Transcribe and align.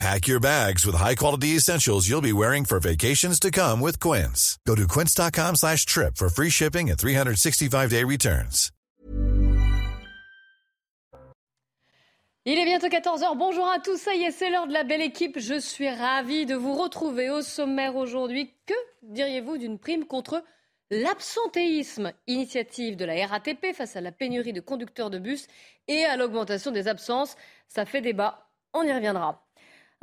Pack 0.00 0.26
your 0.26 0.40
bags 0.40 0.84
with 0.84 0.96
high-quality 0.96 1.56
essentials 1.56 2.08
you'll 2.08 2.20
be 2.20 2.32
wearing 2.32 2.64
for 2.64 2.80
vacations 2.80 3.38
to 3.40 3.50
come 3.50 3.80
with 3.80 4.00
Quince. 4.00 4.58
Go 4.66 4.74
to 4.74 4.86
quince.com 4.88 5.54
slash 5.56 5.86
trip 5.86 6.16
for 6.16 6.28
free 6.28 6.50
shipping 6.50 6.90
and 6.90 6.98
365-day 6.98 8.04
returns. 8.04 8.70
Il 12.46 12.58
est 12.58 12.66
bientôt 12.66 12.88
14h. 12.88 13.38
Bonjour 13.38 13.66
à 13.66 13.78
tous. 13.78 13.96
Ça 13.96 14.14
y 14.14 14.24
est, 14.24 14.30
c'est 14.30 14.50
l'heure 14.50 14.66
de 14.66 14.72
la 14.74 14.84
belle 14.84 15.00
équipe. 15.00 15.38
Je 15.38 15.58
suis 15.58 15.88
ravie 15.88 16.44
de 16.44 16.54
vous 16.54 16.74
retrouver 16.74 17.30
au 17.30 17.40
sommaire 17.40 17.96
aujourd'hui. 17.96 18.52
Que 18.66 18.74
diriez-vous 19.02 19.56
d'une 19.56 19.78
prime 19.78 20.04
contre 20.04 20.44
l'absentéisme? 20.90 22.12
Initiative 22.26 22.96
de 22.96 23.06
la 23.06 23.26
RATP 23.26 23.72
face 23.74 23.96
à 23.96 24.02
la 24.02 24.12
pénurie 24.12 24.52
de 24.52 24.60
conducteurs 24.60 25.08
de 25.08 25.18
bus 25.18 25.46
et 25.88 26.04
à 26.04 26.18
l'augmentation 26.18 26.70
des 26.70 26.86
absences. 26.86 27.36
Ça 27.66 27.86
fait 27.86 28.02
débat. 28.02 28.50
On 28.74 28.82
y 28.82 28.92
reviendra. 28.92 29.43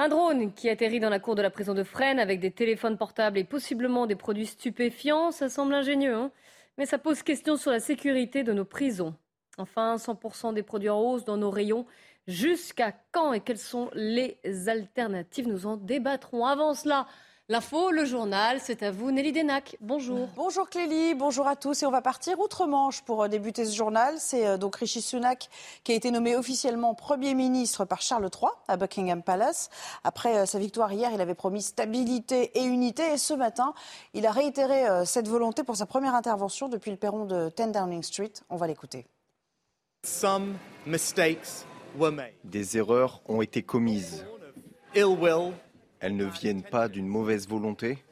Un 0.02 0.10
drone 0.10 0.52
qui 0.52 0.68
atterrit 0.68 1.00
dans 1.00 1.12
la 1.12 1.20
cour 1.20 1.36
de 1.36 1.44
la 1.44 1.52
prison 1.52 1.76
de 1.76 1.84
Fresnes 1.84 2.18
avec 2.18 2.40
des 2.40 2.50
téléphones 2.50 2.98
portables 2.98 3.38
et 3.38 3.44
possiblement 3.44 4.08
des 4.08 4.16
produits 4.16 4.48
stupéfiants, 4.48 5.30
ça 5.30 5.48
semble 5.48 5.76
ingénieux, 5.76 6.16
hein 6.16 6.32
mais 6.80 6.88
ça 6.88 6.98
pose 6.98 7.22
question 7.22 7.56
sur 7.56 7.70
la 7.70 7.80
sécurité 7.80 8.42
de 8.42 8.52
nos 8.52 8.66
prisons. 8.66 9.14
Enfin, 9.60 9.98
100% 9.98 10.56
des 10.56 10.64
produits 10.64 10.90
en 10.90 11.00
hausse 11.00 11.24
dans 11.24 11.38
nos 11.38 11.52
rayons. 11.52 11.86
Jusqu'à 12.26 12.96
quand 13.12 13.32
et 13.34 13.42
quelles 13.42 13.60
sont 13.60 13.92
les 13.94 14.40
alternatives? 14.66 15.48
Nous 15.48 15.68
en 15.68 15.78
débattrons. 15.78 16.48
Avant 16.48 16.74
cela, 16.74 17.06
L'info, 17.52 17.92
le 17.92 18.06
journal, 18.06 18.62
c'est 18.62 18.82
à 18.82 18.92
vous 18.92 19.12
Nelly 19.12 19.34
Denac. 19.34 19.76
Bonjour. 19.82 20.30
Bonjour 20.38 20.70
Clélie, 20.70 21.16
bonjour 21.16 21.50
à 21.50 21.58
tous. 21.58 21.84
Et 21.84 21.86
on 21.86 21.92
va 21.92 22.02
partir 22.02 22.40
outre-Manche 22.40 23.02
pour 23.02 23.24
euh, 23.24 23.28
débuter 23.28 23.66
ce 23.66 23.76
journal. 23.76 24.16
C'est 24.20 24.48
euh, 24.48 24.58
donc 24.58 24.78
Rishi 24.78 25.02
Sunak 25.02 25.50
qui 25.84 25.92
a 25.92 25.96
été 25.96 26.12
nommé 26.12 26.38
officiellement 26.38 26.96
Premier 26.96 27.34
ministre 27.34 27.84
par 27.84 28.02
Charles 28.02 28.30
III 28.34 28.52
à 28.70 28.78
Buckingham 28.78 29.22
Palace. 29.22 29.70
Après 30.06 30.38
euh, 30.38 30.46
sa 30.46 30.60
victoire 30.60 30.94
hier, 30.94 31.12
il 31.14 31.20
avait 31.20 31.36
promis 31.36 31.62
stabilité 31.62 32.58
et 32.58 32.64
unité. 32.64 33.04
Et 33.12 33.18
ce 33.18 33.34
matin, 33.34 33.74
il 34.14 34.26
a 34.26 34.32
réitéré 34.32 34.86
cette 35.06 35.28
volonté 35.28 35.66
pour 35.66 35.76
sa 35.76 35.86
première 35.86 36.16
intervention 36.16 36.70
depuis 36.70 36.92
le 36.92 36.96
perron 36.96 37.26
de 37.26 37.52
10 37.58 37.74
Downing 37.74 38.04
Street. 38.04 38.32
On 38.50 38.56
va 38.56 38.68
l'écouter. 38.68 39.06
Des 42.46 42.78
erreurs 42.78 43.22
ont 43.28 43.42
été 43.42 43.62
commises. 43.62 44.26
Elles 46.02 46.16
ne 46.16 46.26
viennent 46.26 46.64
pas 46.64 46.88
d'une 46.88 47.08
mauvaise 47.08 47.48
volonté 47.48 48.04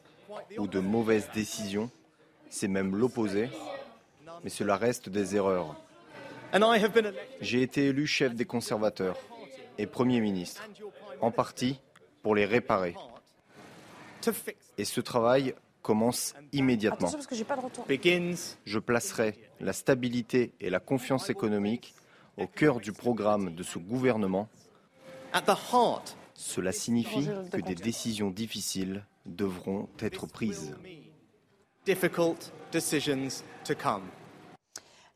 ou 0.57 0.67
de 0.67 0.79
mauvaises 0.79 1.29
décisions, 1.33 1.89
c'est 2.49 2.67
même 2.67 2.95
l'opposé, 2.95 3.49
mais 4.43 4.49
cela 4.51 4.77
reste 4.77 5.09
des 5.09 5.35
erreurs. 5.35 5.75
J'ai 7.41 7.61
été 7.63 7.87
élu 7.87 8.05
chef 8.07 8.35
des 8.35 8.45
conservateurs 8.45 9.17
et 9.77 9.87
Premier 9.87 10.21
ministre, 10.21 10.67
en 11.19 11.31
partie 11.31 11.79
pour 12.21 12.35
les 12.35 12.45
réparer. 12.45 12.95
Et 14.77 14.85
ce 14.85 15.01
travail 15.01 15.55
commence 15.81 16.35
immédiatement. 16.51 17.09
Je 18.65 18.79
placerai 18.79 19.35
la 19.59 19.73
stabilité 19.73 20.53
et 20.59 20.69
la 20.69 20.79
confiance 20.79 21.29
économique 21.29 21.95
au 22.37 22.45
cœur 22.45 22.79
du 22.79 22.93
programme 22.93 23.55
de 23.55 23.63
ce 23.63 23.79
gouvernement 23.79 24.47
cela 26.39 26.71
signifie 26.71 27.27
que 27.51 27.59
des 27.59 27.75
décisions 27.75 28.31
difficiles 28.31 29.03
devront 29.25 29.89
être 29.99 30.25
prises. 30.25 30.73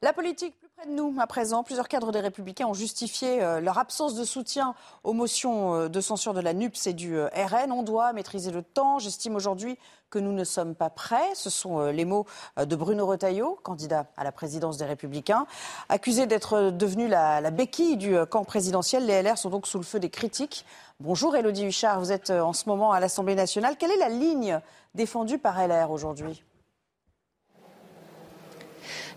La 0.01 0.11
politique 0.11 0.53
nous 0.89 1.13
à 1.19 1.27
présent. 1.27 1.63
Plusieurs 1.63 1.87
cadres 1.87 2.11
des 2.11 2.19
Républicains 2.19 2.67
ont 2.67 2.73
justifié 2.73 3.41
euh, 3.41 3.59
leur 3.59 3.77
absence 3.77 4.15
de 4.15 4.23
soutien 4.23 4.75
aux 5.03 5.13
motions 5.13 5.75
euh, 5.75 5.89
de 5.89 6.01
censure 6.01 6.33
de 6.33 6.41
la 6.41 6.53
NUPS 6.53 6.87
et 6.87 6.93
du 6.93 7.17
euh, 7.17 7.27
RN. 7.35 7.71
On 7.71 7.83
doit 7.83 8.13
maîtriser 8.13 8.51
le 8.51 8.61
temps. 8.61 8.99
J'estime 8.99 9.35
aujourd'hui 9.35 9.77
que 10.09 10.19
nous 10.19 10.31
ne 10.31 10.43
sommes 10.43 10.75
pas 10.75 10.89
prêts. 10.89 11.33
Ce 11.33 11.49
sont 11.49 11.87
les 11.87 12.05
mots 12.05 12.27
de 12.55 12.75
Bruno 12.75 13.07
Retailleau, 13.07 13.57
candidat 13.63 14.05
à 14.15 14.23
la 14.23 14.31
présidence 14.31 14.77
des 14.77 14.85
Républicains. 14.85 15.47
Accusé 15.89 16.27
d'être 16.27 16.69
devenu 16.69 17.07
la, 17.07 17.41
la, 17.41 17.49
béquille 17.49 17.97
du 17.97 18.15
camp 18.27 18.43
présidentiel, 18.43 19.07
les 19.07 19.23
LR 19.23 19.39
sont 19.39 19.49
donc 19.49 19.65
sous 19.65 19.79
le 19.79 19.83
feu 19.83 19.99
des 19.99 20.11
critiques. 20.11 20.67
Bonjour 20.99 21.35
Elodie 21.35 21.65
Huchard, 21.65 21.99
vous 21.99 22.11
êtes 22.11 22.29
en 22.29 22.53
ce 22.53 22.69
moment 22.69 22.91
à 22.91 22.99
l'Assemblée 22.99 23.33
nationale. 23.33 23.75
Quelle 23.75 23.89
est 23.89 23.97
la 23.97 24.09
ligne 24.09 24.59
défendue 24.93 25.39
par 25.39 25.57
LR 25.67 25.89
aujourd'hui? 25.89 26.43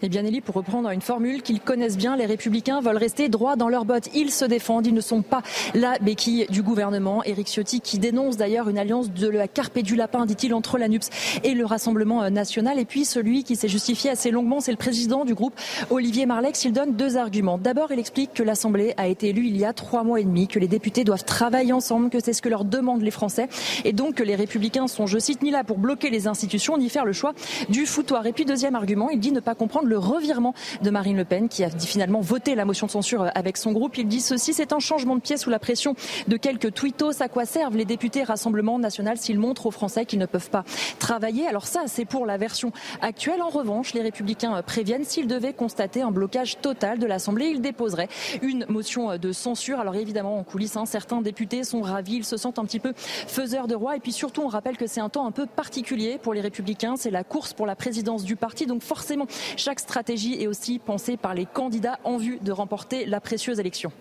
Eh 0.02 0.08
bien, 0.08 0.22
Nelly, 0.22 0.40
pour 0.40 0.54
reprendre 0.54 0.90
une 0.90 1.00
formule 1.00 1.42
qu'ils 1.42 1.60
connaissent 1.60 1.96
bien, 1.96 2.16
les 2.16 2.26
Républicains 2.26 2.80
veulent 2.80 2.96
rester 2.96 3.28
droits 3.28 3.56
dans 3.56 3.68
leurs 3.68 3.84
bottes. 3.84 4.08
Ils 4.14 4.30
se 4.30 4.44
défendent, 4.44 4.86
ils 4.86 4.94
ne 4.94 5.00
sont 5.00 5.22
pas 5.22 5.42
la 5.74 5.98
béquille 5.98 6.46
du 6.50 6.62
gouvernement. 6.62 7.22
Éric 7.24 7.48
Ciotti 7.48 7.80
qui 7.80 7.98
dénonce 7.98 8.36
d'ailleurs 8.36 8.68
une 8.68 8.78
alliance 8.78 9.10
de 9.10 9.28
la 9.28 9.48
carpe 9.48 9.76
et 9.76 9.82
du 9.82 9.96
lapin, 9.96 10.26
dit-il, 10.26 10.54
entre 10.54 10.78
la 10.78 10.88
NUPS 10.88 11.10
et 11.44 11.54
le 11.54 11.64
Rassemblement 11.64 12.28
national. 12.30 12.78
Et 12.78 12.84
puis 12.84 13.04
celui 13.04 13.44
qui 13.44 13.56
s'est 13.56 13.68
justifié 13.68 14.10
assez 14.10 14.30
longuement, 14.30 14.60
c'est 14.60 14.70
le 14.70 14.76
président 14.76 15.24
du 15.24 15.34
groupe, 15.34 15.54
Olivier 15.90 16.26
Marlex. 16.26 16.64
Il 16.64 16.72
donne 16.72 16.94
deux 16.94 17.16
arguments. 17.16 17.58
D'abord, 17.58 17.92
il 17.92 17.98
explique 17.98 18.34
que 18.34 18.42
l'Assemblée 18.42 18.94
a 18.96 19.06
été 19.06 19.28
élue 19.28 19.46
il 19.46 19.56
y 19.56 19.64
a 19.64 19.72
trois 19.72 20.04
mois 20.04 20.20
et 20.20 20.24
demi, 20.24 20.48
que 20.48 20.58
les 20.58 20.68
députés 20.68 21.04
doivent 21.04 21.24
travailler 21.24 21.72
ensemble, 21.72 22.10
que 22.10 22.20
c'est 22.20 22.32
ce 22.32 22.42
que 22.42 22.48
leur 22.48 22.64
demandent 22.64 23.02
les 23.02 23.10
Français, 23.10 23.48
et 23.84 23.92
donc 23.92 24.16
que 24.16 24.22
les 24.22 24.36
Républicains 24.36 24.88
sont, 24.88 25.06
je 25.06 25.18
cite, 25.18 25.42
ni 25.42 25.50
là 25.50 25.64
pour 25.64 25.78
bloquer 25.78 26.10
les 26.10 26.26
institutions, 26.26 26.78
ni 26.78 26.88
faire 26.88 27.04
le 27.04 27.12
choix 27.12 27.34
du 27.68 27.86
foutoir. 27.86 28.26
Et 28.26 28.32
puis 28.32 28.44
deuxième 28.44 28.74
argument, 28.74 29.10
il 29.10 29.20
dit 29.20 29.32
ne 29.32 29.40
pas 29.40 29.54
comprendre 29.54 29.85
le 29.86 29.98
revirement 29.98 30.54
de 30.82 30.90
Marine 30.90 31.16
Le 31.16 31.24
Pen 31.24 31.48
qui 31.48 31.64
a 31.64 31.70
finalement 31.70 32.20
voté 32.20 32.54
la 32.54 32.64
motion 32.64 32.86
de 32.86 32.92
censure 32.92 33.30
avec 33.34 33.56
son 33.56 33.72
groupe. 33.72 33.96
Il 33.98 34.08
dit 34.08 34.20
ceci, 34.20 34.52
c'est 34.52 34.72
un 34.72 34.78
changement 34.78 35.16
de 35.16 35.20
pied 35.20 35.36
sous 35.36 35.50
la 35.50 35.58
pression 35.58 35.94
de 36.28 36.36
quelques 36.36 36.74
tweetos. 36.74 37.22
À 37.22 37.28
quoi 37.28 37.44
servent 37.44 37.76
les 37.76 37.84
députés 37.84 38.22
Rassemblement 38.22 38.78
National 38.78 39.16
s'ils 39.16 39.38
montrent 39.38 39.66
aux 39.66 39.70
Français 39.70 40.04
qu'ils 40.04 40.18
ne 40.18 40.26
peuvent 40.26 40.50
pas 40.50 40.64
travailler? 40.98 41.46
Alors 41.46 41.66
ça, 41.66 41.82
c'est 41.86 42.04
pour 42.04 42.26
la 42.26 42.36
version 42.36 42.72
actuelle. 43.00 43.42
En 43.42 43.48
revanche, 43.48 43.94
les 43.94 44.02
Républicains 44.02 44.62
préviennent 44.62 45.04
s'ils 45.04 45.26
devaient 45.26 45.52
constater 45.52 46.02
un 46.02 46.10
blocage 46.10 46.60
total 46.60 46.98
de 46.98 47.06
l'Assemblée, 47.06 47.46
ils 47.46 47.60
déposeraient 47.60 48.08
une 48.42 48.66
motion 48.68 49.16
de 49.16 49.32
censure. 49.32 49.80
Alors 49.80 49.94
évidemment, 49.94 50.38
en 50.38 50.44
coulisses, 50.44 50.76
hein, 50.76 50.86
certains 50.86 51.20
députés 51.20 51.64
sont 51.64 51.80
ravis, 51.80 52.16
ils 52.16 52.24
se 52.24 52.36
sentent 52.36 52.58
un 52.58 52.64
petit 52.64 52.80
peu 52.80 52.92
faiseurs 52.96 53.66
de 53.66 53.74
roi. 53.74 53.96
Et 53.96 54.00
puis 54.00 54.12
surtout, 54.12 54.42
on 54.42 54.48
rappelle 54.48 54.76
que 54.76 54.86
c'est 54.86 55.00
un 55.00 55.08
temps 55.08 55.26
un 55.26 55.30
peu 55.30 55.46
particulier 55.46 56.18
pour 56.18 56.34
les 56.34 56.40
Républicains. 56.40 56.96
C'est 56.96 57.10
la 57.10 57.24
course 57.24 57.52
pour 57.52 57.66
la 57.66 57.76
présidence 57.76 58.24
du 58.24 58.36
parti. 58.36 58.66
Donc 58.66 58.82
forcément, 58.82 59.26
chaque 59.56 59.75
stratégie 59.80 60.40
est 60.40 60.46
aussi 60.46 60.78
pensée 60.78 61.16
par 61.16 61.34
les 61.34 61.46
candidats 61.46 61.98
en 62.04 62.16
vue 62.16 62.38
de 62.40 62.52
remporter 62.52 63.06
la 63.06 63.20
précieuse 63.20 63.60
élection. 63.60 63.92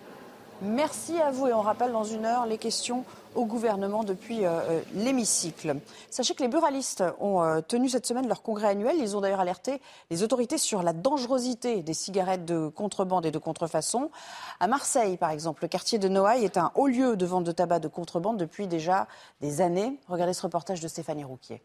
Merci 0.62 1.18
à 1.18 1.30
vous 1.30 1.48
et 1.48 1.52
on 1.52 1.60
rappelle 1.60 1.92
dans 1.92 2.04
une 2.04 2.24
heure 2.24 2.46
les 2.46 2.56
questions 2.56 3.04
au 3.34 3.44
gouvernement 3.44 4.04
depuis 4.04 4.46
euh, 4.46 4.60
euh, 4.70 4.80
l'hémicycle. 4.94 5.76
Sachez 6.08 6.34
que 6.34 6.42
les 6.42 6.48
buralistes 6.48 7.04
ont 7.20 7.42
euh, 7.42 7.60
tenu 7.60 7.90
cette 7.90 8.06
semaine 8.06 8.26
leur 8.26 8.40
congrès 8.40 8.68
annuel. 8.68 8.96
Ils 8.98 9.14
ont 9.18 9.20
d'ailleurs 9.20 9.40
alerté 9.40 9.82
les 10.10 10.22
autorités 10.22 10.56
sur 10.56 10.82
la 10.82 10.94
dangerosité 10.94 11.82
des 11.82 11.92
cigarettes 11.92 12.46
de 12.46 12.68
contrebande 12.68 13.26
et 13.26 13.30
de 13.30 13.38
contrefaçon. 13.38 14.10
À 14.58 14.66
Marseille, 14.66 15.18
par 15.18 15.30
exemple, 15.30 15.62
le 15.62 15.68
quartier 15.68 15.98
de 15.98 16.08
Noailles 16.08 16.46
est 16.46 16.56
un 16.56 16.72
haut 16.74 16.86
lieu 16.86 17.18
de 17.18 17.26
vente 17.26 17.44
de 17.44 17.52
tabac 17.52 17.80
de 17.80 17.88
contrebande 17.88 18.38
depuis 18.38 18.66
déjà 18.66 19.08
des 19.42 19.60
années. 19.60 20.00
Regardez 20.08 20.32
ce 20.32 20.40
reportage 20.40 20.80
de 20.80 20.88
Stéphanie 20.88 21.24
Rouquier 21.24 21.60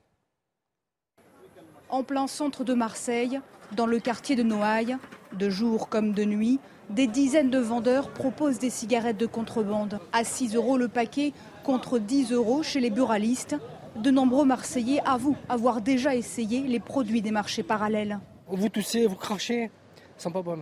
en 1.92 2.04
plein 2.04 2.28
centre 2.28 2.64
de 2.64 2.74
Marseille, 2.74 3.42
dans 3.76 3.86
le 3.86 4.00
quartier 4.00 4.36
de 4.36 4.44
Noailles, 4.44 4.98
de 5.34 5.50
jour 5.50 5.90
comme 5.90 6.14
de 6.14 6.24
nuit, 6.24 6.60
des 6.90 7.08
dizaines 7.08 7.50
de 7.50 7.58
vendeurs 7.58 8.10
proposent 8.10 8.60
des 8.60 8.70
cigarettes 8.70 9.18
de 9.18 9.26
contrebande 9.26 10.00
à 10.12 10.24
6 10.24 10.56
euros 10.56 10.78
le 10.78 10.88
paquet 10.88 11.32
contre 11.64 12.00
10 12.00 12.34
euros 12.34 12.64
chez 12.64 12.80
les 12.80 12.90
buralistes. 12.90 13.56
De 13.96 14.12
nombreux 14.12 14.46
Marseillais 14.46 15.02
avouent 15.06 15.38
avoir 15.48 15.82
déjà 15.82 16.16
essayé 16.16 16.62
les 16.62 16.80
produits 16.80 17.22
des 17.22 17.32
marchés 17.32 17.64
parallèles. 17.64 18.20
Vous 18.48 18.70
toussez, 18.70 19.08
vous 19.08 19.16
crachez, 19.16 19.70
ça 20.18 20.26
sent 20.26 20.34
pas 20.34 20.42
bon. 20.42 20.60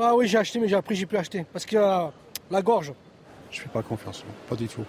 Ah 0.00 0.14
oui, 0.14 0.28
j'ai 0.28 0.38
acheté, 0.38 0.60
mais 0.60 0.68
j'ai 0.68 0.76
appris, 0.76 0.94
j'ai 0.94 1.06
pu 1.06 1.16
acheter 1.16 1.44
parce 1.52 1.66
que 1.66 1.76
euh, 1.76 2.06
la 2.50 2.62
gorge. 2.62 2.92
Je 3.50 3.60
fais 3.60 3.68
pas 3.68 3.82
confiance, 3.82 4.24
pas 4.48 4.56
du 4.56 4.68
tout. 4.68 4.84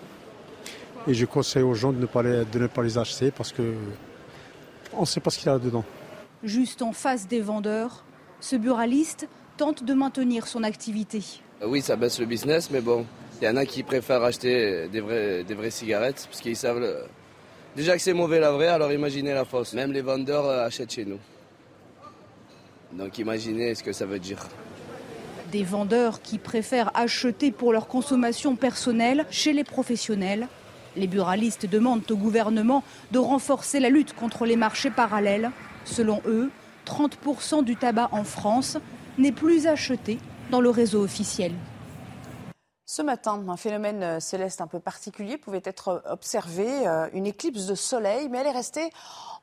Et 1.07 1.13
je 1.13 1.25
conseille 1.25 1.63
aux 1.63 1.73
gens 1.73 1.93
de 1.93 1.99
ne 1.99 2.05
pas 2.05 2.21
de 2.21 2.59
ne 2.59 2.67
pas 2.67 2.83
les 2.83 2.97
acheter 2.97 3.31
parce 3.31 3.53
que 3.53 3.73
on 4.93 5.01
ne 5.01 5.05
sait 5.05 5.21
pas 5.21 5.29
ce 5.29 5.39
qu'il 5.39 5.47
y 5.47 5.49
a 5.49 5.57
dedans. 5.57 5.85
Juste 6.43 6.81
en 6.81 6.93
face 6.93 7.27
des 7.27 7.41
vendeurs, 7.41 8.03
ce 8.39 8.55
buraliste 8.55 9.27
tente 9.57 9.83
de 9.83 9.93
maintenir 9.93 10.47
son 10.47 10.63
activité. 10.63 11.21
Euh, 11.61 11.67
oui, 11.67 11.81
ça 11.81 11.97
baisse 11.97 12.19
le 12.19 12.25
business, 12.25 12.71
mais 12.71 12.79
bon, 12.79 13.05
il 13.41 13.45
y 13.45 13.49
en 13.49 13.57
a 13.57 13.65
qui 13.65 13.83
préfèrent 13.83 14.23
acheter 14.23 14.87
des, 14.87 15.01
vraies 15.01 15.69
cigarettes 15.69 16.27
parce 16.29 16.41
qu'ils 16.41 16.55
savent 16.55 17.07
déjà 17.75 17.95
que 17.95 18.01
c'est 18.01 18.13
mauvais 18.13 18.39
la 18.39 18.51
vraie, 18.51 18.67
alors 18.67 18.91
imaginez 18.93 19.33
la 19.33 19.43
fausse. 19.43 19.73
Même 19.73 19.91
les 19.91 20.01
vendeurs 20.01 20.45
euh, 20.45 20.65
achètent 20.65 20.93
chez 20.93 21.05
nous. 21.05 21.19
Donc 22.93 23.17
imaginez 23.17 23.75
ce 23.75 23.83
que 23.83 23.91
ça 23.91 24.05
veut 24.05 24.19
dire. 24.19 24.39
Des 25.51 25.63
vendeurs 25.63 26.21
qui 26.21 26.37
préfèrent 26.37 26.91
acheter 26.95 27.51
pour 27.51 27.73
leur 27.73 27.87
consommation 27.87 28.55
personnelle 28.55 29.25
chez 29.29 29.51
les 29.51 29.63
professionnels. 29.63 30.47
Les 30.95 31.07
buralistes 31.07 31.65
demandent 31.65 32.09
au 32.09 32.15
gouvernement 32.15 32.83
de 33.11 33.19
renforcer 33.19 33.79
la 33.79 33.89
lutte 33.89 34.15
contre 34.15 34.45
les 34.45 34.55
marchés 34.55 34.89
parallèles. 34.89 35.51
Selon 35.89 36.21
eux, 36.27 36.51
30% 36.85 37.63
du 37.63 37.75
tabac 37.75 38.09
en 38.11 38.23
France 38.23 38.77
n'est 39.17 39.31
plus 39.31 39.65
acheté 39.67 40.19
dans 40.51 40.61
le 40.61 40.69
réseau 40.69 41.03
officiel. 41.03 41.53
Ce 42.85 43.03
matin, 43.03 43.43
un 43.47 43.55
phénomène 43.55 44.01
euh, 44.01 44.19
céleste 44.19 44.61
un 44.61 44.67
peu 44.67 44.79
particulier 44.79 45.37
pouvait 45.37 45.61
être 45.63 46.01
observé, 46.09 46.87
euh, 46.87 47.07
une 47.13 47.27
éclipse 47.27 47.67
de 47.67 47.75
soleil, 47.75 48.29
mais 48.29 48.39
elle 48.39 48.47
est 48.47 48.51
restée 48.51 48.89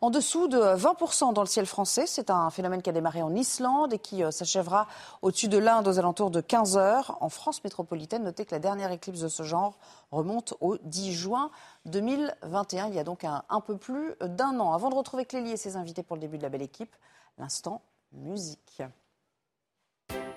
en 0.01 0.11
dessous 0.11 0.49
de 0.49 0.59
20% 0.59 1.33
dans 1.33 1.43
le 1.43 1.47
ciel 1.47 1.65
français. 1.65 2.07
C'est 2.09 2.31
un 2.31 2.51
phénomène 2.51 2.83
qui 2.83 2.91
a 2.91 2.93
démarré 2.93 3.23
en 3.23 3.33
Islande 3.37 3.93
et 3.93 4.01
qui 4.01 4.25
euh, 4.25 4.33
s'achèvera 4.33 4.89
au-dessus 5.23 5.47
de 5.47 5.59
l'Inde 5.59 5.87
aux 5.87 5.99
alentours 6.01 6.33
de 6.33 6.41
15 6.41 6.77
heures. 6.77 7.19
En 7.21 7.29
France 7.29 7.63
métropolitaine, 7.63 8.25
notez 8.25 8.45
que 8.47 8.55
la 8.55 8.59
dernière 8.59 8.91
éclipse 8.91 9.21
de 9.21 9.29
ce 9.29 9.45
genre 9.45 9.79
remonte 10.11 10.55
au 10.61 10.77
10 10.79 11.13
juin 11.13 11.53
2021. 11.87 12.89
Il 12.89 12.95
y 12.95 12.99
a 12.99 13.05
donc 13.05 13.25
un, 13.25 13.43
un 13.49 13.61
peu 13.61 13.77
plus 13.77 14.15
d'un 14.21 14.61
an. 14.61 14.73
Avant 14.73 14.91
de 14.91 14.95
retrouver 14.95 15.25
Clélie 15.25 15.53
et 15.53 15.57
ses 15.57 15.77
invités 15.77 16.03
pour 16.03 16.17
le 16.17 16.21
début 16.21 16.39
de 16.39 16.43
la 16.43 16.49
belle 16.49 16.63
équipe, 16.63 16.95
l'instant 17.39 17.83
musique. 18.13 18.83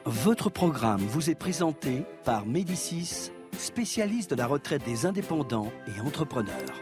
Votre 0.06 0.50
programme 0.50 1.02
vous 1.02 1.30
est 1.30 1.36
présenté 1.36 2.06
par 2.24 2.46
Médicis, 2.46 3.32
spécialiste 3.58 4.32
de 4.32 4.36
la 4.36 4.48
retraite 4.48 4.84
des 4.86 5.06
indépendants 5.06 5.72
et 5.88 6.02
entrepreneurs. 6.02 6.82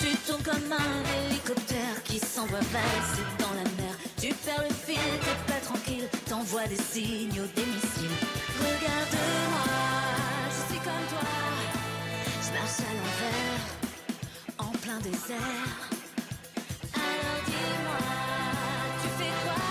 Tu 0.00 0.16
tournes 0.26 0.42
comme 0.42 0.72
un 0.72 1.28
hélicoptère 1.28 2.02
qui 2.04 2.18
s'envoie 2.18 2.58
valser 2.58 3.22
dans 3.38 3.54
la 3.54 3.64
mer. 3.64 3.96
Tu 4.20 4.34
perds 4.34 4.64
le 4.68 4.74
fil, 4.74 4.96
t'es 4.96 5.52
pas 5.52 5.60
tranquille, 5.60 6.08
t'envoies 6.28 6.66
des 6.66 6.76
signaux, 6.76 7.46
désert. 15.28 15.90
Alors 16.94 17.40
dis-moi, 17.46 18.04
tu 19.02 19.08
fais 19.18 19.34
quoi 19.44 19.62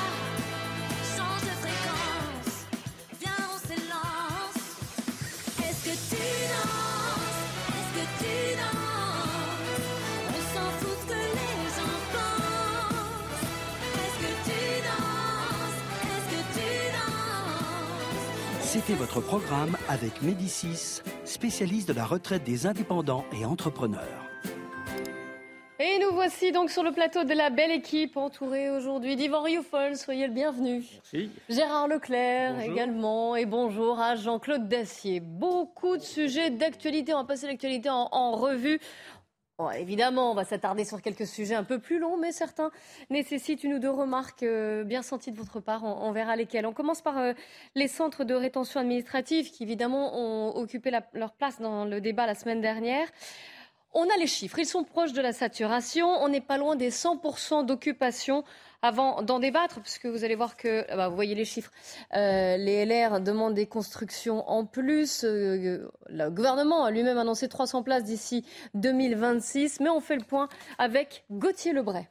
Change 1.15 1.41
de 1.41 1.55
fréquence, 1.63 2.53
viens 3.19 3.43
on 3.53 3.57
s'élance. 3.67 4.63
Est-ce 5.59 5.81
que 5.85 5.95
tu 6.09 6.25
danses? 6.53 7.41
Est-ce 7.75 7.91
que 7.97 8.05
tu 8.19 8.37
danses? 8.61 9.81
On 10.29 10.41
s'en 10.53 10.69
fout 10.79 10.99
que 11.07 11.13
les 11.13 11.55
gens 11.77 11.99
pensent. 12.13 13.45
Est-ce 14.03 14.17
que 14.23 14.31
tu 14.45 14.61
danses? 14.87 15.79
Est-ce 16.13 16.27
que 16.35 16.41
tu 16.53 16.69
danses? 16.93 18.67
C'était 18.69 18.95
votre 18.95 19.21
programme 19.21 19.75
avec 19.89 20.21
Médicis, 20.21 21.01
spécialiste 21.25 21.87
de 21.87 21.93
la 21.93 22.05
retraite 22.05 22.43
des 22.43 22.67
indépendants 22.67 23.25
et 23.33 23.45
entrepreneurs. 23.45 24.26
Voici 26.29 26.51
donc 26.51 26.69
sur 26.69 26.83
le 26.83 26.91
plateau 26.91 27.23
de 27.23 27.33
la 27.33 27.49
belle 27.49 27.71
équipe, 27.71 28.17
entourée 28.17 28.69
aujourd'hui 28.69 29.15
d'Yvan 29.15 29.43
Rioufol. 29.43 29.95
Soyez 29.95 30.27
le 30.27 30.33
bienvenu. 30.33 30.83
Merci. 30.93 31.31
Gérard 31.47 31.87
Leclerc 31.87 32.55
Bonjour. 32.55 32.73
également. 32.73 33.35
Et 33.37 33.45
bonjour 33.45 33.97
à 34.01 34.15
Jean-Claude 34.17 34.67
Dacier. 34.67 35.21
Beaucoup 35.21 35.95
de 35.95 36.01
sujets 36.01 36.49
d'actualité. 36.49 37.13
On 37.13 37.19
va 37.19 37.23
passer 37.23 37.47
l'actualité 37.47 37.89
en, 37.89 38.09
en 38.11 38.33
revue. 38.33 38.77
Bon, 39.57 39.71
évidemment, 39.71 40.31
on 40.31 40.33
va 40.33 40.43
s'attarder 40.43 40.83
sur 40.83 41.01
quelques 41.01 41.25
sujets 41.25 41.55
un 41.55 41.63
peu 41.63 41.79
plus 41.79 41.97
longs, 41.97 42.17
mais 42.17 42.33
certains 42.33 42.71
nécessitent 43.09 43.63
une 43.63 43.75
ou 43.75 43.79
deux 43.79 43.89
remarques 43.89 44.43
euh, 44.43 44.83
bien 44.83 45.03
senties 45.03 45.31
de 45.31 45.37
votre 45.37 45.61
part. 45.61 45.85
On, 45.85 46.09
on 46.09 46.11
verra 46.11 46.35
lesquelles. 46.35 46.65
On 46.65 46.73
commence 46.73 46.99
par 47.01 47.17
euh, 47.19 47.31
les 47.73 47.87
centres 47.87 48.25
de 48.25 48.33
rétention 48.33 48.81
administrative 48.81 49.49
qui, 49.49 49.63
évidemment, 49.63 50.11
ont 50.13 50.57
occupé 50.57 50.91
la- 50.91 51.07
leur 51.13 51.31
place 51.31 51.61
dans 51.61 51.85
le 51.85 52.01
débat 52.01 52.25
la 52.25 52.35
semaine 52.35 52.59
dernière. 52.59 53.07
On 53.93 54.03
a 54.03 54.17
les 54.19 54.27
chiffres, 54.27 54.59
ils 54.59 54.65
sont 54.65 54.83
proches 54.83 55.13
de 55.13 55.21
la 55.21 55.33
saturation. 55.33 56.07
On 56.07 56.29
n'est 56.29 56.41
pas 56.41 56.57
loin 56.57 56.75
des 56.75 56.91
100% 56.91 57.65
d'occupation 57.65 58.43
avant 58.81 59.23
d'en 59.23 59.39
débattre, 59.39 59.81
puisque 59.81 60.05
vous 60.05 60.23
allez 60.23 60.35
voir 60.35 60.55
que, 60.55 60.85
ah 60.89 60.95
bah, 60.97 61.07
vous 61.09 61.15
voyez 61.15 61.35
les 61.35 61.45
chiffres, 61.45 61.71
Euh, 62.15 62.57
les 62.57 62.85
LR 62.85 63.21
demandent 63.21 63.55
des 63.55 63.65
constructions 63.67 64.47
en 64.49 64.65
plus. 64.65 65.23
Euh, 65.23 65.89
le 66.09 66.29
gouvernement 66.29 66.83
a 66.85 66.91
lui-même 66.91 67.17
annoncé 67.17 67.47
300 67.49 67.83
places 67.83 68.03
d'ici 68.03 68.45
2026, 68.75 69.79
mais 69.79 69.89
on 69.89 69.99
fait 69.99 70.15
le 70.15 70.23
point 70.23 70.47
avec 70.77 71.25
Gauthier 71.31 71.73
Lebray. 71.73 72.07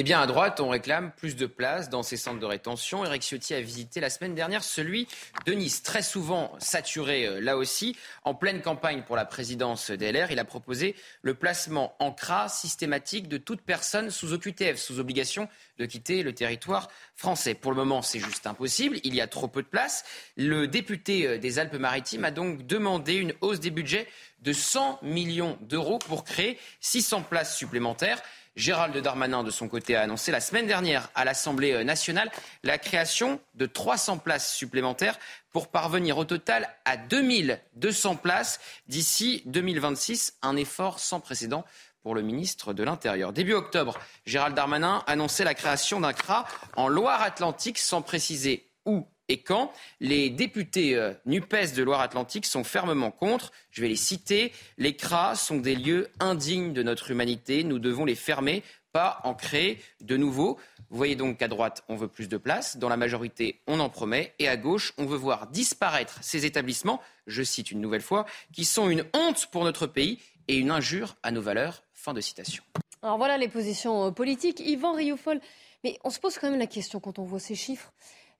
Eh 0.00 0.02
bien, 0.02 0.18
à 0.18 0.26
droite, 0.26 0.60
on 0.60 0.70
réclame 0.70 1.12
plus 1.12 1.36
de 1.36 1.44
places 1.44 1.90
dans 1.90 2.02
ces 2.02 2.16
centres 2.16 2.40
de 2.40 2.46
rétention. 2.46 3.04
Eric 3.04 3.20
Ciotti 3.20 3.52
a 3.52 3.60
visité 3.60 4.00
la 4.00 4.08
semaine 4.08 4.34
dernière 4.34 4.64
celui 4.64 5.06
de 5.44 5.52
Nice, 5.52 5.82
très 5.82 6.00
souvent 6.00 6.56
saturé 6.58 7.26
euh, 7.26 7.38
là 7.38 7.58
aussi. 7.58 7.94
En 8.24 8.34
pleine 8.34 8.62
campagne 8.62 9.02
pour 9.02 9.14
la 9.14 9.26
présidence 9.26 9.90
DLR, 9.90 10.30
il 10.30 10.38
a 10.38 10.46
proposé 10.46 10.96
le 11.20 11.34
placement 11.34 11.96
en 11.98 12.12
CRA 12.12 12.48
systématique 12.48 13.28
de 13.28 13.36
toute 13.36 13.60
personne 13.60 14.08
sous 14.08 14.32
OQTF, 14.32 14.78
sous 14.78 15.00
obligation 15.00 15.50
de 15.78 15.84
quitter 15.84 16.22
le 16.22 16.34
territoire 16.34 16.88
français. 17.14 17.52
Pour 17.52 17.70
le 17.70 17.76
moment, 17.76 18.00
c'est 18.00 18.20
juste 18.20 18.46
impossible. 18.46 19.00
Il 19.04 19.14
y 19.14 19.20
a 19.20 19.26
trop 19.26 19.48
peu 19.48 19.60
de 19.62 19.68
places. 19.68 20.06
Le 20.38 20.66
député 20.66 21.26
euh, 21.26 21.36
des 21.36 21.58
Alpes-Maritimes 21.58 22.24
a 22.24 22.30
donc 22.30 22.66
demandé 22.66 23.16
une 23.16 23.34
hausse 23.42 23.60
des 23.60 23.70
budgets 23.70 24.08
de 24.40 24.54
100 24.54 25.00
millions 25.02 25.58
d'euros 25.60 25.98
pour 25.98 26.24
créer 26.24 26.58
600 26.80 27.24
places 27.24 27.54
supplémentaires. 27.54 28.22
Gérald 28.56 28.96
Darmanin, 28.96 29.44
de 29.44 29.50
son 29.50 29.68
côté, 29.68 29.96
a 29.96 30.02
annoncé 30.02 30.32
la 30.32 30.40
semaine 30.40 30.66
dernière 30.66 31.08
à 31.14 31.24
l'Assemblée 31.24 31.72
euh, 31.72 31.84
nationale 31.84 32.30
la 32.64 32.78
création 32.78 33.40
de 33.54 33.66
300 33.66 34.18
places 34.18 34.54
supplémentaires 34.54 35.18
pour 35.52 35.68
parvenir 35.68 36.18
au 36.18 36.24
total 36.24 36.68
à 36.84 36.96
2200 36.96 38.16
places 38.16 38.60
d'ici 38.88 39.42
2026, 39.46 40.38
un 40.42 40.56
effort 40.56 40.98
sans 40.98 41.20
précédent 41.20 41.64
pour 42.02 42.14
le 42.14 42.22
ministre 42.22 42.72
de 42.72 42.82
l'Intérieur. 42.82 43.32
Début 43.32 43.52
octobre, 43.54 43.98
Gérald 44.24 44.56
Darmanin 44.56 45.04
annonçait 45.06 45.44
la 45.44 45.54
création 45.54 46.00
d'un 46.00 46.12
CRA 46.12 46.46
en 46.76 46.88
Loire-Atlantique 46.88 47.78
sans 47.78 48.02
préciser 48.02 48.66
où 48.86 49.06
et 49.30 49.38
quand. 49.38 49.72
Les 50.00 50.28
députés 50.28 50.96
euh, 50.96 51.14
NUPES 51.24 51.74
de 51.76 51.82
Loire-Atlantique 51.82 52.44
sont 52.44 52.64
fermement 52.64 53.12
contre. 53.12 53.52
Je 53.70 53.80
vais 53.80 53.88
les 53.88 53.96
citer. 53.96 54.52
Les 54.76 54.96
CRA 54.96 55.36
sont 55.36 55.58
des 55.58 55.76
lieux 55.76 56.08
indignes 56.18 56.72
de 56.72 56.82
notre 56.82 57.12
humanité. 57.12 57.62
Nous 57.62 57.78
devons 57.78 58.04
les 58.04 58.16
fermer, 58.16 58.64
pas 58.92 59.20
en 59.22 59.34
créer 59.34 59.80
de 60.00 60.16
nouveaux. 60.16 60.58
Vous 60.90 60.96
voyez 60.96 61.14
donc 61.14 61.38
qu'à 61.38 61.46
droite, 61.46 61.84
on 61.88 61.94
veut 61.94 62.08
plus 62.08 62.28
de 62.28 62.36
place. 62.36 62.76
Dans 62.76 62.88
la 62.88 62.96
majorité, 62.96 63.60
on 63.68 63.78
en 63.78 63.88
promet. 63.88 64.34
Et 64.40 64.48
à 64.48 64.56
gauche, 64.56 64.92
on 64.98 65.06
veut 65.06 65.16
voir 65.16 65.46
disparaître 65.46 66.18
ces 66.22 66.44
établissements, 66.44 67.00
je 67.28 67.44
cite 67.44 67.70
une 67.70 67.80
nouvelle 67.80 68.02
fois, 68.02 68.26
qui 68.52 68.64
sont 68.64 68.90
une 68.90 69.04
honte 69.14 69.46
pour 69.52 69.62
notre 69.62 69.86
pays 69.86 70.18
et 70.48 70.56
une 70.56 70.72
injure 70.72 71.16
à 71.22 71.30
nos 71.30 71.40
valeurs. 71.40 71.84
Fin 71.94 72.14
de 72.14 72.20
citation. 72.20 72.64
Alors 73.02 73.16
voilà 73.16 73.38
les 73.38 73.48
positions 73.48 74.06
euh, 74.06 74.10
politiques. 74.10 74.58
Yvan 74.58 74.94
Rioufol, 74.94 75.40
mais 75.84 75.98
on 76.02 76.10
se 76.10 76.18
pose 76.18 76.36
quand 76.38 76.50
même 76.50 76.58
la 76.58 76.66
question 76.66 76.98
quand 76.98 77.18
on 77.20 77.24
voit 77.24 77.38
ces 77.38 77.54
chiffres. 77.54 77.92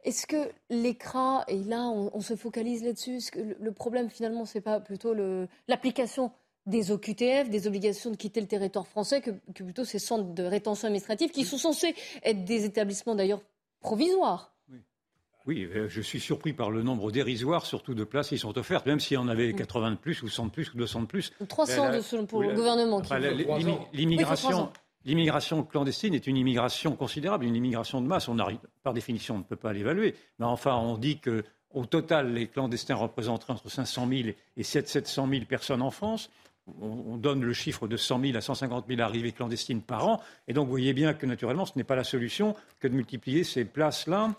Est-ce 0.05 0.27
que 0.27 0.51
l'écran, 0.71 1.45
et 1.47 1.63
là 1.65 1.83
on, 1.89 2.11
on 2.15 2.21
se 2.21 2.35
focalise 2.37 2.83
là-dessus, 2.85 3.21
le, 3.37 3.57
le 3.61 3.73
problème 3.73 4.09
finalement 4.11 4.45
c'est 4.47 4.61
pas 4.61 4.81
plutôt 4.81 5.13
le- 5.15 5.47
l'application 5.69 6.33
des 6.67 6.91
OQTF, 6.91 7.49
des 7.51 7.67
obligations 7.67 8.11
de 8.11 8.17
quitter 8.17 8.41
le 8.41 8.47
territoire 8.47 8.87
français, 8.87 9.21
que, 9.21 9.31
que 9.55 9.63
plutôt 9.65 9.85
ces 9.85 9.99
centres 9.99 10.33
de 10.35 10.43
rétention 10.43 10.87
administrative 10.87 11.31
qui 11.31 11.45
sont 11.45 11.59
censés 11.59 11.95
être 12.23 12.45
des 12.45 12.65
établissements 12.65 13.15
d'ailleurs 13.15 13.43
provisoires? 13.81 14.55
Oui, 15.47 15.65
euh, 15.65 15.89
je 15.89 16.03
suis 16.03 16.21
surpris 16.21 16.53
par 16.53 16.71
le 16.71 16.83
nombre 16.83 17.11
dérisoire, 17.11 17.65
surtout 17.65 17.95
de 17.95 18.05
places 18.05 18.29
qui 18.29 18.37
sont 18.39 18.57
offertes, 18.59 18.85
même 18.87 19.01
s'il 19.01 19.15
y 19.15 19.19
en 19.19 19.27
avait 19.27 19.55
80 19.55 19.93
de 19.93 19.97
plus, 19.97 20.23
ou 20.23 20.29
100 20.29 20.47
de 20.47 20.51
plus, 20.51 20.73
ou 20.75 20.77
200 20.77 21.01
de 21.01 21.07
plus. 21.07 21.33
300 21.49 21.87
Euh, 21.87 21.97
de 21.97 22.01
selon- 22.03 22.27
pour 22.27 22.43
le 22.43 22.55
gouvernement 22.55 23.01
trois 23.01 23.19
L'immigration. 23.95 24.71
L'immigration 25.05 25.63
clandestine 25.63 26.15
est 26.15 26.27
une 26.27 26.37
immigration 26.37 26.95
considérable, 26.95 27.47
une 27.47 27.57
immigration 27.57 28.03
de 28.03 28.07
masse. 28.07 28.29
On 28.29 28.39
arrive, 28.39 28.59
par 28.83 28.93
définition, 28.93 29.37
on 29.37 29.39
ne 29.39 29.45
peut 29.45 29.57
pas 29.57 29.73
l'évaluer. 29.73 30.15
Mais 30.39 30.45
enfin, 30.45 30.77
on 30.77 30.99
dit 30.99 31.19
que 31.19 31.43
au 31.73 31.87
total, 31.87 32.35
les 32.35 32.49
clandestins 32.49 32.97
représenteraient 32.97 33.53
entre 33.53 33.71
500 33.71 34.09
000 34.09 34.29
et 34.57 34.63
700 34.63 35.29
000 35.29 35.45
personnes 35.47 35.83
en 35.83 35.91
France. 35.91 36.31
On, 36.81 37.13
on 37.13 37.17
donne 37.17 37.43
le 37.43 37.53
chiffre 37.53 37.89
de 37.89 37.97
100 37.97 38.21
000 38.21 38.37
à 38.37 38.41
150 38.41 38.87
000 38.89 39.01
arrivées 39.01 39.33
clandestines 39.33 39.81
par 39.81 40.07
an. 40.07 40.21
Et 40.49 40.53
donc, 40.53 40.67
vous 40.67 40.73
voyez 40.73 40.93
bien 40.93 41.15
que, 41.15 41.27
naturellement, 41.27 41.65
ce 41.65 41.73
n'est 41.77 41.85
pas 41.85 41.97
la 41.97 42.05
solution 42.05 42.55
que 42.79 42.89
de 42.89 42.95
multiplier 42.95 43.45
ces 43.45 43.65
places-là. 43.65 44.35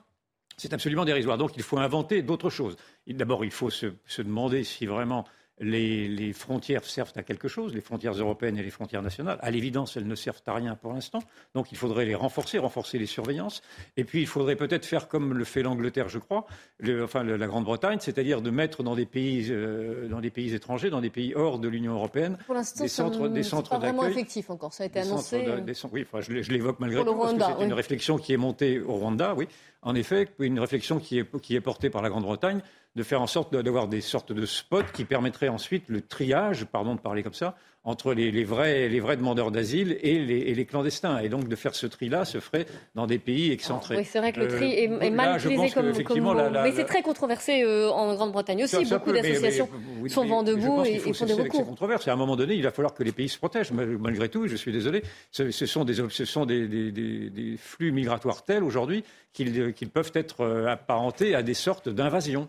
C'est 0.57 0.73
absolument 0.73 1.05
dérisoire. 1.05 1.37
Donc, 1.37 1.53
il 1.55 1.63
faut 1.63 1.79
inventer 1.79 2.21
d'autres 2.21 2.49
choses. 2.51 2.75
D'abord, 3.07 3.43
il 3.45 3.51
faut 3.51 3.69
se 3.71 4.21
demander 4.21 4.63
si 4.63 4.85
vraiment 4.85 5.25
les, 5.61 6.07
les, 6.07 6.33
frontières 6.33 6.83
servent 6.83 7.13
à 7.15 7.23
quelque 7.23 7.47
chose, 7.47 7.73
les 7.73 7.81
frontières 7.81 8.13
européennes 8.13 8.57
et 8.57 8.63
les 8.63 8.71
frontières 8.71 9.03
nationales. 9.03 9.37
À 9.41 9.51
l'évidence, 9.51 9.95
elles 9.95 10.07
ne 10.07 10.15
servent 10.15 10.41
à 10.47 10.53
rien 10.55 10.75
pour 10.75 10.91
l'instant. 10.91 11.19
Donc 11.53 11.71
il 11.71 11.77
faudrait 11.77 12.05
les 12.05 12.15
renforcer, 12.15 12.57
renforcer 12.57 12.97
les 12.97 13.05
surveillances. 13.05 13.61
Et 13.95 14.03
puis 14.03 14.21
il 14.21 14.27
faudrait 14.27 14.55
peut-être 14.55 14.85
faire 14.85 15.07
comme 15.07 15.33
le 15.33 15.43
fait 15.43 15.61
l'Angleterre, 15.61 16.09
je 16.09 16.17
crois, 16.17 16.45
le, 16.79 17.03
enfin 17.03 17.23
la 17.23 17.47
Grande-Bretagne, 17.47 17.99
c'est-à-dire 18.01 18.41
de 18.41 18.49
mettre 18.49 18.83
dans 18.83 18.95
des 18.95 19.05
pays, 19.05 19.47
euh, 19.51 20.07
dans 20.07 20.19
des 20.19 20.31
pays 20.31 20.53
étrangers, 20.53 20.89
dans 20.89 21.01
des 21.01 21.11
pays 21.11 21.33
hors 21.35 21.59
de 21.59 21.67
l'Union 21.67 21.93
européenne, 21.93 22.37
des 22.79 22.87
centres, 22.87 23.27
des 23.27 23.43
centres 23.43 23.69
pas 23.69 23.77
vraiment 23.77 24.05
effectif 24.05 24.49
encore. 24.49 24.73
Ça 24.73 24.83
a 24.83 24.87
été 24.87 24.99
annoncé. 24.99 25.45
Oui, 25.91 26.05
enfin, 26.07 26.21
je, 26.21 26.51
l'évoque 26.51 26.79
malgré 26.79 27.03
tout 27.03 27.15
parce 27.15 27.33
que 27.33 27.39
c'est 27.39 27.65
une 27.65 27.73
réflexion 27.73 28.17
qui 28.17 28.33
est 28.33 28.37
montée 28.37 28.79
au 28.79 28.93
Rwanda, 28.93 29.35
oui. 29.35 29.47
En 29.83 29.95
effet, 29.95 30.29
une 30.39 30.59
réflexion 30.59 30.99
qui 30.99 31.17
est, 31.17 31.61
portée 31.61 31.89
par 31.89 32.01
la 32.01 32.09
Grande-Bretagne 32.09 32.61
de 32.95 33.03
faire 33.03 33.21
en 33.21 33.27
sorte 33.27 33.53
d'avoir 33.53 33.87
des 33.87 34.01
sortes 34.01 34.31
de 34.31 34.45
spots 34.45 34.83
qui 34.93 35.05
permettraient 35.05 35.47
ensuite 35.47 35.85
le 35.87 36.01
triage, 36.01 36.65
pardon 36.65 36.95
de 36.95 36.99
parler 36.99 37.23
comme 37.23 37.33
ça, 37.33 37.55
entre 37.83 38.13
les, 38.13 38.43
vrais, 38.43 38.87
les 38.89 38.99
vrais, 38.99 39.17
demandeurs 39.17 39.51
d'asile 39.51 39.97
et 40.01 40.19
les, 40.19 40.65
clandestins. 40.65 41.19
Et 41.19 41.29
donc 41.29 41.47
de 41.47 41.55
faire 41.55 41.73
ce 41.73 41.87
tri-là 41.87 42.25
se 42.25 42.39
ferait 42.39 42.67
dans 42.93 43.07
des 43.07 43.17
pays 43.17 43.51
excentrés. 43.51 43.97
oui, 43.97 44.05
c'est 44.05 44.19
vrai 44.19 44.31
que 44.31 44.39
le 44.39 44.47
tri 44.47 44.71
est, 44.71 44.89
euh, 44.89 45.09
mal 45.09 45.39
utilisé 45.39 45.71
comme, 45.71 45.91
comme 46.03 46.51
Mais 46.63 46.71
c'est 46.73 46.85
très 46.85 47.01
controversé 47.01 47.63
euh, 47.63 47.89
en 47.89 48.13
Grande-Bretagne 48.13 48.63
aussi. 48.63 48.85
Beaucoup 48.85 49.11
d'associations 49.11 49.69
sont 50.07 50.25
vent 50.25 50.43
debout 50.43 50.83
et, 50.85 50.99
font 50.99 51.25
des 51.25 51.33
recours. 51.33 51.65
controverse. 51.65 52.07
À 52.07 52.13
un 52.13 52.17
moment 52.17 52.35
donné, 52.35 52.53
il 52.53 52.63
va 52.63 52.71
falloir 52.71 52.93
que 52.93 53.03
les 53.03 53.11
pays 53.11 53.29
se 53.29 53.37
protègent. 53.37 53.71
Malgré 53.71 54.29
tout, 54.29 54.47
je 54.47 54.55
suis 54.55 54.71
désolé, 54.71 55.03
ce, 55.31 55.49
sont, 55.65 55.83
des, 55.83 55.95
ce 56.09 56.25
sont 56.25 56.45
des, 56.45 56.67
des, 56.67 57.55
flux 57.57 57.91
migratoires 57.91 58.43
tels 58.43 58.63
aujourd'hui 58.63 59.03
qu'ils 59.33 59.89
peuvent 59.91 60.11
être 60.13 60.41
euh, 60.41 60.67
apparentés 60.67 61.35
à 61.35 61.41
des 61.41 61.53
sortes 61.53 61.89
d'invasions. 61.89 62.47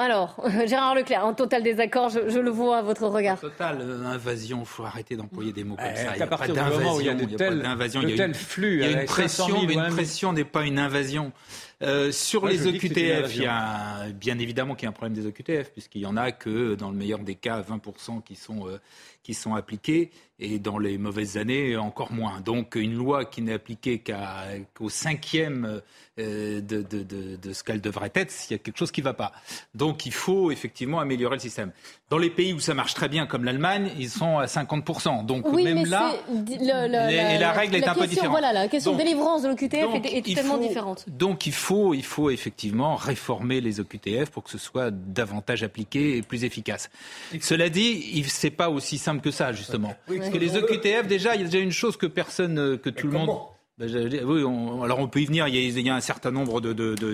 Alors, 0.00 0.34
Gérard 0.66 0.94
Leclerc, 0.94 1.26
en 1.26 1.34
total 1.34 1.62
désaccord, 1.62 2.08
je, 2.08 2.38
le 2.38 2.50
vois 2.50 2.78
à 2.78 2.82
votre 2.82 3.06
regard. 3.06 3.38
Total 3.38 3.78
euh, 3.82 4.06
invasion, 4.06 4.60
il 4.60 4.66
faut 4.66 4.84
arrêter 4.84 5.14
d'employer 5.14 5.52
des 5.52 5.62
mots 5.62 5.76
comme 5.76 5.94
ça. 5.94 6.14
Il 6.14 6.16
n'y 6.16 6.22
a, 6.22 6.26
pas 6.26 6.48
d'invasion, 6.48 7.00
il 7.00 7.06
y 7.06 7.08
a 7.10 7.14
de 7.14 8.16
tels 8.16 8.34
flux. 8.34 8.80
Il 8.82 8.90
y 8.90 8.94
a 8.94 9.02
une 9.02 9.06
pression, 9.06 9.62
mais 9.66 9.74
une 9.74 9.88
pression 9.90 10.32
n'est 10.32 10.44
pas 10.44 10.64
une 10.64 10.78
invasion. 10.78 11.32
Euh, 11.82 12.12
sur 12.12 12.46
les 12.46 12.66
OQTF, 12.66 13.34
il 13.36 13.42
y 13.42 13.46
a 13.46 14.08
bien 14.12 14.38
évidemment 14.38 14.74
qu'il 14.74 14.84
y 14.84 14.86
a 14.86 14.90
un 14.90 14.92
problème 14.92 15.14
des 15.14 15.26
OQTF, 15.26 15.70
puisqu'il 15.70 16.02
y 16.02 16.06
en 16.06 16.16
a 16.16 16.30
que, 16.30 16.74
dans 16.74 16.90
le 16.90 16.96
meilleur 16.96 17.20
des 17.20 17.36
cas, 17.36 17.62
20% 17.62 18.22
qui 18.22 18.36
sont, 18.36 18.68
euh, 18.68 18.78
qui 19.22 19.32
sont 19.32 19.54
appliqués, 19.54 20.10
et 20.40 20.58
dans 20.58 20.78
les 20.78 20.98
mauvaises 20.98 21.36
années, 21.36 21.76
encore 21.76 22.12
moins. 22.12 22.40
Donc 22.40 22.74
une 22.74 22.94
loi 22.94 23.24
qui 23.24 23.42
n'est 23.42 23.52
appliquée 23.52 24.02
qu'au 24.74 24.88
cinquième 24.88 25.80
euh, 26.18 26.60
de, 26.60 26.82
de, 26.82 27.02
de, 27.02 27.36
de, 27.36 27.52
ce 27.52 27.62
qu'elle 27.62 27.80
devrait 27.80 28.10
être, 28.14 28.30
s'il 28.30 28.52
y 28.52 28.54
a 28.54 28.58
quelque 28.58 28.78
chose 28.78 28.90
qui 28.90 29.00
ne 29.00 29.04
va 29.04 29.14
pas. 29.14 29.32
Donc 29.74 30.06
il 30.06 30.12
faut 30.12 30.50
effectivement 30.50 31.00
améliorer 31.00 31.36
le 31.36 31.40
système. 31.40 31.72
Dans 32.08 32.18
les 32.18 32.30
pays 32.30 32.52
où 32.52 32.58
ça 32.58 32.74
marche 32.74 32.94
très 32.94 33.08
bien, 33.08 33.26
comme 33.26 33.44
l'Allemagne, 33.44 33.90
ils 33.98 34.10
sont 34.10 34.38
à 34.38 34.46
50%. 34.46 35.24
Donc 35.26 35.46
même 35.52 35.86
là, 35.86 36.14
et 36.48 37.38
la 37.38 37.52
règle 37.52 37.76
est 37.76 37.86
un 37.86 37.94
peu 37.94 38.06
différente. 38.06 38.30
Voilà, 38.30 38.52
la 38.52 38.68
question 38.68 38.92
de 38.92 38.98
délivrance 38.98 39.42
de 39.42 39.48
l'OQTF 39.48 39.94
est, 40.04 40.28
est 40.28 40.34
tellement 40.34 40.58
différente. 40.58 41.04
Donc 41.08 41.46
il 41.46 41.52
faut, 41.52 41.69
il 41.94 42.04
faut 42.04 42.30
effectivement 42.30 42.96
réformer 42.96 43.60
les 43.60 43.80
OQTF 43.80 44.30
pour 44.30 44.44
que 44.44 44.50
ce 44.50 44.58
soit 44.58 44.90
davantage 44.90 45.62
appliqué 45.62 46.16
et 46.16 46.22
plus 46.22 46.44
efficace. 46.44 46.90
Cela 47.40 47.68
dit, 47.68 48.22
ce 48.24 48.46
n'est 48.46 48.50
pas 48.50 48.70
aussi 48.70 48.98
simple 48.98 49.20
que 49.20 49.30
ça, 49.30 49.52
justement. 49.52 49.94
Parce 50.06 50.30
que 50.30 50.38
les 50.38 50.56
OQTF, 50.56 51.06
déjà, 51.06 51.34
il 51.34 51.42
y 51.42 51.44
a 51.44 51.46
déjà 51.48 51.62
une 51.62 51.72
chose 51.72 51.96
que 51.96 52.06
personne, 52.06 52.78
que 52.78 52.90
tout 52.90 53.06
le 53.06 53.12
monde... 53.12 53.30
Ben, 53.78 53.88
oui, 54.26 54.42
alors 54.84 54.98
on 54.98 55.08
peut 55.08 55.22
y 55.22 55.24
venir. 55.24 55.48
Il 55.48 55.56
y 55.56 55.88
a, 55.88 55.94
un 55.94 56.00
certain 56.00 56.30
nombre 56.30 56.60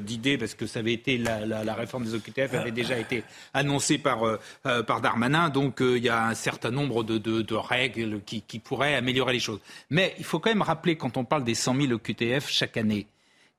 d'idées 0.01 0.37
parce 0.37 0.55
que 0.55 0.67
ça 0.67 0.81
avait 0.81 0.95
été 0.95 1.17
la, 1.17 1.75
réforme 1.75 2.05
des 2.05 2.15
OQTF 2.15 2.55
avait 2.55 2.73
déjà 2.73 2.99
été 2.99 3.23
annoncée 3.55 3.99
par, 3.99 4.27
euh, 4.27 4.41
euh, 4.67 4.83
par 4.83 5.01
Darmanin. 5.01 5.49
Donc 5.49 5.81
euh, 5.81 5.97
il 5.97 6.03
y 6.03 6.09
a 6.09 6.27
un 6.27 6.35
certain 6.35 6.73
nombre 6.73 7.05
de, 7.05 7.55
règles 7.55 8.21
qui, 8.27 8.43
qui, 8.43 8.59
pourraient 8.59 8.97
améliorer 8.97 9.35
les 9.35 9.39
choses. 9.39 9.61
Mais 9.91 10.17
il 10.19 10.25
faut 10.25 10.41
quand 10.41 10.51
même 10.51 10.63
rappeler 10.63 10.97
quand 10.97 11.17
on 11.17 11.25
parle 11.25 11.45
des 11.45 11.55
100 11.55 11.77
000 11.83 11.93
OQTF 11.93 12.51
chaque 12.51 12.77
année 12.77 13.07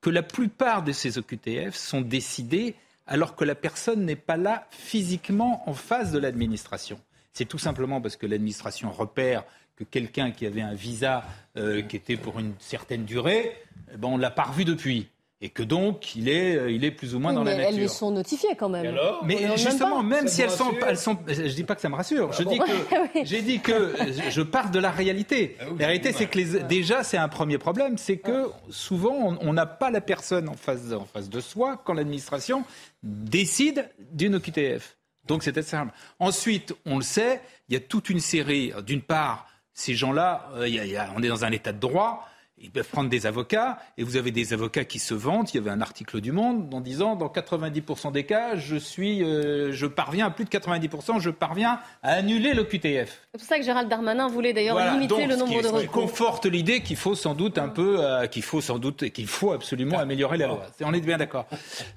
que 0.02 0.10
la 0.10 0.24
plupart 0.24 0.84
de 0.84 0.92
ces 0.92 1.18
OQTF 1.18 1.76
sont 1.76 2.02
décidés 2.02 2.76
alors 3.08 3.36
que 3.36 3.46
la 3.46 3.56
personne 3.56 4.06
n'est 4.06 4.16
pas 4.16 4.38
là 4.38 4.68
physiquement 4.72 5.68
en 5.70 5.74
face 5.74 6.12
de 6.12 6.20
l'administration. 6.20 7.00
C'est 7.34 7.46
tout 7.46 7.58
simplement 7.58 8.02
parce 8.02 8.18
que 8.18 8.26
l'administration 8.26 8.92
repère 8.92 9.44
que 9.76 9.84
quelqu'un 9.84 10.32
qui 10.32 10.46
avait 10.46 10.62
un 10.62 10.74
visa 10.74 11.24
euh, 11.56 11.82
qui 11.84 11.96
était 11.96 12.18
pour 12.18 12.40
une 12.40 12.54
certaine 12.60 13.06
durée, 13.06 13.56
eh 13.94 13.98
ben 13.98 14.10
on 14.10 14.18
ne 14.18 14.22
l'a 14.22 14.32
pas 14.32 14.44
revu 14.44 14.66
depuis. 14.66 15.08
Et 15.40 15.50
que 15.50 15.62
donc, 15.62 16.16
il 16.16 16.30
est, 16.30 16.56
euh, 16.56 16.72
il 16.72 16.84
est 16.84 16.90
plus 16.90 17.14
ou 17.14 17.20
moins 17.20 17.32
dans 17.32 17.44
la 17.44 17.56
nature. 17.56 17.78
Elles 17.80 17.90
sont 17.90 18.10
notifiées 18.10 18.56
quand 18.58 18.70
même. 18.70 18.98
mais 19.24 19.56
justement, 19.56 20.02
même, 20.02 20.28
si 20.28 20.42
elles 20.42 20.50
sont, 20.50 20.74
elles 20.88 20.98
sont, 20.98 21.16
je 21.28 21.54
dis 21.54 21.64
pas 21.64 21.76
que 21.76 21.82
ça 21.82 21.90
me 21.90 21.96
rassure. 21.96 22.34
Je 22.34 22.42
ah 22.42 22.50
dis 22.50 22.58
que, 22.58 23.24
j'ai 23.24 23.42
dit 23.44 23.60
que 23.60 23.94
je 24.30 24.42
pars 24.42 24.72
de 24.72 24.80
la 24.80 24.90
réalité. 24.90 25.56
Ah 25.60 25.66
la 25.80 25.88
réalité, 25.88 26.12
c'est 26.12 26.26
que 26.26 26.40
les, 26.40 26.60
déjà, 26.64 27.04
c'est 27.04 27.18
un 27.18 27.28
premier 27.28 27.60
problème, 27.60 28.00
c'est 28.00 28.18
que 28.18 28.50
souvent, 28.72 29.38
on 29.40 29.54
n'a 29.54 29.68
pas 29.68 29.92
la 29.92 30.02
personne 30.02 30.50
en 30.50 30.56
face, 30.56 30.92
en 30.92 31.06
face 31.06 31.30
de 31.30 31.40
soi 31.40 31.80
quand 31.86 31.94
l'administration 31.94 32.64
décide 33.04 33.90
d'une 34.12 34.36
OQTF. 34.36 34.98
Donc 35.28 35.44
c'était 35.44 35.62
simple. 35.62 35.94
Ensuite, 36.20 36.74
on 36.86 36.98
le 36.98 37.04
sait, 37.04 37.42
il 37.70 37.74
y 37.74 37.78
a 37.78 37.80
toute 37.80 38.10
une 38.10 38.22
série, 38.22 38.74
d'une 38.86 39.02
part, 39.02 39.48
ces 39.74 39.94
gens-là, 39.94 40.50
euh, 40.56 40.68
on 41.16 41.22
est 41.22 41.28
dans 41.28 41.46
un 41.46 41.52
état 41.52 41.72
de 41.72 41.80
droit, 41.80 42.28
ils 42.60 42.72
peuvent 42.72 42.90
prendre 42.90 43.10
des 43.10 43.26
avocats, 43.26 43.78
et 43.98 44.04
vous 44.04 44.18
avez 44.18 44.32
des 44.32 44.54
avocats 44.54 44.84
qui 44.84 45.00
se 45.00 45.14
vantent. 45.14 45.54
Il 45.54 45.58
y 45.58 45.60
avait 45.60 45.70
un 45.70 45.82
article 45.82 46.22
du 46.22 46.32
Monde 46.32 46.74
en 46.74 46.82
disant 46.82 47.16
dans 47.16 47.28
90% 47.28 48.12
des 48.12 48.26
cas, 48.26 48.56
je 48.56 48.76
suis, 48.76 49.24
euh, 49.24 49.72
je 49.72 49.86
parviens 49.86 50.28
à 50.28 50.30
plus 50.32 50.46
de 50.46 50.50
90%, 50.50 51.20
je 51.20 51.30
parviens 51.30 51.80
à 52.02 52.14
annuler 52.14 52.54
le 52.54 52.64
QTF. 52.64 53.28
C'est 53.32 53.38
pour 53.40 53.48
ça 53.48 53.60
que 53.60 53.64
Gérald 53.64 53.90
Darmanin 53.90 54.28
voulait 54.28 54.54
d'ailleurs 54.54 54.94
limiter 54.94 55.28
le 55.28 55.36
nombre 55.36 55.62
de 55.62 55.68
recours. 55.68 55.80
Ce 55.80 55.86
qui 55.86 55.92
conforte 55.92 56.46
l'idée 56.48 56.82
qu'il 56.82 56.98
faut 56.98 57.16
sans 57.16 57.36
doute 57.36 57.58
un 57.58 57.70
peu, 57.70 57.98
euh, 58.00 58.26
qu'il 58.28 58.44
faut 58.44 58.62
sans 58.62 58.80
doute, 58.80 59.10
qu'il 59.12 59.28
faut 59.28 59.52
absolument 59.52 60.00
améliorer 60.00 60.38
la 60.38 60.48
loi. 60.48 60.66
On 60.82 60.94
est 60.94 61.02
bien 61.02 61.18
d'accord. 61.18 61.46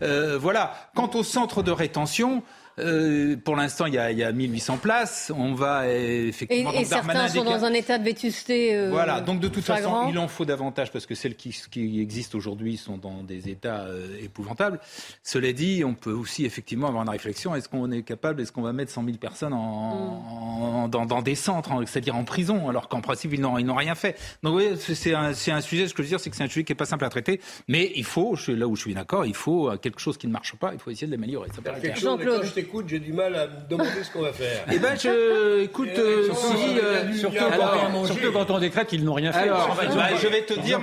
voilà. 0.00 0.75
Quant 0.95 1.11
au 1.14 1.23
centre 1.23 1.62
de 1.62 1.71
rétention. 1.71 2.43
Euh, 2.81 3.37
pour 3.37 3.57
l'instant, 3.57 3.87
il 3.87 3.95
y, 3.95 3.99
a, 3.99 4.11
il 4.11 4.19
y 4.19 4.25
a 4.25 4.33
1800 4.33 4.79
places. 4.79 5.33
On 5.37 5.55
va 5.55 5.83
euh, 5.83 6.29
effectivement. 6.29 6.73
Et, 6.73 6.83
et 6.83 6.85
certains 6.85 7.29
sont 7.29 7.45
dans 7.45 7.65
un 7.65 7.73
état 7.73 7.99
de 7.99 8.05
vétusté. 8.05 8.77
Euh, 8.77 8.91
voilà. 8.91 9.21
Donc 9.21 9.41
de 9.41 9.49
toute 9.49 9.65
façon, 9.65 10.09
il 10.09 10.19
en 10.19 10.29
faut 10.29 10.45
davantage 10.45 10.91
parce 10.91 11.07
que 11.07 11.15
celles 11.15 11.37
qui, 11.37 11.57
qui 11.71 12.01
existent 12.01 12.37
aujourd'hui 12.37 12.77
sont 12.77 12.99
dans 12.99 13.23
des 13.23 13.49
états 13.49 13.87
épouvantables. 14.23 14.81
Cela 15.23 15.53
dit, 15.53 15.83
on 15.85 15.95
peut 15.95 16.13
aussi 16.13 16.45
effectivement 16.45 16.89
avoir 16.89 17.03
une 17.03 17.11
réflexion. 17.11 17.55
Est-ce 17.55 17.69
qu'on 17.69 17.91
est 17.91 18.03
capable 18.03 18.41
Est-ce 18.41 18.53
qu'on 18.53 18.63
va 18.63 18.73
mettre 18.73 18.93
100 18.93 19.05
000 19.05 19.17
personnes 19.19 19.53
en, 19.53 20.89
dans, 20.89 21.07
dans, 21.07 21.23
des 21.23 21.35
centres, 21.35 21.71
c'est-à-dire 21.87 22.17
en 22.17 22.25
prison, 22.25 22.69
alors 22.69 22.89
qu'en 22.89 23.01
principe 23.01 23.33
ils 23.35 23.41
n'ont, 23.41 23.59
ils 23.59 23.67
n'ont 23.67 23.75
rien 23.75 23.95
fait. 23.95 24.17
Donc 24.43 24.57
oui, 24.57 24.71
c'est 24.77 25.15
un, 25.15 25.35
c'est 25.35 25.53
un 25.53 25.61
sujet. 25.61 25.89
Ce 25.89 25.95
que 25.95 26.03
je 26.03 26.09
veux 26.09 26.11
dire, 26.11 26.21
c'est 26.21 26.31
que 26.31 26.37
c'est 26.37 26.45
un 26.45 26.49
sujet 26.49 26.65
qui 26.65 26.73
est 26.73 26.77
pas 26.77 26.87
simple 26.87 27.05
à 27.05 27.11
traiter. 27.11 27.41
Mais 27.69 27.93
il 27.95 28.05
faut, 28.05 28.37
là 28.49 28.67
où 28.67 28.77
je 28.77 28.83
suis 28.83 28.95
d'accord, 28.95 29.27
il 29.27 29.35
faut 29.35 29.71
quelque 29.79 30.01
chose 30.01 30.17
qui 30.17 30.27
ne 30.27 30.33
marche 30.33 30.55
pas. 30.57 30.73
Il 30.73 30.79
faut 30.79 30.91
essayer 30.91 31.07
de 31.07 31.13
l'améliorer. 31.13 31.49
Jean-Claude 31.97 32.45
écoute, 32.71 32.87
j'ai 32.89 33.00
du 33.00 33.12
mal 33.12 33.35
à 33.35 33.49
me 33.49 33.69
demander 33.69 34.05
ce 34.05 34.12
qu'on 34.12 34.23
va 34.23 34.33
faire. 34.33 34.65
Eh 34.71 34.79
ben, 34.79 34.97
je, 34.97 35.62
écoute, 35.62 35.89
euh, 35.99 36.29
si, 36.33 37.19
surtout, 37.19 38.33
quand, 38.33 38.50
on 38.50 38.59
décrète 38.61 38.87
qu'ils 38.87 39.05
n'ont 39.05 39.15
rien 39.15 39.33
fait. 39.33 39.41
Alors, 39.41 39.77
bah, 39.77 40.09
je 40.17 40.29
vais 40.29 40.43
te 40.43 40.55
dire, 40.61 40.81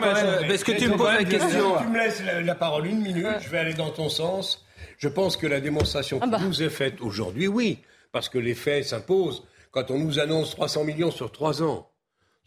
est-ce 0.50 0.66
que 0.66 0.74
tu 0.74 0.90
me 0.90 0.98
poses 0.98 1.14
la 1.14 1.24
question 1.24 1.78
Tu 1.80 1.88
me 1.88 1.98
laisses 1.98 2.22
la, 2.44 2.56
parole 2.56 2.88
une 2.88 3.02
minute, 3.02 3.26
je 3.42 3.50
vais 3.50 3.60
aller 3.60 3.74
dans 3.74 3.90
ton 3.90 4.10
sens. 4.10 4.66
Je 4.98 5.08
pense 5.08 5.38
que 5.38 5.48
la 5.48 5.62
démonstration 5.62 6.20
ah 6.22 6.26
qui 6.26 6.32
bah. 6.32 6.40
nous 6.42 6.62
est 6.62 6.70
faite 6.70 7.00
aujourd'hui, 7.02 7.48
oui, 7.48 7.80
parce 8.12 8.28
que 8.30 8.38
les 8.38 8.56
faits 8.56 8.84
s'imposent. 8.84 9.44
Quand 9.72 9.92
on 9.92 10.00
nous 10.00 10.20
annonce 10.20 10.52
300 10.52 10.84
millions 10.84 11.12
sur 11.12 11.32
trois 11.32 11.62
ans, 11.62 11.88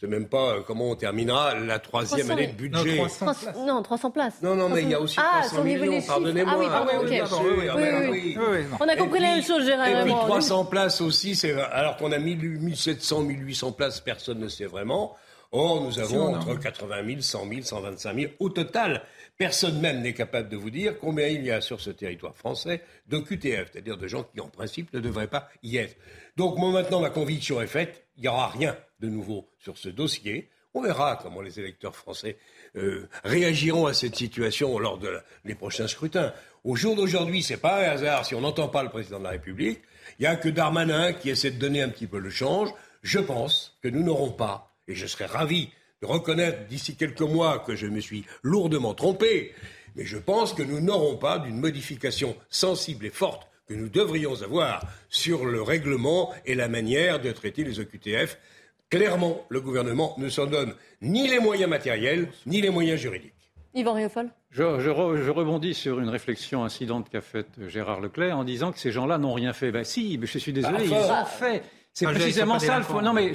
c'est 0.00 0.06
même 0.06 0.28
pas 0.28 0.54
euh, 0.54 0.60
comment 0.66 0.90
on 0.90 0.96
terminera 0.96 1.54
la 1.54 1.78
troisième 1.78 2.30
année 2.30 2.46
de 2.46 2.52
budget. 2.52 2.96
Non 2.96 3.06
300, 3.06 3.24
places. 3.26 3.56
non, 3.66 3.82
300 3.82 4.10
places. 4.10 4.42
Non, 4.42 4.54
non, 4.54 4.70
mais 4.70 4.82
il 4.82 4.88
y 4.88 4.94
a 4.94 5.00
aussi 5.00 5.18
ah, 5.18 5.42
300 5.44 5.62
millions, 5.62 6.00
pardonnez-moi. 6.00 6.54
Ah 6.54 6.58
oui, 6.58 6.66
pardon, 6.68 6.92
ok. 7.02 7.10
Oui, 7.10 8.08
oui, 8.10 8.38
oui, 8.50 8.64
On 8.80 8.88
a 8.88 8.96
compris 8.96 9.20
la 9.20 9.34
même 9.34 9.44
chose, 9.44 9.66
Gérard. 9.66 9.88
Et 9.88 10.02
puis 10.04 10.12
300 10.12 10.64
places 10.64 11.02
aussi, 11.02 11.36
c'est 11.36 11.52
alors 11.52 11.98
qu'on 11.98 12.12
a 12.12 12.18
1700, 12.18 13.20
1800 13.20 13.72
places, 13.72 14.00
personne 14.00 14.38
ne 14.38 14.48
sait 14.48 14.64
vraiment. 14.64 15.16
Or, 15.52 15.82
nous 15.82 15.98
avons 15.98 16.34
entre 16.36 16.54
80 16.54 17.06
000, 17.06 17.20
100 17.20 17.48
000, 17.48 17.62
125 17.62 18.14
000 18.14 18.32
au 18.38 18.50
total. 18.50 19.02
Personne 19.36 19.80
même 19.80 20.00
n'est 20.00 20.12
capable 20.12 20.48
de 20.48 20.56
vous 20.56 20.70
dire 20.70 20.98
combien 20.98 21.26
il 21.26 21.44
y 21.44 21.50
a 21.50 21.60
sur 21.60 21.80
ce 21.80 21.90
territoire 21.90 22.36
français 22.36 22.82
de 23.08 23.18
QTF, 23.18 23.70
c'est-à-dire 23.72 23.96
de 23.96 24.06
gens 24.06 24.22
qui, 24.22 24.40
en 24.40 24.48
principe, 24.48 24.92
ne 24.92 25.00
devraient 25.00 25.26
pas 25.26 25.48
y 25.62 25.78
être. 25.78 25.96
Donc, 26.40 26.56
moi, 26.56 26.70
maintenant, 26.70 27.00
ma 27.00 27.10
conviction 27.10 27.60
est 27.60 27.66
faite, 27.66 28.06
il 28.16 28.22
n'y 28.22 28.28
aura 28.28 28.48
rien 28.48 28.74
de 29.00 29.08
nouveau 29.08 29.50
sur 29.58 29.76
ce 29.76 29.90
dossier. 29.90 30.48
On 30.72 30.80
verra 30.80 31.18
comment 31.22 31.42
les 31.42 31.60
électeurs 31.60 31.94
français 31.94 32.38
euh, 32.76 33.10
réagiront 33.24 33.84
à 33.84 33.92
cette 33.92 34.16
situation 34.16 34.78
lors 34.78 34.98
des 35.44 35.54
prochains 35.54 35.86
scrutins. 35.86 36.32
Au 36.64 36.76
jour 36.76 36.96
d'aujourd'hui, 36.96 37.42
ce 37.42 37.52
n'est 37.52 37.58
pas 37.58 37.84
un 37.84 37.90
hasard 37.90 38.24
si 38.24 38.34
on 38.34 38.40
n'entend 38.40 38.68
pas 38.68 38.82
le 38.82 38.88
président 38.88 39.18
de 39.18 39.24
la 39.24 39.32
République. 39.32 39.82
Il 40.18 40.22
n'y 40.22 40.28
a 40.28 40.36
que 40.36 40.48
Darmanin 40.48 41.12
qui 41.12 41.28
essaie 41.28 41.50
de 41.50 41.58
donner 41.58 41.82
un 41.82 41.90
petit 41.90 42.06
peu 42.06 42.18
le 42.18 42.30
change. 42.30 42.70
Je 43.02 43.18
pense 43.18 43.76
que 43.82 43.88
nous 43.88 44.02
n'aurons 44.02 44.32
pas, 44.32 44.74
et 44.88 44.94
je 44.94 45.06
serais 45.06 45.26
ravi 45.26 45.68
de 46.00 46.06
reconnaître 46.06 46.66
d'ici 46.68 46.96
quelques 46.96 47.20
mois 47.20 47.58
que 47.58 47.76
je 47.76 47.86
me 47.86 48.00
suis 48.00 48.24
lourdement 48.42 48.94
trompé, 48.94 49.52
mais 49.94 50.06
je 50.06 50.16
pense 50.16 50.54
que 50.54 50.62
nous 50.62 50.80
n'aurons 50.80 51.18
pas 51.18 51.38
d'une 51.38 51.60
modification 51.60 52.34
sensible 52.48 53.04
et 53.04 53.10
forte 53.10 53.49
que 53.70 53.74
nous 53.76 53.88
devrions 53.88 54.42
avoir 54.42 54.82
sur 55.08 55.46
le 55.46 55.62
règlement 55.62 56.34
et 56.44 56.56
la 56.56 56.66
manière 56.66 57.20
de 57.20 57.30
traiter 57.30 57.62
les 57.62 57.78
OQTF. 57.78 58.36
Clairement, 58.90 59.46
le 59.48 59.60
gouvernement 59.60 60.16
ne 60.18 60.28
s'en 60.28 60.46
donne 60.46 60.74
ni 61.00 61.28
les 61.28 61.38
moyens 61.38 61.70
matériels, 61.70 62.28
ni 62.46 62.60
les 62.60 62.70
moyens 62.70 62.98
juridiques. 62.98 63.32
Yvan 63.72 63.92
Riofol 63.92 64.30
je, 64.50 64.80
je, 64.80 64.90
je, 65.22 65.30
rebondis 65.30 65.74
sur 65.74 66.00
une 66.00 66.08
réflexion 66.08 66.64
incidente 66.64 67.08
qu'a 67.08 67.20
faite 67.20 67.68
Gérard 67.68 68.00
Leclerc 68.00 68.36
en 68.36 68.42
disant 68.42 68.72
que 68.72 68.80
ces 68.80 68.90
gens-là 68.90 69.18
n'ont 69.18 69.34
rien 69.34 69.52
fait. 69.52 69.70
Ben 69.70 69.84
si, 69.84 70.18
je 70.20 70.38
suis 70.38 70.52
désolé, 70.52 70.86
ils 70.86 70.92
ont 70.92 71.24
fait. 71.24 71.62
C'est 71.92 72.06
précisément 72.06 72.58
ça 72.58 72.78
le 72.78 72.84
fond. 72.84 73.02
Non, 73.02 73.12
mais, 73.12 73.32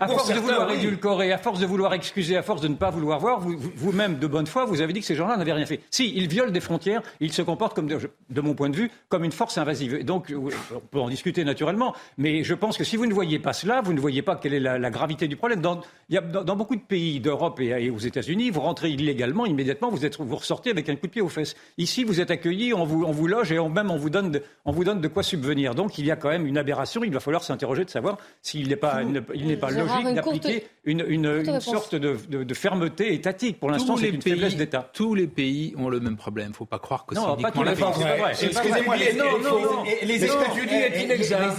à 0.00 0.08
force 0.08 0.28
de 0.28 0.40
vouloir 0.40 0.70
édulcorer, 0.72 1.32
à 1.32 1.38
force 1.38 1.60
de 1.60 1.66
vouloir 1.66 1.94
excuser, 1.94 2.36
à 2.36 2.42
force 2.42 2.60
de 2.60 2.68
ne 2.68 2.74
pas 2.74 2.90
vouloir 2.90 3.20
voir, 3.20 3.40
vous-même, 3.40 4.18
de 4.18 4.26
bonne 4.26 4.46
foi, 4.46 4.64
vous 4.64 4.80
avez 4.80 4.92
dit 4.92 5.00
que 5.00 5.06
ces 5.06 5.14
gens-là 5.14 5.36
n'avaient 5.36 5.52
rien 5.52 5.66
fait. 5.66 5.80
Si, 5.90 6.12
ils 6.14 6.26
violent 6.26 6.50
des 6.50 6.60
frontières, 6.60 7.02
ils 7.20 7.32
se 7.32 7.40
comportent, 7.40 7.74
comme, 7.74 7.86
de, 7.86 8.40
mon 8.40 8.54
point 8.54 8.68
de 8.68 8.76
vue, 8.76 8.90
comme 9.08 9.24
une 9.24 9.32
force 9.32 9.58
invasive. 9.58 9.94
Et 9.94 10.02
donc, 10.02 10.34
on 10.34 10.80
peut 10.80 10.98
en 10.98 11.08
discuter 11.08 11.44
naturellement, 11.44 11.94
mais 12.18 12.42
je 12.42 12.54
pense 12.54 12.76
que 12.76 12.84
si 12.84 12.96
vous 12.96 13.06
ne 13.06 13.14
voyez 13.14 13.38
pas 13.38 13.52
cela, 13.52 13.80
vous 13.80 13.92
ne 13.92 14.00
voyez 14.00 14.22
pas 14.22 14.36
quelle 14.36 14.54
est 14.54 14.60
la, 14.60 14.90
gravité 14.90 15.28
du 15.28 15.36
problème. 15.36 15.60
Dans, 15.60 15.80
il 16.08 16.16
y 16.16 16.18
a, 16.18 16.20
dans, 16.20 16.56
beaucoup 16.56 16.76
de 16.76 16.82
pays 16.82 17.20
d'Europe 17.20 17.60
et, 17.60 17.90
aux 17.90 17.98
États-Unis, 17.98 18.50
vous 18.50 18.60
rentrez 18.60 18.90
illégalement, 18.90 19.46
immédiatement, 19.46 19.88
vous, 19.88 20.04
êtes, 20.04 20.18
vous 20.18 20.36
ressortez 20.36 20.70
avec 20.70 20.88
un 20.88 20.96
coup 20.96 21.06
de 21.06 21.12
pied 21.12 21.22
aux 21.22 21.28
fesses. 21.28 21.54
Ici, 21.78 22.02
vous 22.02 22.20
êtes 22.20 22.30
accueillis, 22.30 22.74
on 22.74 22.84
vous, 22.84 23.04
on 23.04 23.12
vous 23.12 23.28
loge 23.28 23.52
et 23.52 23.58
on, 23.60 23.68
même 23.68 23.90
on 23.90 23.96
vous, 23.96 24.10
donne 24.10 24.32
de, 24.32 24.42
on 24.64 24.72
vous 24.72 24.82
donne 24.82 25.00
de 25.00 25.08
quoi 25.08 25.22
subvenir. 25.22 25.74
Donc, 25.76 25.98
il 25.98 26.04
y 26.04 26.10
a 26.10 26.16
quand 26.16 26.28
même 26.28 26.46
une 26.46 26.58
aberration. 26.58 27.04
Il 27.04 27.12
va 27.12 27.20
falloir 27.20 27.44
s'interroger 27.52 27.84
de 27.84 27.90
savoir 27.90 28.16
s'il 28.40 28.68
n'est 28.68 28.76
pas, 28.76 29.02
il 29.34 29.46
n'est 29.46 29.56
pas 29.56 29.70
logique 29.70 30.14
d'appliquer 30.14 30.66
une, 30.84 31.04
une, 31.06 31.60
sorte 31.60 31.94
de, 31.94 32.16
de, 32.28 32.54
fermeté 32.54 33.14
étatique. 33.14 33.60
Pour 33.60 33.70
l'instant, 33.70 33.96
c'est 33.96 34.08
une 34.08 34.18
pays, 34.18 34.32
faiblesse 34.32 34.56
d'État. 34.56 34.90
Tous 34.92 35.14
les 35.14 35.28
pays 35.28 35.74
ont 35.78 35.88
le 35.88 36.00
même 36.00 36.16
problème. 36.16 36.48
Il 36.48 36.50
ne 36.50 36.56
faut 36.56 36.64
pas 36.64 36.80
croire 36.80 37.06
que 37.06 37.14
c'est 37.14 37.20
uniquement 37.20 37.62
la 37.62 37.76
France. 37.76 37.98
Excusez-moi, 38.42 38.96
les 38.96 40.24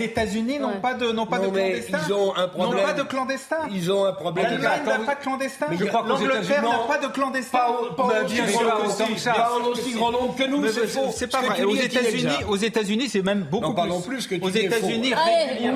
États-Unis. 0.01 0.53
Les 0.53 0.59
n'ont 0.59 0.79
pas 0.81 0.93
de, 0.93 1.11
n'ont 1.11 1.25
pas 1.25 1.39
de 1.39 1.47
clandestins. 1.47 1.99
Ils 2.07 2.13
ont 2.13 2.35
un 2.35 2.47
problème. 2.47 2.75
N'ont 2.75 2.83
pas 2.83 2.93
de 2.93 3.03
clandestins. 3.03 3.67
Ils 3.71 3.91
ont 3.91 4.05
un 4.05 4.13
problème. 4.13 4.45
L'Allemagne 4.45 4.81
n'a 4.85 4.99
pas 5.05 5.15
de 5.15 5.21
clandestins. 5.21 5.67
L'Angleterre 5.69 6.63
n'a 6.63 6.79
pas 6.87 6.97
de 6.97 7.07
clandestins. 7.07 7.59
Pas 7.95 9.51
en 9.53 9.65
aussi 9.67 9.93
grand 9.93 10.11
nombre 10.11 10.35
que 10.35 10.47
nous. 10.47 10.65
C'est 11.11 11.31
pas 11.31 11.41
vrai. 11.41 11.63
Aux 11.63 11.75
États-Unis, 11.75 12.43
aux 12.47 12.57
États-Unis, 12.57 13.09
c'est 13.09 13.21
même 13.21 13.47
beaucoup 13.49 13.73
plus. 14.05 14.27
Aux 14.41 14.49
États-Unis, 14.49 15.13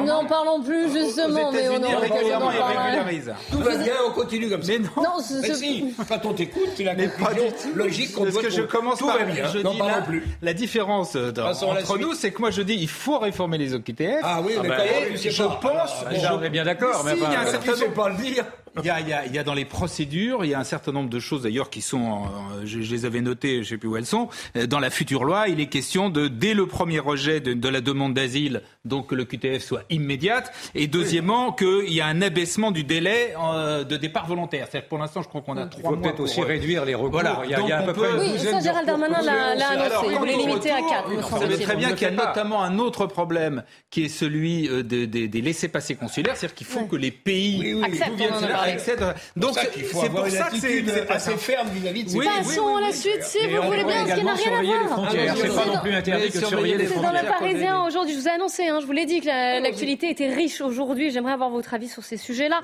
N'en 0.08 0.26
parlons 0.26 0.62
plus 0.62 0.92
justement, 0.92 1.52
mais 1.52 1.70
on 1.70 1.84
en 1.84 2.00
régulièrement 2.00 2.48
régularise. 2.48 3.34
Tout 3.52 3.60
va 3.60 3.76
bien, 3.76 3.94
on 4.08 4.12
continue 4.12 4.50
comme 4.50 4.64
ça. 4.64 4.74
Mais 4.74 4.80
non, 4.80 4.90
non 4.98 5.18
mais 5.42 5.54
si, 5.54 5.94
quand 6.08 6.26
on 6.26 6.34
t'écoute, 6.34 6.70
c'est 6.76 6.84
la 6.84 6.96
conclusion 6.96 7.54
logique 7.76 8.14
qu'on 8.14 8.26
doit 8.26 8.42
que 8.42 8.50
je 8.50 8.62
commence 8.62 9.00
Tout 9.00 9.08
par, 9.08 9.18
va 9.18 9.26
bien, 9.26 9.48
je 9.54 9.60
n'en 9.60 9.76
parlons 9.76 9.96
la, 9.96 10.02
plus. 10.02 10.24
La 10.42 10.54
différence 10.54 11.16
entre 11.16 11.98
nous, 11.98 12.14
c'est 12.14 12.32
que 12.32 12.40
moi 12.40 12.52
je 12.52 12.62
dis 12.62 12.76
il 12.76 12.90
faut 12.90 13.20
réformer 13.20 13.58
les 13.58 13.74
OQTF. 13.74 14.22
Ah 14.24 14.42
oui, 14.44 14.54
mais 14.62 15.18
je 15.18 15.44
pense. 15.44 16.06
On 16.32 16.42
est 16.42 16.50
bien 16.50 16.66
d'accord, 16.66 17.04
mais 17.06 17.14
il 17.16 17.22
y 17.22 17.26
a 17.26 17.42
un 17.42 17.46
certain 17.46 17.72
nombre 17.72 17.94
pas 17.94 18.10
le 18.10 18.16
dire. 18.16 18.46
Il 18.80 18.86
y, 18.86 18.90
a, 18.90 19.00
il, 19.00 19.08
y 19.08 19.14
a, 19.14 19.26
il 19.26 19.34
y, 19.34 19.40
a, 19.40 19.44
dans 19.44 19.54
les 19.54 19.66
procédures, 19.66 20.46
il 20.46 20.52
y 20.52 20.54
a 20.54 20.60
un 20.60 20.64
certain 20.64 20.92
nombre 20.92 21.10
de 21.10 21.20
choses 21.20 21.44
d'ailleurs 21.44 21.70
qui 21.70 21.82
sont, 21.82 22.24
euh, 22.24 22.66
je, 22.66 22.82
je, 22.82 22.92
les 22.92 23.06
avais 23.06 23.22
notées, 23.22 23.56
je 23.56 23.60
ne 23.60 23.64
sais 23.64 23.78
plus 23.78 23.90
où 23.90 23.98
elles 23.98 24.06
sont. 24.06 24.30
Euh, 24.56 24.68
dans 24.68 24.80
la 24.80 24.90
future 24.90 25.24
loi, 25.24 25.48
il 25.48 25.60
est 25.60 25.68
question 25.68 26.10
de, 26.10 26.28
dès 26.28 26.54
le 26.54 26.68
premier 26.68 27.00
rejet 27.00 27.40
de, 27.40 27.54
de 27.54 27.70
la 27.70 27.82
demande 27.82 28.14
d'asile, 28.14 28.62
donc 28.86 29.08
que 29.08 29.16
le 29.16 29.26
QTF 29.26 29.64
soit 29.64 29.84
immédiate, 29.90 30.52
et 30.76 30.88
deuxièmement 30.88 31.52
qu'il 31.52 31.92
y 31.92 32.02
a 32.02 32.06
un 32.08 32.22
abaissement 32.22 32.72
du 32.72 32.84
délai 32.84 33.34
euh, 33.42 33.84
de 33.84 33.98
départ 33.98 34.28
volontaire. 34.28 34.68
C'est-à-dire 34.70 34.90
pour 34.90 35.00
l'instant, 35.00 35.22
je 35.22 35.28
crois 35.28 35.42
qu'on 35.42 35.58
a 35.58 35.66
trois 35.66 35.82
mois. 35.82 35.92
Il 35.92 35.96
faut 35.96 36.02
peut-être 36.02 36.20
aussi 36.20 36.42
réduire 36.42 36.86
les 36.86 36.96
recours. 36.96 37.12
Voilà. 37.12 37.42
Il 37.46 37.52
y 37.52 37.56
a, 37.56 37.62
il 37.62 37.68
y 37.68 37.72
a 37.72 37.80
à 37.80 37.84
peu 37.84 37.94
près 37.94 38.08
oui, 38.20 38.40
ça, 38.40 38.60
Gérald 38.60 38.86
Darmanin 38.86 39.22
l'a 39.22 39.70
annoncé. 39.70 40.08
Il 40.12 40.18
voulait 40.18 40.38
limiter 40.38 40.72
à 40.72 40.82
quatre. 40.82 41.10
Vous 41.10 41.40
savez 41.40 41.58
très 41.58 41.76
bien 41.76 41.94
qu'il 41.94 42.08
y 42.08 42.12
a 42.12 42.12
notamment 42.12 42.62
un 42.62 42.78
autre 42.80 43.06
problème 43.08 43.64
qui 43.90 44.06
est 44.06 44.10
celui 44.10 44.68
des 44.84 45.08
de, 45.08 45.28
de, 45.28 45.40
laissés-passer 45.40 45.96
consulaires, 45.96 46.36
c'est-à-dire 46.36 46.56
qu'il 46.56 46.68
faut 46.68 46.86
que 46.86 46.96
les 46.96 47.12
pays 47.12 47.76
Donc 49.36 49.58
c'est 49.58 50.10
pour 50.10 50.28
ça 50.28 50.50
que 50.50 50.58
c'est 50.58 51.10
assez 51.10 51.38
ferme 51.38 51.70
vis-à-vis 51.70 52.04
de 52.04 52.10
ces. 52.10 52.20
Passons 52.20 52.76
à 52.76 52.82
la 52.82 52.92
suite, 52.92 53.24
si 53.24 53.40
vous 53.48 53.62
voulez 53.64 53.84
bien, 53.84 54.08
ce 54.08 54.16
qui 54.16 54.24
n'a 54.24 54.34
rien 54.34 54.82
à 54.82 54.88
voir. 54.88 55.12
C'est 55.12 55.56
pas 55.56 55.66
non 55.66 55.80
plus 55.82 55.94
interdit 55.94 56.30
que 56.30 56.40
de 56.40 56.46
surveiller 56.46 56.78
les 56.78 56.86
frontières. 56.86 57.12
C'est 57.12 57.22
dans 57.22 57.22
le 57.22 57.40
Parisien 57.40 57.86
aujourd'hui. 57.86 58.14
Je 58.14 58.20
vous 58.20 58.28
ai 58.28 58.32
annoncé, 58.32 58.68
je 58.68 58.86
vous 58.86 58.92
l'ai 58.92 59.06
dit 59.06 59.22
que 59.22 59.28
l'actualité 59.62 60.10
était 60.10 60.34
riche 60.34 60.62
aujourd'hui. 60.62 61.12
J'aimerais 61.12 61.34
avoir 61.34 61.50
votre 61.50 61.74
avis 61.74 61.88
sur 61.88 62.04
ces 62.04 62.18
sujets-là. 62.18 62.62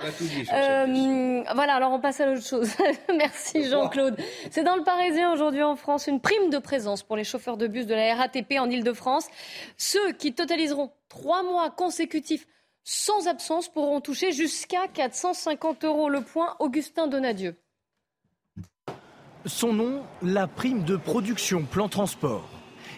Voilà, 1.56 1.76
alors 1.76 1.92
on 1.92 2.00
passe 2.00 2.20
à 2.22 2.26
l'autre 2.26 2.46
chose. 2.46 2.70
Merci 3.18 3.70
Jean-Claude. 3.70 4.18
C'est 4.52 4.64
dans 4.64 4.76
le 4.76 4.84
Parisien 4.84 5.32
aujourd'hui 5.32 5.64
en 5.64 5.76
France 5.76 6.08
une 6.08 6.20
prime 6.20 6.50
de 6.50 6.58
présence 6.58 7.04
pour 7.04 7.16
les 7.16 7.24
chauffeurs 7.24 7.58
de 7.58 7.68
bus 7.68 7.86
de 7.86 7.94
la 7.94 8.16
RATP 8.16 8.54
en 8.60 8.70
Ile-de-France. 8.70 9.28
Ceux 9.78 10.12
qui 10.14 10.34
totaliseront 10.34 10.92
trois 11.10 11.44
mois 11.44 11.70
consécutifs 11.70 12.48
sans 12.84 13.28
absence 13.28 13.70
pourront 13.70 14.02
toucher 14.02 14.32
jusqu'à 14.32 14.88
450 14.88 15.86
euros 15.86 16.10
le 16.10 16.22
point. 16.22 16.56
Augustin 16.60 17.08
Donadieu. 17.08 17.56
Son 19.46 19.74
nom, 19.74 20.04
la 20.22 20.48
prime 20.48 20.84
de 20.84 20.96
production 20.96 21.64
plan 21.64 21.90
transport. 21.90 22.48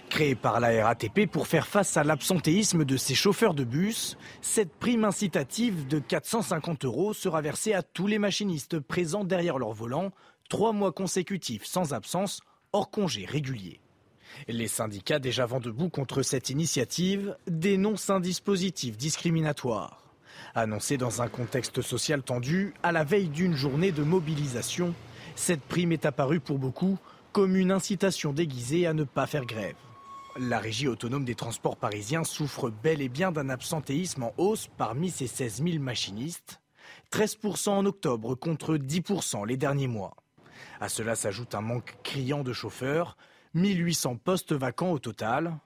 Créée 0.09 0.35
par 0.35 0.59
la 0.59 0.85
RATP 0.85 1.25
pour 1.29 1.47
faire 1.47 1.67
face 1.67 1.97
à 1.97 2.03
l'absentéisme 2.03 2.85
de 2.85 2.97
ses 2.97 3.15
chauffeurs 3.15 3.55
de 3.55 3.63
bus, 3.63 4.17
cette 4.41 4.73
prime 4.75 5.03
incitative 5.03 5.87
de 5.87 5.99
450 5.99 6.85
euros 6.85 7.13
sera 7.13 7.41
versée 7.41 7.73
à 7.73 7.81
tous 7.81 8.05
les 8.05 8.19
machinistes 8.19 8.79
présents 8.79 9.23
derrière 9.23 9.57
leur 9.57 9.73
volant, 9.73 10.11
trois 10.47 10.73
mois 10.73 10.91
consécutifs 10.91 11.65
sans 11.65 11.93
absence, 11.93 12.41
hors 12.71 12.91
congé 12.91 13.25
régulier. 13.25 13.81
Les 14.47 14.67
syndicats 14.67 15.19
déjà 15.19 15.45
vent 15.45 15.59
debout 15.59 15.89
contre 15.89 16.21
cette 16.21 16.49
initiative 16.49 17.35
dénoncent 17.47 18.09
un 18.09 18.19
dispositif 18.19 18.97
discriminatoire. 18.97 20.03
Annoncé 20.53 20.97
dans 20.97 21.21
un 21.21 21.27
contexte 21.27 21.81
social 21.81 22.21
tendu, 22.21 22.73
à 22.83 22.91
la 22.91 23.03
veille 23.03 23.29
d'une 23.29 23.55
journée 23.55 23.91
de 23.91 24.03
mobilisation, 24.03 24.93
cette 25.35 25.61
prime 25.61 25.91
est 25.91 26.05
apparue 26.05 26.39
pour 26.39 26.59
beaucoup 26.59 26.97
comme 27.31 27.55
une 27.55 27.71
incitation 27.71 28.31
déguisée 28.31 28.87
à 28.87 28.93
ne 28.93 29.03
pas 29.03 29.27
faire 29.27 29.45
grève. 29.45 29.75
La 30.37 30.59
régie 30.59 30.87
autonome 30.87 31.25
des 31.25 31.35
transports 31.35 31.77
parisiens 31.77 32.23
souffre 32.23 32.69
bel 32.69 33.01
et 33.01 33.09
bien 33.09 33.31
d'un 33.31 33.49
absentéisme 33.49 34.23
en 34.23 34.33
hausse 34.37 34.67
parmi 34.77 35.09
ses 35.09 35.27
16 35.27 35.63
000 35.63 35.79
machinistes, 35.79 36.59
13% 37.11 37.69
en 37.69 37.85
octobre 37.85 38.35
contre 38.35 38.75
10% 38.75 39.47
les 39.47 39.57
derniers 39.57 39.87
mois. 39.87 40.15
À 40.79 40.89
cela 40.89 41.15
s'ajoute 41.15 41.55
un 41.55 41.61
manque 41.61 41.97
criant 42.03 42.43
de 42.43 42.53
chauffeurs, 42.53 43.17
1800 43.55 44.17
postes 44.17 44.53
vacants 44.53 44.91
au 44.91 44.99
total. 44.99 45.57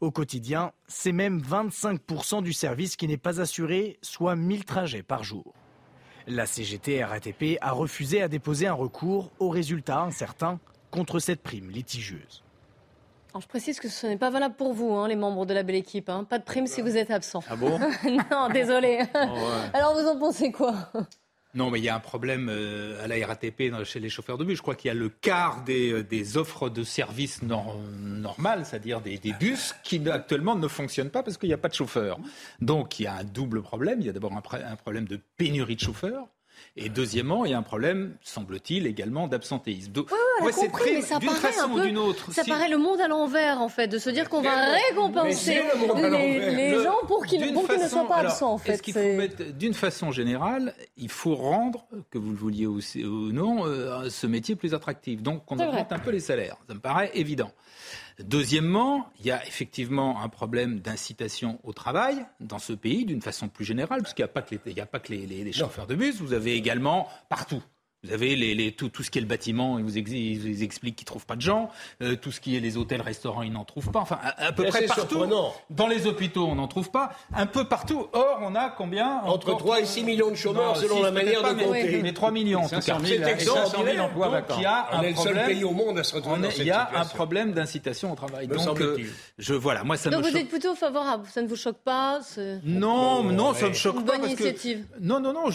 Au 0.00 0.10
quotidien, 0.10 0.72
c'est 0.86 1.12
même 1.12 1.40
25% 1.40 2.42
du 2.42 2.52
service 2.52 2.96
qui 2.96 3.08
n'est 3.08 3.16
pas 3.16 3.40
assuré, 3.40 3.98
soit 4.02 4.36
1000 4.36 4.64
trajets 4.64 5.02
par 5.02 5.24
jour. 5.24 5.54
La 6.26 6.44
CGT 6.44 7.02
RATP 7.02 7.56
a 7.62 7.72
refusé 7.72 8.20
à 8.20 8.28
déposer 8.28 8.66
un 8.66 8.74
recours 8.74 9.32
au 9.38 9.48
résultat 9.48 10.00
incertain 10.00 10.60
contre 10.90 11.20
cette 11.20 11.42
prime 11.42 11.70
litigieuse. 11.70 12.44
Alors 13.30 13.42
je 13.42 13.48
précise 13.48 13.80
que 13.80 13.88
ce 13.88 14.06
n'est 14.06 14.16
pas 14.18 14.30
valable 14.30 14.54
pour 14.56 14.74
vous, 14.74 14.92
hein, 14.92 15.08
les 15.08 15.16
membres 15.16 15.46
de 15.46 15.54
la 15.54 15.62
belle 15.62 15.76
équipe. 15.76 16.10
Hein. 16.10 16.24
Pas 16.24 16.38
de 16.38 16.44
prime 16.44 16.66
si 16.66 16.82
vous 16.82 16.96
êtes 16.96 17.10
absent. 17.10 17.42
Ah 17.48 17.56
bon 17.56 17.78
Non, 18.30 18.48
désolé. 18.52 19.00
Oh, 19.14 19.28
Alors 19.72 19.94
vous 19.94 20.06
en 20.06 20.18
pensez 20.18 20.52
quoi? 20.52 20.90
Non, 21.58 21.70
mais 21.70 21.80
il 21.80 21.84
y 21.84 21.88
a 21.88 21.96
un 21.96 22.00
problème 22.00 22.48
euh, 22.48 23.02
à 23.02 23.08
la 23.08 23.26
RATP 23.26 23.84
chez 23.84 23.98
les 23.98 24.08
chauffeurs 24.08 24.38
de 24.38 24.44
bus. 24.44 24.56
Je 24.56 24.62
crois 24.62 24.76
qu'il 24.76 24.86
y 24.86 24.92
a 24.92 24.94
le 24.94 25.08
quart 25.08 25.64
des, 25.64 25.90
euh, 25.92 26.38
offres 26.38 26.70
de 26.70 26.84
services 26.84 27.42
normales, 27.42 28.64
c'est-à-dire 28.64 29.00
des, 29.00 29.18
bus, 29.40 29.74
qui 29.82 30.08
actuellement 30.08 30.54
ne 30.54 30.68
fonctionnent 30.68 31.10
pas 31.10 31.24
parce 31.24 31.36
qu'il 31.36 31.48
n'y 31.48 31.54
a 31.54 31.58
pas 31.58 31.68
de 31.68 31.74
chauffeurs. 31.74 32.20
Donc 32.60 33.00
il 33.00 33.02
y 33.02 33.06
a 33.08 33.14
un 33.14 33.24
double 33.24 33.60
problème. 33.60 34.00
Il 34.00 34.06
y 34.06 34.08
a 34.08 34.12
d'abord 34.12 34.32
un 34.32 34.76
problème 34.76 35.06
de 35.06 35.18
pénurie 35.36 35.74
de 35.74 35.80
chauffeurs. 35.80 36.28
Et 36.76 36.88
deuxièmement, 36.88 37.44
il 37.44 37.50
y 37.50 37.54
a 37.54 37.58
un 37.58 37.62
problème, 37.62 38.16
semble-t-il, 38.22 38.86
également 38.86 39.28
d'absentéisme. 39.28 39.92
Donc, 39.92 40.10
ouais, 40.10 40.46
ouais, 40.46 40.52
c'est 40.52 40.66
compris, 40.66 40.92
mais 40.94 41.02
ça 41.02 41.18
d'une 41.18 41.30
façon 41.30 41.70
ou 41.70 41.80
d'une 41.80 41.98
autre. 41.98 42.32
Ça 42.32 42.44
paraît 42.44 42.68
le 42.68 42.78
monde 42.78 43.00
à 43.00 43.08
l'envers, 43.08 43.60
en 43.60 43.68
fait, 43.68 43.88
de 43.88 43.98
se 43.98 44.10
dire 44.10 44.28
qu'on 44.28 44.42
va 44.42 44.74
récompenser 44.88 45.62
les, 45.96 46.54
les 46.54 46.82
gens 46.82 46.98
pour 47.06 47.26
qu'ils 47.26 47.40
ne 47.40 47.88
soient 47.88 48.06
pas 48.06 48.16
absents, 48.18 48.52
en 48.52 48.58
fait. 48.58 49.58
D'une 49.58 49.74
façon 49.74 50.12
générale, 50.12 50.74
il 50.96 51.10
faut 51.10 51.34
rendre, 51.34 51.86
que 52.10 52.18
vous 52.18 52.30
le 52.30 52.36
vouliez 52.36 52.66
ou 52.66 52.80
non, 53.32 53.66
euh, 53.66 54.08
ce 54.08 54.26
métier 54.26 54.56
plus 54.56 54.74
attractif. 54.74 55.22
Donc, 55.22 55.50
on 55.50 55.58
augmente 55.58 55.92
un 55.92 55.98
peu 55.98 56.10
les 56.10 56.20
salaires. 56.20 56.56
Ça 56.68 56.74
me 56.74 56.80
paraît 56.80 57.10
évident. 57.14 57.50
Deuxièmement, 58.20 59.10
il 59.20 59.26
y 59.26 59.30
a 59.30 59.46
effectivement 59.46 60.22
un 60.22 60.28
problème 60.28 60.80
d'incitation 60.80 61.60
au 61.62 61.72
travail 61.72 62.26
dans 62.40 62.58
ce 62.58 62.72
pays 62.72 63.04
d'une 63.04 63.22
façon 63.22 63.48
plus 63.48 63.64
générale, 63.64 64.02
parce 64.02 64.14
qu'il 64.14 64.24
n'y 64.24 64.30
a 64.30 64.32
pas 64.32 64.42
que 64.42 64.56
les, 64.64 64.80
a 64.80 64.86
pas 64.86 64.98
que 64.98 65.12
les, 65.12 65.26
les 65.26 65.52
chauffeurs 65.52 65.86
de 65.86 65.94
bus, 65.94 66.20
vous 66.20 66.32
avez 66.32 66.54
également 66.54 67.08
partout. 67.28 67.62
Vous 68.08 68.14
avez 68.14 68.36
les, 68.36 68.54
les, 68.54 68.72
tout, 68.72 68.88
tout, 68.88 69.02
ce 69.02 69.10
qui 69.10 69.18
est 69.18 69.20
le 69.20 69.26
bâtiment, 69.26 69.78
ils 69.78 69.84
vous, 69.84 69.98
ex, 69.98 70.10
ils 70.10 70.38
vous 70.40 70.62
expliquent 70.62 70.96
qu'ils 70.96 71.04
ne 71.04 71.08
trouvent 71.08 71.26
pas 71.26 71.36
de 71.36 71.42
gens. 71.42 71.70
Euh, 72.02 72.16
tout 72.16 72.32
ce 72.32 72.40
qui 72.40 72.56
est 72.56 72.60
les 72.60 72.76
hôtels, 72.76 73.02
restaurants, 73.02 73.42
ils 73.42 73.52
n'en 73.52 73.64
trouvent 73.64 73.90
pas. 73.90 74.00
Enfin, 74.00 74.18
à, 74.22 74.46
à 74.46 74.52
peu 74.52 74.64
près 74.64 74.86
partout. 74.86 75.00
Surprenant. 75.08 75.54
Dans 75.70 75.86
les 75.86 76.06
hôpitaux, 76.06 76.46
on 76.46 76.54
n'en 76.54 76.68
trouve 76.68 76.90
pas. 76.90 77.10
Un 77.34 77.46
peu 77.46 77.64
partout. 77.64 78.06
Or, 78.12 78.38
on 78.42 78.54
a 78.54 78.70
combien? 78.70 79.20
Entre 79.24 79.56
3 79.56 79.80
et 79.80 79.84
6 79.84 80.04
millions 80.04 80.30
de 80.30 80.36
chômeurs 80.36 80.74
non, 80.74 80.80
selon 80.80 81.02
la 81.02 81.10
manière 81.10 81.42
pas, 81.42 81.54
de 81.54 81.62
compter. 81.62 81.90
Mais, 81.96 82.02
mais 82.02 82.12
3 82.12 82.30
millions 82.30 82.60
en 82.60 82.68
tout 82.68 82.80
cas. 82.80 82.98
C'est 83.04 83.20
extraordinaire. 83.20 84.04
emplois 84.04 84.28
donc, 84.28 84.44
il 84.56 84.62
y 84.62 84.66
a 84.66 84.88
on 84.92 84.96
un 84.96 85.02
est 85.02 85.10
le 85.10 85.16
seul 85.16 85.24
problème, 85.34 85.46
pays 85.46 85.64
au 85.64 85.72
monde 85.72 85.98
à 85.98 86.04
se 86.04 86.14
retrouver 86.14 86.40
dans 86.40 86.50
cette 86.50 86.58
Il 86.58 86.66
y 86.66 86.70
a 86.70 86.86
situation. 86.86 87.00
un 87.12 87.14
problème 87.16 87.52
d'incitation 87.52 88.12
au 88.12 88.16
travail. 88.16 88.48
Me 88.48 88.54
donc, 88.56 88.80
euh, 88.80 88.96
je, 89.38 89.54
voilà, 89.54 89.84
moi, 89.84 89.96
ça 89.96 90.10
Donc 90.10 90.24
me 90.24 90.30
vous 90.30 90.36
êtes 90.36 90.48
plutôt 90.48 90.74
favorable, 90.74 91.24
ça 91.30 91.42
ne 91.42 91.48
vous 91.48 91.56
choque 91.56 91.78
pas 91.84 92.20
Non, 92.64 93.22
non, 93.22 93.54
ça 93.54 93.68
me 93.68 93.74
choque 93.74 93.96
Une 93.96 94.04
pas 94.04 94.16
bonne 94.18 94.26
initiative. 94.30 94.86
non, 95.00 95.20
non, 95.20 95.32
non. 95.32 95.50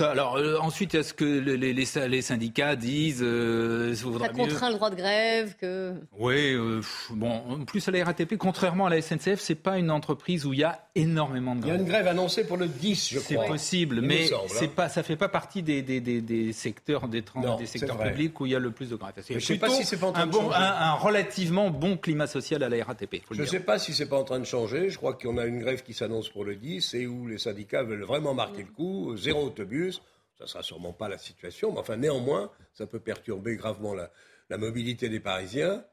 Alors 0.00 0.36
euh, 0.36 0.58
ensuite, 0.60 0.94
est-ce 0.94 1.14
que 1.14 1.24
les, 1.24 1.69
les, 1.72 1.84
les, 1.94 2.08
les 2.08 2.22
syndicats 2.22 2.76
disent 2.76 3.22
euh, 3.22 3.94
Ça 3.94 4.06
mieux 4.08 4.28
contraint 4.30 4.68
le 4.70 4.74
droit 4.76 4.90
de 4.90 4.96
grève, 4.96 5.54
que... 5.60 5.94
Oui, 6.18 6.54
euh, 6.54 6.80
bon, 7.10 7.30
en 7.30 7.64
plus 7.64 7.86
à 7.88 7.90
la 7.90 8.04
RATP, 8.04 8.36
contrairement 8.36 8.86
à 8.86 8.90
la 8.90 9.00
SNCF, 9.02 9.40
c'est 9.40 9.54
pas 9.54 9.78
une 9.78 9.90
entreprise 9.90 10.46
où 10.46 10.52
il 10.52 10.60
y 10.60 10.64
a 10.64 10.86
énormément 10.94 11.54
de 11.54 11.60
Il 11.62 11.66
y 11.66 11.70
a 11.70 11.74
grèves. 11.74 11.80
une 11.86 11.88
grève 11.92 12.06
annoncée 12.08 12.44
pour 12.46 12.56
le 12.56 12.66
10, 12.68 13.10
je 13.14 13.18
C'est 13.18 13.34
crois. 13.34 13.46
possible, 13.46 13.96
Il 13.96 14.02
me 14.02 14.08
mais 14.08 14.26
semble, 14.26 14.48
c'est 14.48 14.66
hein. 14.66 14.72
pas, 14.74 14.88
ça 14.88 15.02
fait 15.02 15.16
pas 15.16 15.28
partie 15.28 15.62
des, 15.62 15.82
des, 15.82 16.00
des, 16.00 16.20
des 16.20 16.52
secteurs 16.52 17.08
des, 17.08 17.22
Non, 17.36 17.56
des 17.56 17.66
c'est 17.66 17.78
secteurs 17.78 17.98
publics 17.98 18.38
où 18.40 18.46
il 18.46 18.52
y 18.52 18.54
a 18.54 18.58
le 18.58 18.70
plus 18.70 18.90
de 18.90 18.96
grèves. 18.96 19.14
C'est 19.22 19.34
je 19.34 19.38
sais 19.44 19.56
pas 19.58 19.68
si 19.70 19.84
c'est 19.84 19.96
pas 19.98 20.06
en 20.08 20.12
train 20.12 20.22
un, 20.22 20.26
de 20.26 20.32
bon, 20.32 20.40
changer. 20.42 20.56
un, 20.56 20.60
un 20.90 20.92
relativement 20.94 21.70
bon 21.70 21.96
climat 21.96 22.26
social 22.26 22.62
à 22.62 22.68
la 22.68 22.84
RATP. 22.84 23.16
Faut 23.26 23.34
Je 23.34 23.40
ne 23.40 23.44
dire. 23.44 23.50
sais 23.50 23.60
pas 23.60 23.78
si 23.78 23.92
c'est 23.92 24.06
pas 24.08 24.18
en 24.18 24.24
train 24.24 24.38
de 24.38 24.44
changer. 24.44 24.90
Je 24.90 24.96
crois 24.96 25.14
qu'on 25.14 25.38
a 25.38 25.46
une 25.46 25.60
grève 25.60 25.82
qui 25.82 25.94
s'annonce 25.94 26.28
pour 26.28 26.44
le 26.44 26.56
10 26.56 26.94
et 26.94 27.06
où 27.06 27.26
les 27.26 27.38
syndicats 27.38 27.82
veulent 27.82 28.02
vraiment 28.04 28.34
marquer 28.34 28.62
le 28.62 28.72
coup. 28.74 29.16
Zéro 29.16 29.44
autobus. 29.46 30.00
Ça 30.40 30.46
sera 30.46 30.62
sûrement 30.62 30.92
pas 30.94 31.08
la 31.08 31.18
situation, 31.18 31.70
mais 31.72 31.78
enfin 31.80 31.96
néanmoins, 31.96 32.50
ça 32.72 32.86
peut 32.86 32.98
perturber 32.98 33.56
gravement 33.56 33.94
la, 33.94 34.10
la 34.48 34.56
mobilité 34.56 35.08
des 35.10 35.20
Parisiens. 35.20 35.84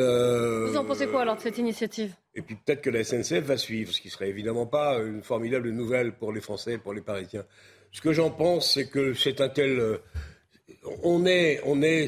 Euh, 0.00 0.68
Vous 0.70 0.76
en 0.76 0.84
pensez 0.84 1.08
quoi 1.08 1.22
alors 1.22 1.34
de 1.36 1.40
cette 1.40 1.58
initiative? 1.58 2.14
Et 2.36 2.42
puis 2.42 2.54
peut-être 2.54 2.80
que 2.80 2.90
la 2.90 3.02
SNCF 3.02 3.40
va 3.44 3.56
suivre, 3.56 3.92
ce 3.92 4.00
qui 4.00 4.08
serait 4.10 4.28
évidemment 4.28 4.66
pas 4.66 4.98
une 5.00 5.24
formidable 5.24 5.70
nouvelle 5.70 6.12
pour 6.12 6.32
les 6.32 6.40
Français 6.40 6.74
et 6.74 6.78
pour 6.78 6.94
les 6.94 7.00
Parisiens. 7.00 7.44
Ce 7.90 8.00
que 8.00 8.12
j'en 8.12 8.30
pense, 8.30 8.72
c'est 8.74 8.88
que 8.88 9.14
c'est 9.14 9.40
un 9.40 9.48
tel. 9.48 9.80
euh, 9.80 9.98
On 11.02 11.26
est. 11.26 11.60
On 11.64 11.82
est 11.82 12.04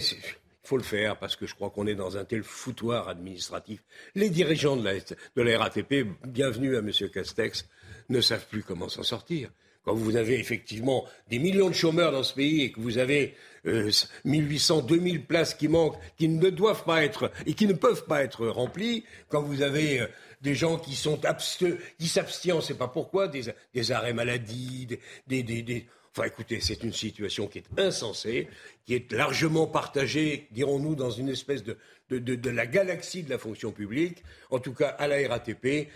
il 0.63 0.69
faut 0.71 0.77
le 0.77 0.85
faire 0.85 1.19
parce 1.19 1.35
que 1.35 1.47
je 1.49 1.55
crois 1.57 1.71
qu'on 1.71 1.89
est 1.89 1.97
dans 1.97 2.17
un 2.17 2.25
tel 2.25 2.45
foutoir 2.45 3.09
administratif. 3.09 3.83
Les 4.15 4.31
dirigeants 4.31 4.77
de 4.77 4.85
la, 4.85 4.93
de 5.01 5.43
la 5.43 5.59
RATP, 5.59 6.07
bienvenue 6.29 6.77
à 6.77 6.79
M. 6.79 6.93
Castex, 7.13 7.67
ne 8.09 8.21
savent 8.21 8.47
plus 8.47 8.63
comment 8.63 8.89
s'en 8.89 9.03
sortir. 9.03 9.51
Quand 9.85 9.95
vous 9.95 10.17
avez 10.17 10.39
effectivement 10.39 11.07
des 11.31 11.39
millions 11.39 11.69
de 11.71 11.75
chômeurs 11.75 12.13
dans 12.13 12.23
ce 12.23 12.35
pays 12.35 12.63
et 12.63 12.73
que 12.73 12.81
vous 12.81 12.99
avez 12.99 13.35
euh, 13.67 13.91
1800, 14.25 14.83
2000 14.83 15.25
places 15.25 15.55
qui 15.55 15.69
manquent, 15.69 15.97
qui 16.19 16.29
ne 16.29 16.51
doivent 16.51 16.85
pas 16.85 17.03
être 17.05 17.31
et 17.47 17.55
qui 17.55 17.67
ne 17.67 17.73
peuvent 17.73 18.05
pas 18.05 18.23
être 18.23 18.47
remplies, 18.47 19.05
quand 19.29 19.43
vous 19.43 19.63
avez 19.63 20.01
euh, 20.01 20.07
des 20.43 20.55
gens 20.55 20.79
qui 20.79 20.95
sont 20.95 21.19
qui 21.99 22.09
s'abstiennent, 22.09 22.55
on 22.57 22.59
ne 22.59 22.63
sait 22.63 22.75
pas 22.75 22.89
pourquoi, 22.89 23.29
des, 23.29 23.93
arrêts 23.93 24.13
maladie, 24.15 24.87
des, 25.27 25.43
des- 25.43 25.63
des- 25.63 25.87
Enfin, 26.13 26.27
écoutez, 26.27 26.59
c'est 26.61 26.83
une 26.83 26.93
situation 26.93 27.47
qui 27.47 27.59
est 27.59 27.79
insensée, 27.81 28.49
qui 28.85 28.95
est 28.95 29.13
largement 29.13 29.69
partagée, 29.69 30.49
dirons-nous, 30.51 30.97
dans 30.97 31.11
une 31.13 31.29
espèce 31.29 31.63
de, 31.63 31.77
de, 32.09 32.19
de- 32.19 32.35
de 32.35 32.51
la 32.51 32.67
galaxie 32.67 33.23
de 33.23 33.31
la 33.31 33.39
fonction 33.39 33.71
publique, 33.71 34.25
en 34.51 34.59
tout 34.59 34.75
cas 34.75 34.89
à 34.89 35.07
la 35.07 35.29
RATP. 35.29 35.87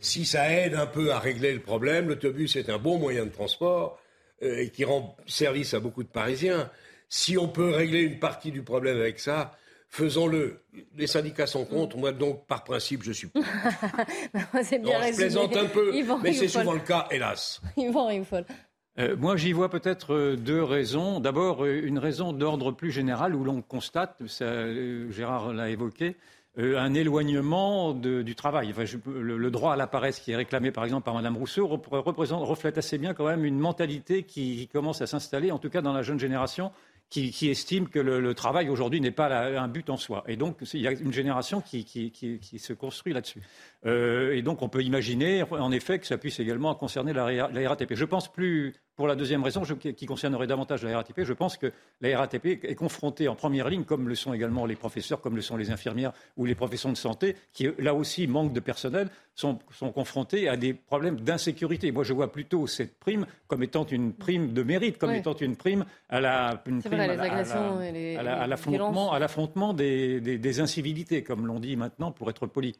Si 0.00 0.24
ça 0.24 0.50
aide 0.50 0.74
un 0.74 0.86
peu 0.86 1.12
à 1.12 1.18
régler 1.18 1.52
le 1.52 1.60
problème, 1.60 2.08
l'autobus 2.08 2.56
est 2.56 2.68
un 2.68 2.78
bon 2.78 2.98
moyen 2.98 3.24
de 3.24 3.30
transport 3.30 3.98
euh, 4.42 4.58
et 4.58 4.70
qui 4.70 4.84
rend 4.84 5.16
service 5.26 5.74
à 5.74 5.80
beaucoup 5.80 6.02
de 6.02 6.08
Parisiens. 6.08 6.70
Si 7.08 7.38
on 7.38 7.48
peut 7.48 7.70
régler 7.70 8.00
une 8.02 8.18
partie 8.18 8.52
du 8.52 8.62
problème 8.62 8.98
avec 8.98 9.18
ça, 9.18 9.52
faisons-le. 9.88 10.62
Les 10.96 11.06
syndicats 11.06 11.46
sont 11.46 11.64
contre, 11.64 11.96
moi 11.96 12.12
donc 12.12 12.46
par 12.46 12.64
principe 12.64 13.02
je 13.02 13.12
suis. 13.12 13.28
pour. 13.28 13.42
C'est 14.62 14.78
Non, 14.78 14.90
bien 14.90 15.12
je 15.12 15.16
plaisante 15.16 15.56
un 15.56 15.66
peu, 15.66 15.94
Yvan 15.94 16.18
mais 16.18 16.32
c'est 16.32 16.48
souvent 16.48 16.72
le 16.72 16.80
cas, 16.80 17.06
hélas. 17.10 17.60
Yvan. 17.76 18.10
Euh, 18.98 19.16
moi, 19.16 19.36
j'y 19.36 19.52
vois 19.52 19.70
peut-être 19.70 20.14
euh, 20.14 20.36
deux 20.36 20.62
raisons. 20.62 21.18
D'abord, 21.18 21.64
une 21.64 21.98
raison 21.98 22.32
d'ordre 22.32 22.70
plus 22.70 22.92
général 22.92 23.34
où 23.34 23.42
l'on 23.42 23.60
constate, 23.60 24.22
ça, 24.28 24.44
euh, 24.44 25.10
Gérard 25.10 25.52
l'a 25.52 25.70
évoqué, 25.70 26.06
euh, 26.06 26.12
un 26.56 26.94
éloignement 26.94 27.92
du 27.92 28.34
travail. 28.34 28.70
Enfin, 28.70 28.84
le, 29.06 29.50
droit 29.50 29.72
à 29.72 29.76
la 29.76 29.86
paresse 29.86 30.20
qui 30.20 30.32
est 30.32 30.36
réclamé, 30.36 30.70
par 30.70 30.84
exemple, 30.84 31.04
par 31.04 31.14
Mme 31.14 31.36
Rousseau, 31.36 31.66
reflète 31.66 32.78
assez 32.78 32.98
bien 32.98 33.14
quand 33.14 33.26
même 33.26 33.44
une 33.44 33.58
mentalité 33.58 34.22
qui, 34.22 34.68
commence 34.68 35.02
à 35.02 35.06
s'installer, 35.06 35.50
en 35.50 35.58
tout 35.58 35.70
cas 35.70 35.82
dans 35.82 35.92
la 35.92 36.02
jeune 36.02 36.20
génération, 36.20 36.70
qui, 37.10 37.48
estime 37.48 37.88
que 37.88 37.98
le, 37.98 38.34
travail 38.34 38.68
aujourd'hui 38.68 39.00
n'est 39.00 39.10
pas 39.10 39.28
un 39.28 39.68
but 39.68 39.90
en 39.90 39.96
soi. 39.96 40.24
Et 40.26 40.36
donc, 40.36 40.58
il 40.72 40.80
y 40.80 40.88
a 40.88 40.92
une 40.92 41.12
génération 41.12 41.60
qui 41.60 42.58
se 42.58 42.72
construit 42.72 43.12
là-dessus. 43.12 43.42
Euh, 43.86 44.34
et 44.34 44.40
donc, 44.42 44.62
on 44.62 44.68
peut 44.68 44.82
imaginer, 44.82 45.42
en 45.50 45.70
effet, 45.70 45.98
que 45.98 46.06
ça 46.06 46.16
puisse 46.16 46.40
également 46.40 46.74
concerner 46.74 47.12
la, 47.12 47.24
RA 47.24 47.50
la 47.52 47.68
RATP. 47.68 47.94
Je 47.94 48.04
pense 48.06 48.32
plus, 48.32 48.72
pour 48.96 49.06
la 49.06 49.14
deuxième 49.14 49.42
raison, 49.42 49.62
je- 49.64 49.74
qui 49.74 50.06
concernerait 50.06 50.46
davantage 50.46 50.82
la 50.84 50.96
RATP, 50.96 51.24
je 51.24 51.32
pense 51.34 51.58
que 51.58 51.70
la 52.00 52.16
RATP 52.18 52.60
est 52.62 52.74
confrontée 52.76 53.28
en 53.28 53.34
première 53.34 53.68
ligne, 53.68 53.84
comme 53.84 54.08
le 54.08 54.14
sont 54.14 54.32
également 54.32 54.64
les 54.64 54.76
professeurs, 54.76 55.20
comme 55.20 55.36
le 55.36 55.42
sont 55.42 55.58
les 55.58 55.70
infirmières 55.70 56.12
ou 56.38 56.46
les 56.46 56.54
professions 56.54 56.90
de 56.92 56.96
santé, 56.96 57.36
qui 57.52 57.68
là 57.78 57.92
aussi 57.94 58.26
manquent 58.26 58.54
de 58.54 58.60
personnel, 58.60 59.08
sont, 59.34 59.58
sont 59.72 59.92
confrontés 59.92 60.48
à 60.48 60.56
des 60.56 60.72
problèmes 60.72 61.20
d'insécurité. 61.20 61.92
Moi, 61.92 62.04
je 62.04 62.14
vois 62.14 62.32
plutôt 62.32 62.66
cette 62.66 62.98
prime 62.98 63.26
comme 63.48 63.62
étant 63.62 63.84
une 63.84 64.14
prime 64.14 64.54
de 64.54 64.62
mérite, 64.62 64.96
comme 64.96 65.10
Oui. 65.10 65.18
étant 65.18 65.34
une 65.34 65.56
prime 65.56 65.84
à 66.08 66.20
la, 66.22 66.62
une 66.66 66.80
C'est 66.80 66.88
prime 66.88 67.00
vrai, 67.00 67.08
à 67.08 67.12
les 67.12 67.16
la- 67.16 67.22
à 67.22 67.26
la- 67.26 67.32
agressions 67.34 67.82
et 67.82 67.92
les- 67.92 68.16
à 68.16 68.22
la- 68.22 68.38
à 68.38 68.44
les 68.44 68.50
l'affrontement, 68.50 68.90
violences. 68.92 69.14
à 69.14 69.18
l'affrontement 69.18 69.74
des, 69.74 70.20
des- 70.22 70.38
des 70.38 70.60
incivilités, 70.60 71.22
comme 71.22 71.46
l'on 71.46 71.58
dit 71.60 71.76
maintenant, 71.76 72.12
pour 72.12 72.30
être 72.30 72.46
poli. 72.46 72.74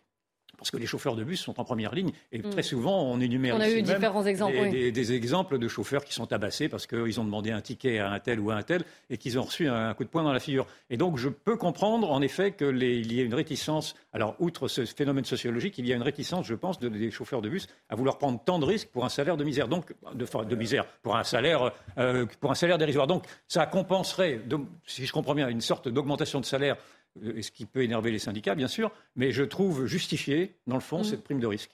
Parce 0.56 0.70
que 0.70 0.76
les 0.76 0.86
chauffeurs 0.86 1.16
de 1.16 1.24
bus 1.24 1.40
sont 1.40 1.60
en 1.60 1.64
première 1.64 1.94
ligne 1.94 2.10
et 2.32 2.38
Mm. 2.38 2.50
très 2.50 2.62
souvent 2.62 3.02
on 3.02 3.20
énumère 3.20 3.56
On 3.56 3.60
a 3.60 3.66
ici 3.68 3.78
eu 3.78 3.82
même 3.82 3.94
différents 3.96 4.24
exemples, 4.24 4.52
des, 4.54 4.60
oui. 4.60 4.70
des- 4.70 4.92
des 4.92 5.12
exemples 5.12 5.58
de 5.58 5.68
chauffeurs 5.68 6.04
qui 6.04 6.14
sont 6.14 6.26
tabassés 6.26 6.68
parce 6.68 6.86
qu'ils 6.86 7.20
ont 7.20 7.24
demandé 7.24 7.50
un 7.50 7.60
ticket 7.60 7.98
à 7.98 8.10
un 8.10 8.20
tel 8.20 8.40
ou 8.40 8.50
à 8.50 8.54
un 8.56 8.62
tel 8.62 8.82
et 9.10 9.16
qu'ils 9.18 9.38
ont 9.38 9.42
reçu 9.42 9.68
un 9.68 9.92
coup 9.94 10.04
de 10.04 10.08
poing 10.08 10.22
dans 10.22 10.32
la 10.32 10.40
figure. 10.40 10.66
Et 10.90 10.96
donc 10.96 11.18
je 11.18 11.28
peux 11.28 11.56
comprendre 11.56 12.10
en 12.10 12.22
effet 12.22 12.52
qu'il 12.52 12.82
y 13.12 13.20
ait 13.20 13.24
une 13.24 13.34
réticence. 13.34 13.94
Alors 14.12 14.36
outre 14.38 14.68
ce 14.68 14.84
phénomène 14.84 15.24
sociologique, 15.24 15.78
il 15.78 15.86
y 15.86 15.92
a 15.92 15.96
une 15.96 16.02
réticence, 16.02 16.46
je 16.46 16.54
pense, 16.54 16.78
de- 16.78 16.88
des 16.88 17.10
chauffeurs 17.10 17.42
de 17.42 17.48
bus 17.48 17.66
à 17.88 17.94
vouloir 17.96 18.18
prendre 18.18 18.40
tant 18.42 18.58
de 18.58 18.64
risques 18.64 18.88
pour 18.88 19.04
un 19.04 19.08
salaire 19.08 19.36
de 19.36 19.44
misère. 19.44 19.68
Donc 19.68 19.92
de, 20.14 20.24
enfin, 20.24 20.44
de 20.44 20.56
misère 20.56 20.86
pour 21.02 21.16
un 21.16 21.24
salaire 21.24 21.72
euh, 21.98 22.26
pour 22.40 22.50
un 22.50 22.54
salaire 22.54 22.78
dérisoire. 22.78 23.06
Donc 23.06 23.24
ça 23.48 23.66
compenserait, 23.66 24.40
de- 24.46 24.58
si 24.86 25.04
je 25.06 25.12
comprends 25.12 25.34
bien, 25.34 25.48
une 25.48 25.60
sorte 25.60 25.88
d'augmentation 25.88 26.40
de 26.40 26.44
salaire 26.44 26.76
euh, 27.22 27.42
ce 27.42 27.50
qui 27.50 27.66
peut 27.66 27.82
énerver 27.82 28.10
les 28.10 28.18
syndicats, 28.18 28.54
bien 28.54 28.68
sûr, 28.68 28.90
mais 29.16 29.30
je 29.30 29.42
trouve 29.44 29.86
justifié, 29.86 30.56
dans 30.66 30.74
le 30.76 30.80
fond, 30.80 31.00
Mm. 31.00 31.04
cette 31.04 31.22
prime 31.24 31.40
de 31.40 31.46
risque. 31.46 31.70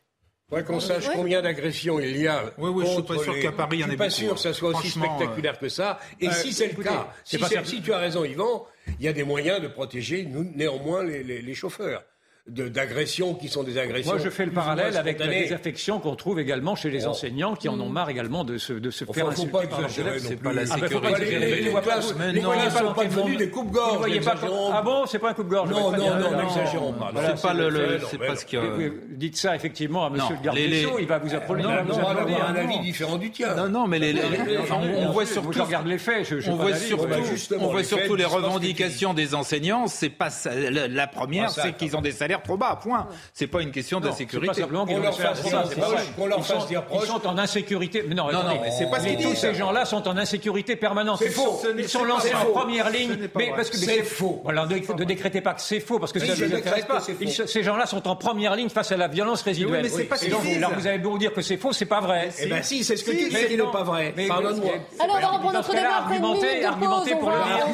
Ouais, 0.50 0.64
qu'on 0.64 0.80
sache 0.80 1.06
Ouais. 1.06 1.14
combien 1.14 1.42
d'agressions 1.42 2.00
il 2.00 2.16
y 2.16 2.26
a. 2.26 2.52
Oui, 2.58 2.70
oui, 2.74 2.84
je 2.84 2.90
suis 2.92 3.02
pas 3.04 3.18
sûr 3.18 3.34
les- 3.34 3.40
qu'à 3.40 3.52
Paris, 3.52 3.76
il 3.76 3.80
y 3.80 3.84
en 3.84 3.86
Je 3.86 3.90
suis 3.92 3.96
pas 3.98 4.04
beaucoup, 4.06 4.16
sûr 4.16 4.34
que 4.34 4.40
ça 4.40 4.52
soit 4.52 4.70
aussi 4.70 4.90
spectaculaire 4.90 5.58
que 5.60 5.68
ça. 5.68 6.00
Et 6.20 6.26
euh, 6.28 6.32
si 6.32 6.52
c'est 6.52 6.76
le 6.76 6.82
cas, 6.82 7.12
c'est 7.24 7.36
si, 7.36 7.42
pas 7.42 7.62
tu 7.84 7.92
as 7.92 7.98
raison, 7.98 8.24
Yvan, 8.24 8.66
il 8.98 9.04
y 9.04 9.08
a 9.08 9.12
des 9.12 9.22
moyens 9.22 9.60
de 9.62 9.68
protéger 9.68 10.24
nous, 10.24 10.50
néanmoins 10.56 11.04
les, 11.04 11.22
les- 11.22 11.40
les 11.40 11.54
chauffeurs 11.54 12.02
d'agressions 12.54 13.34
qui 13.34 13.48
sont 13.48 13.62
des 13.62 13.78
agressions. 13.78 14.12
Moi, 14.12 14.20
je 14.22 14.28
fais 14.30 14.44
le 14.44 14.52
parallèle 14.52 14.96
avec 14.96 15.18
la 15.18 15.26
désaffection 15.28 16.00
qu'on 16.00 16.16
trouve 16.16 16.40
également 16.40 16.74
chez 16.76 16.90
les 16.90 17.06
Oh. 17.06 17.10
enseignants 17.10 17.54
qui 17.54 17.68
en 17.68 17.78
ont 17.80 17.88
marre 17.88 18.10
également 18.10 18.44
de 18.44 18.58
se, 18.58 18.72
de 18.72 18.90
se 18.90 19.04
Enfin, 19.04 19.12
faire 19.12 19.24
faut 19.26 19.30
insulter 19.32 19.52
pas 19.52 19.66
par 19.66 19.80
leurs 19.80 19.98
élèves. 19.98 20.22
non 20.22 20.28
c'est 20.28 20.36
pas 20.42 20.52
la 20.52 20.62
Ah, 20.62 20.66
sécurité. 20.66 21.00
pas 21.00 21.10
exagérer. 21.10 21.46
Les, 21.50 21.60
les 21.62 21.70
pas 21.70 21.80
classes, 21.80 22.12
les 22.12 22.32
mais 22.34 22.40
non, 22.40 22.50
classes 22.50 22.78
sont 22.78 22.92
pas 22.94 23.04
devenues 23.04 23.36
des 23.36 23.46
Vous 23.46 23.50
coupes-gorges. 23.62 23.98
voyez 23.98 24.20
pas 24.20 24.34
n'exagérons 24.34 24.70
Ah 24.72 24.82
bon, 24.82 25.06
c'est 25.06 25.18
pas 25.18 25.30
un 25.30 25.34
coup 25.34 25.42
de 25.44 25.48
gorge. 25.48 25.70
Non, 25.70 25.90
non, 25.92 25.98
non, 26.18 26.36
n'exagérons 26.42 26.92
pas. 26.92 27.12
c'est 27.36 27.42
pas 27.42 27.54
le, 27.54 27.98
c'est 28.10 28.18
pas 28.18 28.36
ce. 28.36 28.56
Vous 28.56 28.90
dites 29.16 29.36
ça 29.36 29.54
effectivement 29.54 30.04
à 30.06 30.10
Monsieur 30.10 30.34
le 30.34 30.44
garde 30.44 30.56
les- 30.56 30.64
des 30.68 30.68
les- 30.74 30.82
Sceaux, 30.82 30.96
il 30.98 31.06
va 31.06 31.18
vous 31.18 31.34
apprendre. 31.34 31.60
Non, 31.62 31.68
Non, 31.70 31.94
on 31.94 32.14
va 32.14 32.46
un 32.48 32.54
avis 32.56 32.80
différent 32.80 33.16
du 33.16 33.30
tien. 33.30 33.54
Non, 33.54 33.68
non, 33.68 33.86
mais 33.86 33.98
les, 33.98 34.12
les- 34.12 34.22
on, 34.98 35.12
voit 35.12 35.26
surtout, 35.26 35.62
regarde 35.64 35.86
les 35.86 35.98
faits. 35.98 36.26
On 36.48 36.56
voit 36.56 36.74
surtout, 36.74 37.06
bah, 37.06 37.16
on 37.60 37.66
voit 37.68 37.78
les 37.80 37.84
surtout 37.86 38.14
les 38.16 38.24
que 38.24 38.28
revendications 38.28 39.14
des 39.14 39.34
enseignants. 39.34 39.86
C'est 39.86 40.08
pas 40.10 40.30
ça- 40.30 40.50
la, 40.54 41.06
première, 41.06 41.46
Ah, 41.56 41.60
c'est 41.62 41.72
qu'ils 41.76 41.96
ont 41.96 42.00
des 42.00 42.12
salaires 42.12 42.39
trop 42.40 42.56
bas. 42.56 42.78
Point. 42.82 43.06
C'est 43.34 43.46
pas 43.46 43.62
une 43.62 43.70
question 43.70 44.00
Non, 44.00 44.10
c'est 44.16 44.26
pas 44.26 44.38
d'insécurité. 44.46 44.62
Qu'on 46.16 46.26
leur 46.26 46.44
fasse 46.46 46.66
dire 46.66 46.84
proche, 46.84 47.04
Ils 47.04 47.06
sont- 47.06 47.26
en 47.26 47.38
insécurité. 47.38 48.04
Mais 48.06 48.14
non, 48.14 48.26
Non, 48.30 48.42
non, 48.42 48.58
mais 48.62 48.70
c'est 48.70 48.90
pas 48.90 49.00
ce 49.00 49.22
tous 49.22 49.34
ces 49.34 49.54
gens-là 49.54 49.84
sont 49.84 50.06
en 50.08 50.16
insécurité 50.16 50.76
permanente. 50.76 51.18
C'est 51.18 51.26
Ils 51.26 51.32
faux. 51.32 51.60
sont- 51.62 51.68
Ils 51.76 51.88
sont 51.88 52.04
lancés 52.04 52.32
en 52.34 52.46
première 52.52 52.90
ligne. 52.90 53.28
Mais 53.36 53.52
parce 53.54 53.70
que 53.70 53.76
C'est 53.76 54.02
faux. 54.02 54.40
Voilà, 54.44 54.66
ne, 54.66 55.04
décrétez 55.04 55.40
pas 55.40 55.54
que 55.54 55.60
c'est 55.60 55.80
faux 55.80 55.98
parce 55.98 56.12
que 56.12 56.20
ça 56.20 56.26
ne 56.26 56.56
intéresse 56.56 56.84
pas. 56.84 57.00
ces 57.00 57.62
gens-là 57.62 57.86
sont 57.86 58.06
en 58.08 58.16
première 58.16 58.54
ligne 58.56 58.68
face 58.68 58.92
à 58.92 58.96
la 58.96 59.08
violence 59.08 59.42
résiduelle. 59.42 59.82
mais 59.82 59.88
c'est 59.88 60.04
pas 60.04 60.16
alors 60.56 60.74
vous 60.74 60.86
avez 60.86 60.98
beau 60.98 61.18
dire 61.18 61.32
que 61.32 61.42
c'est 61.42 61.56
faux, 61.56 61.72
c'est 61.72 61.86
pas 61.86 62.00
vrai. 62.00 62.30
Eh 62.38 62.46
ben 62.46 62.62
si, 62.62 62.84
c'est 62.84 62.96
ce 62.96 63.04
que 63.04 63.10
tu 63.10 63.28
dis 63.28 63.56
n'est 63.56 63.70
pas 63.72 63.82
vrai. 63.82 64.14
Pardonne-moi. 64.28 64.72
Alors, 64.98 65.16
on 65.16 65.20
va 65.20 65.28
reprendre 65.28 65.52
notre 65.54 65.70
débat 65.74 65.96
après 65.98 66.16
une 66.16 66.22
minute 66.22 67.18
pour 67.18 67.30
le 67.30 67.36
dire. 67.36 67.66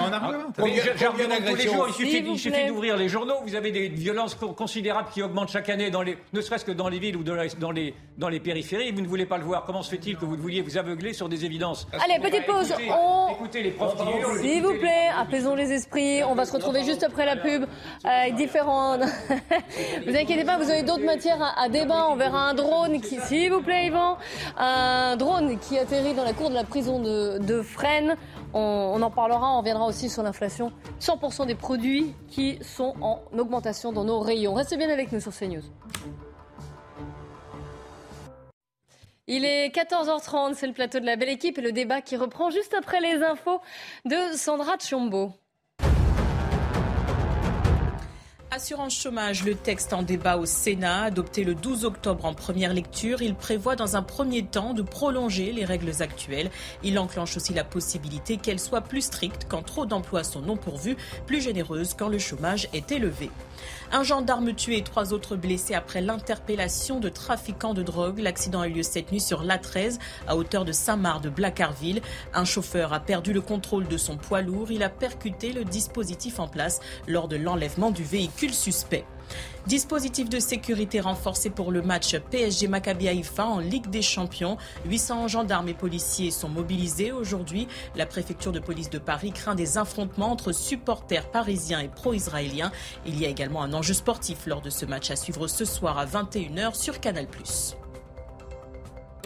On 0.00 0.12
argumente. 0.12 0.60
J'argumente 0.96 1.44
tous 1.46 1.54
les 1.54 1.64
jours. 1.64 1.86
Il 1.88 1.94
suffit, 1.94 2.66
d'ouvrir 2.66 2.96
les 2.96 3.08
journaux. 3.08 3.36
Vous 3.46 3.54
avez 3.54 3.70
des, 3.70 3.88
violences 4.12 4.34
considérables 4.34 5.08
qui 5.12 5.22
augmentent 5.22 5.50
chaque 5.50 5.68
année, 5.70 5.90
dans 5.90 6.02
les, 6.02 6.18
ne 6.32 6.40
serait-ce 6.40 6.64
que 6.64 6.72
dans 6.72 6.88
les 6.88 6.98
villes 6.98 7.16
ou 7.16 7.24
dans 7.24 7.70
les, 7.70 7.94
dans 8.18 8.28
les 8.28 8.40
périphéries. 8.40 8.92
Vous 8.92 9.00
ne 9.00 9.06
voulez 9.06 9.26
pas 9.26 9.38
le 9.38 9.44
voir. 9.44 9.64
Comment 9.64 9.82
se 9.82 9.90
fait-il 9.90 10.16
que 10.16 10.24
vous 10.24 10.36
vouliez 10.36 10.60
vous 10.60 10.76
aveugler 10.76 11.12
sur 11.12 11.28
des 11.28 11.44
évidences? 11.44 11.86
Allez, 11.92 12.20
petite 12.20 12.46
pause. 12.46 12.74
Écoutez, 13.30 13.62
les 13.62 13.70
profs 13.70 13.96
S'il 14.40 14.62
vous 14.62 14.74
plaît, 14.74 15.08
apaisons 15.18 15.54
les 15.54 15.72
esprits. 15.72 16.22
On 16.24 16.34
va 16.34 16.44
se 16.44 16.52
retrouver 16.52 16.84
juste 16.84 17.02
après 17.02 17.24
la 17.24 17.36
pub 17.36 17.64
avec 18.04 18.34
différents. 18.34 18.98
vous 20.06 20.16
inquiétez 20.16 20.44
pas, 20.44 20.58
vous 20.58 20.70
avez 20.70 20.82
d'autres 20.82 21.04
matières 21.04 21.54
à, 21.56 21.68
débat. 21.68 22.08
On 22.10 22.16
verra 22.16 22.50
un 22.50 22.54
drone 22.54 23.00
qui, 23.00 23.18
s'il 23.20 23.50
vous 23.50 23.62
plaît, 23.62 23.86
Yvan, 23.86 24.18
un 24.58 25.16
drone 25.16 25.58
qui 25.58 25.78
atterrit 25.78 26.14
dans 26.14 26.24
la 26.24 26.34
cour 26.34 26.50
de 26.50 26.54
la 26.54 26.64
prison 26.64 27.00
de, 27.00 27.38
de 27.38 27.62
Fresnes. 27.62 28.16
On, 28.54 29.00
en 29.00 29.10
parlera, 29.10 29.54
on 29.54 29.58
reviendra 29.58 29.86
aussi 29.86 30.10
sur 30.10 30.22
l'inflation. 30.22 30.72
100% 31.00 31.46
des 31.46 31.54
produits 31.54 32.14
qui 32.28 32.58
sont 32.62 32.94
en 33.00 33.22
augmentation 33.36 33.92
dans 33.92 34.04
nos 34.04 34.20
rayons. 34.20 34.54
Restez 34.54 34.76
bien 34.76 34.90
avec 34.90 35.12
nous 35.12 35.20
sur 35.20 35.32
CNews. 35.32 35.62
Il 39.26 39.44
est 39.44 39.68
14h30, 39.68 40.54
c'est 40.54 40.66
le 40.66 40.72
plateau 40.72 41.00
de 41.00 41.06
la 41.06 41.16
belle 41.16 41.28
équipe 41.28 41.56
et 41.56 41.62
le 41.62 41.72
débat 41.72 42.02
qui 42.02 42.16
reprend 42.16 42.50
juste 42.50 42.74
après 42.74 43.00
les 43.00 43.22
infos 43.22 43.60
de 44.04 44.36
Sandra 44.36 44.76
Tchombo. 44.76 45.32
Assurance 48.54 49.00
chômage, 49.00 49.44
le 49.44 49.54
texte 49.54 49.94
en 49.94 50.02
débat 50.02 50.36
au 50.36 50.44
Sénat, 50.44 51.04
adopté 51.04 51.42
le 51.42 51.54
12 51.54 51.86
octobre 51.86 52.26
en 52.26 52.34
première 52.34 52.74
lecture, 52.74 53.22
il 53.22 53.34
prévoit 53.34 53.76
dans 53.76 53.96
un 53.96 54.02
premier 54.02 54.44
temps 54.44 54.74
de 54.74 54.82
prolonger 54.82 55.52
les 55.52 55.64
règles 55.64 56.02
actuelles. 56.02 56.50
Il 56.82 56.98
enclenche 56.98 57.34
aussi 57.38 57.54
la 57.54 57.64
possibilité 57.64 58.36
qu'elles 58.36 58.60
soient 58.60 58.82
plus 58.82 59.06
strictes 59.06 59.46
quand 59.48 59.62
trop 59.62 59.86
d'emplois 59.86 60.22
sont 60.22 60.42
non 60.42 60.58
pourvus, 60.58 60.98
plus 61.26 61.40
généreuses 61.40 61.94
quand 61.94 62.08
le 62.08 62.18
chômage 62.18 62.68
est 62.74 62.92
élevé. 62.92 63.30
Un 63.90 64.02
gendarme 64.02 64.52
tué 64.52 64.78
et 64.78 64.84
trois 64.84 65.14
autres 65.14 65.34
blessés 65.36 65.74
après 65.74 66.02
l'interpellation 66.02 67.00
de 67.00 67.08
trafiquants 67.08 67.72
de 67.72 67.82
drogue. 67.82 68.18
L'accident 68.18 68.60
a 68.60 68.68
eu 68.68 68.72
lieu 68.72 68.82
cette 68.82 69.12
nuit 69.12 69.20
sur 69.20 69.44
l'A13 69.44 69.98
à 70.26 70.36
hauteur 70.36 70.66
de 70.66 70.72
Saint-Marc 70.72 71.22
de 71.22 71.30
Blacarville. 71.30 72.02
Un 72.34 72.44
chauffeur 72.44 72.92
a 72.92 73.00
perdu 73.00 73.32
le 73.32 73.40
contrôle 73.40 73.88
de 73.88 73.96
son 73.96 74.18
poids 74.18 74.42
lourd. 74.42 74.70
Il 74.70 74.82
a 74.82 74.90
percuté 74.90 75.54
le 75.54 75.64
dispositif 75.64 76.38
en 76.38 76.48
place 76.48 76.80
lors 77.06 77.28
de 77.28 77.36
l'enlèvement 77.36 77.90
du 77.90 78.02
véhicule 78.02 78.41
suspect. 78.50 79.04
Dispositif 79.66 80.28
de 80.28 80.40
sécurité 80.40 81.00
renforcé 81.00 81.48
pour 81.48 81.70
le 81.70 81.82
match 81.82 82.16
PSG 82.18 82.66
Maccabi 82.66 83.08
Haïfa 83.08 83.46
en 83.46 83.60
Ligue 83.60 83.88
des 83.88 84.02
Champions. 84.02 84.58
800 84.86 85.28
gendarmes 85.28 85.68
et 85.68 85.74
policiers 85.74 86.32
sont 86.32 86.48
mobilisés 86.48 87.12
aujourd'hui. 87.12 87.68
La 87.94 88.06
préfecture 88.06 88.50
de 88.50 88.58
police 88.58 88.90
de 88.90 88.98
Paris 88.98 89.32
craint 89.32 89.54
des 89.54 89.78
affrontements 89.78 90.32
entre 90.32 90.50
supporters 90.50 91.30
parisiens 91.30 91.80
et 91.80 91.88
pro-israéliens. 91.88 92.72
Il 93.06 93.20
y 93.20 93.24
a 93.24 93.28
également 93.28 93.62
un 93.62 93.72
enjeu 93.72 93.94
sportif 93.94 94.46
lors 94.46 94.62
de 94.62 94.70
ce 94.70 94.84
match 94.84 95.10
à 95.12 95.16
suivre 95.16 95.46
ce 95.46 95.64
soir 95.64 95.96
à 95.96 96.06
21h 96.06 96.74
sur 96.74 96.98
Canal+. 96.98 97.28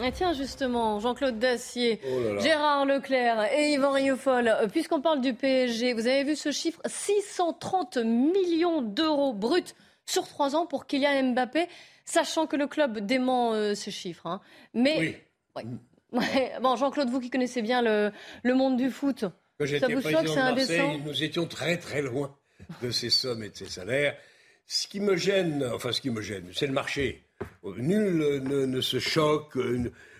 Et 0.03 0.11
tiens 0.11 0.33
justement, 0.33 0.99
Jean-Claude 0.99 1.39
Dacier, 1.39 1.99
oh 2.07 2.39
Gérard 2.39 2.85
Leclerc 2.85 3.51
et 3.51 3.73
Yvan 3.73 3.91
Rioufol, 3.91 4.47
euh, 4.47 4.67
puisqu'on 4.67 5.01
parle 5.01 5.21
du 5.21 5.33
PSG, 5.33 5.93
vous 5.93 6.05
avez 6.05 6.23
vu 6.23 6.35
ce 6.35 6.51
chiffre 6.51 6.79
630 6.85 7.97
millions 7.97 8.81
d'euros 8.83 9.33
bruts 9.33 9.73
sur 10.05 10.27
trois 10.27 10.55
ans 10.55 10.67
pour 10.67 10.85
Kylian 10.85 11.33
Mbappé, 11.33 11.67
sachant 12.05 12.45
que 12.45 12.55
le 12.55 12.67
club 12.67 12.99
dément 12.99 13.53
euh, 13.53 13.73
ce 13.73 13.89
chiffre. 13.89 14.27
Hein. 14.27 14.39
Mais 14.75 15.23
bon, 16.61 16.75
Jean-Claude, 16.75 17.09
vous 17.09 17.19
qui 17.19 17.31
connaissez 17.31 17.63
bien 17.63 17.81
le, 17.81 18.11
monde 18.53 18.77
du 18.77 18.91
foot, 18.91 19.21
ça 19.21 19.87
vous 19.87 20.01
choque, 20.01 20.27
c'est 20.27 20.37
indécent 20.37 20.99
Nous 21.03 21.23
étions 21.23 21.47
très 21.47 21.77
très 21.77 22.03
loin 22.03 22.35
de 22.83 22.91
ces 22.91 23.09
sommes 23.09 23.43
et 23.43 23.49
de 23.49 23.55
ces 23.55 23.67
salaires. 23.67 24.15
Ce 24.67 24.87
qui 24.87 24.99
me 24.99 25.15
gêne, 25.15 25.67
enfin 25.73 25.91
ce 25.91 26.01
qui 26.01 26.11
me 26.11 26.21
gêne, 26.21 26.51
c'est 26.53 26.67
le 26.67 26.73
marché. 26.73 27.26
Nul 27.77 28.41
ne 28.45 28.81
se 28.81 28.99
choque, 28.99 29.57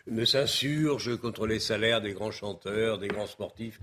ne 0.10 0.26
s'insurge 0.26 1.18
contre 1.18 1.48
les 1.48 1.60
salaires 1.60 2.02
des 2.02 2.14
grands 2.14 2.32
chanteurs, 2.32 2.98
des 2.98 3.08
grands 3.08 3.28
sportifs. 3.28 3.80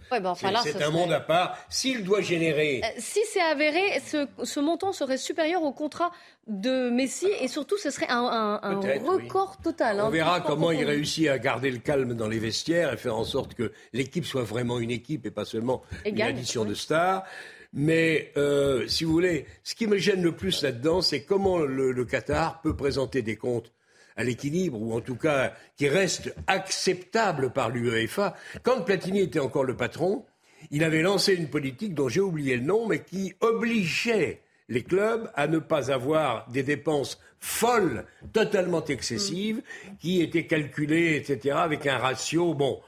c'est 0.63 0.83
un 0.83 0.91
monde 0.91 1.13
à 1.13 1.21
part. 1.21 1.57
S'il 1.69 2.05
doit 2.05 2.21
générer... 2.21 2.81
Euh, 2.85 2.89
si 2.99 3.21
c'est 3.27 3.41
avéré, 3.41 4.01
ce, 4.01 4.61
montant 4.61 4.93
serait 4.93 5.19
supérieur 5.19 5.63
au 5.63 5.73
contrat 5.73 6.13
de 6.47 6.91
Messi 6.91 7.29
et 7.41 7.49
surtout 7.49 7.77
ce 7.79 7.91
serait 7.91 8.09
un, 8.09 8.57
record 9.05 9.59
total. 9.63 10.01
On 10.01 10.11
verra 10.11 10.41
comment 10.41 10.71
il 10.71 10.85
réussit 10.85 11.29
à 11.29 11.39
garder 11.39 11.71
le 11.71 11.79
calme 11.79 12.15
dans 12.15 12.29
les 12.29 12.39
vestiaires 12.39 12.93
et 12.93 12.97
faire 12.97 13.17
en 13.17 13.25
sorte 13.25 13.55
que 13.55 13.73
l'équipe 13.93 14.25
soit 14.25 14.45
vraiment 14.45 14.79
une 14.79 14.91
équipe 14.91 15.27
et 15.27 15.31
pas 15.31 15.45
seulement 15.45 15.83
une 16.05 16.21
addition 16.23 16.65
de 16.65 16.75
stars. 16.75 17.25
Mais 17.75 18.33
euh, 18.37 18.87
si 18.87 19.05
vous 19.05 19.13
voulez, 19.13 19.47
ce 19.65 19.75
qui 19.75 19.87
me 19.87 19.99
gêne 19.99 20.23
le 20.23 20.33
plus 20.33 20.63
là-dedans, 20.63 21.03
c'est 21.03 21.23
comment 21.23 21.59
le 21.59 22.05
Qatar 22.05 22.63
peut 22.63 22.77
présenter 22.77 23.21
des 23.21 23.37
comptes 23.37 23.73
à 24.17 24.25
l'équilibre, 24.25 24.81
ou 24.81 24.95
en 24.95 25.01
tout 25.01 25.17
cas 25.17 25.53
qui 25.77 25.89
reste 25.89 26.35
acceptable 26.47 27.51
par 27.51 27.71
l'UEFA. 27.71 28.37
Quand 28.63 28.83
Platini 28.83 29.21
était 29.21 29.41
encore 29.41 29.65
le 29.65 29.77
patron, 29.77 30.25
il 30.71 30.85
avait 30.85 31.03
lancé 31.03 31.35
une 31.35 31.49
politique 31.49 31.95
dont 31.95 32.09
j'ai 32.09 32.21
oublié 32.21 32.57
le 32.57 32.63
nom, 32.63 32.87
mais 32.87 33.01
qui 33.01 33.35
obligeait 33.41 34.41
les 34.69 34.83
clubs 34.83 35.31
à 35.35 35.47
ne 35.47 35.59
pas 35.59 35.91
avoir 35.91 36.49
des 36.51 36.63
dépenses 36.63 37.21
folles, 37.41 38.07
totalement 38.33 38.85
excessives, 38.85 39.61
qui 40.01 40.23
étaient 40.23 40.47
calculées, 40.47 41.17
etc., 41.17 41.57
avec 41.59 41.87
un 41.87 41.99
ratio, 41.99 42.55
bon... 42.55 42.81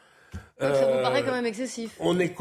ça 0.59 0.71
vous 0.71 1.03
paraît 1.03 1.23
quand 1.23 1.33
même 1.33 1.45
excessif. 1.45 1.91
On 2.01 2.19
est, 2.19 2.35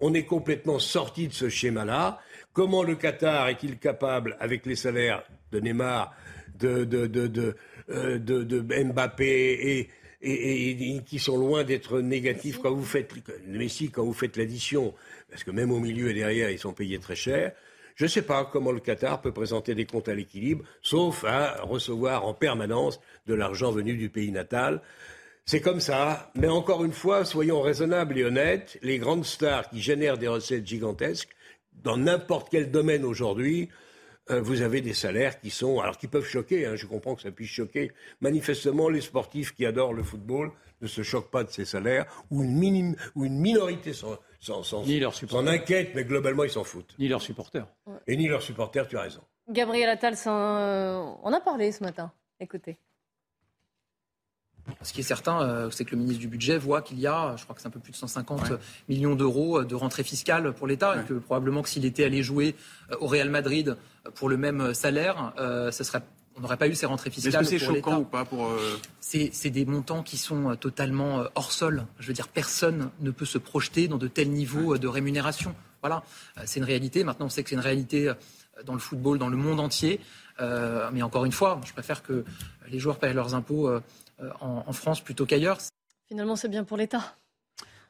on 0.00 0.14
est 0.14 0.24
complètement 0.24 0.78
sorti 0.78 1.28
de 1.28 1.32
ce 1.32 1.48
schéma-là. 1.48 2.20
Comment 2.52 2.82
le 2.82 2.94
Qatar 2.94 3.48
est-il 3.48 3.78
capable, 3.78 4.36
avec 4.40 4.66
les 4.66 4.76
salaires 4.76 5.24
de 5.52 5.60
Neymar, 5.60 6.14
de, 6.58 7.56
euh, 7.90 8.84
Mbappé 8.84 9.88
et, 10.22 11.02
qui 11.04 11.18
sont 11.18 11.36
loin 11.36 11.64
d'être 11.64 12.00
négatifs 12.00 12.58
quand 12.58 12.72
vous 12.72 12.84
faites 12.84 13.12
quand 13.92 14.04
vous 14.04 14.14
faites 14.14 14.36
l'addition, 14.38 14.94
parce 15.28 15.44
que 15.44 15.50
même 15.50 15.70
au 15.70 15.80
milieu 15.80 16.08
et 16.10 16.14
derrière 16.14 16.50
ils 16.50 16.58
sont 16.58 16.72
payés 16.72 16.98
très 16.98 17.16
cher. 17.16 17.52
Je 17.94 18.04
ne 18.04 18.08
sais 18.08 18.22
pas 18.22 18.44
comment 18.44 18.72
le 18.72 18.80
Qatar 18.80 19.20
peut 19.20 19.32
présenter 19.32 19.74
des 19.74 19.84
comptes 19.84 20.08
à 20.08 20.14
l'équilibre, 20.14 20.64
sauf 20.82 21.24
à 21.24 21.62
recevoir 21.62 22.26
en 22.26 22.34
permanence 22.34 23.00
de 23.26 23.34
l'argent 23.34 23.70
venu 23.70 23.96
du 23.96 24.08
pays 24.08 24.32
natal. 24.32 24.80
C'est 25.46 25.60
comme 25.60 25.80
ça, 25.80 26.30
mais 26.34 26.48
encore 26.48 26.84
une 26.84 26.92
fois, 26.92 27.26
soyons 27.26 27.60
raisonnables 27.60 28.18
et 28.18 28.24
honnêtes, 28.24 28.78
les 28.80 28.98
grandes 28.98 29.26
stars 29.26 29.68
qui 29.68 29.82
génèrent 29.82 30.16
des 30.16 30.28
recettes 30.28 30.66
gigantesques, 30.66 31.28
dans 31.82 31.98
n'importe 31.98 32.48
quel 32.50 32.70
domaine 32.70 33.04
aujourd'hui, 33.04 33.68
euh, 34.30 34.40
vous 34.40 34.62
avez 34.62 34.80
des 34.80 34.94
salaires 34.94 35.38
qui 35.38 35.50
sont, 35.50 35.80
alors 35.80 35.98
qui 35.98 36.08
peuvent 36.08 36.24
choquer, 36.24 36.64
hein, 36.64 36.76
je 36.76 36.86
comprends 36.86 37.14
que 37.14 37.20
ça 37.20 37.30
puisse 37.30 37.50
choquer. 37.50 37.92
Manifestement, 38.22 38.88
les 38.88 39.02
sportifs 39.02 39.54
qui 39.54 39.66
adorent 39.66 39.92
le 39.92 40.02
football 40.02 40.50
ne 40.80 40.86
se 40.86 41.02
choquent 41.02 41.30
pas 41.30 41.44
de 41.44 41.50
ces 41.50 41.66
salaires, 41.66 42.06
ou 42.30 42.42
une, 42.42 42.56
minime, 42.56 42.96
ou 43.14 43.26
une 43.26 43.38
minorité 43.38 43.92
s'en, 43.92 44.16
inquiète, 45.46 45.90
mais 45.94 46.04
globalement, 46.04 46.44
ils 46.44 46.50
s'en 46.50 46.64
foutent. 46.64 46.94
Ni 46.98 47.08
leurs 47.08 47.20
supporters. 47.20 47.66
Et 48.06 48.16
ni 48.16 48.28
leurs 48.28 48.42
supporters, 48.42 48.88
tu 48.88 48.96
as 48.96 49.02
raison. 49.02 49.20
Gabriel 49.50 49.90
Attal, 49.90 50.14
on 50.26 51.32
a 51.32 51.40
parlé 51.40 51.70
ce 51.70 51.84
matin. 51.84 52.10
Écoutez. 52.40 52.78
Ce 54.82 54.92
qui 54.92 55.00
est 55.00 55.04
certain, 55.04 55.42
euh, 55.42 55.70
c'est 55.70 55.84
que 55.84 55.92
le 55.92 55.98
ministre 55.98 56.20
du 56.20 56.28
Budget 56.28 56.56
voit 56.58 56.80
qu'il 56.80 56.98
y 56.98 57.06
a, 57.06 57.36
je 57.36 57.44
crois 57.44 57.54
que 57.54 57.60
c'est 57.60 57.68
un 57.68 57.72
peu 57.72 57.80
plus 57.80 57.92
de 57.92 57.96
150 57.96 58.52
millions 58.88 59.14
d'euros 59.14 59.60
euh, 59.60 59.64
de 59.64 59.74
rentrée 59.74 60.04
fiscale 60.04 60.52
pour 60.52 60.66
l'État, 60.66 61.00
et 61.00 61.04
que 61.04 61.14
probablement 61.14 61.62
que 61.62 61.68
s'il 61.68 61.84
était 61.84 62.04
allé 62.04 62.22
jouer 62.22 62.54
euh, 62.90 62.96
au 63.00 63.06
Real 63.06 63.28
Madrid 63.28 63.76
pour 64.14 64.28
le 64.28 64.36
même 64.36 64.74
salaire, 64.74 65.32
serait 65.70 66.02
on 66.36 66.40
n'aurait 66.40 66.56
pas 66.56 66.66
eu 66.66 66.74
ces 66.74 66.86
rentrées 66.86 67.10
fiscales. 67.10 67.42
Est-ce 67.42 67.50
que 67.52 67.58
c'est 67.58 67.64
choquant 67.64 68.00
ou 68.00 68.04
pas 68.04 68.24
pour 68.24 68.50
C'est 69.00 69.50
des 69.50 69.64
montants 69.64 70.02
qui 70.02 70.16
sont 70.16 70.56
totalement 70.56 71.24
hors 71.36 71.52
sol. 71.52 71.86
Je 72.00 72.08
veux 72.08 72.12
dire, 72.12 72.26
personne 72.26 72.90
ne 73.00 73.12
peut 73.12 73.24
se 73.24 73.38
projeter 73.38 73.86
dans 73.86 73.98
de 73.98 74.08
tels 74.08 74.30
niveaux 74.30 74.76
de 74.76 74.88
rémunération. 74.88 75.54
Voilà, 75.80 76.02
c'est 76.44 76.58
une 76.58 76.66
réalité. 76.66 77.04
Maintenant, 77.04 77.26
on 77.26 77.28
sait 77.28 77.44
que 77.44 77.50
c'est 77.50 77.54
une 77.54 77.62
réalité 77.62 78.12
dans 78.66 78.72
le 78.72 78.80
football, 78.80 79.16
dans 79.18 79.28
le 79.28 79.36
monde 79.36 79.60
entier. 79.60 80.00
mais 80.92 81.02
encore 81.02 81.24
une 81.24 81.32
fois, 81.32 81.60
je 81.64 81.72
préfère 81.72 82.02
que 82.02 82.24
les 82.68 82.80
joueurs 82.80 82.98
payent 82.98 83.14
leurs 83.14 83.36
impôts 83.36 83.70
euh, 84.20 84.30
en, 84.40 84.72
France 84.72 85.00
plutôt 85.00 85.26
qu'ailleurs. 85.26 85.58
Finalement, 86.06 86.36
c'est 86.36 86.48
bien 86.48 86.64
pour 86.64 86.76
l'État. 86.76 87.16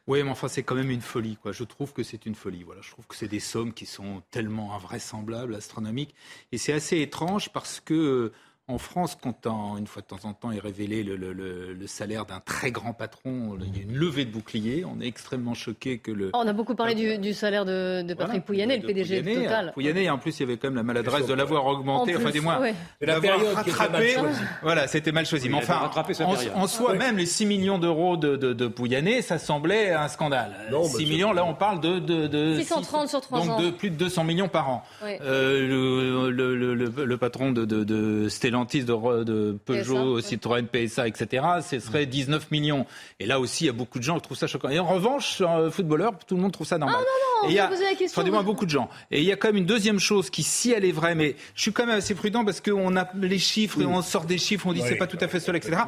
Oui, 0.06 0.22
mais 0.22 0.30
enfin, 0.30 0.48
c'est 0.48 0.62
quand 0.62 0.74
même 0.74 0.90
une 0.90 1.00
folie. 1.00 1.36
Quoi. 1.36 1.52
Je 1.52 1.64
trouve 1.64 1.92
que 1.92 2.02
c'est 2.02 2.26
une 2.26 2.34
folie. 2.34 2.62
Voilà. 2.62 2.82
Je 2.82 2.90
trouve 2.90 3.06
que 3.06 3.16
c'est 3.16 3.28
des 3.28 3.40
sommes 3.40 3.72
qui 3.72 3.86
sont 3.86 4.22
tellement 4.30 4.74
invraisemblables, 4.74 5.54
astronomiques. 5.54 6.14
Et 6.52 6.58
c'est 6.58 6.72
assez 6.72 7.00
étrange 7.00 7.50
parce 7.52 7.80
que 7.80 8.32
En 8.66 8.78
France, 8.78 9.18
quand 9.20 9.36
une 9.78 9.86
fois 9.86 10.00
de 10.00 10.06
temps 10.06 10.26
en 10.26 10.32
temps 10.32 10.50
est 10.50 10.58
révélé 10.58 11.02
le, 11.02 11.16
le, 11.16 11.86
salaire 11.86 12.24
d'un 12.24 12.40
très 12.40 12.70
grand 12.70 12.94
patron, 12.94 13.58
il 13.60 13.76
y 13.76 13.80
a 13.80 13.82
une 13.82 13.94
levée 13.94 14.24
de 14.24 14.30
bouclier. 14.30 14.86
On 14.86 15.02
est 15.02 15.06
extrêmement 15.06 15.52
choqué 15.52 15.98
que 15.98 16.10
le. 16.10 16.30
Oh, 16.32 16.38
on 16.42 16.48
a 16.48 16.54
beaucoup 16.54 16.74
parlé 16.74 16.94
du, 17.18 17.34
salaire 17.34 17.66
de, 17.66 18.14
Patrick 18.14 18.42
Pouyanné, 18.42 18.78
le 18.78 18.86
PDG 18.86 19.20
de 19.20 19.34
Total. 19.34 19.72
Pouyanné, 19.74 20.08
en 20.08 20.16
plus, 20.16 20.38
il 20.38 20.40
y 20.40 20.42
avait 20.44 20.56
quand 20.56 20.68
même 20.68 20.76
la 20.76 20.82
maladresse 20.82 21.26
de 21.26 21.34
l'avoir 21.34 21.66
augmenté, 21.66 22.16
enfin, 22.16 22.30
des 22.30 22.40
mois, 22.40 22.58
la 23.02 23.20
période 23.20 23.54
rattrapé. 23.54 24.16
Voilà, 24.62 24.88
c'était 24.88 25.12
mal 25.12 25.26
choisi. 25.26 25.50
Mais 25.50 25.56
enfin, 25.56 25.90
en, 25.94 26.62
en, 26.62 26.66
soi, 26.66 26.94
même 26.94 27.18
les 27.18 27.26
6 27.26 27.44
millions 27.44 27.78
d'euros 27.78 28.16
de, 28.16 28.36
de, 28.36 28.66
Pouyanné, 28.66 29.20
ça 29.20 29.38
semblait 29.38 29.92
un 29.92 30.08
scandale. 30.08 30.54
6 30.84 31.04
millions, 31.04 31.34
là, 31.34 31.44
on 31.44 31.54
parle 31.54 31.80
de. 31.80 31.98
de, 31.98 32.56
630 32.56 33.08
sur 33.10 33.20
3 33.20 33.40
ans. 33.40 33.46
Donc 33.46 33.60
de 33.60 33.70
plus 33.70 33.90
de 33.90 33.96
200 33.96 34.24
millions 34.24 34.48
par 34.48 34.70
an. 34.70 34.84
Euh, 35.02 36.30
le, 36.30 37.16
patron 37.18 37.52
de, 37.52 37.66
de, 37.66 38.28
Stellantis, 38.54 38.84
de, 38.84 39.58
Peugeot, 39.64 40.20
Citroën, 40.20 40.66
PSA, 40.66 41.08
etc., 41.08 41.44
ce 41.68 41.80
serait 41.80 42.06
19 42.06 42.50
millions. 42.50 42.86
Et 43.18 43.26
là 43.26 43.40
aussi, 43.40 43.64
il 43.64 43.66
y 43.66 43.70
a 43.70 43.72
beaucoup 43.72 43.98
de 43.98 44.04
gens 44.04 44.16
qui 44.16 44.22
trouvent 44.22 44.36
ça 44.36 44.46
choquant. 44.46 44.68
Et 44.68 44.78
en 44.78 44.86
revanche, 44.86 45.42
footballeur, 45.70 46.12
tout 46.26 46.36
le 46.36 46.42
monde 46.42 46.52
trouve 46.52 46.66
ça 46.66 46.78
normal. 46.78 46.98
Ah 47.00 47.02
non, 47.02 47.48
non, 47.48 47.48
il 47.50 47.56
y 47.56 47.58
a, 47.58 47.68
la 47.68 47.76
question. 47.90 48.06
Enfin, 48.20 48.24
du 48.24 48.30
moins, 48.30 48.42
beaucoup 48.42 48.64
de 48.64 48.70
gens. 48.70 48.88
Et 49.10 49.20
il 49.20 49.24
y 49.24 49.32
a 49.32 49.36
quand 49.36 49.48
même 49.48 49.56
une 49.56 49.66
deuxième 49.66 49.98
chose 49.98 50.30
qui, 50.30 50.42
si 50.42 50.70
elle 50.70 50.84
est 50.84 50.92
vraie, 50.92 51.14
mais 51.14 51.34
je 51.54 51.62
suis 51.62 51.72
quand 51.72 51.86
même 51.86 51.98
assez 51.98 52.14
prudent 52.14 52.44
parce 52.44 52.60
qu'on 52.60 52.96
a 52.96 53.08
les 53.14 53.38
chiffres, 53.38 53.80
et 53.80 53.86
on 53.86 54.02
sort 54.02 54.24
des 54.24 54.38
chiffres, 54.38 54.66
on 54.66 54.72
dit 54.72 54.82
c'est 54.86 54.96
pas 54.96 55.06
tout 55.06 55.18
à 55.20 55.28
fait 55.28 55.40
cela, 55.40 55.58
etc. 55.58 55.82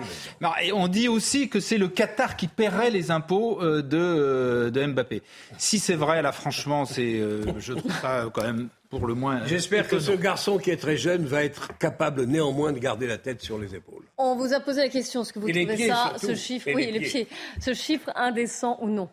et 0.63 0.73
on 0.73 0.89
dit 0.89 1.09
aussi 1.09 1.49
que 1.49 1.61
c'est 1.61 1.79
le 1.79 1.89
Qatar 1.89 2.37
qui 2.37 2.49
paierait 2.49 2.91
les 2.91 3.11
impôts 3.11 3.63
euh, 3.63 3.83
de, 3.83 3.99
euh, 3.99 4.71
de 4.71 4.85
Mbappé. 4.87 5.23
Si 5.59 5.79
c'est 5.79 5.95
vrai, 5.95 6.23
là, 6.23 6.33
franchement, 6.33 6.85
c'est, 6.85 7.21
euh, 7.21 7.43
je 7.59 7.73
trouve 7.75 7.93
ça 8.01 8.27
quand 8.33 8.43
même 8.43 8.69
pour 8.91 9.07
le 9.07 9.15
moins. 9.15 9.45
J'espère 9.47 9.89
que 9.89 9.99
ce 9.99 10.13
garçon 10.13 10.59
qui 10.59 10.71
est 10.71 10.77
très 10.77 10.97
jeune 10.97 11.27
va 11.27 11.45
être 11.45 11.77
capable 11.79 12.25
néanmoins 12.25 12.73
de 12.73 12.79
garder 12.79 13.07
la 13.07 13.19
tête 13.19 13.43
sur 13.43 13.59
les 13.59 13.75
épaules. 13.75 14.05
On 14.19 14.37
vous 14.37 14.53
a 14.53 14.61
posé 14.61 14.83
la 14.83 14.89
question, 14.89 15.23
est-ce 15.23 15.33
que 15.33 15.39
vous 15.39 15.49
trouvez 15.49 15.89
ça, 15.89 16.15
ce 16.21 16.35
chiffre, 16.35 16.69
oui, 16.75 16.91
les, 16.91 17.01
pieds. 17.01 17.29
ce 17.61 17.75
chiffre 17.75 18.11
indécent 18.15 18.79
ou 18.81 18.89
non 18.89 19.09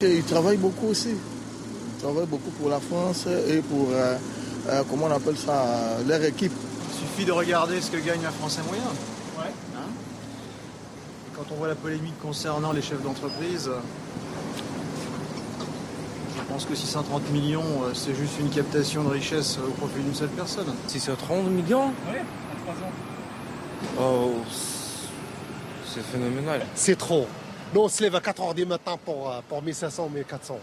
Il 0.00 0.24
travaille 0.24 0.56
beaucoup 0.56 0.88
aussi. 0.88 1.10
Il 1.10 2.02
travaille 2.02 2.26
beaucoup 2.26 2.50
pour 2.50 2.68
la 2.68 2.80
France 2.80 3.26
et 3.26 3.60
pour, 3.60 3.90
euh, 3.90 4.16
euh, 4.68 4.82
comment 4.88 5.06
on 5.06 5.10
appelle 5.10 5.36
ça, 5.36 5.98
leur 6.06 6.22
équipe. 6.24 6.52
Il 6.52 7.08
suffit 7.08 7.24
de 7.24 7.32
regarder 7.32 7.80
ce 7.80 7.90
que 7.90 7.98
gagne 7.98 8.24
un 8.24 8.30
Français 8.30 8.62
moyen. 8.62 8.82
Ouais. 9.38 9.52
Hein 9.76 9.88
quand 11.40 11.54
on 11.54 11.56
voit 11.56 11.68
la 11.68 11.74
polémique 11.74 12.18
concernant 12.20 12.72
les 12.72 12.82
chefs 12.82 13.02
d'entreprise, 13.02 13.70
je 16.36 16.42
pense 16.52 16.64
que 16.64 16.74
630 16.74 17.30
millions, 17.30 17.62
euh, 17.84 17.94
c'est 17.94 18.14
juste 18.14 18.38
une 18.40 18.50
captation 18.50 19.04
de 19.04 19.10
richesse 19.10 19.58
au 19.58 19.70
profit 19.72 20.00
d'une 20.00 20.14
seule 20.14 20.28
personne. 20.28 20.72
630 20.86 21.50
millions? 21.50 21.92
Oui, 22.08 22.18
en 22.18 22.72
3 22.72 22.74
ans. 22.74 22.92
Oh, 23.98 24.34
c'est 25.86 26.02
phénoménal. 26.02 26.66
C'est 26.74 26.96
trop. 26.96 27.26
Nous, 27.74 27.80
on 27.80 27.88
se 27.88 28.02
lève 28.02 28.14
à 28.14 28.20
4 28.20 28.42
h 28.42 28.54
du 28.54 28.66
matin 28.66 28.98
pour, 29.04 29.30
euh, 29.30 29.40
pour 29.48 29.62
1500, 29.62 30.08
1400. 30.08 30.58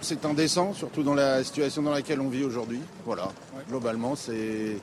C'est 0.00 0.24
indécent, 0.26 0.74
surtout 0.74 1.02
dans 1.02 1.14
la 1.14 1.42
situation 1.42 1.82
dans 1.82 1.90
laquelle 1.90 2.20
on 2.20 2.28
vit 2.28 2.44
aujourd'hui. 2.44 2.80
Voilà, 3.06 3.28
globalement, 3.68 4.14
c'est 4.16 4.76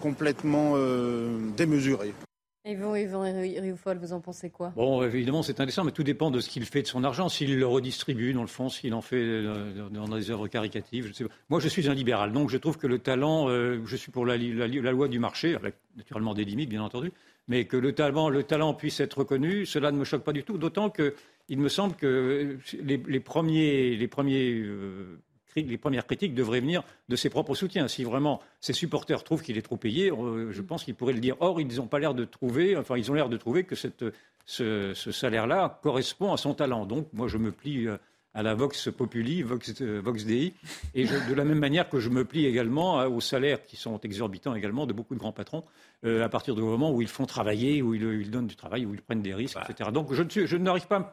complètement 0.00 0.74
euh, 0.76 1.50
démesuré. 1.56 2.14
Et 2.64 2.76
vous, 2.76 2.94
Yvan 2.94 3.22
Rioufol, 3.22 3.98
vous 3.98 4.12
en 4.12 4.20
pensez 4.20 4.48
quoi? 4.48 4.72
Bon, 4.76 5.02
évidemment, 5.02 5.42
c'est 5.42 5.58
indécent, 5.58 5.82
mais 5.82 5.90
tout 5.90 6.04
dépend 6.04 6.30
de 6.30 6.38
ce 6.38 6.48
qu'il 6.48 6.64
fait 6.64 6.82
de 6.82 6.86
son 6.86 7.02
argent. 7.02 7.28
S'il 7.28 7.58
le 7.58 7.66
redistribue, 7.66 8.32
dans 8.34 8.42
le 8.42 8.46
fond, 8.46 8.68
s'il 8.68 8.94
en 8.94 9.00
fait 9.00 9.16
euh, 9.16 9.88
dans 9.88 10.06
des 10.06 10.30
œuvres 10.30 10.46
caricatives, 10.46 11.08
je 11.08 11.12
sais 11.12 11.24
pas. 11.24 11.34
Moi, 11.50 11.58
je 11.58 11.66
suis 11.66 11.88
un 11.88 11.94
libéral, 11.94 12.30
donc 12.30 12.50
je 12.50 12.58
trouve 12.58 12.78
que 12.78 12.86
le 12.86 13.00
talent, 13.00 13.48
euh, 13.48 13.80
je 13.84 13.96
suis 13.96 14.12
pour 14.12 14.24
la, 14.24 14.36
loi 14.36 15.08
du 15.08 15.18
marché, 15.18 15.56
avec 15.56 15.74
naturellement 15.96 16.34
des 16.34 16.44
limites, 16.44 16.68
bien 16.68 16.84
entendu, 16.84 17.12
mais 17.48 17.64
que 17.64 17.76
le 17.76 17.94
talent, 17.94 18.28
le 18.28 18.44
talent 18.44 18.74
puisse 18.74 19.00
être 19.00 19.18
reconnu, 19.18 19.66
cela 19.66 19.90
ne 19.90 19.98
me 19.98 20.04
choque 20.04 20.22
pas 20.22 20.32
du 20.32 20.44
tout, 20.44 20.56
d'autant 20.56 20.88
qu'il 20.88 21.58
me 21.58 21.68
semble 21.68 21.96
que 21.96 22.58
les, 22.80 23.20
premiers, 23.20 23.96
les 23.96 24.08
premiers 24.08 24.52
euh, 24.52 25.18
les 25.56 25.78
premières 25.78 26.06
critiques 26.06 26.34
devraient 26.34 26.60
venir 26.60 26.82
de 27.08 27.16
ses 27.16 27.30
propres 27.30 27.54
soutiens. 27.54 27.88
Si 27.88 28.04
vraiment 28.04 28.40
ses 28.60 28.72
supporters 28.72 29.22
trouvent 29.24 29.42
qu'il 29.42 29.58
est 29.58 29.62
trop 29.62 29.76
payé, 29.76 30.10
euh, 30.10 30.50
je 30.50 30.62
pense 30.62 30.84
qu'ils 30.84 30.94
pourraient 30.94 31.12
le 31.12 31.20
dire. 31.20 31.36
Or, 31.40 31.60
ils 31.60 31.76
n'ont 31.76 31.86
pas 31.86 31.98
l'air 31.98 32.14
de 32.14 32.24
trouver, 32.24 32.76
enfin, 32.76 32.96
ils 32.96 33.10
ont 33.10 33.14
l'air 33.14 33.28
de 33.28 33.36
trouver 33.36 33.64
que 33.64 33.74
ce, 33.74 34.94
salaire-là 34.94 35.80
correspond 35.82 36.32
à 36.32 36.36
son 36.36 36.54
talent. 36.54 36.86
Donc, 36.86 37.08
moi, 37.12 37.28
je 37.28 37.38
me 37.38 37.52
plie 37.52 37.86
euh, 37.86 37.98
à 38.34 38.42
la 38.42 38.54
Vox 38.54 38.90
Populi, 38.90 39.42
Vox, 39.42 39.74
euh, 39.80 40.02
Dei, 40.26 40.54
et 40.94 41.04
de 41.04 41.34
la 41.34 41.44
même 41.44 41.58
manière 41.58 41.88
que 41.88 42.00
je 42.00 42.08
me 42.08 42.24
plie 42.24 42.46
également 42.46 43.04
aux 43.04 43.20
salaires 43.20 43.64
qui 43.64 43.76
sont 43.76 44.00
exorbitants 44.00 44.54
également 44.54 44.86
de 44.86 44.92
beaucoup 44.92 45.14
de 45.14 45.20
grands 45.20 45.32
patrons, 45.32 45.64
à 46.04 46.28
partir 46.28 46.54
du 46.54 46.62
moment 46.62 46.90
où 46.92 47.00
ils 47.00 47.08
font 47.08 47.26
travailler, 47.26 47.80
où 47.80 47.94
ils, 47.94 48.30
donnent 48.30 48.46
du 48.46 48.56
travail, 48.56 48.86
où 48.86 48.94
ils 48.94 49.02
prennent 49.02 49.22
des 49.22 49.34
risques, 49.34 49.58
etc. 49.68 49.90
Donc 49.92 50.12
je, 50.12 50.22
je 50.46 50.56
n'arrive 50.56 50.86
pas, 50.86 51.10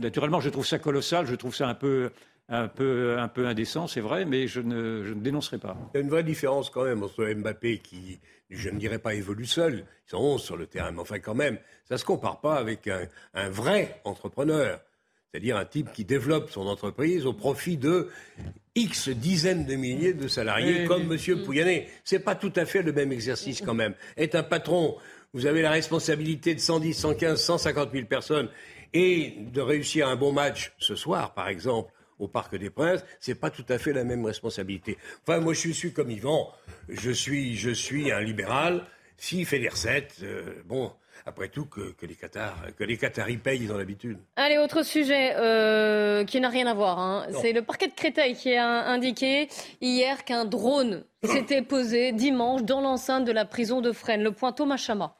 naturellement, 0.00 0.40
je 0.40 0.48
trouve 0.48 0.66
ça 0.66 0.78
colossal, 0.78 1.26
je 1.26 1.34
trouve 1.34 1.54
ça 1.54 1.68
un 1.68 1.74
peu 1.74 2.10
un 2.48 2.68
peu, 2.68 3.18
un 3.18 3.28
peu 3.28 3.46
indécent, 3.46 3.86
c'est 3.86 4.00
vrai, 4.00 4.24
mais 4.24 4.46
je 4.46 4.60
ne, 4.60 5.04
je 5.04 5.14
ne, 5.14 5.20
dénoncerai 5.20 5.58
pas. 5.58 5.76
Il 5.94 5.98
y 5.98 6.00
a 6.00 6.04
une 6.04 6.10
vraie 6.10 6.22
différence 6.22 6.70
quand 6.70 6.84
même 6.84 7.02
entre 7.02 7.24
Mbappé 7.24 7.78
qui, 7.78 8.20
je 8.50 8.68
ne 8.68 8.78
dirais 8.78 8.98
pas 8.98 9.14
évolue 9.14 9.46
seul, 9.46 9.84
ils 10.06 10.10
sont 10.10 10.18
11 10.18 10.42
sur 10.42 10.56
le 10.56 10.66
terrain, 10.66 10.90
mais 10.92 11.00
enfin 11.00 11.18
quand 11.18 11.34
même, 11.34 11.58
ça 11.88 11.94
ne 11.94 11.98
se 11.98 12.04
compare 12.04 12.40
pas 12.40 12.56
avec 12.56 12.88
un, 12.88 13.06
un 13.34 13.48
vrai 13.48 14.00
entrepreneur. 14.04 14.80
C'est-à-dire 15.32 15.56
un 15.56 15.64
type 15.64 15.92
qui 15.94 16.04
développe 16.04 16.50
son 16.50 16.66
entreprise 16.66 17.24
au 17.24 17.32
profit 17.32 17.78
de 17.78 18.10
X 18.74 19.08
dizaines 19.08 19.64
de 19.64 19.76
milliers 19.76 20.12
de 20.12 20.28
salariés 20.28 20.84
comme 20.84 21.10
M. 21.10 21.42
Pouyanné. 21.42 21.88
C'est 22.04 22.18
pas 22.18 22.34
tout 22.34 22.52
à 22.54 22.66
fait 22.66 22.82
le 22.82 22.92
même 22.92 23.12
exercice 23.12 23.62
quand 23.62 23.72
même. 23.72 23.94
Être 24.18 24.34
un 24.34 24.42
patron, 24.42 24.96
vous 25.32 25.46
avez 25.46 25.62
la 25.62 25.70
responsabilité 25.70 26.54
de 26.54 26.60
110, 26.60 26.92
115, 26.92 27.40
150 27.40 27.92
000 27.92 28.06
personnes 28.06 28.50
et 28.92 29.36
de 29.38 29.60
réussir 29.62 30.06
un 30.06 30.16
bon 30.16 30.32
match 30.32 30.74
ce 30.78 30.94
soir, 30.94 31.32
par 31.32 31.48
exemple, 31.48 31.90
au 32.18 32.28
Parc 32.28 32.56
des 32.56 32.68
Princes, 32.68 33.02
c'est 33.18 33.34
pas 33.34 33.48
tout 33.48 33.64
à 33.70 33.78
fait 33.78 33.94
la 33.94 34.04
même 34.04 34.24
responsabilité. 34.26 34.98
Enfin, 35.26 35.40
moi, 35.40 35.54
je 35.54 35.70
suis 35.70 35.94
comme 35.94 36.10
Yvan. 36.10 36.52
Je 36.88 37.10
suis, 37.10 37.56
je 37.56 37.70
suis 37.70 38.12
un 38.12 38.20
libéral. 38.20 38.84
S'il 39.16 39.46
fait 39.46 39.58
des 39.58 39.68
recettes, 39.68 40.16
euh, 40.22 40.62
bon, 40.66 40.92
après 41.26 41.48
tout, 41.48 41.66
que, 41.66 41.94
les 42.02 42.14
Qatars, 42.14 42.74
que 42.76 42.84
les 42.84 42.96
Qataris 42.96 43.36
payent, 43.36 43.62
ils 43.62 43.72
ont 43.72 43.78
l'habitude. 43.78 44.18
Allez, 44.36 44.58
autre 44.58 44.82
sujet 44.82 45.34
euh, 45.36 46.24
qui 46.24 46.40
n'a 46.40 46.48
rien 46.48 46.66
à 46.66 46.74
voir. 46.74 46.98
Hein. 46.98 47.26
C'est 47.40 47.52
le 47.52 47.62
parquet 47.62 47.88
de 47.88 47.94
Créteil 47.94 48.34
qui 48.34 48.54
a 48.54 48.86
indiqué 48.86 49.48
hier 49.80 50.24
qu'un 50.24 50.44
drone 50.44 51.04
s'était 51.24 51.62
posé 51.62 52.12
dimanche 52.12 52.62
dans 52.62 52.80
l'enceinte 52.80 53.24
de 53.24 53.32
la 53.32 53.44
prison 53.44 53.80
de 53.80 53.92
Fresnes. 53.92 54.22
Le 54.22 54.32
point 54.32 54.52
Thomas 54.52 54.76
Chama. 54.76 55.16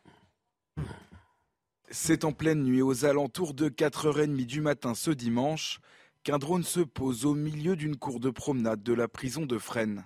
C'est 1.90 2.24
en 2.24 2.32
pleine 2.32 2.62
nuit, 2.62 2.80
aux 2.80 3.04
alentours 3.04 3.52
de 3.52 3.68
4h30 3.68 4.46
du 4.46 4.62
matin 4.62 4.94
ce 4.94 5.10
dimanche, 5.10 5.78
qu'un 6.24 6.38
drone 6.38 6.64
se 6.64 6.80
pose 6.80 7.26
au 7.26 7.34
milieu 7.34 7.76
d'une 7.76 7.96
cour 7.96 8.18
de 8.18 8.30
promenade 8.30 8.82
de 8.82 8.94
la 8.94 9.08
prison 9.08 9.44
de 9.44 9.58
Fresnes. 9.58 10.04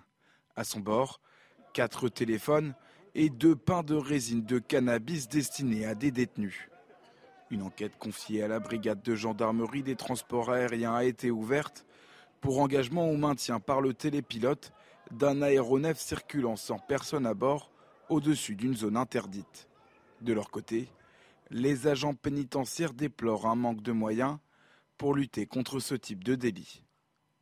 À 0.57 0.65
son 0.65 0.81
bord, 0.81 1.21
quatre 1.75 2.09
téléphones 2.09 2.75
et 3.19 3.31
deux 3.31 3.57
pains 3.57 3.83
de 3.83 3.95
résine 3.95 4.45
de 4.45 4.59
cannabis 4.59 5.27
destinés 5.27 5.87
à 5.87 5.95
des 5.95 6.11
détenus. 6.11 6.69
Une 7.51 7.63
enquête 7.63 7.97
confiée 7.99 8.43
à 8.43 8.49
la 8.49 8.61
brigade 8.61 9.01
de 9.01 9.15
gendarmerie 9.15 9.83
des 9.83 9.97
transports 9.97 10.51
aériens 10.51 10.95
a 10.95 11.05
été 11.05 11.31
ouverte 11.31 11.87
pour 12.43 12.61
engagement 12.61 13.09
au 13.09 13.17
maintien 13.17 13.59
par 13.59 13.81
le 13.81 13.95
télépilote 13.95 14.71
d'un 15.11 15.41
aéronef 15.41 15.99
circulant 15.99 16.57
sans 16.57 16.79
personne 16.79 17.25
à 17.25 17.33
bord 17.33 17.71
au-dessus 18.11 18.55
d'une 18.55 18.77
zone 18.77 18.99
interdite. 18.99 19.67
De 20.21 20.35
leur 20.35 20.51
côté, 20.51 20.87
les 21.51 21.87
agents 21.87 22.15
pénitentiaires 22.15 22.93
déplorent 22.93 23.47
un 23.47 23.57
manque 23.57 23.81
de 23.81 23.93
moyens 23.93 24.37
pour 24.99 25.15
lutter 25.15 25.47
contre 25.47 25.81
ce 25.81 25.95
type 25.95 26.23
de 26.23 26.35
délit. 26.35 26.83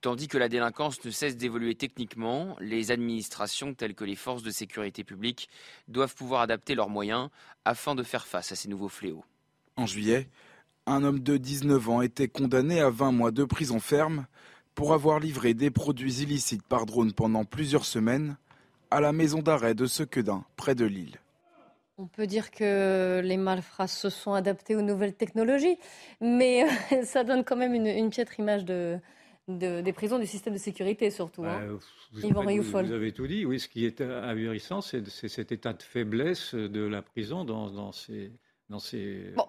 Tandis 0.05 0.29
que 0.29 0.37
la 0.37 0.51
délinquance 0.51 1.03
ne 1.07 1.11
cesse 1.11 1.35
d'évoluer 1.35 1.77
techniquement, 1.77 2.59
les 2.61 2.91
administrations 2.91 3.73
telles 3.73 3.95
que 3.95 4.05
les 4.05 4.17
forces 4.17 4.43
de 4.43 4.51
sécurité 4.51 5.03
publique 5.03 5.49
doivent 5.89 6.15
pouvoir 6.15 6.43
adapter 6.43 6.75
leurs 6.75 6.91
moyens 6.91 7.31
afin 7.65 7.95
de 7.95 8.03
faire 8.03 8.27
face 8.27 8.53
à 8.53 8.55
ces 8.55 8.69
nouveaux 8.69 8.91
fléaux. 8.91 9.25
En 9.77 9.87
juillet, 9.87 10.29
un 10.85 11.05
homme 11.05 11.21
de 11.21 11.39
19 11.39 11.89
ans 11.89 12.03
était 12.03 12.29
condamné 12.29 12.81
à 12.81 12.91
20 12.91 13.13
mois 13.13 13.31
de 13.31 13.45
prison 13.45 13.81
ferme 13.81 14.27
pour 14.75 14.93
avoir 14.93 15.21
livré 15.21 15.55
des 15.55 15.71
produits 15.71 16.17
illicites 16.17 16.65
par 16.65 16.85
drone 16.85 17.15
pendant 17.15 17.47
plusieurs 17.47 17.87
semaines 17.87 18.37
à 18.91 19.01
la 19.01 19.15
maison 19.15 19.41
d'arrêt 19.41 19.75
de 19.75 19.87
Sequedin, 19.87 20.45
près 20.57 20.75
de 20.75 20.85
Lille. 20.85 21.19
On 21.97 22.09
peut 22.09 22.27
dire 22.27 22.51
que 22.51 23.23
les 23.25 23.39
malfrats 23.39 23.87
se 23.87 24.11
sont 24.11 24.35
adaptés 24.35 24.77
aux 24.77 24.83
nouvelles 24.83 25.15
technologies, 25.15 25.79
mais 26.21 26.67
ça 27.05 27.25
donne 27.25 27.43
quand 27.43 27.57
même 27.57 27.73
une, 27.73 28.11
piètre 28.11 28.39
image 28.39 28.67
de, 28.67 28.99
des 29.49 29.93
prisons, 29.93 30.19
du 30.19 30.27
système 30.27 30.55
de 30.55 30.59
sécurité 30.59 31.11
surtout. 31.11 31.45
Hein. 31.45 31.61
Bah, 31.61 31.79
vous, 32.13 32.39
avez, 32.39 32.59
vous, 32.59 32.77
avez 32.77 33.13
tout 33.13 33.27
dit. 33.27 33.45
Oui, 33.45 33.61
ce 33.61 33.69
qui 33.69 33.85
est 33.85 34.01
ahurissant, 34.01 34.81
c'est 34.81 35.09
cet 35.09 35.53
état 35.53 35.73
de 35.73 35.83
faiblesse 35.83 36.55
de 36.55 36.85
la 36.87 37.03
prison 37.03 37.45
dans, 37.45 37.93
ces, 37.93 38.33
dans 38.71 38.79
ces... 38.79 39.33
Bon, 39.37 39.47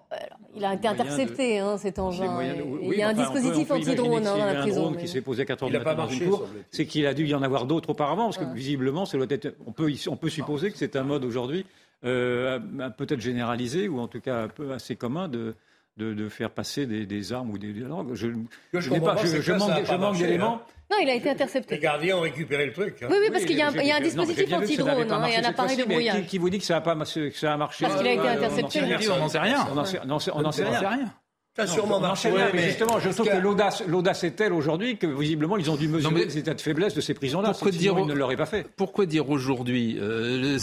Il 0.54 0.64
a 0.64 0.74
été 0.74 0.88
intercepté, 0.88 1.58
hein, 1.58 1.78
cet 1.78 1.98
engin. 1.98 2.42
il 2.82 2.98
y 2.98 3.02
a 3.02 3.08
un 3.08 3.14
dispositif 3.14 3.70
anti-drone 3.70 4.26
hein, 4.26 4.38
dans 4.38 4.46
la 4.46 4.54
prison. 4.56 4.80
Un 4.80 4.82
drone 4.90 4.96
qui 4.98 5.08
s'est 5.08 5.22
posé 5.22 5.42
à 5.42 5.46
14 5.46 5.74
heures 5.74 5.96
dans 5.96 6.08
une 6.08 6.28
cour. 6.28 6.48
C'est 6.70 6.86
qu'il 6.86 7.06
a 7.06 7.14
dû 7.14 7.26
y 7.26 7.34
en 7.34 7.42
avoir 7.42 7.66
d'autres 7.66 7.90
auparavant, 7.90 8.24
parce 8.24 8.38
que 8.38 8.52
visiblement, 8.54 9.06
ça 9.06 9.16
doit 9.16 9.26
être, 9.30 9.56
on, 9.66 9.72
peut, 9.72 9.90
on 10.08 10.16
peut 10.16 10.30
supposer 10.30 10.70
que 10.70 10.78
c'est 10.78 10.96
un 10.96 11.04
mode 11.04 11.24
aujourd'hui 11.24 11.64
euh, 12.04 12.58
peut-être 12.98 13.20
généralisé, 13.20 13.88
ou 13.88 13.98
en 13.98 14.08
tout 14.08 14.20
cas 14.20 14.42
un 14.42 14.48
peu 14.48 14.72
assez 14.72 14.96
commun 14.96 15.28
de, 15.28 15.54
de, 15.96 16.12
de 16.12 16.28
faire 16.28 16.50
passer 16.50 16.86
des, 16.86 17.06
des, 17.06 17.32
armes 17.32 17.50
ou 17.50 17.58
des, 17.58 17.72
langues. 17.72 18.14
Je, 18.14 18.28
je, 18.72 18.80
je, 18.80 18.90
pas, 19.00 19.16
je, 19.24 19.40
je 19.40 19.52
manque, 19.52 19.90
manque 19.98 20.18
d'éléments. 20.18 20.60
Hein. 20.62 20.72
Non, 20.90 20.98
il 21.02 21.08
a 21.08 21.14
été 21.14 21.30
intercepté. 21.30 21.76
Les 21.76 21.80
gardiens 21.80 22.18
ont 22.18 22.20
récupéré 22.20 22.66
le 22.66 22.72
truc. 22.72 23.02
Hein. 23.02 23.08
Oui, 23.10 23.16
oui, 23.20 23.28
parce 23.32 23.44
qu'il 23.44 23.56
y, 23.56 23.58
y, 23.58 23.62
a 23.90 23.96
un 23.96 24.00
dispositif 24.00 24.52
anti-drone 24.52 25.10
hein, 25.10 25.26
et 25.26 25.36
un 25.36 25.44
appareil 25.44 25.76
de 25.76 25.84
brouillage. 25.84 26.20
Qui, 26.22 26.26
qui, 26.26 26.38
vous 26.38 26.50
dit 26.50 26.58
que 26.58 26.64
ça 26.64 26.76
a, 26.76 26.80
pas, 26.80 26.94
que 26.94 27.30
ça 27.30 27.54
a 27.54 27.56
marché 27.56 27.84
Parce 27.84 27.96
qu'il 27.98 28.06
a 28.06 28.12
été 28.12 28.28
intercepté. 28.28 28.80
On 29.10 29.18
n'en 29.18 29.28
sait 29.28 29.38
rien. 29.38 29.66
On 29.70 30.42
n'en 30.42 30.52
sait 30.52 30.64
rien. 30.64 31.12
Ça 31.56 31.62
a 31.62 31.66
sûrement 31.66 32.00
marché. 32.00 32.30
mais 32.52 32.64
justement, 32.64 33.00
je 33.00 33.08
trouve 33.08 33.28
que 33.28 33.88
l'audace 33.88 34.24
est 34.24 34.32
telle 34.32 34.52
aujourd'hui 34.52 34.98
que 34.98 35.06
visiblement 35.06 35.56
ils 35.56 35.70
ont 35.70 35.76
dû 35.76 35.88
mesurer 35.88 36.26
les 36.26 36.38
états 36.38 36.54
de 36.54 36.60
faiblesse 36.60 36.94
de 36.94 37.00
ces 37.00 37.14
prisons-là. 37.14 37.52
Pourquoi 37.52 37.70
dire 37.70 37.96
ils 37.98 38.06
ne 38.06 38.14
l'auraient 38.14 38.36
pas 38.36 38.46
fait 38.46 38.66
Pourquoi 38.76 39.06
dire 39.06 39.30
aujourd'hui 39.30 39.98
euh, 39.98 40.58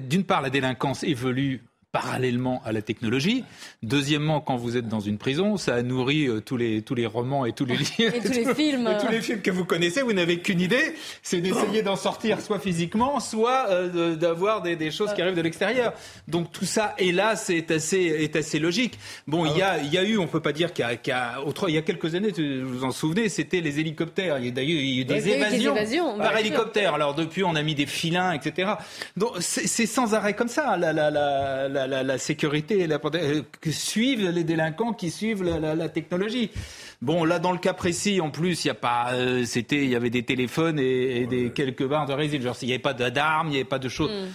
D'une 0.00 0.24
part, 0.24 0.42
la 0.42 0.50
délinquance 0.50 1.04
évolue 1.04 1.62
parallèlement 1.92 2.62
à 2.64 2.72
la 2.72 2.82
technologie. 2.82 3.44
Deuxièmement, 3.82 4.40
quand 4.40 4.56
vous 4.56 4.76
êtes 4.76 4.88
dans 4.88 5.00
une 5.00 5.18
prison, 5.18 5.56
ça 5.56 5.74
a 5.74 5.82
nourri 5.82 6.26
euh, 6.28 6.40
tous, 6.40 6.56
les, 6.56 6.82
tous 6.82 6.94
les 6.94 7.06
romans 7.06 7.46
et 7.46 7.52
tous 7.52 7.64
les 7.64 7.76
livres. 7.98 8.14
et 8.14 8.20
tous 8.20 8.32
les 8.32 8.54
films. 8.54 8.88
tous 9.00 9.10
les 9.10 9.20
films 9.20 9.40
que 9.40 9.50
vous 9.50 9.64
connaissez, 9.64 10.02
vous 10.02 10.12
n'avez 10.12 10.38
qu'une 10.38 10.60
idée, 10.60 10.94
c'est 11.22 11.40
d'essayer 11.40 11.82
d'en 11.82 11.96
sortir 11.96 12.40
soit 12.40 12.60
physiquement, 12.60 13.18
soit 13.18 13.66
euh, 13.70 14.14
d'avoir 14.14 14.62
des, 14.62 14.76
des, 14.76 14.90
choses 14.90 15.12
qui 15.14 15.22
arrivent 15.22 15.34
de 15.34 15.42
l'extérieur. 15.42 15.92
Donc 16.28 16.52
tout 16.52 16.64
ça, 16.64 16.94
hélas, 16.98 17.50
est 17.50 17.70
assez, 17.70 17.98
est 17.98 18.36
assez 18.36 18.58
logique. 18.58 18.98
Bon, 19.26 19.44
il 19.46 19.56
y, 19.56 19.62
a, 19.62 19.78
y 19.82 19.98
a 19.98 20.04
eu, 20.04 20.18
on 20.18 20.28
peut 20.28 20.40
pas 20.40 20.52
dire 20.52 20.72
qu'il 20.72 20.84
y, 20.84 21.10
a, 21.10 21.38
il 21.68 21.74
y 21.74 21.78
a 21.78 21.82
quelques 21.82 22.14
années, 22.14 22.30
vous 22.30 22.78
vous 22.78 22.84
en 22.84 22.92
souvenez, 22.92 23.28
c'était 23.28 23.60
les 23.60 23.80
hélicoptères. 23.80 24.38
Il 24.38 24.46
y 24.46 24.48
a 24.48 24.52
d'ailleurs 24.52 24.80
eu 24.80 25.04
des 25.04 25.28
évasions, 25.28 25.74
des 25.74 25.80
évasions 25.80 26.18
par 26.18 26.36
hélicoptère. 26.36 26.94
Alors 26.94 27.14
depuis, 27.14 27.42
on 27.42 27.56
a 27.56 27.62
mis 27.62 27.74
des 27.74 27.86
filins, 27.86 28.32
etc. 28.32 28.72
Donc 29.16 29.32
c'est 29.40 29.86
sans 29.86 30.14
arrêt 30.14 30.34
comme 30.34 30.48
ça. 30.48 30.76
La, 30.76 30.92
la, 30.92 31.10
la, 31.10 31.68
la, 31.68 31.79
sécurité, 32.18 32.86
la, 32.86 33.00
euh, 33.14 33.42
que 33.60 33.70
suivent 33.70 34.28
les 34.30 34.44
délinquants 34.44 34.92
qui 34.92 35.10
suivent 35.10 35.42
la, 35.42 35.88
technologie. 35.88 36.50
Bon, 37.02 37.24
là, 37.24 37.38
dans 37.38 37.52
le 37.52 37.58
cas 37.58 37.72
précis, 37.72 38.20
en 38.20 38.30
plus, 38.30 38.64
il 38.64 38.68
y 38.68 38.70
a 38.70 38.74
pas, 38.74 39.12
euh, 39.12 39.44
c'était, 39.44 39.84
il 39.84 39.90
y 39.90 39.96
avait 39.96 40.10
des 40.10 40.22
téléphones 40.22 40.78
et, 40.78 41.26
des 41.26 41.50
quelques 41.50 41.86
barres 41.86 42.06
de 42.06 42.12
résine. 42.12 42.42
Genre, 42.42 42.56
il 42.62 42.66
n'y 42.66 42.72
avait 42.72 42.82
pas 42.82 42.94
d'armes, 42.94 43.48
il 43.48 43.50
n'y 43.52 43.56
avait 43.56 43.64
pas 43.64 43.78
de 43.78 43.88
choses. 43.88 44.10
Hmm. 44.10 44.30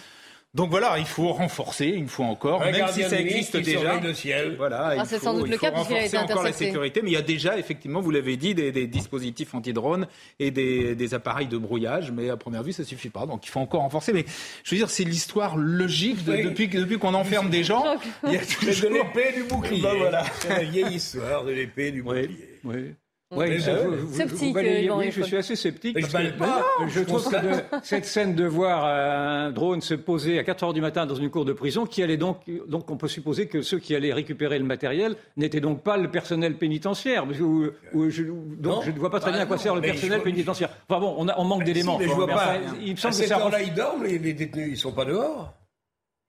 Donc 0.56 0.70
voilà, 0.70 0.98
il 0.98 1.06
faut 1.06 1.34
renforcer 1.34 1.88
une 1.88 2.08
fois 2.08 2.28
encore, 2.28 2.62
même 2.62 2.88
si 2.94 3.04
ça 3.04 3.20
existe 3.20 3.58
déjà. 3.58 4.00
Le 4.00 4.14
ciel. 4.14 4.56
Voilà, 4.58 4.96
ah, 5.00 5.06
c'est 5.06 5.20
sans 5.20 5.34
doute 5.34 5.50
le 5.50 5.58
cas 5.58 5.70
puisqu'il 5.70 5.98
a 5.98 6.06
été 6.06 6.18
encore 6.18 6.44
la 6.44 6.54
sécurité, 6.54 7.02
mais 7.04 7.10
il 7.10 7.14
y 7.14 7.18
a 7.18 7.22
déjà 7.22 7.58
effectivement, 7.58 8.00
vous 8.00 8.12
l'avez 8.12 8.38
dit, 8.38 8.56
des, 8.56 8.72
des 8.72 8.88
dispositifs 8.88 9.54
anti-drones 9.54 10.08
et 10.40 10.52
des, 10.52 10.96
des, 10.96 11.14
appareils 11.14 11.48
de 11.48 11.58
brouillage, 11.58 12.12
mais 12.12 12.30
à 12.30 12.38
première 12.38 12.64
vue 12.64 12.72
ça 12.72 12.86
suffit 12.86 13.10
pas. 13.10 13.26
Donc 13.26 13.46
il 13.46 13.50
faut 13.50 13.60
encore 13.60 13.82
renforcer. 13.82 14.14
Mais 14.14 14.24
je 14.64 14.72
veux 14.72 14.78
dire, 14.78 14.90
c'est 14.90 15.04
l'histoire 15.04 15.58
logique 15.58 16.24
de, 16.24 16.38
depuis 16.38 16.70
depuis 16.70 17.00
qu'on 17.00 17.16
enferme 17.16 17.50
des 17.50 17.66
gens. 17.66 17.84
il 18.24 18.34
y 18.34 18.38
a 18.38 18.46
toujours... 18.46 18.92
de 18.92 18.96
l'épée 18.96 19.34
du 19.36 19.44
bouclier. 19.44 19.82
Ben 19.82 19.98
voilà, 19.98 20.24
la 20.48 20.64
vieille 20.64 20.96
histoire 20.96 21.44
de 21.44 21.52
l'épée 21.52 21.92
du 21.92 22.02
bouclier. 22.02 22.60
Oui. 22.64 22.76
oui. 22.76 22.96
Oui, 23.32 23.60
sceptique, 24.12 24.56
oui, 24.56 25.12
je 25.12 25.24
suis 25.24 25.36
assez 25.36 25.56
sceptique. 25.56 25.98
Parce 26.00 26.14
que, 26.14 26.88
je 26.88 27.00
trouve 27.02 27.28
que 27.28 27.38
cette 27.84 28.06
scène 28.06 28.36
de 28.36 28.46
voir 28.46 28.86
un 28.86 29.52
drone 29.52 29.82
se 29.82 29.96
poser 29.96 30.38
à 30.38 30.44
4 30.44 30.64
heures 30.64 30.74
du 30.74 30.82
matin 30.82 31.08
dans 31.08 31.16
une 31.16 31.32
cour 31.32 31.44
de 31.44 31.52
prison, 31.52 31.88
qui 31.88 32.04
allait 32.04 32.18
donc, 32.18 32.42
donc 32.68 32.92
on 32.92 32.98
peut 32.98 33.08
supposer 33.08 33.48
que 33.48 33.64
ceux 33.64 33.80
qui 33.80 33.96
allaient 33.96 34.14
récupérer 34.14 34.60
le 34.60 34.66
matériel 34.66 35.16
n'étaient 35.38 35.60
donc 35.60 35.82
pas 35.82 35.98
le 35.98 36.12
personnel 36.12 36.56
pénitentiaire. 36.56 37.26
Ou, 37.26 38.10
je, 38.12 38.24
donc 38.60 38.84
je 38.84 38.92
ne 38.92 39.00
vois 39.00 39.10
pas 39.10 39.20
très 39.20 39.32
bien 39.32 39.42
à 39.42 39.46
quoi 39.48 39.58
sert 39.58 39.74
le 39.74 39.82
personnel 39.82 40.22
pénitentiaire. 40.22 40.70
Enfin 40.88 41.00
bon, 41.02 41.16
on, 41.18 41.28
a, 41.28 41.34
on 41.40 41.46
manque 41.46 41.64
d'éléments. 41.64 41.98
Mais 41.98 42.08
je 42.08 42.14
vois 42.14 42.28
pas. 42.28 42.58
Il 42.80 42.92
me 42.92 42.98
semble 42.98 43.16
que 43.16 43.26
ça. 43.26 43.50
là 43.50 43.62
ils 43.62 43.74
dorment, 43.74 44.04
les 44.04 44.20
détenus, 44.20 44.68
ils 44.70 44.78
sont 44.78 44.92
pas 44.92 45.06
dehors. 45.06 45.52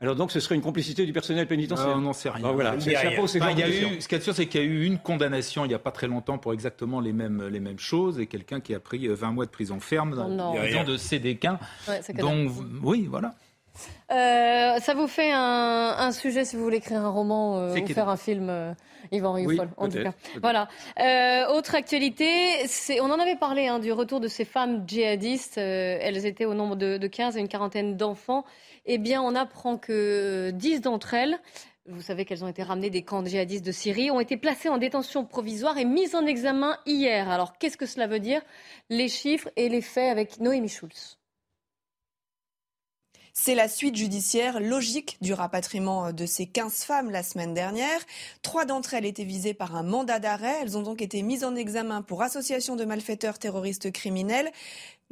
Alors 0.01 0.15
donc 0.15 0.31
ce 0.31 0.41
serait 0.41 0.55
une 0.55 0.61
complicité 0.61 1.07
du 1.07 1.13
personnel 1.15 1.47
pénitentiaire 1.47 1.95
On 1.97 2.01
n'en 2.01 2.13
sait 2.13 2.29
rien. 2.29 2.53
voilà. 2.53 2.75
il 2.79 2.93
y 2.93 2.97
a 2.97 3.05
eu, 3.69 4.01
ce 4.01 4.09
qu'il 4.09 4.19
y 4.19 4.21
a 4.21 4.25
sûr, 4.25 4.35
c'est 4.35 4.47
qu'il 4.47 4.61
y 4.61 4.65
a 4.65 4.67
eu 4.67 4.85
une 4.85 4.99
condamnation 4.99 5.65
il 5.65 5.69
n'y 5.69 5.75
a 5.75 5.79
pas 5.79 5.91
très 5.91 6.07
longtemps 6.07 6.37
pour 6.37 6.53
exactement 6.53 7.01
les 7.01 7.15
mêmes, 7.15 7.49
les 7.49 7.61
mêmes 7.61 7.79
choses 7.79 8.21
et 8.21 8.27
quelqu'un 8.27 8.61
qui 8.61 8.75
a 8.75 8.81
pris 8.81 9.09
20 9.09 9.33
mois 9.33 9.47
de 9.47 9.51
prison 9.51 9.81
ferme 9.81 10.15
dans 10.15 10.53
raison 10.53 10.85
de 10.85 10.97
CDK. 10.97 11.49
Ouais, 11.89 12.15
donc 12.15 12.51
oui, 12.83 13.07
voilà. 13.11 13.35
Euh, 14.11 14.79
ça 14.79 14.95
vous 14.95 15.07
fait 15.07 15.33
un, 15.33 15.97
un, 15.99 16.13
sujet 16.13 16.45
si 16.45 16.57
vous 16.57 16.63
voulez 16.63 16.79
écrire 16.79 17.01
un 17.01 17.11
roman 17.11 17.59
euh, 17.59 17.75
ou 17.75 17.87
faire 17.87 18.09
un 18.09 18.17
film 18.17 18.49
euh, 18.49 18.73
Yvan 19.13 19.35
oui, 19.35 19.59
en 19.77 19.89
tout 19.89 20.03
cas. 20.03 20.13
Voilà. 20.41 20.69
Euh, 21.01 21.47
autre 21.57 21.75
actualité, 21.75 22.29
on 23.01 23.11
en 23.11 23.19
avait 23.19 23.37
parlé 23.37 23.67
hein, 23.67 23.79
du 23.79 23.93
retour 23.93 24.21
de 24.21 24.29
ces 24.29 24.45
femmes 24.45 24.85
djihadistes. 24.87 25.59
Euh, 25.59 25.99
elles 26.01 26.27
étaient 26.27 26.45
au 26.45 26.55
nombre 26.55 26.77
de, 26.77 26.97
de 26.97 27.07
15 27.07 27.37
et 27.37 27.41
une 27.41 27.49
quarantaine 27.49 27.97
d'enfants 27.97 28.45
eh 28.87 28.99
bien, 28.99 29.23
on 29.23 29.35
apprend 29.35 29.77
que 29.79 30.51
10 30.55 30.81
d'entre 30.81 31.15
elles, 31.15 31.39
vous 31.89 32.03
savez 32.03 32.25
qu'elles 32.25 32.45
ont 32.45 32.49
été 32.49 32.63
ramenées 32.63 32.91
des 32.91 33.03
camps 33.03 33.25
djihadistes 33.25 33.65
de 33.65 33.73
Syrie, 33.73 34.11
ont 34.11 34.21
été 34.21 34.37
placées 34.37 34.69
en 34.69 34.79
détention 34.79 35.25
provisoire 35.25 35.79
et 35.79 35.85
mises 35.85 36.15
en 36.15 36.27
examen 36.27 36.77
hier. 36.87 37.29
Alors, 37.31 37.59
qu'est-ce 37.59 37.77
que 37.77 37.87
cela 37.87 38.07
veut 38.07 38.21
dire? 38.21 38.43
Les 38.91 39.09
chiffres 39.09 39.51
et 39.57 39.69
les 39.69 39.83
faits 39.83 40.11
avec 40.11 40.41
Noémie 40.41 40.69
Schulz. 40.69 41.19
C'est 43.39 43.55
la 43.55 43.69
suite 43.69 43.97
judiciaire 43.97 44.61
logique 44.61 45.19
du 45.21 45.35
rapatriement 45.35 46.11
de 46.11 46.25
ces 46.25 46.47
15 46.47 46.85
femmes 46.85 47.11
la 47.11 47.23
semaine 47.23 47.53
dernière. 47.53 48.01
Trois 48.41 48.65
d'entre 48.65 48.95
elles 48.95 49.05
étaient 49.05 49.25
visées 49.25 49.53
par 49.53 49.77
un 49.77 49.83
mandat 49.83 50.19
d'arrêt. 50.19 50.57
Elles 50.63 50.79
ont 50.79 50.83
donc 50.83 51.03
été 51.03 51.21
mises 51.21 51.45
en 51.45 51.55
examen 51.55 52.01
pour 52.01 52.23
association 52.23 52.77
de 52.77 52.87
malfaiteurs 52.87 53.39
terroristes 53.39 53.93
criminels. 53.93 54.51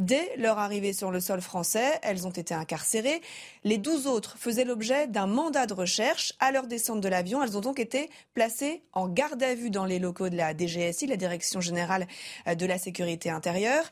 Dès 0.01 0.35
leur 0.39 0.59
arrivée 0.59 0.93
sur 0.93 1.13
le 1.13 1.21
sol 1.21 1.41
français, 1.41 2.01
elles 2.03 2.27
ont 2.27 2.31
été 2.31 2.53
incarcérées. 2.53 3.23
Les 3.63 3.79
douze 3.79 4.09
autres 4.09 4.37
faisaient 4.37 4.65
l'objet 4.65 5.07
d'un 5.07 5.29
mandat 5.29 5.67
de 5.67 5.73
recherche. 5.73 6.33
À 6.41 6.51
leur 6.51 6.67
descente 6.67 7.01
de 7.01 7.09
l'avion, 7.09 7.45
elles 7.45 7.57
ont 7.57 7.61
donc 7.61 7.79
été 7.79 8.11
placées 8.35 8.83
en 8.93 9.07
garde 9.07 9.41
à 9.41 9.55
vue 9.55 9.71
dans 9.71 9.85
les 9.85 10.01
locaux 10.01 10.29
de 10.29 10.37
la 10.37 10.53
DGSI, 10.53 11.07
la 11.07 11.17
Direction 11.17 11.61
générale 11.61 12.09
de 12.45 12.67
la 12.67 12.77
sécurité 12.77 13.31
intérieure. 13.31 13.85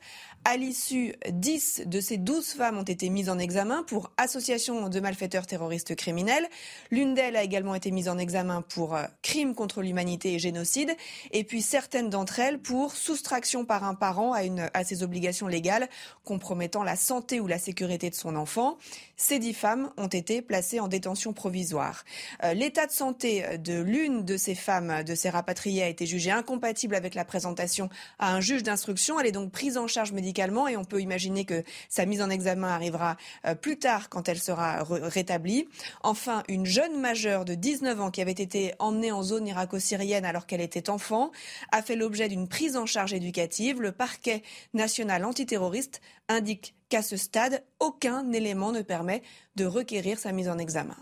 À 0.45 0.57
l'issue, 0.57 1.15
10 1.31 1.83
de 1.87 2.01
ces 2.01 2.17
12 2.17 2.55
femmes 2.55 2.77
ont 2.77 2.83
été 2.83 3.11
mises 3.11 3.31
en 3.31 3.39
examen 3.39 3.85
pour 3.85 4.11
association 4.17 4.89
de 4.89 4.99
malfaiteurs 4.99 5.47
terroristes 5.47 5.95
criminels. 5.95 6.49
L'une 6.91 7.15
d'elles 7.15 7.37
a 7.37 7.45
également 7.45 7.77
été 7.77 7.93
mise 7.93 8.09
en 8.09 8.19
examen 8.19 8.61
pour 8.61 8.97
euh, 8.97 9.05
crime 9.23 9.55
contre 9.55 9.83
l'humanité 9.83 10.35
et 10.35 10.41
génocide. 10.41 10.97
Et 11.31 11.45
puis 11.45 11.63
certaines 11.63 12.11
d'entre 12.11 12.41
elles 12.41 12.59
pour 12.59 12.97
soustraction 12.97 13.65
par 13.65 13.85
un 13.85 13.95
parent 13.95 14.33
à, 14.33 14.43
une, 14.43 14.69
à 14.75 14.83
ses 14.83 15.05
obligations 15.05 15.47
légales 15.47 15.89
compromettant 16.25 16.83
la 16.83 16.97
santé 16.97 17.39
ou 17.39 17.47
la 17.47 17.61
sécurité 17.61 18.11
de 18.11 18.17
son 18.17 18.35
enfant. 18.35 18.79
Ces 19.17 19.39
dix 19.39 19.55
femmes 19.55 19.93
ont 19.97 20.09
été 20.09 20.43
placées 20.43 20.81
en 20.81 20.89
détention 20.89 21.33
provisoire. 21.33 22.05
Euh, 22.43 22.53
l'état 22.53 22.87
de 22.87 22.93
santé 22.93 23.59
de 23.59 23.81
l'une 23.81 24.25
de 24.25 24.37
ces 24.37 24.57
femmes, 24.57 25.05
de 25.05 25.15
ces 25.15 25.31
rapatriées, 25.31 25.85
a 25.85 25.89
été 25.89 26.05
jugé 26.05 26.33
incompatible 26.33 26.97
avec 26.97 27.15
la 27.15 27.25
présentation 27.25 27.89
à 28.19 28.35
un 28.35 28.41
juge 28.41 28.65
d'instruction. 28.65 29.21
Elle 29.21 29.29
est 29.29 29.33
donc 29.33 29.53
prise 29.53 29.79
en 29.79 29.87
charge 29.87 30.11
médicale 30.11 30.32
et 30.69 30.77
on 30.77 30.85
peut 30.85 31.01
imaginer 31.01 31.45
que 31.45 31.63
sa 31.89 32.07
mise 32.07 32.23
en 32.23 32.31
examen 32.31 32.69
arrivera 32.69 33.17
euh, 33.47 33.55
plus 33.55 33.79
tard 33.79 34.09
quand 34.09 34.29
elle 34.29 34.41
sera 34.41 34.83
rétablie. 34.83 35.69
Enfin, 36.03 36.43
une 36.49 36.67
jeune 36.67 37.01
majeure 37.01 37.45
de 37.45 37.55
19 37.55 38.01
ans 38.01 38.11
qui 38.11 38.21
avait 38.21 38.33
été 38.33 38.75
emmenée 38.79 39.13
en 39.13 39.23
zone 39.23 39.47
irako-syrienne 39.47 40.25
alors 40.25 40.47
qu'elle 40.47 40.61
était 40.61 40.91
enfant 40.91 41.31
a 41.71 41.83
fait 41.83 41.97
l'objet 41.97 42.29
d'une 42.29 42.49
prise 42.49 42.77
en 42.77 42.87
charge 42.87 43.13
éducative. 43.13 43.81
Le 43.81 43.93
parquet 43.93 44.43
national 44.75 45.25
antiterroriste 45.25 46.01
indique 46.29 46.75
qu'à 46.89 47.03
ce 47.03 47.17
stade, 47.17 47.65
aucun 47.81 48.33
élément 48.33 48.73
ne 48.73 48.83
permet 48.83 49.23
de 49.57 49.65
requérir 49.65 50.19
sa 50.19 50.33
mise 50.33 50.49
en 50.49 50.59
examen. 50.59 50.97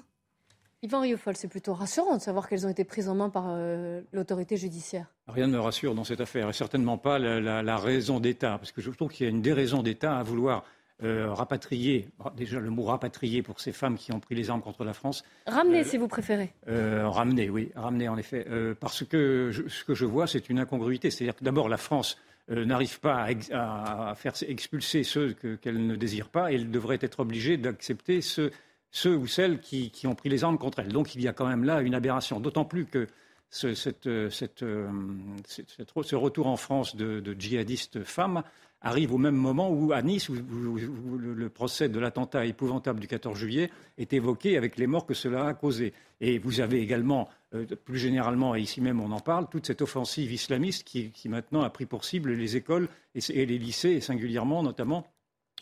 Yvan 0.82 1.00
Rioufol, 1.00 1.36
c'est 1.36 1.48
plutôt 1.48 1.74
rassurant 1.74 2.16
de 2.16 2.22
savoir 2.22 2.48
qu'elles 2.48 2.66
ont 2.66 2.70
été 2.70 2.84
prises 2.84 3.10
en 3.10 3.14
main 3.14 3.28
par 3.28 3.48
euh, 3.48 4.00
l'autorité 4.12 4.56
judiciaire. 4.56 5.06
Rien 5.28 5.46
ne 5.46 5.52
me 5.52 5.60
rassure 5.60 5.94
dans 5.94 6.04
cette 6.04 6.22
affaire, 6.22 6.48
et 6.48 6.54
certainement 6.54 6.96
pas 6.96 7.18
la, 7.18 7.76
raison 7.76 8.18
d'État, 8.18 8.56
parce 8.56 8.72
que 8.72 8.80
je 8.80 8.90
trouve 8.90 9.12
qu'il 9.12 9.26
y 9.26 9.28
a 9.28 9.30
une 9.30 9.42
déraison 9.42 9.82
d'État 9.82 10.18
à 10.18 10.22
vouloir 10.22 10.64
euh, 11.02 11.34
rapatrier, 11.34 12.08
déjà 12.34 12.60
le 12.60 12.70
mot 12.70 12.84
rapatrier 12.84 13.42
pour 13.42 13.60
ces 13.60 13.72
femmes 13.72 13.96
qui 13.96 14.10
ont 14.12 14.20
pris 14.20 14.34
les 14.34 14.48
armes 14.48 14.62
contre 14.62 14.84
la 14.84 14.94
France. 14.94 15.22
Ramener, 15.46 15.80
euh, 15.80 15.84
si 15.84 15.98
vous 15.98 16.08
préférez. 16.08 16.54
ramener, 16.66 17.50
oui, 17.50 17.72
ramener 17.76 18.08
en 18.08 18.16
effet. 18.16 18.46
parce 18.80 19.04
que 19.04 19.50
ce 19.68 19.84
que 19.84 19.94
je 19.94 20.06
vois, 20.06 20.26
c'est 20.26 20.48
une 20.48 20.58
incongruité. 20.58 21.10
C'est-à-dire 21.10 21.36
que 21.36 21.44
d'abord, 21.44 21.68
la 21.68 21.76
France 21.76 22.16
n'arrive 22.48 23.00
pas 23.00 23.28
à, 23.52 24.14
faire 24.16 24.32
expulser 24.48 25.04
ceux 25.04 25.34
qu'elle 25.60 25.86
ne 25.86 25.94
désire 25.94 26.30
pas, 26.30 26.50
et 26.50 26.54
elle 26.54 26.70
devrait 26.70 26.98
être 27.02 27.20
obligée 27.20 27.58
d'accepter 27.58 28.22
ceux 28.22 28.50
ceux 28.90 29.16
ou 29.16 29.26
celles 29.26 29.60
qui, 29.60 29.92
ont 30.06 30.14
pris 30.14 30.28
les 30.28 30.44
armes 30.44 30.58
contre 30.58 30.80
elles. 30.80 30.92
Donc 30.92 31.14
il 31.14 31.20
y 31.20 31.28
a 31.28 31.32
quand 31.32 31.46
même 31.46 31.64
là 31.64 31.80
une 31.80 31.94
aberration, 31.94 32.40
d'autant 32.40 32.64
plus 32.64 32.86
que 32.86 33.06
ce, 33.50 33.74
cette, 33.74 34.04
ce 34.04 36.16
retour 36.16 36.46
en 36.46 36.56
France 36.56 36.96
de, 36.96 37.36
djihadistes 37.38 38.04
femmes 38.04 38.42
arrive 38.82 39.12
au 39.12 39.18
même 39.18 39.36
moment 39.36 39.70
où, 39.70 39.92
à 39.92 40.02
Nice, 40.02 40.30
le 40.30 41.48
procès 41.48 41.88
de 41.88 41.98
l'attentat 41.98 42.46
épouvantable 42.46 43.00
du 43.00 43.06
14 43.06 43.36
juillet 43.36 43.70
est 43.98 44.12
évoqué 44.12 44.56
avec 44.56 44.78
les 44.78 44.86
morts 44.86 45.06
que 45.06 45.14
cela 45.14 45.46
a 45.46 45.54
causé. 45.54 45.92
Et 46.20 46.38
vous 46.38 46.60
avez 46.60 46.80
également, 46.80 47.28
euh, 47.54 47.66
plus 47.84 47.98
généralement, 47.98 48.54
et 48.54 48.60
ici 48.60 48.80
même 48.80 49.00
on 49.00 49.12
en 49.12 49.20
parle, 49.20 49.48
toute 49.50 49.66
cette 49.66 49.82
offensive 49.82 50.32
islamiste 50.32 50.84
qui, 50.84 51.12
maintenant 51.26 51.62
a 51.62 51.70
pris 51.70 51.86
pour 51.86 52.04
cible 52.04 52.32
les 52.32 52.56
écoles 52.56 52.88
et, 53.14 53.46
les 53.46 53.58
lycées, 53.58 53.90
et 53.90 54.00
singulièrement, 54.00 54.62
notamment, 54.62 55.06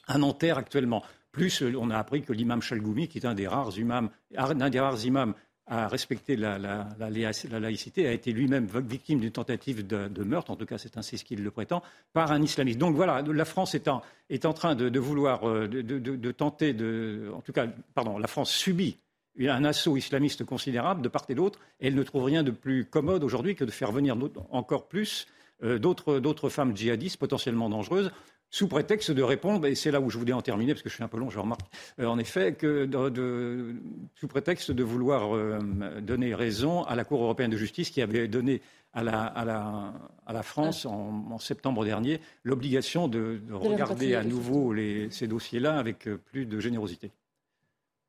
à 0.06 0.18
Nanterre 0.18 0.58
actuellement. 0.58 1.02
Plus, 1.32 1.62
euh, 1.62 1.74
on 1.78 1.90
a 1.90 1.98
appris 1.98 2.22
que 2.22 2.32
l'imam 2.32 2.62
Chalgoumi, 2.62 3.08
qui 3.08 3.18
est 3.18 3.26
un 3.26 3.34
des 3.34 3.46
rares 3.46 3.78
imams, 3.78 4.10
imams 4.32 5.34
à 5.70 5.86
respecter 5.86 6.36
la, 6.36 6.58
laïcité, 6.98 8.06
a 8.06 8.12
été 8.12 8.32
lui-même 8.32 8.66
victime 8.66 9.20
d'une 9.20 9.30
tentative 9.30 9.86
de, 9.86 10.24
meurtre, 10.24 10.50
en 10.50 10.56
tout 10.56 10.64
cas 10.64 10.78
c'est 10.78 10.96
ainsi 10.96 11.18
ce 11.18 11.24
qu'il 11.24 11.42
le 11.42 11.50
prétend, 11.50 11.82
par 12.14 12.32
un 12.32 12.40
islamiste. 12.40 12.78
Donc 12.78 12.96
voilà, 12.96 13.20
la 13.22 13.44
France 13.44 13.74
est 13.74 13.86
en, 13.88 14.52
train 14.54 14.74
de, 14.74 14.98
vouloir, 14.98 15.46
euh, 15.46 15.68
de, 15.68 16.32
tenter 16.32 16.72
de... 16.72 17.30
En 17.34 17.42
tout 17.42 17.52
cas, 17.52 17.66
pardon, 17.94 18.18
la 18.18 18.28
France 18.28 18.50
subit 18.50 18.96
un 19.40 19.64
assaut 19.64 19.96
islamiste 19.96 20.44
considérable 20.44 21.02
de 21.02 21.08
part 21.08 21.26
et 21.28 21.34
d'autre, 21.34 21.60
et 21.80 21.88
elle 21.88 21.94
ne 21.94 22.02
trouve 22.02 22.24
rien 22.24 22.42
de 22.42 22.50
plus 22.50 22.86
commode 22.86 23.22
aujourd'hui 23.22 23.54
que 23.54 23.64
de 23.64 23.70
faire 23.70 23.92
venir 23.92 24.16
encore 24.50 24.88
plus 24.88 25.26
euh, 25.62 25.78
d'autres 25.78 26.48
femmes 26.48 26.76
djihadistes 26.76 27.18
potentiellement 27.18 27.68
dangereuses 27.68 28.10
sous 28.50 28.68
prétexte 28.68 29.10
de 29.10 29.22
répondre, 29.22 29.66
et 29.66 29.74
c'est 29.74 29.90
là 29.90 30.00
où 30.00 30.10
je 30.10 30.18
voulais 30.18 30.32
en 30.32 30.42
terminer, 30.42 30.72
parce 30.72 30.82
que 30.82 30.88
je 30.88 30.94
suis 30.94 31.04
un 31.04 31.08
peu 31.08 31.18
long, 31.18 31.30
je 31.30 31.38
remarque, 31.38 31.66
euh, 32.00 32.06
en 32.06 32.18
effet, 32.18 32.54
que 32.54 32.86
de, 32.86 33.74
sous 34.14 34.28
prétexte 34.28 34.70
de 34.70 34.82
vouloir 34.82 35.36
euh, 35.36 35.58
donner 36.00 36.34
raison 36.34 36.82
à 36.84 36.96
la 36.96 37.04
Cour 37.04 37.22
européenne 37.22 37.50
de 37.50 37.56
justice 37.56 37.90
qui 37.90 38.00
avait 38.00 38.26
donné 38.26 38.62
à 38.94 39.02
la, 39.02 39.22
à 39.24 39.44
la, 39.44 39.92
à 40.26 40.32
la 40.32 40.42
France 40.42 40.86
en, 40.86 41.38
septembre 41.38 41.84
dernier 41.84 42.20
l'obligation 42.42 43.06
de, 43.06 43.40
regarder 43.52 44.14
à 44.14 44.24
nouveau 44.24 44.72
les, 44.72 45.10
ces 45.10 45.26
dossiers-là 45.26 45.78
avec 45.78 46.08
euh, 46.08 46.16
plus 46.16 46.46
de 46.46 46.58
générosité. 46.58 47.10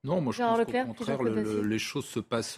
Non, 0.05 0.21
moi 0.21 0.31
je 0.31 0.41
pense 0.41 0.57
qu'au 0.57 0.93
contraire, 0.93 1.21
les 1.21 1.79
choses 1.79 2.05
se 2.05 2.21
passent 2.21 2.57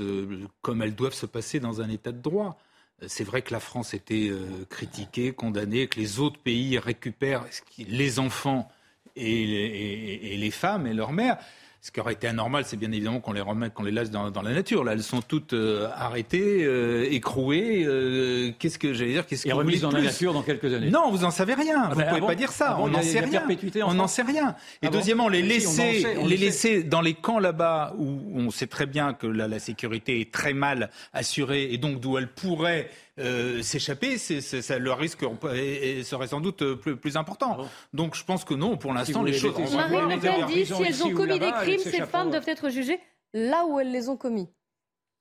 comme 0.61 0.83
elles 0.83 0.93
doivent 0.93 1.15
se 1.15 1.25
passer 1.25 1.59
dans 1.59 1.81
un 1.81 1.89
état 1.89 2.11
de 2.11 2.21
droit. 2.21 2.59
C'est 3.07 3.23
vrai 3.23 3.41
que 3.41 3.51
la 3.53 3.59
France 3.59 3.93
était 3.93 4.29
euh, 4.29 4.65
critiquée, 4.69 5.31
condamnée, 5.31 5.87
que 5.87 5.99
les 5.99 6.19
autres 6.19 6.39
pays 6.39 6.77
récupèrent 6.77 7.45
les 7.77 8.19
enfants 8.19 8.69
et 9.15 10.37
les, 10.37 10.51
femmes 10.51 10.87
et 10.87 10.93
leurs 10.93 11.11
mères. 11.11 11.37
Ce 11.83 11.89
qui 11.89 11.99
aurait 11.99 12.13
été 12.13 12.27
anormal, 12.27 12.63
c'est 12.63 12.77
bien 12.77 12.91
évidemment 12.91 13.21
qu'on 13.21 13.33
les 13.33 13.41
remette, 13.41 13.73
qu'on 13.73 13.81
les 13.81 13.91
laisse 13.91 14.11
dans, 14.11 14.29
la 14.29 14.53
nature. 14.53 14.83
Là, 14.83 14.91
elles 14.91 15.01
sont 15.01 15.23
toutes 15.23 15.53
euh, 15.53 15.89
arrêtées, 15.95 16.63
euh, 16.63 17.11
écrouées. 17.11 17.83
Euh, 17.87 18.51
qu'est-ce 18.59 18.77
que 18.77 18.93
j'allais 18.93 19.13
dire 19.13 19.25
Qu'est-ce 19.25 19.47
Et 19.47 19.51
remises 19.51 19.81
dans 19.81 19.89
la 19.89 20.01
nature 20.01 20.31
dans 20.31 20.43
quelques 20.43 20.71
années. 20.71 20.91
Non, 20.91 21.09
vous 21.09 21.23
en 21.23 21.31
savez 21.31 21.55
rien. 21.55 21.85
Ah 21.85 21.89
vous 21.89 21.99
ne 21.99 22.05
ben, 22.05 22.09
pouvez 22.09 22.21
ah 22.23 22.27
pas 22.27 22.35
dire 22.35 22.51
ça. 22.51 22.75
Ah 22.77 22.81
on 22.81 22.89
n'en 22.89 23.01
sait 23.01 23.21
rien. 23.21 23.43
On 23.83 23.95
n'en 23.95 24.05
sait 24.05 24.21
rien. 24.21 24.55
Et 24.83 24.89
deuxièmement, 24.89 25.27
les 25.27 25.41
laisser, 25.41 26.05
les 26.23 26.37
laisser 26.37 26.83
dans 26.83 27.01
les 27.01 27.15
camps 27.15 27.39
là-bas 27.39 27.95
où 27.97 28.21
on 28.35 28.51
sait 28.51 28.67
très 28.67 28.85
bien 28.85 29.13
que 29.15 29.25
la, 29.25 29.47
la 29.47 29.57
sécurité 29.57 30.21
est 30.21 30.31
très 30.31 30.53
mal 30.53 30.91
assurée 31.13 31.73
et 31.73 31.79
donc 31.79 31.99
d'où 31.99 32.15
elle 32.15 32.27
pourrait 32.27 32.91
s'échapper, 33.17 34.17
c'est, 34.17 34.79
le 34.79 34.91
risque 34.93 35.21
serait 35.21 36.27
sans 36.27 36.41
doute 36.41 36.75
plus, 36.75 36.97
plus 36.97 37.17
important. 37.17 37.67
Donc 37.93 38.15
je 38.15 38.23
pense 38.23 38.45
que 38.45 38.53
non, 38.53 38.77
pour 38.77 38.93
l'instant, 38.93 39.23
les 39.23 39.33
choses. 39.33 39.55
Marie 39.75 40.19
dit 40.47 40.65
si 40.65 40.83
elles 40.83 41.03
ont 41.03 41.13
commis 41.13 41.39
des 41.39 41.51
crimes 41.51 41.79
ces 41.79 42.05
femmes 42.05 42.29
doivent 42.29 42.47
être 42.47 42.69
jugées 42.69 42.99
là 43.33 43.65
où 43.65 43.79
elles 43.79 43.91
les 43.91 44.09
ont 44.09 44.17
commis. 44.17 44.49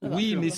Oui, 0.03 0.35
mais, 0.37 0.51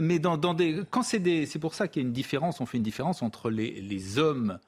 mais 0.00 0.18
dans, 0.18 0.54
des, 0.54 0.80
quand 0.90 1.02
c'est 1.02 1.20
des, 1.20 1.46
c'est 1.46 1.60
pour 1.60 1.74
ça 1.74 1.86
qu'il 1.86 2.02
y 2.02 2.04
a 2.04 2.08
une 2.08 2.12
différence. 2.12 2.60
On 2.60 2.66
fait 2.66 2.78
une 2.78 2.82
différence 2.82 3.22
entre 3.22 3.48
les, 3.48 4.18
hommes 4.18 4.58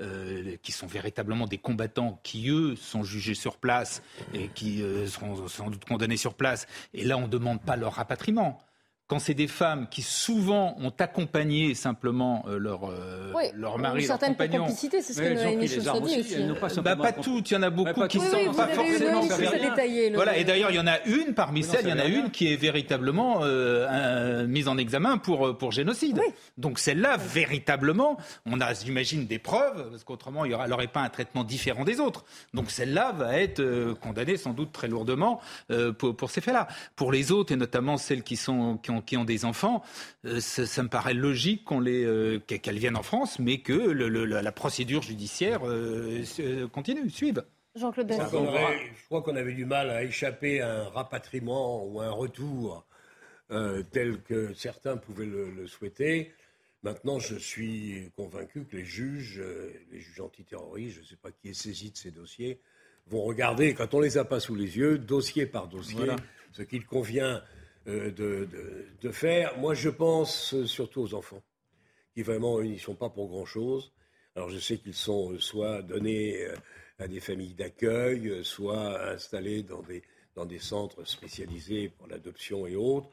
euh, 0.00 0.56
qui 0.62 0.72
sont 0.72 0.86
véritablement 0.86 1.46
des 1.46 1.56
combattants, 1.56 2.20
qui 2.22 2.50
eux 2.50 2.76
sont 2.76 3.04
jugés 3.04 3.34
sur 3.34 3.56
place 3.56 4.02
et 4.34 4.48
qui 4.48 4.82
euh, 4.82 5.06
seront 5.06 5.48
sans 5.48 5.70
doute 5.70 5.84
condamnés 5.86 6.18
sur 6.18 6.34
place. 6.34 6.66
Et 6.92 7.04
là, 7.04 7.16
on 7.16 7.22
ne 7.22 7.28
demande 7.28 7.62
pas 7.62 7.76
leur 7.76 7.94
rapatriement 7.94 8.60
quand 9.10 9.18
c'est 9.18 9.34
des 9.34 9.48
femmes 9.48 9.88
qui 9.90 10.02
souvent 10.02 10.76
ont 10.78 10.92
accompagné 10.96 11.74
simplement 11.74 12.44
euh, 12.46 12.58
leur, 12.58 12.88
euh, 12.88 13.32
leur 13.54 13.76
mari, 13.76 14.06
leur 14.06 14.20
compagnon. 14.20 14.66
complicité, 14.66 15.02
c'est 15.02 15.14
ce 15.14 15.20
que 15.20 15.34
Noémie 15.34 15.66
Schulz 15.66 15.90
dit 16.04 16.20
aussi. 16.20 16.36
Hein. 16.44 16.82
Bah, 16.84 16.94
pas 16.94 17.10
toutes, 17.10 17.50
il 17.50 17.54
y 17.54 17.56
en 17.56 17.64
a 17.64 17.70
beaucoup 17.70 18.06
qui 18.06 18.20
sont 18.20 18.54
pas 18.54 18.68
forcément 18.68 19.22
Voilà, 20.14 20.36
et 20.36 20.44
d'ailleurs, 20.44 20.70
il 20.70 20.76
y 20.76 20.78
en 20.78 20.86
a 20.86 21.02
une 21.06 21.34
parmi 21.34 21.64
celles, 21.64 21.86
il 21.86 21.90
y 21.90 21.92
en 21.92 21.98
a 21.98 22.04
une 22.04 22.30
qui 22.30 22.52
est 22.52 22.56
véritablement 22.56 23.40
euh, 23.42 24.46
mise 24.46 24.68
en 24.68 24.78
examen 24.78 25.18
pour, 25.18 25.58
pour 25.58 25.72
génocide. 25.72 26.20
Donc 26.56 26.78
celle-là, 26.78 27.16
véritablement, 27.16 28.16
on 28.46 28.60
a, 28.60 28.74
j'imagine, 28.74 29.26
des 29.26 29.40
preuves, 29.40 29.90
parce 29.90 30.04
qu'autrement, 30.04 30.44
il 30.44 30.50
n'y 30.54 30.72
aurait 30.72 30.86
pas 30.86 31.00
un 31.00 31.08
traitement 31.08 31.42
différent 31.42 31.82
des 31.82 31.98
autres. 31.98 32.24
Donc 32.54 32.70
celle-là 32.70 33.10
va 33.18 33.40
être 33.40 33.94
condamnée 34.00 34.36
sans 34.36 34.52
doute 34.52 34.70
très 34.70 34.86
lourdement 34.86 35.40
pour, 35.98 36.16
pour 36.16 36.30
ces 36.30 36.40
faits-là. 36.40 36.68
Pour 36.94 37.10
les 37.10 37.32
autres, 37.32 37.52
et 37.52 37.56
notamment 37.56 37.96
celles 37.96 38.22
qui, 38.22 38.36
sont, 38.36 38.76
qui 38.76 38.92
ont 38.92 38.99
qui 39.00 39.16
ont 39.16 39.24
des 39.24 39.44
enfants, 39.44 39.82
euh, 40.24 40.40
ça, 40.40 40.82
me 40.82 40.88
paraît 40.88 41.14
logique 41.14 41.64
qu'on 41.64 41.80
les, 41.80 42.04
euh, 42.04 42.38
qu'elles 42.38 42.78
viennent 42.78 42.96
en 42.96 43.02
France, 43.02 43.38
mais 43.38 43.58
que 43.58 43.72
la 43.72 44.52
procédure 44.52 45.02
judiciaire 45.02 45.60
euh, 45.64 46.24
continue, 46.72 47.08
suive. 47.10 47.44
Jean-Claude 47.76 48.10
Je 48.10 49.04
crois 49.06 49.22
qu'on 49.22 49.36
avait 49.36 49.54
du 49.54 49.64
mal 49.64 49.90
à 49.90 50.02
échapper 50.02 50.60
à 50.60 50.82
un 50.82 50.88
rapatriement 50.88 51.84
ou 51.84 52.00
à 52.00 52.06
un 52.06 52.10
retour 52.10 52.84
tel 53.90 54.22
que 54.22 54.54
certains 54.54 54.96
pouvaient 54.96 55.26
le, 55.26 55.66
souhaiter. 55.66 56.32
Maintenant, 56.82 57.18
je 57.18 57.36
suis 57.36 58.10
convaincu 58.16 58.64
que 58.64 58.76
les 58.76 58.84
juges, 58.84 59.42
les 59.92 60.00
juges 60.00 60.20
antiterroristes, 60.20 60.96
je 60.96 61.00
ne 61.00 61.04
sais 61.04 61.16
pas 61.16 61.30
qui 61.30 61.50
est 61.50 61.54
saisi 61.54 61.90
de 61.90 61.96
ces 61.96 62.10
dossiers, 62.10 62.60
vont 63.06 63.22
regarder, 63.22 63.74
quand 63.74 63.92
on 63.94 63.98
ne 63.98 64.04
les 64.04 64.18
a 64.18 64.24
pas 64.24 64.40
sous 64.40 64.54
les 64.54 64.76
yeux, 64.76 64.98
dossier 64.98 65.46
par 65.46 65.68
dossier, 65.68 66.06
ce 66.52 66.62
qu'il 66.62 66.86
convient 66.86 67.42
euh, 67.86 68.10
de, 68.10 69.10
faire. 69.10 69.56
Moi, 69.58 69.74
je 69.74 69.88
pense 69.88 70.64
surtout 70.66 71.00
aux 71.00 71.14
enfants, 71.14 71.42
qui 72.14 72.22
vraiment, 72.22 72.60
ils 72.60 72.70
n'y 72.70 72.78
sont 72.78 72.94
pas 72.94 73.10
pour 73.10 73.28
grand-chose. 73.28 73.92
Alors, 74.36 74.50
je 74.50 74.58
sais 74.58 74.78
qu'ils 74.78 74.94
sont 74.94 75.38
soit 75.38 75.82
donnés 75.82 76.44
euh, 76.44 76.54
à 76.98 77.08
des 77.08 77.20
familles 77.20 77.54
d'accueil, 77.54 78.44
soit 78.44 79.10
installés 79.10 79.62
dans 79.62 79.82
des, 79.82 80.02
dans 80.34 80.46
des 80.46 80.58
centres 80.58 81.04
spécialisés 81.04 81.88
pour 81.88 82.06
l'adoption 82.06 82.66
et 82.66 82.76
autres. 82.76 83.10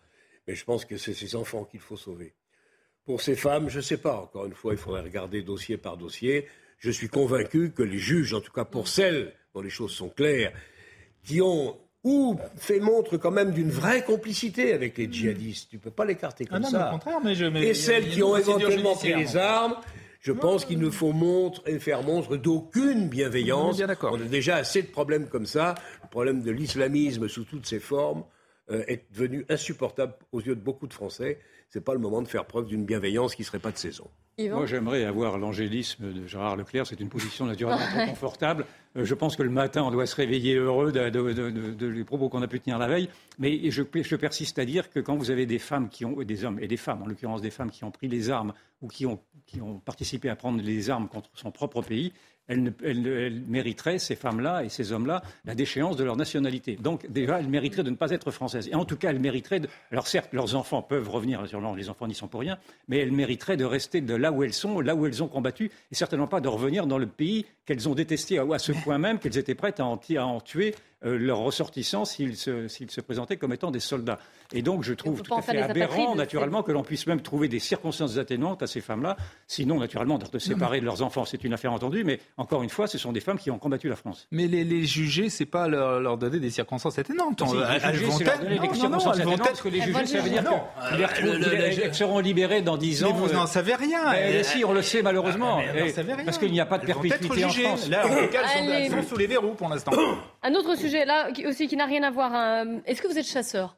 Mais 0.47 0.55
je 0.55 0.63
pense 0.63 0.85
que 0.85 0.97
c'est 0.97 1.13
ces 1.13 1.35
enfants 1.35 1.65
qu'il 1.65 1.79
faut 1.79 1.97
sauver. 1.97 2.33
Pour 3.05 3.21
ces 3.21 3.35
femmes, 3.35 3.69
je 3.69 3.77
ne 3.77 3.83
sais 3.83 3.97
pas. 3.97 4.17
Encore 4.17 4.45
une 4.45 4.53
fois, 4.53 4.73
il 4.73 4.77
faudrait 4.77 5.01
regarder 5.01 5.41
dossier 5.41 5.77
par 5.77 5.97
dossier. 5.97 6.47
Je 6.77 6.91
suis 6.91 7.07
convaincu 7.07 7.71
que 7.71 7.83
les 7.83 7.97
juges, 7.99 8.33
en 8.33 8.41
tout 8.41 8.51
cas 8.51 8.65
pour 8.65 8.87
celles 8.87 9.33
dont 9.53 9.61
les 9.61 9.69
choses 9.69 9.93
sont 9.93 10.09
claires, 10.09 10.53
qui 11.23 11.41
ont 11.41 11.77
ou 12.03 12.37
fait 12.55 12.79
montre 12.79 13.17
quand 13.17 13.31
même 13.31 13.51
d'une 13.51 13.69
vraie 13.69 14.03
complicité 14.03 14.73
avec 14.73 14.97
les 14.97 15.11
djihadistes. 15.11 15.69
Tu 15.69 15.77
ne 15.77 15.81
peux 15.81 15.91
pas 15.91 16.05
l'écarter 16.05 16.45
comme 16.45 16.63
ah 16.65 16.69
ça. 16.69 16.99
et 17.55 17.73
celles 17.73 18.07
qui 18.09 18.23
ont 18.23 18.37
éventuellement 18.37 18.95
pris 18.95 19.13
les 19.13 19.35
armes, 19.35 19.75
je 20.19 20.31
pense 20.31 20.65
qu'il 20.65 20.79
ne 20.79 20.89
faut 20.89 21.13
montre 21.13 21.61
et 21.67 21.79
faire 21.79 22.03
montre 22.03 22.37
d'aucune 22.37 23.07
bienveillance. 23.07 23.81
On, 24.03 24.15
a 24.15 24.25
déjà 24.25 24.57
assez 24.57 24.81
de 24.81 24.87
problèmes 24.87 25.27
comme 25.27 25.45
ça. 25.45 25.75
Le 26.03 26.09
problème 26.09 26.41
de 26.41 26.51
l'islamisme 26.51 27.27
sous 27.27 27.43
toutes 27.43 27.65
ses 27.65 27.79
formes 27.79 28.23
euh, 28.71 28.83
est 28.87 29.05
devenu 29.13 29.45
insupportable 29.49 30.13
aux 30.31 30.41
yeux 30.41 30.55
de 30.55 30.61
beaucoup 30.61 30.87
de 30.87 30.93
Français. 30.93 31.39
Ce 31.69 31.77
n'est 31.77 31.83
pas 31.83 31.93
le 31.93 31.99
moment 31.99 32.21
de 32.21 32.27
faire 32.27 32.45
preuve 32.45 32.65
d'une 32.65 32.85
bienveillance 32.85 33.35
qui 33.35 33.41
ne 33.43 33.45
serait 33.45 33.59
pas 33.59 33.71
de 33.71 33.77
saison. 33.77 34.09
Moi, 34.39 34.67
j'aimerais 34.67 35.03
avoir 35.03 35.39
l'angélisme 35.39 36.13
de 36.13 36.27
Gérard 36.27 36.57
Leclerc. 36.57 36.85
C'est 36.85 36.99
une 36.99 37.09
position 37.09 37.45
naturellement 37.45 37.85
très 37.91 38.07
confortable. 38.07 38.65
Euh, 38.97 39.05
je 39.05 39.13
pense 39.13 39.35
que 39.35 39.43
le 39.43 39.49
matin, 39.49 39.83
on 39.83 39.91
doit 39.91 40.05
se 40.05 40.15
réveiller 40.15 40.55
heureux 40.55 40.91
de, 40.91 41.09
de, 41.09 42.03
propos 42.03 42.29
qu'on 42.29 42.41
a 42.41 42.47
pu 42.47 42.59
tenir 42.59 42.79
la 42.79 42.87
veille. 42.87 43.09
Mais 43.37 43.69
je, 43.69 43.83
persiste 43.83 44.59
à 44.59 44.65
dire 44.65 44.89
que 44.89 44.99
quand 44.99 45.15
vous 45.15 45.31
avez 45.31 45.45
des 45.45 45.59
femmes 45.59 45.89
qui 45.89 46.05
ont, 46.05 46.21
des 46.23 46.45
hommes 46.45 46.59
et 46.59 46.67
des 46.67 46.77
femmes, 46.77 47.03
en 47.03 47.05
l'occurrence 47.05 47.41
des 47.41 47.51
femmes 47.51 47.71
qui 47.71 47.83
ont 47.83 47.91
pris 47.91 48.07
les 48.07 48.29
armes 48.29 48.53
ou 48.81 48.87
qui 48.87 49.05
ont, 49.05 49.19
qui 49.45 49.61
ont 49.61 49.79
participé 49.79 50.29
à 50.29 50.35
prendre 50.35 50.61
les 50.61 50.89
armes 50.89 51.07
contre 51.07 51.29
son 51.33 51.51
propre 51.51 51.81
pays, 51.81 52.11
elles, 52.47 53.43
mériteraient, 53.47 53.99
ces 53.99 54.15
femmes-là 54.15 54.63
et 54.63 54.69
ces 54.69 54.91
hommes-là, 54.91 55.21
la 55.45 55.55
déchéance 55.55 55.97
de 55.97 56.03
leur 56.03 56.15
nationalité. 56.15 56.75
Donc, 56.75 57.09
déjà, 57.09 57.39
elles 57.39 57.49
mériteraient 57.49 57.83
de 57.83 57.89
ne 57.89 57.95
pas 57.95 58.11
être 58.11 58.31
françaises. 58.31 58.69
Et 58.71 58.75
en 58.75 58.85
tout 58.85 58.95
cas, 58.95 59.09
elles 59.09 59.19
mériteraient, 59.19 59.59
de... 59.59 59.67
alors 59.91 60.07
certes, 60.07 60.33
leurs 60.33 60.55
enfants 60.55 60.81
peuvent 60.81 61.09
revenir, 61.09 61.43
les 61.75 61.89
enfants 61.89 62.07
n'y 62.07 62.15
sont 62.15 62.27
pour 62.27 62.41
rien, 62.41 62.57
mais 62.87 62.99
elles 62.99 63.11
mériteraient 63.11 63.57
de 63.57 63.65
rester 63.65 64.01
de 64.01 64.15
là 64.15 64.31
où 64.31 64.43
elles 64.43 64.53
sont, 64.53 64.79
là 64.79 64.95
où 64.95 65.05
elles 65.05 65.23
ont 65.23 65.27
combattu, 65.27 65.71
et 65.91 65.95
certainement 65.95 66.27
pas 66.27 66.41
de 66.41 66.47
revenir 66.47 66.87
dans 66.87 66.97
le 66.97 67.07
pays 67.07 67.45
qu'elles 67.65 67.89
ont 67.89 67.95
détesté 67.95 68.39
à 68.39 68.59
ce 68.59 68.71
point 68.71 68.97
même 68.97 69.19
qu'elles 69.19 69.37
étaient 69.37 69.55
prêtes 69.55 69.79
à 69.79 69.85
en 69.85 70.39
tuer 70.39 70.73
euh, 71.05 71.17
leurs 71.17 71.37
ressortissants 71.39 72.05
s'ils 72.05 72.37
se, 72.37 72.67
se, 72.67 73.01
présentaient 73.01 73.37
comme 73.37 73.53
étant 73.53 73.69
des 73.71 73.79
soldats. 73.79 74.17
Et 74.53 74.61
donc 74.61 74.83
je 74.83 74.93
trouve 74.93 75.21
tout 75.21 75.35
à 75.35 75.41
fait 75.41 75.61
aberrant, 75.61 76.15
naturellement, 76.15 76.63
que 76.63 76.71
l'on 76.71 76.81
puisse 76.83 77.05
même 77.05 77.21
trouver 77.21 77.47
des 77.49 77.59
circonstances 77.59 78.17
atténuantes 78.17 78.63
à 78.63 78.67
ces 78.67 78.81
femmes-là. 78.81 79.15
Sinon, 79.45 79.79
naturellement, 79.79 80.17
de 80.17 80.25
se 80.25 80.39
séparer 80.39 80.79
de 80.79 80.85
leurs 80.85 81.01
enfants, 81.03 81.25
c'est 81.25 81.43
une 81.43 81.53
affaire 81.53 81.71
entendue, 81.73 82.03
mais 82.03 82.19
encore 82.37 82.63
une 82.63 82.69
fois, 82.69 82.87
ce 82.87 82.97
sont 82.97 83.11
des 83.11 83.19
femmes 83.19 83.37
qui 83.37 83.51
ont 83.51 83.59
combattu 83.59 83.89
la 83.89 83.95
France. 83.95 84.27
Mais 84.31 84.47
les, 84.47 84.63
les 84.63 84.85
juger, 84.85 85.29
c'est 85.29 85.45
pas 85.45 85.67
leur, 85.67 85.99
leur 85.99 86.17
donner 86.17 86.39
des 86.39 86.49
circonstances 86.49 86.97
atténuantes. 86.97 87.43
Si, 87.45 87.55
elles, 87.55 87.59
les 87.59 87.85
elles 87.85 87.93
juger, 87.93 88.05
vont 88.07 88.19
être- 88.19 88.43
non, 88.43 88.49
non, 88.49 88.55
non, 88.67 88.73
circonstances 88.73 89.17
elles 89.19 89.25
vont 89.25 89.31
être- 89.33 89.43
parce 89.43 89.61
que 89.61 89.69
les 89.69 89.81
juger, 89.81 90.05
ça 90.07 90.21
veut 90.21 90.29
dire 90.31 90.43
non. 90.43 90.61
qu'elles 90.89 90.97
les 90.97 91.05
retrouvent- 91.05 91.27
le- 91.33 91.37
le- 91.37 91.53
elles- 91.53 91.79
elles 91.83 91.93
seront 91.95 92.19
libérées 92.19 92.61
dans 92.63 92.77
10 92.77 93.03
ans. 93.03 93.11
Mais 93.13 93.19
vous 93.19 93.29
euh, 93.29 93.33
n'en 93.33 93.45
savez 93.47 93.75
rien. 93.75 94.03
ben, 94.05 94.13
Elles- 94.13 94.45
si, 94.45 94.65
on 94.65 94.73
le 94.73 94.81
sait 94.81 95.03
malheureusement. 95.03 95.59
Ah, 95.61 95.71
mais. 95.75 95.93
Parce 96.25 96.37
qu'il 96.39 96.51
n'y 96.51 96.59
a 96.61 96.65
pas 96.65 96.79
de 96.79 96.85
perpétuité 96.87 97.45
en. 97.45 97.49
France. 97.49 97.87
Là, 97.89 98.05
en 98.07 98.09
tout 98.09 98.27
cas, 98.31 98.41
elles 98.57 98.89
sont 98.89 99.03
sous 99.03 99.17
les 99.17 99.27
verrous 99.27 99.53
pour 99.53 99.69
l'instant. 99.69 99.91
Un 100.41 100.53
autre 100.55 100.75
sujet 100.75 100.86
là 100.93 101.31
qui- 101.31 101.45
aussi 101.45 101.67
qui 101.67 101.75
n'a 101.75 101.85
rien 101.85 102.03
à 102.03 102.11
voir. 102.11 102.33
hein. 102.33 102.81
Est-ce 102.85 103.01
que 103.01 103.07
vous 103.07 103.17
êtes 103.17 103.25
chasseur? 103.27 103.77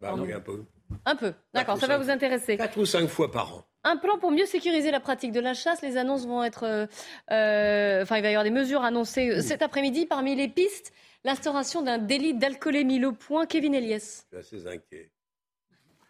Bah 0.00 0.14
oui, 0.16 0.32
un 0.32 0.40
peu. 0.40 0.64
Un 1.04 1.16
peu. 1.16 1.32
D'accord, 1.54 1.78
ça 1.78 1.86
va 1.86 1.98
vous 1.98 2.10
intéresser. 2.10 2.56
Quatre 2.56 2.78
ou 2.78 2.86
cinq 2.86 3.08
fois 3.08 3.30
par 3.32 3.54
an. 3.54 3.64
Un 3.84 3.96
plan 3.96 4.18
pour 4.18 4.30
mieux 4.32 4.46
sécuriser 4.46 4.90
la 4.90 5.00
pratique 5.00 5.32
de 5.32 5.40
la 5.40 5.54
chasse. 5.54 5.80
Les 5.82 5.96
annonces 5.96 6.26
vont 6.26 6.42
être. 6.44 6.64
euh, 6.64 6.86
euh, 7.30 8.02
enfin, 8.02 8.16
il 8.16 8.22
va 8.22 8.28
y 8.28 8.32
avoir 8.32 8.44
des 8.44 8.50
mesures 8.50 8.82
annoncées 8.84 9.30
euh, 9.30 9.40
cet 9.42 9.62
après-midi. 9.62 10.06
Parmi 10.06 10.34
les 10.34 10.48
pistes, 10.48 10.92
l'instauration 11.24 11.82
d'un 11.82 11.98
délit 11.98 12.34
d'alcoolémie. 12.34 12.98
Le 12.98 13.12
point, 13.12 13.46
Kevin 13.46 13.74
Elias. 13.74 14.24
Je 14.32 14.40
suis 14.42 14.56
assez 14.58 14.66
inquiet. 14.68 15.10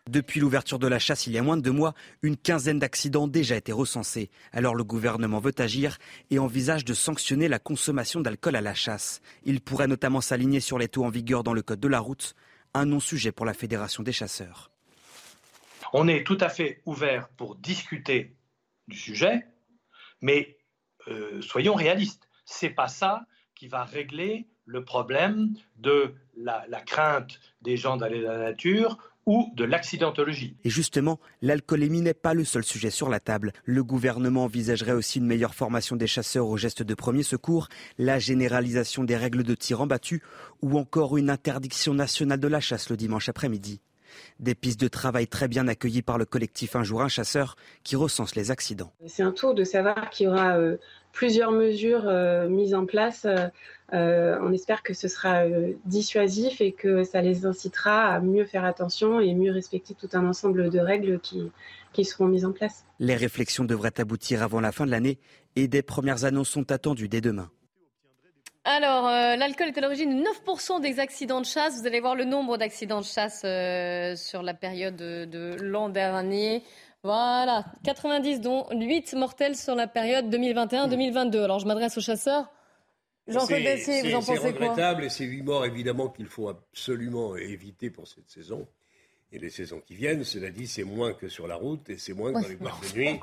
Depuis 0.09 0.39
l'ouverture 0.39 0.79
de 0.79 0.87
la 0.87 1.01
chasse 1.01 1.27
il 1.27 1.33
y 1.33 1.39
a 1.39 1.43
moins 1.43 1.57
de 1.57 1.63
deux 1.63 1.73
mois, 1.73 1.93
une 2.23 2.37
quinzaine 2.37 2.79
d'accidents 2.79 3.25
ont 3.25 3.29
déjà 3.29 3.57
été 3.57 3.73
recensés. 3.73 4.31
Alors 4.53 4.77
le 4.77 4.85
gouvernement 4.85 5.41
veut 5.41 5.55
agir 5.59 5.99
et 6.31 6.39
envisage 6.39 6.85
de 6.85 6.95
sanctionner 6.95 7.49
la 7.49 7.59
consommation 7.59 8.21
d'alcool 8.21 8.55
à 8.55 8.61
la 8.61 8.73
chasse. 8.73 9.21
Il 9.43 9.61
pourrait 9.61 9.89
notamment 9.89 10.21
s'aligner 10.21 10.61
sur 10.61 10.79
les 10.79 10.87
taux 10.87 11.05
en 11.05 11.09
vigueur 11.09 11.43
dans 11.43 11.55
le 11.55 11.63
code 11.63 11.81
de 11.81 11.89
la 11.89 11.99
route, 11.99 12.37
un 12.73 12.87
non-sujet 12.87 13.33
pour 13.33 13.47
la 13.47 13.53
Fédération 13.53 14.05
des 14.05 14.13
chasseurs. 14.13 14.71
On 15.93 16.07
est 16.07 16.25
tout 16.25 16.39
à 16.41 16.51
fait 16.51 16.83
ouvert 16.87 17.29
pour 17.31 17.57
discuter 17.57 18.37
du 18.87 18.97
sujet, 18.97 19.49
mais 20.21 20.57
euh, 21.09 21.43
soyons 21.43 21.75
réalistes. 21.75 22.29
C'est 22.45 22.71
pas 22.71 22.89
ça 22.89 23.27
qui 23.57 23.67
va 23.67 23.83
régler 23.83 24.47
le 24.67 24.85
problème 24.85 25.55
de 25.77 26.15
la, 26.37 26.65
la 26.69 26.81
crainte 26.81 27.41
des 27.63 27.77
gens 27.77 27.97
d'aller 27.97 28.23
dans 28.23 28.33
la 28.33 28.39
nature 28.39 28.99
ou 29.27 29.53
de 29.57 29.65
l'accidentologie. 29.65 30.57
Et 30.65 30.71
justement, 30.71 31.19
l'alcoolémie 31.43 32.01
n'est 32.01 32.15
pas 32.15 32.33
le 32.33 32.45
seul 32.45 32.65
sujet 32.65 32.91
sur 32.91 33.09
la 33.09 33.21
table. 33.21 33.53
Le 33.65 33.83
gouvernement 33.83 34.45
envisagerait 34.45 34.93
aussi 34.93 35.19
une 35.19 35.27
meilleure 35.27 35.55
formation 35.55 35.97
des 35.97 36.07
chasseurs 36.07 36.47
aux 36.47 36.57
gestes 36.57 36.85
de 36.85 36.95
premier 36.95 37.25
secours, 37.25 37.69
la 37.99 38.19
généralisation 38.19 39.05
des 39.05 39.17
règles 39.17 39.43
de 39.43 39.55
tir 39.55 39.81
en 39.81 39.87
battu 39.87 40.23
ou 40.63 40.79
encore 40.79 41.17
une 41.17 41.31
interdiction 41.31 41.93
nationale 41.93 42.41
de 42.41 42.49
la 42.49 42.61
chasse 42.61 42.89
le 42.89 42.97
dimanche 42.97 43.29
après-midi. 43.29 43.81
Des 44.41 44.55
pistes 44.55 44.81
de 44.81 44.89
travail 44.89 45.27
très 45.27 45.49
bien 45.49 45.69
accueillies 45.69 46.03
par 46.03 46.19
le 46.19 46.25
collectif 46.25 46.77
Un 46.77 46.85
jour 46.85 47.03
un 47.03 47.09
chasseur 47.09 47.57
qui 47.83 47.97
recense 47.97 48.35
les 48.35 48.51
accidents. 48.51 48.93
C'est 49.07 49.23
un 49.23 49.33
tour 49.33 49.55
de 49.55 49.65
savoir 49.65 50.11
qu'il 50.11 50.27
y 50.27 50.29
aura 50.29 50.57
euh, 50.57 50.77
plusieurs 51.13 51.53
mesures 51.53 52.07
euh, 52.07 52.49
mises 52.49 52.75
en 52.75 52.87
place. 52.87 53.27
Euh, 53.93 54.39
on 54.43 54.53
espère 54.53 54.83
que 54.83 54.95
ce 54.95 55.09
sera 55.09 55.45
dissuasif 55.85 56.61
et 56.61 56.73
que 56.73 57.05
ça 57.05 57.21
les 57.23 57.47
incitera 57.47 58.07
à 58.07 58.21
mieux 58.21 58.45
faire 58.45 58.65
attention 58.65 59.21
et 59.21 59.35
mieux 59.35 59.53
respecter 59.53 59.95
tout 59.95 60.09
un 60.13 60.27
ensemble 60.27 60.71
de 60.71 60.79
règles 60.79 61.21
qui, 61.21 61.51
qui 61.93 62.05
seront 62.05 62.27
mises 62.27 62.45
en 62.45 62.53
place. 62.53 62.85
Les 62.99 63.17
réflexions 63.17 63.65
devraient 63.65 64.01
aboutir 64.01 64.43
avant 64.43 64.61
la 64.61 64.73
fin 64.73 64.87
de 64.87 64.91
l'année 64.91 65.19
et 65.55 65.69
des 65.69 65.83
premières 65.83 66.25
annonces 66.25 66.51
sont 66.51 66.71
attendues 66.71 67.09
dès 67.09 67.21
demain. 67.21 67.51
Alors, 68.69 69.07
euh, 69.07 69.37
l'alcool 69.37 69.69
est 69.69 69.79
à 69.79 69.81
l'origine 69.81 70.11
de 70.23 70.29
9% 70.45 70.81
des 70.81 70.99
accidents 70.99 71.41
de 71.41 71.47
chasse. 71.47 71.81
Vous 71.81 71.87
allez 71.87 72.01
voir 72.01 72.17
le 72.17 72.25
nombre 72.25 72.59
d'accidents 72.59 73.01
de 73.01 73.07
chasse 73.07 73.43
euh, 73.45 74.17
sur 74.17 74.43
la 74.43 74.55
période 74.55 74.97
de, 74.97 75.25
de 75.25 75.57
l'an 75.63 75.89
dernier. 75.89 76.65
Voilà, 77.05 77.65
90 77.85 78.41
dont 78.41 78.67
8 78.73 79.15
mortels 79.15 79.55
sur 79.55 79.77
la 79.77 79.87
période 79.87 80.35
2021-2022. 80.35 81.45
Alors, 81.45 81.61
je 81.61 81.67
m'adresse 81.67 81.97
aux 81.97 82.01
chasseurs. 82.01 82.51
Jean-Claude 83.29 83.59
C'est- 83.59 83.65
Dacier, 83.65 84.03
vous 84.03 84.09
c'est- 84.09 84.15
en 84.17 84.21
C'est 84.21 84.35
pensez 84.37 84.53
quoi? 84.55 84.67
regrettable 84.69 85.05
et 85.05 85.09
c'est 85.11 85.25
huit 85.25 85.43
morts 85.43 85.65
évidemment 85.65 86.09
qu'il 86.09 86.27
faut 86.27 86.49
absolument 86.49 87.37
éviter 87.37 87.91
pour 87.91 88.09
cette 88.09 88.29
saison. 88.29 88.67
Et 89.33 89.41
les 89.41 89.51
saisons 89.51 89.81
qui 89.85 89.97
viennent, 89.97 90.23
cela 90.23 90.51
dit, 90.51 90.69
c'est 90.69 90.85
moins 90.85 91.13
que 91.13 91.29
sur 91.29 91.49
la 91.49 91.57
route 91.57 91.91
et 91.91 91.99
c'est 91.99 92.13
moins 92.15 92.33
que 92.33 92.43
dans 92.43 92.49
les 92.49 92.55
boîtes 92.55 92.75
de 92.95 92.97
nuit. 92.99 93.21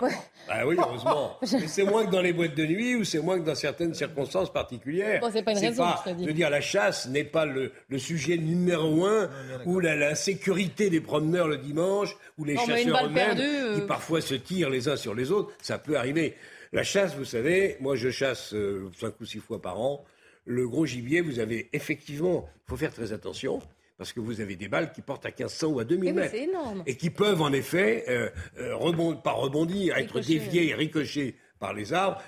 Ah 0.49 0.68
oui, 0.68 0.76
heureusement. 0.78 1.38
Mais 1.54 1.68
c'est 1.68 1.86
moins 1.86 2.06
que 2.06 2.12
dans 2.12 2.22
les 2.22 2.34
boîtes 2.34 2.56
de 2.56 2.66
nuit 2.66 2.95
ou 2.95 3.06
c'est 3.06 3.20
moins 3.20 3.39
que 3.39 3.45
dans 3.45 3.56
certaines 3.56 3.93
circonstances 3.93 4.51
particulières. 4.51 5.22
Bon, 5.22 5.30
c'est 5.32 5.43
pas 5.43 5.54
une 5.54 5.60
raison, 5.60 5.84
pas- 5.84 6.04
je 6.06 6.12
te 6.12 6.16
dis. 6.18 6.24
je 6.24 6.28
veux 6.28 6.34
dire, 6.34 6.49
la 6.49 6.60
chasse 6.60 7.08
n'est 7.08 7.24
pas 7.24 7.45
le, 7.45 7.72
le 7.88 7.97
sujet 7.97 8.38
numéro 8.38 9.06
un 9.06 9.30
ou 9.66 9.80
la, 9.80 9.95
la 9.95 10.14
sécurité 10.14 10.89
des 10.89 10.99
promeneurs 10.99 11.47
le 11.47 11.58
dimanche 11.58 12.16
ou 12.38 12.43
les 12.43 12.56
Non, 12.56 12.66
chasseurs 12.66 13.06
eux-mêmes 13.06 13.14
perdue, 13.14 13.41
euh. 13.41 13.76
qui 13.80 13.88
parfois 13.88 14.20
se 14.20 14.36
tirent 14.36 14.70
les 14.70 14.89
uns 14.89 14.97
sur 14.97 15.16
les 15.16 15.32
autres. 15.32 15.54
Ça 15.62 15.80
peut 15.80 15.95
arriver. 15.97 16.36
La 16.74 16.84
chasse, 16.84 17.16
vous 17.16 17.26
savez, 17.26 17.78
moi 17.80 17.95
je 17.95 18.10
chasse 18.10 18.54
euh, 18.54 18.89
cinq 18.99 19.14
ou 19.22 19.26
six 19.26 19.39
fois 19.39 19.62
par 19.62 19.80
an. 19.80 20.04
Le 20.45 20.68
gros 20.68 20.86
gibier, 20.86 21.22
vous 21.22 21.39
avez 21.39 21.70
effectivement, 21.72 22.49
il 22.68 22.70
faut 22.72 22.78
faire 22.78 22.93
très 22.93 23.14
attention. 23.14 23.62
Parce 23.98 24.12
que 24.12 24.20
vous 24.20 24.41
avez 24.41 24.56
des 24.56 24.68
balles 24.68 24.91
qui 24.91 25.02
portent 25.02 25.26
à 25.26 25.30
1500 25.30 25.68
ou 25.68 25.80
à 25.80 25.84
2000 25.86 26.10
Eh 26.10 26.12
oui, 26.12 26.20
mètres. 26.20 26.84
Et 26.88 26.98
qui 26.98 27.10
peuvent 27.10 27.41
en 27.41 27.54
effet, 27.54 28.06
euh, 28.10 28.30
euh, 28.58 28.76
rebond- 28.76 29.16
pas 29.22 29.32
rebondir, 29.34 29.96
être 29.98 30.16
Ricocher. 30.16 30.39
déviés 30.39 30.70
et 30.70 30.74
ricochés 30.76 31.36
par 31.60 31.74
les 31.74 31.94
arbres. 31.94 32.22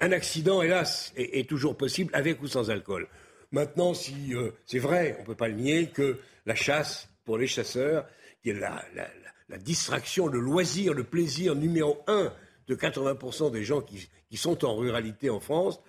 Un 0.00 0.12
accident, 0.12 0.62
hélas, 0.62 1.12
est, 1.16 1.40
est 1.40 1.48
toujours 1.48 1.76
possible 1.76 2.10
avec 2.14 2.40
ou 2.42 2.46
sans 2.46 2.70
alcool. 2.70 3.08
Maintenant, 3.50 3.94
si 3.94 4.34
euh, 4.34 4.50
c'est 4.64 4.78
vrai, 4.78 5.16
on 5.18 5.22
ne 5.22 5.26
peut 5.26 5.34
pas 5.34 5.48
le 5.48 5.54
nier, 5.54 5.88
que 5.88 6.18
la 6.46 6.54
chasse, 6.54 7.08
pour 7.24 7.36
les 7.36 7.46
chasseurs, 7.46 8.06
qui 8.42 8.50
est 8.50 8.54
la, 8.54 8.84
la- 8.94 9.02
la- 9.02 9.08
la 9.48 9.58
distraction, 9.58 10.28
le 10.28 10.40
loisir, 10.40 10.94
le 10.94 11.04
plaisir 11.04 11.54
numéro 11.54 12.00
un 12.06 12.32
de 12.68 12.74
80% 12.74 13.50
des 13.50 13.64
gens 13.64 13.80
qui, 13.82 14.08
qui 14.30 14.36
sont 14.38 14.64
en 14.64 14.76
ruralité 14.76 15.28
en 15.30 15.40
France, 15.40 15.80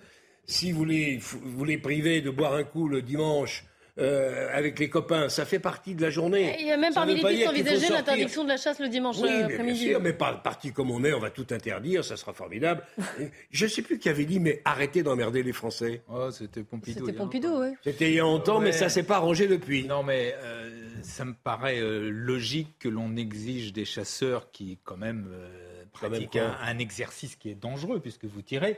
si 0.44 0.70
vous 0.72 0.84
les, 0.84 1.18
vous 1.18 1.64
les 1.64 1.78
privez 1.78 2.20
de 2.20 2.28
boire 2.30 2.52
un 2.54 2.64
coup 2.64 2.88
le 2.88 3.00
dimanche 3.00 3.64
euh, 3.98 4.48
avec 4.52 4.78
les 4.78 4.88
copains, 4.88 5.28
ça 5.28 5.44
fait 5.44 5.60
partie 5.60 5.94
de 5.94 6.02
la 6.02 6.10
journée. 6.10 6.56
Il 6.58 6.66
y 6.66 6.72
a 6.72 6.76
même 6.76 6.92
Ça 6.92 7.00
parmi 7.00 7.14
les 7.14 7.22
pistes 7.22 7.48
envisagées 7.48 7.88
l'interdiction 7.90 8.42
de 8.42 8.48
la 8.48 8.56
chasse 8.56 8.80
le 8.80 8.88
dimanche 8.88 9.16
Oui, 9.18 9.28
euh, 9.28 9.30
mais 9.30 9.36
bien 9.36 9.46
après-midi. 9.46 9.88
sûr, 9.88 10.00
mais 10.00 10.12
par 10.12 10.42
parti 10.42 10.72
comme 10.72 10.90
on 10.90 11.04
est, 11.04 11.12
on 11.12 11.20
va 11.20 11.30
tout 11.30 11.46
interdire, 11.50 12.04
ça 12.04 12.16
sera 12.16 12.32
formidable. 12.32 12.82
Je 13.50 13.64
ne 13.64 13.70
sais 13.70 13.82
plus 13.82 13.98
qui 13.98 14.08
avait 14.08 14.24
dit, 14.24 14.40
mais 14.40 14.60
arrêtez 14.64 15.02
d'emmerder 15.02 15.42
les 15.42 15.52
Français. 15.52 16.02
Oh, 16.08 16.30
c'était 16.30 16.64
Pompidou. 16.64 17.06
C'était 17.06 17.16
Pompidou, 17.16 17.60
oui. 17.60 17.68
C'était 17.84 18.10
il 18.10 18.14
y 18.14 18.20
a 18.20 18.22
longtemps, 18.22 18.60
mais 18.60 18.72
ça 18.72 18.88
s'est 18.88 19.04
pas 19.04 19.16
arrangé 19.16 19.46
depuis. 19.46 19.84
Non, 19.84 20.02
mais 20.02 20.34
euh, 20.38 20.70
ça 21.02 21.24
me 21.24 21.34
paraît 21.34 21.80
euh, 21.80 22.10
logique 22.10 22.78
que 22.80 22.88
l'on 22.88 23.16
exige 23.16 23.72
des 23.72 23.84
chasseurs 23.84 24.50
qui, 24.50 24.78
quand 24.82 24.96
même, 24.96 25.28
euh, 25.30 25.84
pratiquent 25.92 26.38
un 26.38 26.78
exercice 26.78 27.36
qui 27.36 27.50
est 27.50 27.54
dangereux, 27.54 28.00
puisque 28.00 28.24
vous 28.24 28.42
tirez, 28.42 28.76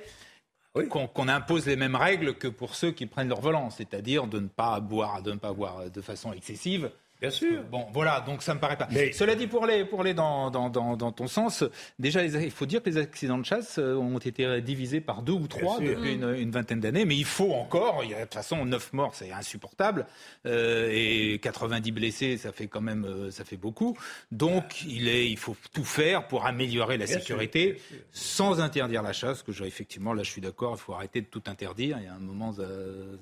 qu'on 0.85 1.29
impose 1.29 1.67
les 1.67 1.77
mêmes 1.77 1.97
règles 1.97 2.35
que 2.35 2.49
pour 2.49 2.75
ceux 2.75 2.93
qui 2.93 3.07
prennent 3.07 3.29
leur 3.29 3.41
volant, 3.41 3.71
c'est-à-dire 3.71 4.27
de 4.27 4.41
ne 4.41 4.49
pas 4.49 4.79
boire, 4.81 5.23
de 5.23 5.33
ne 5.33 5.39
pas 5.39 5.53
boire 5.53 5.91
de 5.91 6.01
façon 6.01 6.33
excessive. 6.33 6.91
Bien 7.21 7.31
sûr. 7.31 7.63
Bon, 7.71 7.87
voilà, 7.93 8.21
donc 8.21 8.43
ça 8.43 8.55
me 8.55 8.61
paraît 8.61 8.77
pas. 8.77 8.89
Cela 9.13 9.35
dit, 9.35 9.47
pour 9.47 9.65
aller, 9.65 9.85
pour 9.85 10.01
aller 10.03 10.13
dans, 10.15 10.51
dans, 10.51 10.69
dans, 10.69 10.97
dans 10.97 11.13
ton 11.13 11.27
sens, 11.27 11.65
déjà, 11.99 12.23
les- 12.23 12.45
il 12.45 12.51
faut 12.51 12.67
dire 12.67 12.83
que 12.83 12.91
les 12.91 12.99
accidents 12.99 13.39
de 13.39 13.45
chasse 13.47 13.79
euh, 13.79 13.95
ont 13.97 14.19
été 14.19 14.61
divisés 14.61 15.01
par 15.01 15.23
deux 15.23 15.33
ou 15.33 15.47
trois 15.47 15.79
depuis 15.87 16.13
une, 16.15 16.35
une 16.37 16.51
vingtaine 16.51 16.81
d'années, 16.81 17.05
mais 17.07 17.17
il 17.17 17.25
faut 17.25 17.53
encore, 17.53 18.03
il 18.05 18.11
y 18.11 18.15
a, 18.15 18.19
de 18.19 18.23
toute 18.25 18.35
façon, 18.35 18.65
9 18.67 18.93
morts, 18.93 19.15
c'est 19.15 19.33
insupportable, 19.33 20.07
euh, 20.45 20.91
et 20.93 21.39
90 21.39 21.91
blessés, 21.93 22.37
ça 22.37 22.53
fait 22.53 22.67
quand 22.67 22.83
même, 22.83 23.05
euh, 23.07 23.31
ça 23.31 23.45
fait 23.45 23.57
beaucoup. 23.57 23.97
Donc, 24.31 24.83
il, 24.87 25.09
est, 25.09 25.27
il 25.31 25.39
faut 25.39 25.57
tout 25.73 25.85
faire 25.85 26.27
pour 26.27 26.45
améliorer 26.45 26.99
la 26.99 27.07
Bien 27.07 27.19
sécurité, 27.19 27.81
sans 28.13 28.61
interdire 28.61 29.03
la 29.03 29.13
chasse, 29.15 29.43
que 29.43 29.53
je, 29.53 29.65
effectivement, 29.65 30.13
là, 30.13 30.23
je 30.23 30.31
suis 30.31 30.43
d'accord, 30.43 30.75
il 30.77 30.81
faut 30.83 30.93
arrêter 30.93 31.23
de 31.23 31.27
tout 31.27 31.43
interdire. 31.47 31.97
Il 31.99 32.05
y 32.05 32.09
a 32.09 32.15
un 32.15 32.19
moment, 32.19 32.53
ça, 32.53 32.65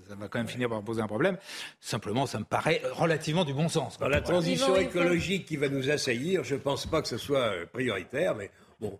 ça 0.09 0.14
va 0.16 0.26
quand 0.28 0.38
même 0.40 0.49
finir 0.49 0.68
par 0.68 0.82
poser 0.82 1.01
un 1.01 1.07
problème. 1.07 1.36
Simplement, 1.80 2.26
ça 2.26 2.38
me 2.40 2.45
paraît 2.45 2.82
relativement 2.92 3.45
du 3.45 3.55
bon 3.55 3.68
sens. 3.68 3.84
Dans 4.01 4.09
la 4.09 4.20
transition 4.20 4.76
écologique 4.76 5.47
qui 5.47 5.57
va 5.57 5.68
nous 5.68 5.91
assaillir, 5.91 6.45
je 6.45 6.55
ne 6.55 6.61
pense 6.61 6.87
pas 6.87 7.03
que 7.03 7.09
ce 7.09 7.18
soit 7.18 7.39
euh, 7.39 7.66
prioritaire, 7.66 8.35
mais 8.35 8.51
bon. 8.80 8.99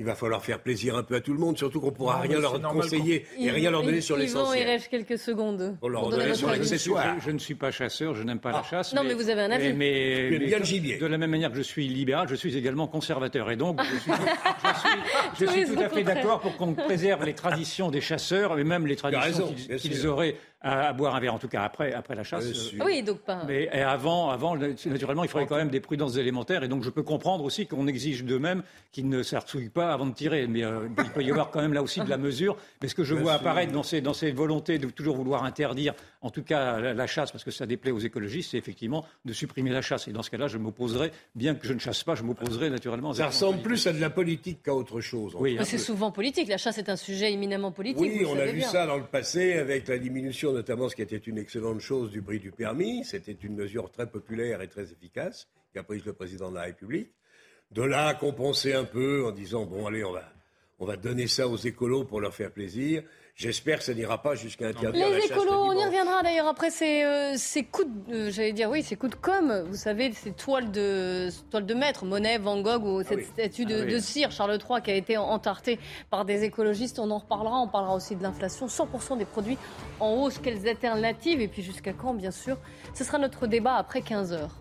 Il 0.00 0.06
va 0.06 0.14
falloir 0.14 0.42
faire 0.42 0.60
plaisir 0.60 0.96
un 0.96 1.02
peu 1.02 1.16
à 1.16 1.20
tout 1.20 1.34
le 1.34 1.38
monde, 1.38 1.58
surtout 1.58 1.78
qu'on 1.78 1.90
ne 1.90 1.94
pourra 1.94 2.14
Non, 2.14 2.22
rien 2.22 2.40
leur 2.40 2.58
conseiller 2.62 3.26
et 3.38 3.50
rien 3.50 3.70
leur 3.70 3.82
donner 3.82 4.00
sur 4.00 4.16
Yvan 4.16 4.22
l'essentiel. 4.22 4.66
Erech, 4.66 4.88
quelques 4.88 5.18
secondes. 5.18 5.76
Pour 5.78 5.90
leur 5.90 6.08
donner 6.08 6.34
sur 6.34 6.48
l'accessoire. 6.48 7.16
Je, 7.18 7.26
je 7.26 7.30
ne 7.30 7.38
suis 7.38 7.54
pas 7.54 7.70
chasseur, 7.70 8.14
je 8.14 8.22
n'aime 8.22 8.38
pas 8.38 8.50
la 8.50 8.62
chasse. 8.62 8.94
Non, 8.94 9.04
mais 9.04 9.12
vous 9.12 9.28
avez 9.28 9.42
un 9.42 9.50
avis. 9.50 9.74
Mais, 9.74 10.38
bien 10.38 10.58
le 10.58 10.64
gibier. 10.64 10.96
De 10.96 11.04
la 11.04 11.18
même 11.18 11.30
manière 11.30 11.50
que 11.50 11.58
je 11.58 11.62
suis 11.62 11.86
libéral, 11.86 12.28
je 12.30 12.34
suis 12.34 12.56
également 12.56 12.86
conservateur. 12.86 13.50
Et 13.50 13.56
donc, 13.56 13.78
je 13.82 13.98
suis, 13.98 14.12
je 15.38 15.66
tout 15.74 15.80
à 15.80 15.90
fait 15.90 16.02
d'accord 16.02 16.40
pour 16.40 16.56
qu'on 16.56 16.72
préserve 16.72 17.26
les 17.26 17.34
traditions 17.34 17.90
des 17.90 18.00
chasseurs, 18.00 18.58
et 18.58 18.64
même 18.64 18.86
les 18.86 18.96
traditions 18.96 19.54
qu'ils 19.76 20.06
auraient 20.06 20.36
à, 20.62 20.92
boire 20.92 21.14
un 21.14 21.20
verre, 21.20 21.34
en 21.34 21.38
tout 21.38 21.48
cas 21.48 21.62
après, 21.62 21.92
après 21.94 22.14
la 22.14 22.22
chasse. 22.22 22.72
Ah 22.78 22.84
oui, 22.84 23.02
donc 23.02 23.20
pas. 23.20 23.44
Mais 23.46 23.68
avant, 23.70 24.28
avant, 24.28 24.56
naturellement, 24.56 25.24
il 25.24 25.30
faudrait 25.30 25.46
quand 25.46 25.56
même 25.56 25.70
des 25.70 25.80
prudences 25.80 26.16
élémentaires. 26.16 26.62
Et 26.62 26.68
donc, 26.68 26.82
je 26.82 26.90
peux 26.90 27.02
comprendre 27.02 27.44
aussi 27.44 27.66
qu'on 27.66 27.86
exige 27.86 28.24
d'eux-mêmes 28.24 28.62
qu'ils 28.92 29.08
ne 29.08 29.22
s'artsouillent 29.22 29.70
pas 29.70 29.92
avant 29.92 30.06
de 30.06 30.14
tirer. 30.14 30.46
Mais 30.46 30.62
euh, 30.62 30.88
il 30.98 31.10
peut 31.10 31.22
y 31.22 31.30
avoir 31.30 31.50
quand 31.50 31.62
même 31.62 31.72
là 31.72 31.82
aussi 31.82 32.00
de 32.00 32.10
la 32.10 32.18
mesure. 32.18 32.56
Mais 32.82 32.88
ce 32.88 32.94
que 32.94 33.04
je 33.04 33.14
vois 33.14 33.32
apparaître 33.32 33.72
dans 33.72 33.82
ces, 33.82 34.02
dans 34.02 34.12
ces 34.12 34.32
volontés 34.32 34.78
de 34.78 34.88
toujours 34.88 35.16
vouloir 35.16 35.44
interdire, 35.44 35.94
en 36.20 36.30
tout 36.30 36.42
cas 36.42 36.78
la, 36.80 37.06
chasse, 37.06 37.32
parce 37.32 37.44
que 37.44 37.50
ça 37.50 37.64
déplaît 37.64 37.90
aux 37.90 37.98
écologistes, 37.98 38.50
c'est 38.50 38.58
effectivement 38.58 39.06
de 39.24 39.32
supprimer 39.32 39.70
la 39.70 39.80
chasse. 39.80 40.08
Et 40.08 40.12
dans 40.12 40.22
ce 40.22 40.30
cas-là, 40.30 40.46
je 40.46 40.58
m'opposerai, 40.58 41.10
bien 41.34 41.54
que 41.54 41.66
je 41.66 41.72
ne 41.72 41.78
chasse 41.78 42.04
pas, 42.04 42.14
je 42.14 42.22
m'opposerai 42.22 42.68
naturellement. 42.68 43.14
Ça 43.14 43.28
ressemble 43.28 43.62
plus 43.62 43.86
à 43.86 43.92
de 43.94 44.00
la 44.00 44.10
politique 44.10 44.62
qu'à 44.62 44.74
autre 44.74 45.00
chose. 45.00 45.34
Oui, 45.38 45.56
c'est 45.64 45.78
souvent 45.78 46.10
politique. 46.10 46.48
La 46.48 46.58
chasse 46.58 46.76
est 46.76 46.90
un 46.90 46.96
sujet 46.96 47.32
éminemment 47.32 47.72
politique. 47.72 48.02
Oui, 48.02 48.26
on 48.28 48.38
a 48.38 48.44
vu 48.46 48.60
ça 48.60 48.86
dans 48.86 48.98
le 48.98 49.04
passé 49.04 49.54
avec 49.54 49.88
la 49.88 49.98
diminution 49.98 50.49
notamment 50.52 50.88
ce 50.88 50.96
qui 50.96 51.02
était 51.02 51.16
une 51.16 51.38
excellente 51.38 51.80
chose 51.80 52.10
du 52.10 52.22
prix 52.22 52.38
du 52.38 52.50
permis. 52.52 53.04
C'était 53.04 53.32
une 53.32 53.54
mesure 53.54 53.90
très 53.90 54.08
populaire 54.08 54.62
et 54.62 54.68
très 54.68 54.92
efficace 54.92 55.48
qu'a 55.72 55.82
prise 55.82 56.04
le 56.04 56.12
président 56.12 56.50
de 56.50 56.56
la 56.56 56.62
République. 56.62 57.12
De 57.70 57.82
là 57.82 58.14
compenser 58.14 58.72
un 58.72 58.84
peu 58.84 59.24
en 59.24 59.30
disant 59.30 59.64
bon 59.64 59.86
allez 59.86 60.04
on 60.04 60.12
va 60.12 60.32
on 60.78 60.86
va 60.86 60.96
donner 60.96 61.26
ça 61.26 61.46
aux 61.46 61.56
écolos 61.56 62.04
pour 62.04 62.20
leur 62.20 62.34
faire 62.34 62.50
plaisir. 62.50 63.02
J'espère 63.40 63.78
que 63.78 63.84
ça 63.84 63.94
n'ira 63.94 64.20
pas 64.20 64.34
jusqu'à 64.34 64.68
interdire 64.68 65.08
les 65.08 65.14
la 65.14 65.20
chasse. 65.22 65.30
Les 65.30 65.34
écolos, 65.34 65.62
on 65.64 65.72
y 65.72 65.82
reviendra 65.82 66.22
d'ailleurs 66.22 66.46
après 66.46 66.68
ces, 66.68 67.04
euh, 67.04 67.32
ces 67.38 67.64
coups, 67.64 67.88
de, 68.06 68.14
euh, 68.14 68.30
j'allais 68.30 68.52
dire 68.52 68.68
oui, 68.68 68.82
ces 68.82 68.96
coups 68.96 69.12
de 69.12 69.16
com. 69.16 69.64
Vous 69.66 69.76
savez, 69.76 70.12
ces 70.12 70.32
toiles 70.32 70.70
de 70.70 71.30
toiles 71.50 71.64
de 71.64 71.72
maître, 71.72 72.04
Monet, 72.04 72.36
Van 72.36 72.60
Gogh 72.60 72.84
ou 72.84 73.02
cette 73.02 73.20
ah 73.22 73.32
statue 73.32 73.64
de, 73.64 73.96
ah 73.96 74.00
cire 74.00 74.30
Charles 74.30 74.58
III 74.58 74.82
qui 74.82 74.90
a 74.90 74.94
été 74.94 75.16
entartée 75.16 75.78
par 76.10 76.26
des 76.26 76.44
écologistes. 76.44 76.98
On 76.98 77.10
en 77.10 77.16
reparlera. 77.16 77.60
On 77.60 77.68
parlera 77.68 77.94
aussi 77.94 78.14
de 78.14 78.22
l'inflation. 78.22 78.66
100% 78.66 79.16
des 79.16 79.24
produits 79.24 79.56
en 80.00 80.16
hausse. 80.16 80.38
Quelles 80.38 80.68
alternatives? 80.68 81.40
Et 81.40 81.48
puis 81.48 81.62
jusqu'à 81.62 81.94
quand, 81.94 82.12
bien 82.12 82.32
sûr? 82.32 82.58
Ce 82.92 83.04
sera 83.04 83.16
notre 83.16 83.46
débat 83.46 83.76
après 83.76 84.02
15 84.02 84.34
heures. 84.34 84.60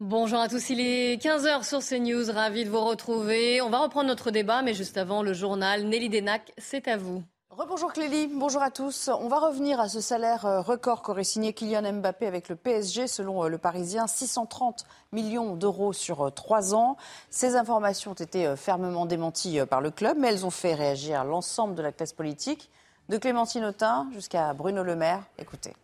Bonjour 0.00 0.38
à 0.38 0.46
tous, 0.46 0.70
il 0.70 0.78
est 0.80 1.20
15h 1.20 1.64
sur 1.64 1.80
CNews, 1.80 2.32
ravi 2.32 2.64
de 2.64 2.70
vous 2.70 2.84
retrouver. 2.84 3.60
On 3.60 3.68
va 3.68 3.80
reprendre 3.80 4.06
notre 4.06 4.30
débat, 4.30 4.62
mais 4.62 4.72
juste 4.72 4.96
avant 4.96 5.24
le 5.24 5.32
journal, 5.32 5.86
Nelly 5.86 6.08
Denac, 6.08 6.52
c'est 6.56 6.86
à 6.86 6.96
vous. 6.96 7.24
Rebonjour 7.50 7.92
Clélie, 7.92 8.28
bonjour 8.32 8.62
à 8.62 8.70
tous. 8.70 9.10
On 9.12 9.26
va 9.26 9.40
revenir 9.40 9.80
à 9.80 9.88
ce 9.88 10.00
salaire 10.00 10.46
euh, 10.46 10.60
record 10.60 11.02
qu'aurait 11.02 11.24
signé 11.24 11.52
Kylian 11.52 11.94
Mbappé 11.94 12.28
avec 12.28 12.48
le 12.48 12.54
PSG, 12.54 13.08
selon 13.08 13.42
euh, 13.42 13.48
le 13.48 13.58
Parisien, 13.58 14.06
630 14.06 14.86
millions 15.10 15.56
d'euros 15.56 15.92
sur 15.92 16.28
euh, 16.28 16.30
trois 16.30 16.76
ans. 16.76 16.96
Ces 17.28 17.56
informations 17.56 18.12
ont 18.12 18.14
été 18.14 18.54
fermement 18.54 19.04
démenties 19.04 19.58
par 19.68 19.80
le 19.80 19.90
club, 19.90 20.16
mais 20.16 20.28
elles 20.28 20.46
ont 20.46 20.50
fait 20.50 20.74
réagir 20.74 21.24
l'ensemble 21.24 21.74
de 21.74 21.82
la 21.82 21.90
classe 21.90 22.12
politique, 22.12 22.70
de 23.08 23.16
Clémentine 23.16 23.64
Autain 23.64 24.08
jusqu'à 24.12 24.54
Bruno 24.54 24.84
Le 24.84 24.94
Maire. 24.94 25.24
Écoutez. 25.40 25.74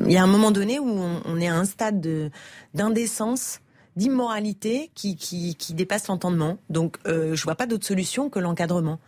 Il 0.00 0.12
y 0.12 0.16
a 0.16 0.22
un 0.22 0.26
moment 0.26 0.50
donné 0.50 0.78
où 0.78 0.88
on, 0.88 1.40
est 1.40 1.48
à 1.48 1.54
un 1.54 1.64
stade 1.64 2.32
d'indécence 2.74 3.60
d'immoralité 3.96 4.90
qui, 4.94 5.56
dépasse 5.70 6.08
l'entendement. 6.08 6.58
Donc, 6.68 6.98
euh, 7.06 7.34
je 7.34 7.42
vois 7.44 7.54
pas 7.54 7.66
d'autre 7.66 7.86
solution 7.86 8.28
que 8.28 8.38
l'encadrement. 8.38 9.00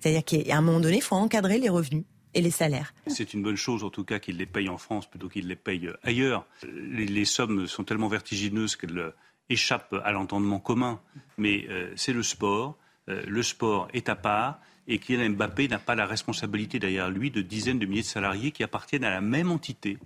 C'est-à-dire 0.00 0.24
qu'à 0.24 0.56
un 0.56 0.60
moment 0.60 0.80
donné, 0.80 0.96
il 0.96 1.02
faut 1.02 1.16
encadrer 1.16 1.58
les 1.58 1.70
revenus 1.70 2.04
et 2.34 2.42
les 2.42 2.50
salaires. 2.50 2.92
C'est 3.06 3.32
une 3.32 3.42
bonne 3.42 3.56
chose, 3.56 3.84
en 3.84 3.90
tout 3.90 4.04
cas, 4.04 4.18
qu'ils 4.18 4.36
les 4.36 4.46
payent 4.46 4.68
en 4.68 4.76
France 4.76 5.08
plutôt 5.08 5.28
qu'ils 5.28 5.48
les 5.48 5.56
payent 5.56 5.90
ailleurs. 6.02 6.46
Les, 6.62 7.24
sommes 7.24 7.66
sont 7.66 7.84
tellement 7.84 8.08
vertigineuses 8.08 8.76
qu'elles 8.76 9.12
échappent 9.48 9.94
à 10.04 10.12
l'entendement 10.12 10.58
commun. 10.58 11.00
Mais 11.38 11.66
euh, 11.70 11.92
c'est 11.96 12.12
le 12.12 12.22
sport. 12.22 12.76
Euh, 13.08 13.22
le 13.26 13.42
sport 13.42 13.88
est 13.94 14.08
à 14.08 14.16
part. 14.16 14.60
Et 14.86 14.98
Kylian 14.98 15.30
Mbappé 15.30 15.68
n'a 15.68 15.78
pas 15.78 15.94
la 15.94 16.04
responsabilité 16.04 16.78
derrière 16.78 17.08
lui 17.08 17.30
de 17.30 17.40
dizaines 17.40 17.78
de 17.78 17.86
milliers 17.86 18.02
de 18.02 18.06
salariés 18.06 18.50
qui 18.50 18.62
appartiennent 18.62 19.04
à 19.04 19.10
la 19.10 19.22
même 19.22 19.50
entité. 19.50 19.98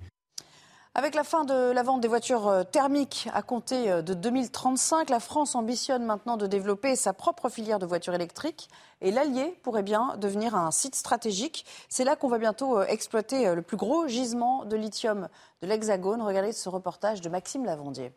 Avec 0.95 1.14
la 1.14 1.22
fin 1.22 1.45
de 1.45 1.70
la 1.70 1.82
vente 1.82 2.01
des 2.01 2.09
voitures 2.09 2.49
euh, 2.49 2.64
thermiques 2.64 3.28
à 3.32 3.43
compter 3.43 3.91
euh, 3.91 4.03
de 4.03 4.14
2035, 4.14 5.11
la 5.11 5.20
France 5.20 5.55
ambitionne 5.55 6.05
maintenant 6.05 6.36
de 6.36 6.47
développer 6.47 6.97
sa 6.97 7.12
propre 7.12 7.49
filière 7.49 7.78
de 7.78 7.86
voitures 7.86 8.14
électriques. 8.14 8.68
Et 9.01 9.11
l'Allier 9.11 9.55
pourrait 9.62 9.82
bien 9.82 10.16
devenir 10.16 10.55
un 10.55 10.70
site 10.70 10.95
stratégique. 10.95 11.64
C'est 11.89 12.05
là 12.05 12.16
qu'on 12.16 12.28
va 12.28 12.39
bientôt 12.39 12.78
euh, 12.78 12.86
exploiter 12.86 13.55
le 13.55 13.62
plus 13.62 13.76
gros 13.76 14.09
gisement 14.09 14.64
de 14.64 14.76
lithium 14.76 15.28
de 15.62 15.68
l'Hexagone. 15.68 16.22
Regardez 16.22 16.53
ce 16.53 16.68
reportage 16.68 17.20
de 17.20 17.28
Maxime 17.28 17.64
Lavandier. 17.64 18.12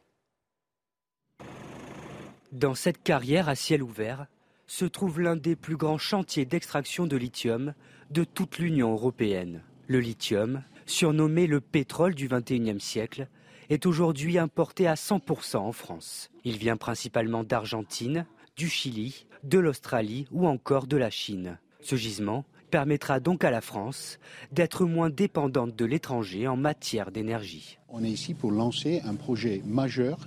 Dans 2.52 2.76
cette 2.76 3.04
carrière 3.04 3.48
à 3.48 3.56
ciel 3.56 3.84
ouvert 3.84 4.26
se 4.66 4.86
trouve 4.86 5.20
l'un 5.20 5.36
des 5.36 5.56
plus 5.56 5.76
grands 5.76 5.98
chantiers 5.98 6.46
d'extraction 6.46 7.06
de 7.06 7.18
lithium 7.18 7.74
de 8.10 8.24
toute 8.24 8.58
l'Union 8.58 8.94
européenne. 8.94 9.62
Le 9.88 10.00
lithium 10.00 10.64
surnommé 10.92 11.48
le 11.48 11.62
pétrole 11.62 12.14
du 12.14 12.28
XXIe 12.28 12.80
siècle, 12.80 13.28
est 13.70 13.86
aujourd'hui 13.86 14.38
importé 14.38 14.88
à 14.88 14.96
100% 14.96 15.58
en 15.58 15.72
France. 15.72 16.30
Il 16.44 16.58
vient 16.58 16.76
principalement 16.76 17.44
d'Argentine, 17.44 18.26
du 18.58 18.70
Chili, 18.70 19.26
de 19.44 19.58
l'Australie 19.58 20.28
ou 20.32 20.46
encore 20.48 20.88
de 20.88 20.98
la 20.98 21.10
Chine. 21.10 21.58
Ce 21.80 21.96
gisement 21.96 22.44
permettra 22.70 23.20
donc 23.20 23.44
à 23.44 23.52
la 23.52 23.62
France 23.62 24.20
d'être 24.52 24.86
moins 24.86 25.10
dépendante 25.10 25.76
de 25.76 25.86
l'étranger 25.86 26.48
en 26.48 26.58
matière 26.58 27.12
d'énergie. 27.12 27.78
On 27.90 28.04
est 28.04 28.10
ici 28.10 28.34
pour 28.34 28.52
lancer 28.52 29.02
un 29.06 29.16
projet 29.16 29.62
majeur 29.66 30.18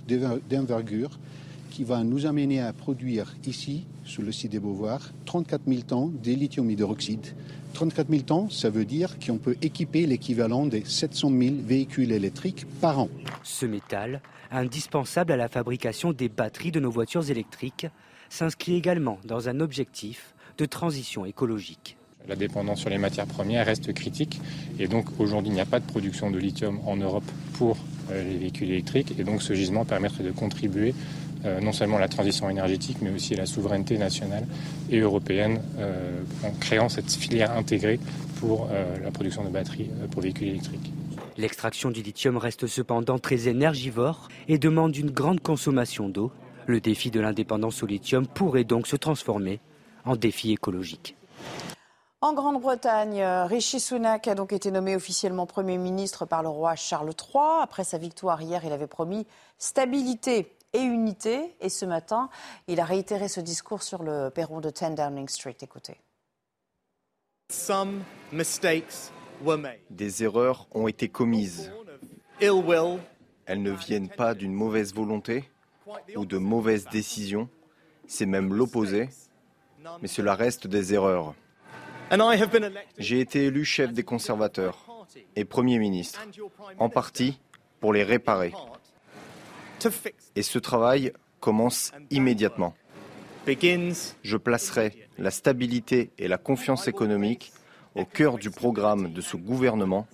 d'envergure 0.49 1.19
qui 1.69 1.83
va 1.83 2.03
nous 2.03 2.25
amener 2.25 2.61
à 2.61 2.73
produire 2.73 3.35
ici, 3.45 3.85
sur 4.03 4.23
le 4.23 4.31
site 4.31 4.51
des 4.51 4.59
Beauvoirs, 4.59 5.11
34 5.25 5.61
000 5.67 5.81
tonnes 5.81 6.17
de 6.23 6.31
lithium 6.31 6.69
hydroxyde 6.69 7.35
34 7.75 8.09
000 8.09 8.21
tonnes, 8.23 8.49
ça 8.49 8.69
veut 8.69 8.85
dire 8.85 9.19
qu'on 9.19 9.37
peut 9.37 9.57
équiper 9.61 10.07
l'équivalent 10.07 10.65
des 10.65 10.83
700 10.83 11.29
000 11.29 11.55
véhicules 11.59 12.11
électriques 12.11 12.65
par 12.81 12.99
an. 12.99 13.09
Ce 13.43 13.65
métal, 13.65 14.21
indispensable 14.49 15.33
à 15.33 15.37
la 15.37 15.49
fabrication 15.49 16.13
des 16.13 16.29
batteries 16.29 16.71
de 16.71 16.79
nos 16.79 16.89
voitures 16.89 17.29
électriques, 17.29 17.87
s'inscrit 18.29 18.75
également 18.75 19.19
dans 19.25 19.49
un 19.49 19.59
objectif 19.59 20.33
de 20.57 20.65
transition 20.65 21.25
écologique. 21.25 21.97
La 22.27 22.35
dépendance 22.35 22.79
sur 22.79 22.89
les 22.89 22.97
matières 22.97 23.27
premières 23.27 23.65
reste 23.65 23.93
critique 23.93 24.39
et 24.79 24.87
donc 24.87 25.05
aujourd'hui 25.19 25.51
il 25.51 25.53
n'y 25.53 25.61
a 25.61 25.65
pas 25.65 25.79
de 25.79 25.85
production 25.85 26.31
de 26.31 26.39
lithium 26.39 26.79
en 26.87 26.95
Europe 26.95 27.29
pour 27.53 27.77
euh, 28.09 28.23
les 28.23 28.37
véhicules 28.37 28.71
électriques 28.71 29.13
et 29.19 29.23
donc 29.23 29.43
ce 29.43 29.53
gisement 29.53 29.85
permettrait 29.85 30.23
de 30.23 30.31
contribuer 30.31 30.95
non 31.61 31.71
seulement 31.71 31.97
la 31.97 32.07
transition 32.07 32.49
énergétique, 32.49 32.97
mais 33.01 33.11
aussi 33.11 33.35
la 33.35 33.45
souveraineté 33.45 33.97
nationale 33.97 34.45
et 34.89 34.99
européenne 34.99 35.61
euh, 35.79 36.21
en 36.43 36.51
créant 36.59 36.89
cette 36.89 37.11
filière 37.11 37.51
intégrée 37.51 37.99
pour 38.39 38.69
euh, 38.71 38.97
la 39.03 39.11
production 39.11 39.43
de 39.43 39.49
batteries 39.49 39.89
pour 40.11 40.21
véhicules 40.21 40.49
électriques. 40.49 40.91
L'extraction 41.37 41.91
du 41.91 42.01
lithium 42.01 42.37
reste 42.37 42.67
cependant 42.67 43.19
très 43.19 43.47
énergivore 43.47 44.29
et 44.47 44.57
demande 44.57 44.95
une 44.95 45.11
grande 45.11 45.41
consommation 45.41 46.09
d'eau. 46.09 46.31
Le 46.65 46.79
défi 46.79 47.11
de 47.11 47.19
l'indépendance 47.19 47.83
au 47.83 47.85
lithium 47.85 48.25
pourrait 48.25 48.63
donc 48.63 48.87
se 48.87 48.95
transformer 48.95 49.59
en 50.05 50.15
défi 50.15 50.51
écologique. 50.51 51.15
En 52.21 52.33
Grande-Bretagne, 52.33 53.21
Rishi 53.47 53.79
Sunak 53.79 54.27
a 54.27 54.33
donc 54.33 54.51
été 54.51 54.71
nommé 54.71 54.95
officiellement 54.95 55.45
Premier 55.45 55.77
ministre 55.77 56.25
par 56.25 56.41
le 56.41 56.49
roi 56.49 56.75
Charles 56.75 57.11
III. 57.11 57.61
Après 57.61 57.83
sa 57.83 57.99
victoire 57.99 58.41
hier, 58.41 58.63
il 58.65 58.71
avait 58.71 58.87
promis 58.87 59.27
stabilité 59.59 60.54
et 60.75 60.81
unité. 60.81 61.55
Et 61.61 61.69
ce 61.69 61.85
matin, 61.85 62.29
il 62.67 62.79
a 62.79 62.85
réitéré 62.85 63.27
ce 63.27 63.39
discours 63.39 63.83
sur 63.83 64.03
le 64.03 64.29
perron 64.29 64.59
de 64.59 64.69
10 64.69 64.95
Downing 64.95 65.27
Street. 65.29 65.57
Écoutez. 65.61 65.97
Des 69.89 70.23
erreurs 70.23 70.67
ont 70.71 70.87
été 70.87 71.09
commises. 71.09 71.71
Elles 72.41 73.61
ne 73.61 73.71
viennent 73.71 74.09
pas 74.09 74.33
d'une 74.33 74.53
mauvaise 74.53 74.93
volonté 74.93 75.49
ou 76.15 76.25
de 76.25 76.37
mauvaises 76.37 76.87
décisions, 76.91 77.47
c'est 78.07 78.25
même 78.25 78.53
l'opposé, 78.53 79.09
mais 80.01 80.07
cela 80.07 80.35
reste 80.35 80.67
des 80.67 80.93
erreurs. 80.93 81.35
J'ai 82.97 83.19
été 83.19 83.45
élu 83.45 83.63
chef 83.63 83.93
des 83.93 84.03
conservateurs 84.03 84.85
et 85.35 85.45
Premier 85.45 85.79
ministre, 85.79 86.25
en 86.79 86.89
partie 86.89 87.39
pour 87.79 87.93
les 87.93 88.03
réparer. 88.03 88.53
Et 90.35 90.41
ce 90.41 90.59
travail 90.59 91.11
commence 91.39 91.91
immédiatement. 92.09 92.73
Je 94.23 94.37
placerai 94.37 95.07
la 95.17 95.31
stabilité 95.31 96.11
et 96.17 96.27
la 96.27 96.37
confiance 96.37 96.87
économique 96.87 97.53
au 97.93 98.05
cœur 98.05 98.37
du 98.37 98.49
programme 98.49 99.13
de 99.13 99.21
ce 99.21 99.37
gouvernement. 99.37 100.07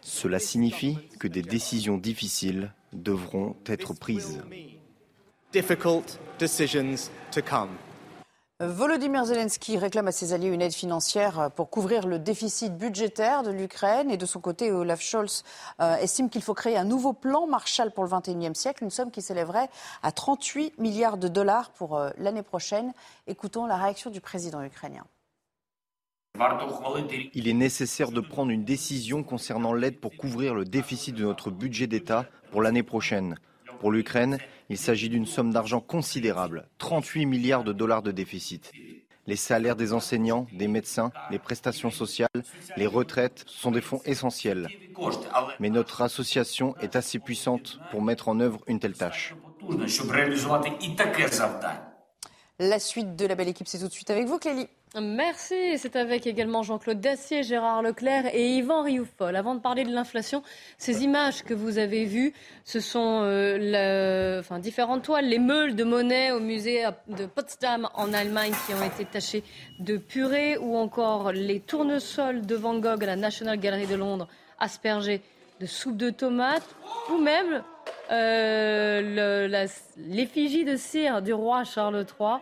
Cela 0.00 0.38
signifie 0.38 0.98
que 1.18 1.28
des 1.28 1.42
décisions 1.42 1.96
difficiles 1.96 2.72
devront 2.92 3.56
être 3.66 3.94
prises. 3.94 4.42
Volodymyr 8.66 9.24
Zelensky 9.24 9.76
réclame 9.78 10.08
à 10.08 10.12
ses 10.12 10.32
alliés 10.32 10.48
une 10.48 10.62
aide 10.62 10.72
financière 10.72 11.50
pour 11.54 11.70
couvrir 11.70 12.06
le 12.06 12.18
déficit 12.18 12.76
budgétaire 12.76 13.42
de 13.42 13.50
l'Ukraine. 13.50 14.10
Et 14.10 14.16
de 14.16 14.26
son 14.26 14.40
côté, 14.40 14.72
Olaf 14.72 15.00
Scholz 15.00 15.44
euh, 15.80 15.96
estime 15.96 16.30
qu'il 16.30 16.42
faut 16.42 16.54
créer 16.54 16.76
un 16.76 16.84
nouveau 16.84 17.12
plan 17.12 17.46
Marshall 17.46 17.90
pour 17.90 18.04
le 18.04 18.10
XXIe 18.10 18.54
siècle, 18.54 18.84
une 18.84 18.90
somme 18.90 19.10
qui 19.10 19.22
s'élèverait 19.22 19.68
à 20.02 20.12
38 20.12 20.78
milliards 20.78 21.18
de 21.18 21.28
dollars 21.28 21.70
pour 21.70 21.96
euh, 21.96 22.10
l'année 22.18 22.42
prochaine. 22.42 22.92
Écoutons 23.26 23.66
la 23.66 23.76
réaction 23.76 24.10
du 24.10 24.20
président 24.20 24.62
ukrainien. 24.62 25.04
Il 27.34 27.48
est 27.48 27.52
nécessaire 27.52 28.10
de 28.10 28.20
prendre 28.20 28.50
une 28.50 28.64
décision 28.64 29.22
concernant 29.22 29.72
l'aide 29.72 30.00
pour 30.00 30.16
couvrir 30.16 30.54
le 30.54 30.64
déficit 30.64 31.14
de 31.14 31.24
notre 31.24 31.50
budget 31.50 31.86
d'État 31.86 32.26
pour 32.50 32.62
l'année 32.62 32.82
prochaine. 32.82 33.36
Pour 33.78 33.92
l'Ukraine, 33.92 34.38
il 34.68 34.78
s'agit 34.78 35.08
d'une 35.08 35.26
somme 35.26 35.52
d'argent 35.52 35.80
considérable, 35.80 36.68
38 36.78 37.26
milliards 37.26 37.64
de 37.64 37.72
dollars 37.72 38.02
de 38.02 38.12
déficit. 38.12 38.72
Les 39.26 39.36
salaires 39.36 39.76
des 39.76 39.92
enseignants, 39.94 40.46
des 40.52 40.68
médecins, 40.68 41.10
les 41.30 41.38
prestations 41.38 41.90
sociales, 41.90 42.28
les 42.76 42.86
retraites 42.86 43.44
sont 43.46 43.70
des 43.70 43.80
fonds 43.80 44.02
essentiels. 44.04 44.68
Mais 45.60 45.70
notre 45.70 46.02
association 46.02 46.76
est 46.78 46.94
assez 46.94 47.18
puissante 47.18 47.80
pour 47.90 48.02
mettre 48.02 48.28
en 48.28 48.38
œuvre 48.40 48.60
une 48.66 48.80
telle 48.80 48.94
tâche. 48.94 49.34
La 52.60 52.78
suite 52.78 53.16
de 53.16 53.26
la 53.26 53.34
belle 53.34 53.48
équipe, 53.48 53.66
c'est 53.66 53.80
tout 53.80 53.88
de 53.88 53.92
suite 53.92 54.10
avec 54.10 54.26
vous, 54.26 54.38
Clélie. 54.38 54.68
Merci. 55.00 55.76
C'est 55.76 55.96
avec 55.96 56.24
également 56.24 56.62
Jean-Claude 56.62 57.00
Dacier, 57.00 57.42
Gérard 57.42 57.82
Leclerc 57.82 58.32
et 58.32 58.58
Yvan 58.58 58.82
Rioufol. 58.82 59.34
Avant 59.34 59.56
de 59.56 59.60
parler 59.60 59.82
de 59.82 59.92
l'inflation, 59.92 60.44
ces 60.78 61.02
images 61.02 61.42
que 61.42 61.52
vous 61.52 61.78
avez 61.78 62.04
vues, 62.04 62.32
ce 62.64 62.78
sont 62.78 63.22
euh, 63.24 64.40
différentes 64.60 65.02
toiles, 65.02 65.26
les 65.26 65.40
meules 65.40 65.74
de 65.74 65.82
monnaie 65.82 66.30
au 66.30 66.38
musée 66.38 66.84
de 67.08 67.26
Potsdam 67.26 67.88
en 67.94 68.12
Allemagne 68.12 68.52
qui 68.66 68.74
ont 68.74 68.84
été 68.84 69.04
tachées 69.04 69.42
de 69.80 69.96
purée 69.96 70.56
ou 70.58 70.76
encore 70.76 71.32
les 71.32 71.58
tournesols 71.58 72.46
de 72.46 72.54
Van 72.54 72.78
Gogh 72.78 73.02
à 73.02 73.06
la 73.06 73.16
National 73.16 73.58
Gallery 73.58 73.88
de 73.88 73.96
Londres 73.96 74.28
aspergés 74.60 75.22
de 75.58 75.66
soupe 75.66 75.96
de 75.96 76.10
tomates 76.10 76.76
ou 77.10 77.18
même 77.18 77.64
euh, 78.10 79.48
l'effigie 79.96 80.64
de 80.64 80.76
cire 80.76 81.22
du 81.22 81.32
roi 81.32 81.64
Charles 81.64 82.04
III 82.18 82.40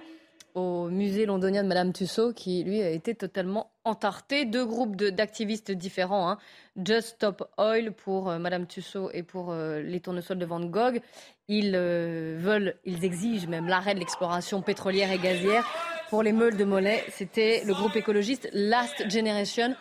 au 0.54 0.88
musée 0.88 1.24
londonien 1.24 1.62
de 1.62 1.68
Madame 1.68 1.92
Tussaud, 1.92 2.32
qui 2.32 2.62
lui 2.62 2.82
a 2.82 2.90
été 2.90 3.14
totalement 3.14 3.70
entarté. 3.84 4.44
Deux 4.44 4.66
groupes 4.66 4.96
d'activistes 4.96 5.70
différents, 5.70 6.28
hein. 6.30 6.38
Just 6.84 7.08
Stop 7.08 7.48
Oil 7.58 7.92
pour 7.92 8.30
euh, 8.30 8.38
Madame 8.38 8.66
Tussaud 8.66 9.10
et 9.12 9.22
pour 9.22 9.50
euh, 9.50 9.80
les 9.80 10.00
tournesols 10.00 10.38
de 10.38 10.46
Van 10.46 10.60
Gogh. 10.60 11.00
Ils 11.48 11.72
euh, 11.74 12.36
veulent, 12.38 12.76
ils 12.84 13.04
exigent 13.04 13.48
même 13.48 13.66
l'arrêt 13.66 13.94
de 13.94 14.00
l'exploration 14.00 14.62
pétrolière 14.62 15.10
et 15.10 15.18
gazière. 15.18 15.66
Pour 16.10 16.22
les 16.22 16.32
meules 16.32 16.56
de 16.56 16.64
Mollet, 16.64 17.02
c'était 17.08 17.62
le 17.64 17.72
groupe 17.72 17.96
écologiste 17.96 18.48
Last 18.52 19.10
Generation. 19.10 19.74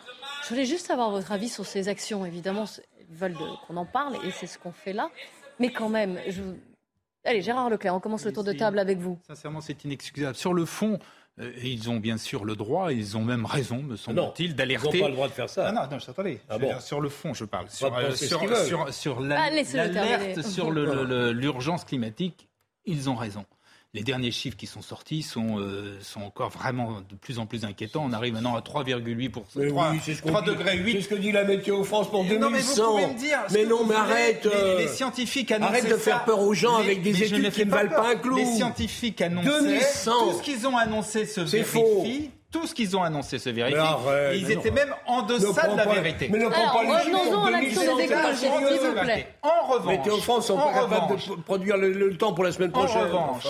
Je 0.44 0.48
voulais 0.48 0.64
juste 0.64 0.90
avoir 0.90 1.10
votre 1.10 1.30
avis 1.32 1.50
sur 1.50 1.66
ces 1.66 1.88
actions. 1.88 2.24
Évidemment, 2.24 2.64
ils 3.10 3.14
veulent 3.14 3.36
qu'on 3.66 3.76
en 3.76 3.84
parle 3.84 4.16
et 4.26 4.30
c'est 4.30 4.46
ce 4.46 4.58
qu'on 4.58 4.72
fait 4.72 4.94
là. 4.94 5.10
Mais 5.62 5.70
quand 5.70 5.88
même, 5.88 6.18
je, 6.28 6.42
Allez, 7.24 7.40
Gérard 7.40 7.70
Leclerc, 7.70 7.94
on 7.94 8.00
commence 8.00 8.24
le 8.24 8.32
tour 8.32 8.42
de 8.42 8.52
table 8.52 8.80
avec 8.80 8.98
vous. 8.98 9.16
Sincèrement, 9.28 9.60
c'est 9.60 9.84
inexcusable. 9.84 10.34
Sur 10.34 10.54
le 10.54 10.64
fond, 10.64 10.98
euh, 11.38 11.52
ils 11.62 11.88
ont 11.88 11.98
bien 11.98 12.16
sûr 12.16 12.44
le 12.44 12.56
droit, 12.56 12.92
ils 12.92 13.16
ont 13.16 13.22
même 13.22 13.44
raison, 13.44 13.80
me 13.80 13.94
semble-t-il, 13.94 14.56
d'alerter. 14.56 14.88
Ils 14.88 14.94
n'ont 14.96 15.04
pas 15.04 15.08
le 15.08 15.14
droit 15.14 15.28
de 15.28 15.32
faire 15.32 15.48
ça. 15.48 15.68
Ah 15.68 15.72
non, 15.72 15.82
non, 15.88 15.98
attendez. 16.04 16.40
Ah 16.48 16.58
bon. 16.58 16.80
sur 16.80 17.00
le 17.00 17.08
fond, 17.08 17.32
je 17.32 17.44
parle. 17.44 17.70
Sur, 17.70 17.96
euh, 17.96 18.10
sur, 18.10 18.40
sur, 18.56 18.92
sur 18.92 19.20
l'alerte 19.20 20.42
sur 20.44 20.72
l'urgence 20.72 21.84
climatique, 21.84 22.48
ils 22.86 23.08
ont 23.08 23.14
raison 23.14 23.46
les 23.94 24.02
derniers 24.02 24.30
chiffres 24.30 24.56
qui 24.56 24.66
sont 24.66 24.80
sortis 24.80 25.22
sont, 25.22 25.58
euh, 25.58 25.98
sont 26.00 26.22
encore 26.22 26.48
vraiment 26.48 27.02
de 27.02 27.14
plus 27.14 27.38
en 27.38 27.44
plus 27.44 27.64
inquiétants. 27.64 28.04
On 28.06 28.12
arrive 28.12 28.32
maintenant 28.32 28.56
à 28.56 28.60
3,8 28.60 29.28
pour 29.28 29.46
3, 29.46 29.90
oui, 29.90 30.00
ce 30.02 30.12
3 30.12 30.42
degrés 30.42 30.78
8. 30.78 30.92
C'est 30.92 31.00
ce 31.02 31.08
que 31.08 31.14
dit 31.14 31.30
la 31.30 31.44
météo 31.44 31.84
France 31.84 32.10
pour 32.10 32.24
2100. 32.24 32.40
Non, 32.40 32.50
mais 32.50 32.60
vous 32.60 32.74
pouvez 32.74 33.14
me 33.14 33.18
dire. 33.18 33.38
Mais 33.52 33.66
non, 33.66 33.84
mais 33.84 33.94
arrête. 33.94 34.44
Les, 34.46 34.50
euh, 34.50 34.78
les, 34.78 34.88
scientifiques 34.88 35.52
Arrête 35.52 35.88
de 35.88 35.96
faire 35.96 36.24
peur 36.24 36.40
aux 36.40 36.54
gens 36.54 36.76
avec 36.76 37.02
des 37.02 37.22
études 37.22 37.50
qui 37.50 37.66
ne 37.66 37.70
valent 37.70 37.90
pas 37.90 38.12
un 38.12 38.16
clou. 38.16 38.36
Les 38.36 38.46
scientifiques 38.46 39.20
annonçaient 39.20 39.60
2100. 39.60 40.10
tout 40.10 40.38
ce 40.38 40.42
qu'ils 40.42 40.66
ont 40.66 40.76
annoncé 40.76 41.26
se 41.26 41.42
vérifie. 41.42 41.72
Faux. 41.72 42.06
Tout 42.50 42.66
ce 42.66 42.74
qu'ils 42.74 42.96
ont 42.96 43.02
annoncé 43.02 43.38
se 43.38 43.50
vérifie. 43.50 43.76
Arrête, 43.76 44.38
ils 44.38 44.50
étaient 44.50 44.70
même 44.70 44.94
en 45.06 45.22
deçà 45.22 45.68
de 45.68 45.76
la 45.76 45.84
pas, 45.84 45.94
vérité. 45.94 46.28
Mais 46.30 46.38
ne 46.38 46.48
prends 46.48 46.72
pas 46.72 46.82
les 46.82 46.90
Revenons-en 46.90 47.44
à 47.44 47.50
l'action 47.50 47.96
des 47.96 48.04
écologistes, 48.04 48.40
s'il 48.40 48.88
vous 48.88 49.00
plaît. 49.00 49.26
En 49.42 49.66
revanche, 49.72 49.98
Météo 49.98 50.16
France 50.18 50.46
sont 50.46 50.56
pas 50.56 50.72
capables 50.72 51.16
de 51.16 51.42
produire 51.42 51.76
le, 51.76 51.92
le, 51.92 52.16
temps 52.16 52.32
pour 52.32 52.44
la 52.44 52.52
semaine 52.52 52.70
prochaine. 52.70 53.02
En 53.12 53.32
revanche, 53.32 53.46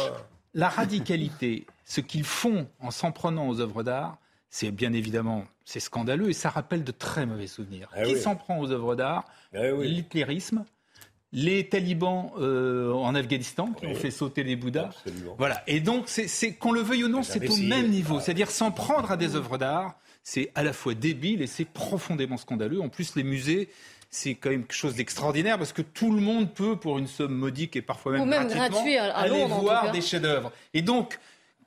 la 0.54 0.68
radicalité, 0.68 1.66
ce 1.84 2.00
qu'ils 2.00 2.24
font 2.24 2.68
en 2.80 2.90
s'en 2.90 3.12
prenant 3.12 3.48
aux 3.48 3.60
œuvres 3.60 3.82
d'art, 3.82 4.18
c'est 4.50 4.70
bien 4.70 4.92
évidemment 4.92 5.44
c'est 5.64 5.80
scandaleux 5.80 6.28
et 6.28 6.32
ça 6.34 6.50
rappelle 6.50 6.84
de 6.84 6.92
très 6.92 7.24
mauvais 7.24 7.46
souvenirs. 7.46 7.88
Eh 7.96 8.02
Qui 8.02 8.14
oui. 8.14 8.20
s'en 8.20 8.36
prend 8.36 8.58
aux 8.58 8.70
œuvres 8.70 8.94
d'art? 8.96 9.24
Eh 9.54 9.70
oui. 9.70 9.88
L'hitlérisme, 9.88 10.64
les 11.32 11.68
talibans 11.68 12.30
euh, 12.38 12.92
en 12.92 13.14
Afghanistan 13.14 13.72
qui 13.72 13.86
Oui. 13.86 13.92
ont 13.92 13.94
fait 13.94 14.10
sauter 14.10 14.42
les 14.42 14.56
Bouddhas. 14.56 14.86
Absolument. 14.86 15.34
Voilà. 15.38 15.62
Et 15.66 15.80
donc, 15.80 16.04
c'est, 16.08 16.54
qu'on 16.54 16.72
le 16.72 16.80
veuille 16.80 17.04
ou 17.04 17.08
non, 17.08 17.22
c'est 17.22 17.48
au 17.48 17.56
même 17.56 17.88
niveau. 17.88 18.16
Ouais. 18.16 18.22
C'est-à-dire 18.22 18.50
s'en 18.50 18.70
prendre 18.72 19.10
à 19.10 19.16
des 19.16 19.36
œuvres 19.36 19.56
d'art, 19.56 19.94
c'est 20.22 20.50
à 20.54 20.62
la 20.62 20.72
fois 20.72 20.94
débile 20.94 21.40
et 21.40 21.46
c'est 21.46 21.64
profondément 21.64 22.36
scandaleux. 22.36 22.80
En 22.82 22.88
plus, 22.88 23.14
les 23.16 23.22
musées. 23.24 23.70
C'est 24.14 24.34
quand 24.34 24.50
même 24.50 24.64
quelque 24.64 24.74
chose 24.74 24.94
d'extraordinaire 24.94 25.56
parce 25.56 25.72
que 25.72 25.80
tout 25.80 26.12
le 26.12 26.20
monde 26.20 26.52
peut, 26.52 26.76
pour 26.76 26.98
une 26.98 27.06
somme 27.06 27.32
modique 27.34 27.76
et 27.76 27.82
parfois 27.82 28.12
même, 28.12 28.28
même 28.28 28.46
gratuitement, 28.46 28.68
gratuit 28.68 28.96
à- 28.98 29.04
à 29.16 29.20
aller 29.22 29.30
Londres, 29.40 29.60
voir 29.60 29.90
des 29.90 30.02
chefs-d'œuvre. 30.02 30.52
Et 30.74 30.82
donc, 30.82 31.18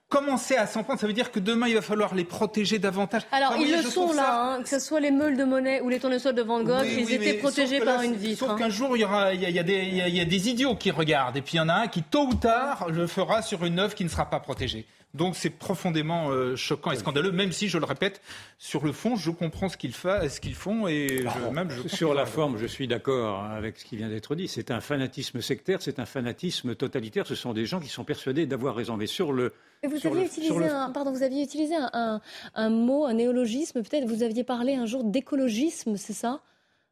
commencer 0.10 0.56
à 0.56 0.68
s'en 0.68 0.84
prendre, 0.84 1.00
ça 1.00 1.08
veut 1.08 1.14
dire 1.14 1.32
que 1.32 1.40
demain, 1.40 1.68
il 1.68 1.74
va 1.74 1.82
falloir 1.82 2.14
les 2.14 2.24
protéger 2.24 2.78
davantage. 2.78 3.24
Alors, 3.32 3.54
Enfin, 3.54 3.62
ils 3.62 3.76
le 3.76 3.82
sont 3.82 4.10
là, 4.14 4.14
ça- 4.24 4.44
hein, 4.44 4.62
que 4.62 4.70
ce 4.70 4.78
soit 4.80 5.00
les 5.00 5.10
meules 5.10 5.36
de 5.38 5.44
monnaie 5.44 5.82
ou 5.82 5.90
les 5.90 6.00
tournesols 6.00 6.36
de 6.36 6.44
Van 6.44 6.62
Gogh, 6.64 6.82
oui, 6.84 6.98
ils 7.00 7.06
oui, 7.08 7.14
étaient 7.16 7.34
protégés 7.34 7.80
là, 7.80 7.86
par 7.96 8.02
une 8.04 8.14
vitre. 8.16 8.42
Sauf 8.42 8.52
hein. 8.52 8.56
qu'un 8.60 8.70
jour, 8.70 8.96
il 8.96 9.00
y, 9.00 9.04
aura, 9.04 9.34
il, 9.34 9.42
y 9.42 9.46
a, 9.48 9.50
il 9.50 9.56
y 9.56 9.60
a 9.60 9.64
des, 9.64 9.80
il 10.06 10.16
y 10.16 10.22
a 10.22 10.26
des 10.26 10.50
idiots 10.50 10.76
qui 10.76 10.92
regardent, 10.92 11.38
et 11.38 11.42
puis 11.42 11.54
il 11.56 11.58
y 11.58 11.62
en 11.62 11.68
a 11.70 11.74
un 11.74 11.88
qui, 11.88 12.04
tôt 12.04 12.28
ou 12.28 12.36
tard, 12.36 12.90
le 12.92 13.08
fera 13.08 13.42
sur 13.42 13.66
une 13.66 13.80
œuvre 13.80 13.96
qui 13.96 14.04
ne 14.04 14.10
sera 14.10 14.30
pas 14.30 14.40
protégée. 14.40 14.86
Donc 15.16 15.36
c'est 15.36 15.50
profondément 15.50 16.30
euh, 16.30 16.56
choquant 16.56 16.92
et 16.92 16.96
scandaleux, 16.98 17.32
même 17.32 17.52
si, 17.52 17.68
je 17.70 17.78
le 17.78 17.86
répète, 17.86 18.22
sur 18.60 18.84
le 18.86 18.92
fond, 18.92 19.16
je 19.16 19.32
comprends 19.32 19.70
ce 19.70 19.78
qu'ils, 19.78 19.94
fa- 19.94 20.28
ce 20.30 20.40
qu'ils 20.42 20.54
font, 20.56 20.88
et 20.88 21.24
je, 21.24 21.50
même 21.52 21.70
je 21.72 21.88
Sur 21.88 22.14
la 22.14 22.26
forme, 22.26 22.58
je 22.58 22.66
suis 22.68 22.88
d'accord 22.88 23.44
avec 23.46 23.78
ce 23.80 23.86
qui 23.86 23.96
vient 23.98 24.10
d'être 24.10 24.36
dit. 24.36 24.48
C'est 24.48 24.72
un 24.72 24.82
fanatisme 24.82 25.42
sectaire, 25.42 25.82
c'est 25.82 26.00
un 26.00 26.06
fanatisme 26.06 26.76
totalitaire. 26.76 27.26
Ce 27.26 27.36
sont 27.36 27.54
des 27.54 27.66
gens 27.66 27.80
qui 27.80 27.90
sont 27.90 28.04
persuadés 28.04 28.46
d'avoir 28.46 28.76
raison. 28.76 28.98
Mais 28.98 29.08
sur 29.08 29.32
le. 29.32 29.54
Vous 29.84 29.98
sur 29.98 30.12
aviez 30.12 30.22
le- 30.24 30.28
utilisé 30.28 30.48
sur 30.48 30.60
le- 30.60 30.66
un, 30.72 30.90
pardon, 30.92 31.12
vous 31.12 31.24
aviez 31.24 31.44
utilisé 31.44 31.76
un, 31.76 31.90
un- 31.94 32.22
un 32.56 32.70
mot, 32.70 33.06
un 33.06 33.14
néologisme, 33.14 33.82
peut-être. 33.84 34.06
Vous 34.08 34.22
aviez 34.24 34.44
parlé 34.44 34.76
un 34.76 34.86
jour 34.86 35.04
d'écologisme, 35.04 35.96
c'est 35.98 36.14
ça? 36.14 36.42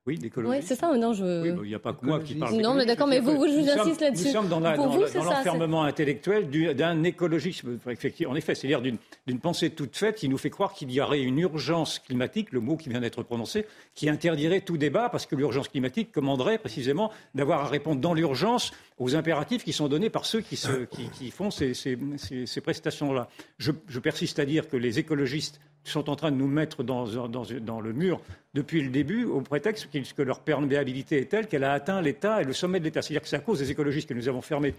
Oui, 0.05 0.17
l'écologie. 0.21 0.57
Oui, 0.59 0.63
c'est 0.67 0.75
ça. 0.75 0.93
Non, 0.97 1.13
je. 1.13 1.23
Oui, 1.43 1.59
il 1.63 1.69
n'y 1.69 1.75
a 1.75 1.79
pas 1.79 1.93
que 1.93 2.05
moi 2.05 2.19
qui 2.19 2.35
parle. 2.35 2.59
Non, 2.59 2.73
mais 2.73 2.85
d'accord, 2.85 3.07
mais 3.07 3.21
vous, 3.21 3.37
vous, 3.37 3.47
je 3.47 3.53
Nous 3.53 3.61
vous 3.61 3.67
sommes- 3.69 3.79
insiste 3.79 4.01
là-dessus. 4.01 4.25
Nous 4.25 4.31
sommes 4.33 4.47
dans, 4.49 4.59
la- 4.59 4.75
vous, 4.75 4.99
l'enfermement 5.23 5.83
intellectuel 5.83 6.49
du- 6.49 6.73
d'un 6.73 7.03
écologisme. 7.03 7.79
En 8.27 8.35
effet, 8.35 8.53
c'est-à-dire 8.55 8.81
d'une 8.81 8.97
d'une 9.27 9.39
pensée 9.39 9.69
toute 9.69 9.95
faite 9.95 10.17
qui 10.17 10.27
nous 10.27 10.37
fait 10.37 10.49
croire 10.49 10.73
qu'il 10.73 10.91
y 10.91 10.99
aurait 10.99 11.21
une 11.21 11.39
urgence 11.39 11.99
climatique, 11.99 12.51
le 12.51 12.59
mot 12.59 12.75
qui 12.75 12.89
vient 12.89 12.99
d'être 12.99 13.23
prononcé, 13.23 13.65
qui 13.95 14.09
interdirait 14.09 14.59
tout 14.59 14.77
débat 14.77 15.07
parce 15.07 15.25
que 15.25 15.37
l'urgence 15.37 15.69
climatique 15.69 16.11
commanderait 16.11 16.57
précisément 16.57 17.09
d'avoir 17.33 17.61
à 17.61 17.67
répondre 17.69 18.01
dans 18.01 18.13
l'urgence 18.13 18.71
aux 18.99 19.15
impératifs 19.15 19.63
qui 19.63 19.71
sont 19.71 19.87
donnés 19.87 20.09
par 20.09 20.25
ceux 20.25 20.41
qui, 20.41 20.57
se- 20.57 20.83
qui- 20.85 21.09
qui 21.11 21.31
font 21.31 21.49
ces, 21.49 21.73
ces- 21.73 21.97
ces- 22.17 22.45
ces 22.45 22.59
prestations-là. 22.61 23.29
Je, 23.57 23.71
je 23.87 23.99
persiste 23.99 24.39
à 24.39 24.45
dire 24.45 24.67
que 24.67 24.75
les 24.75 24.99
écologistes 24.99 25.61
sont 25.91 26.09
en 26.09 26.15
train 26.15 26.31
de 26.31 26.37
nous 26.37 26.47
mettre 26.47 26.83
dans, 26.83 27.05
dans- 27.27 27.45
dans 27.61 27.81
le 27.81 27.93
mur 27.93 28.21
depuis 28.53 28.81
le 28.81 28.89
début 28.89 29.25
au 29.25 29.41
prétexte 29.41 29.87
que 30.15 30.21
leur 30.21 30.39
perméabilité 30.39 31.19
est 31.19 31.25
telle 31.25 31.47
qu'elle 31.47 31.63
a 31.63 31.73
atteint 31.73 32.01
l'État 32.01 32.41
et 32.41 32.45
le 32.45 32.53
sommet 32.53 32.79
de 32.79 32.85
l'État. 32.85 33.01
C'est-à-dire 33.01 33.21
que 33.21 33.27
c'est 33.27 33.35
à 33.35 33.39
cause 33.39 33.59
des 33.59 33.71
écologistes 33.71 34.07
que 34.09 34.13
nous 34.13 34.27
avons 34.29 34.41
fermé 34.41 34.73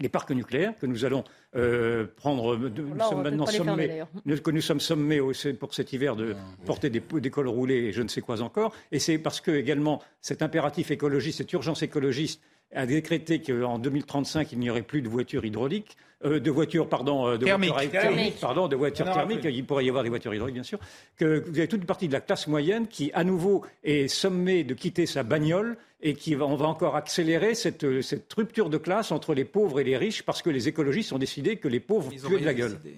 les 0.00 0.08
parcs 0.08 0.32
nucléaires, 0.32 0.74
que 0.80 0.86
nous 0.86 1.04
allons 1.04 1.22
euh, 1.54 2.06
prendre, 2.16 2.56
de- 2.56 2.82
nous 2.82 2.96
sommes 3.10 3.22
maintenant 3.22 3.46
fermer, 3.46 3.70
sommés, 3.86 4.02
nous- 4.26 4.38
que 4.40 4.50
nous 4.50 4.60
sommes 4.60 4.80
sommés 4.80 5.20
pour 5.60 5.72
cet 5.72 5.92
hiver 5.92 6.16
de 6.16 6.34
porter 6.66 6.90
des, 6.90 7.00
des 7.00 7.30
cols 7.30 7.46
roulés 7.48 7.76
et 7.84 7.92
je 7.92 8.02
ne 8.02 8.08
sais 8.08 8.20
quoi 8.20 8.40
encore. 8.42 8.74
Et 8.90 8.98
c'est 8.98 9.18
parce 9.18 9.40
que 9.40 9.52
également 9.52 10.02
cet 10.20 10.42
impératif 10.42 10.90
écologiste, 10.90 11.38
cette 11.38 11.52
urgence 11.52 11.82
écologiste 11.84 12.42
a 12.74 12.86
décrété 12.86 13.40
qu'en 13.40 13.78
2035 13.78 14.52
il 14.52 14.58
n'y 14.58 14.70
aurait 14.70 14.82
plus 14.82 15.02
de 15.02 15.08
voitures 15.08 15.44
hydrauliques, 15.44 15.96
euh, 16.24 16.40
de 16.40 16.50
voitures 16.50 16.88
pardon, 16.88 17.26
euh, 17.28 17.36
de 17.38 17.46
voitures 17.46 17.90
Thermiques. 17.90 18.40
pardon, 18.40 18.68
de 18.68 18.76
voitures 18.76 19.06
thermiques. 19.12 19.44
Il 19.44 19.64
pourrait 19.64 19.84
y 19.84 19.88
avoir 19.88 20.02
des 20.04 20.08
voitures 20.10 20.34
hydrauliques 20.34 20.54
bien 20.54 20.62
sûr. 20.62 20.78
Que 21.16 21.40
vous 21.46 21.58
avez 21.58 21.68
toute 21.68 21.80
une 21.80 21.86
partie 21.86 22.08
de 22.08 22.12
la 22.12 22.20
classe 22.20 22.46
moyenne 22.46 22.86
qui 22.88 23.10
à 23.14 23.24
nouveau 23.24 23.64
est 23.82 24.08
sommée 24.08 24.64
de 24.64 24.74
quitter 24.74 25.06
sa 25.06 25.22
bagnole 25.22 25.76
et 26.00 26.14
qui 26.14 26.34
va, 26.34 26.46
on 26.46 26.56
va 26.56 26.66
encore 26.66 26.96
accélérer 26.96 27.54
cette, 27.54 28.00
cette 28.02 28.32
rupture 28.32 28.70
de 28.70 28.78
classe 28.78 29.12
entre 29.12 29.34
les 29.34 29.44
pauvres 29.44 29.80
et 29.80 29.84
les 29.84 29.96
riches 29.96 30.22
parce 30.22 30.42
que 30.42 30.50
les 30.50 30.68
écologistes 30.68 31.12
ont 31.12 31.18
décidé 31.18 31.56
que 31.56 31.68
les 31.68 31.80
pauvres 31.80 32.10
Ils 32.12 32.26
ont 32.26 32.28
puaient 32.28 32.40
de 32.40 32.44
la 32.44 32.54
gueule. 32.54 32.78
décidé. 32.82 32.96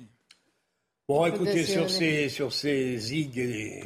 Bon, 1.09 1.25
écoutez, 1.25 1.63
sur 1.63 1.89
ces, 1.89 2.29
sur 2.29 2.53
ces 2.53 2.97
qui, 2.97 3.81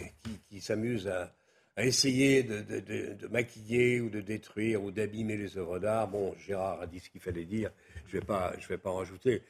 qui 0.49 0.61
s'amusent 0.61 1.07
à, 1.07 1.35
à 1.81 1.85
essayer 1.87 2.43
de, 2.43 2.61
de- 2.61 2.81
de- 2.81 3.15
de 3.15 3.27
maquiller 3.29 4.01
ou 4.01 4.11
de 4.11 4.21
détruire 4.21 4.83
ou 4.83 4.91
d'abîmer 4.91 5.37
les 5.37 5.57
œuvres 5.57 5.79
d'art, 5.79 6.09
bon, 6.09 6.35
Gérard 6.47 6.81
a 6.83 6.87
dit 6.87 7.01
ce 7.01 7.09
qu'il 7.09 7.21
fallait 7.21 7.45
dire, 7.47 7.71
je 8.07 8.17
ne 8.17 8.21
vais, 8.21 8.27
pas- 8.27 8.53
je 8.59 8.69
vais 8.69 8.79
pas 8.79 8.91
en 8.91 8.97
rajouter. 8.97 9.43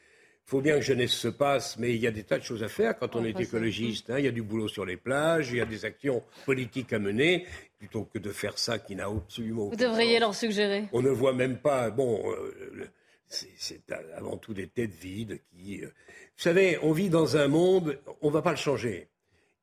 faut 0.45 0.61
bien 0.61 0.77
que 0.77 0.81
jeunesse 0.83 1.13
se 1.13 1.29
passe, 1.29 1.79
mais 1.79 1.91
il 1.95 2.01
y 2.01 2.07
a 2.09 2.11
des 2.11 2.25
tas 2.25 2.39
de 2.39 2.43
choses 2.43 2.63
à 2.65 2.69
faire 2.69 2.99
quand 2.99 3.15
on 3.15 3.25
est 3.25 3.39
écologiste. 3.39 4.11
Hein. 4.11 4.19
Il 4.19 4.25
y 4.25 4.29
a 4.29 4.33
du 4.33 4.43
boulot 4.43 4.67
sur 4.69 4.85
les 4.85 4.97
plages, 4.97 5.51
il 5.53 5.59
y 5.59 5.61
a 5.61 5.65
des 5.65 5.85
actions 5.85 6.25
politiques 6.45 6.93
à 6.93 6.99
mener, 6.99 7.47
plutôt 7.79 8.05
que 8.05 8.19
de 8.19 8.31
faire 8.31 8.59
ça 8.59 8.79
qui 8.81 8.97
n'a 8.97 9.07
absolument 9.07 9.69
Vous 9.69 9.77
devriez 9.77 10.19
leur 10.19 10.35
suggérer. 10.35 10.85
On 10.93 11.03
ne 11.03 11.11
voit 11.11 11.33
même 11.35 11.59
pas. 11.59 11.91
Bon, 11.91 12.33
euh, 12.33 12.85
c'est 13.29 13.81
avant 14.17 14.37
tout 14.39 14.53
des 14.55 14.67
têtes 14.67 14.95
vides 14.95 15.41
qui. 15.53 15.83
Euh, 15.85 15.87
vous 15.87 16.43
savez, 16.43 16.79
on 16.83 16.93
vit 16.93 17.11
dans 17.11 17.37
un 17.37 17.47
monde, 17.47 17.99
on 18.21 18.29
ne 18.29 18.33
va 18.33 18.43
pas 18.43 18.51
le 18.51 18.57
changer. 18.57 19.07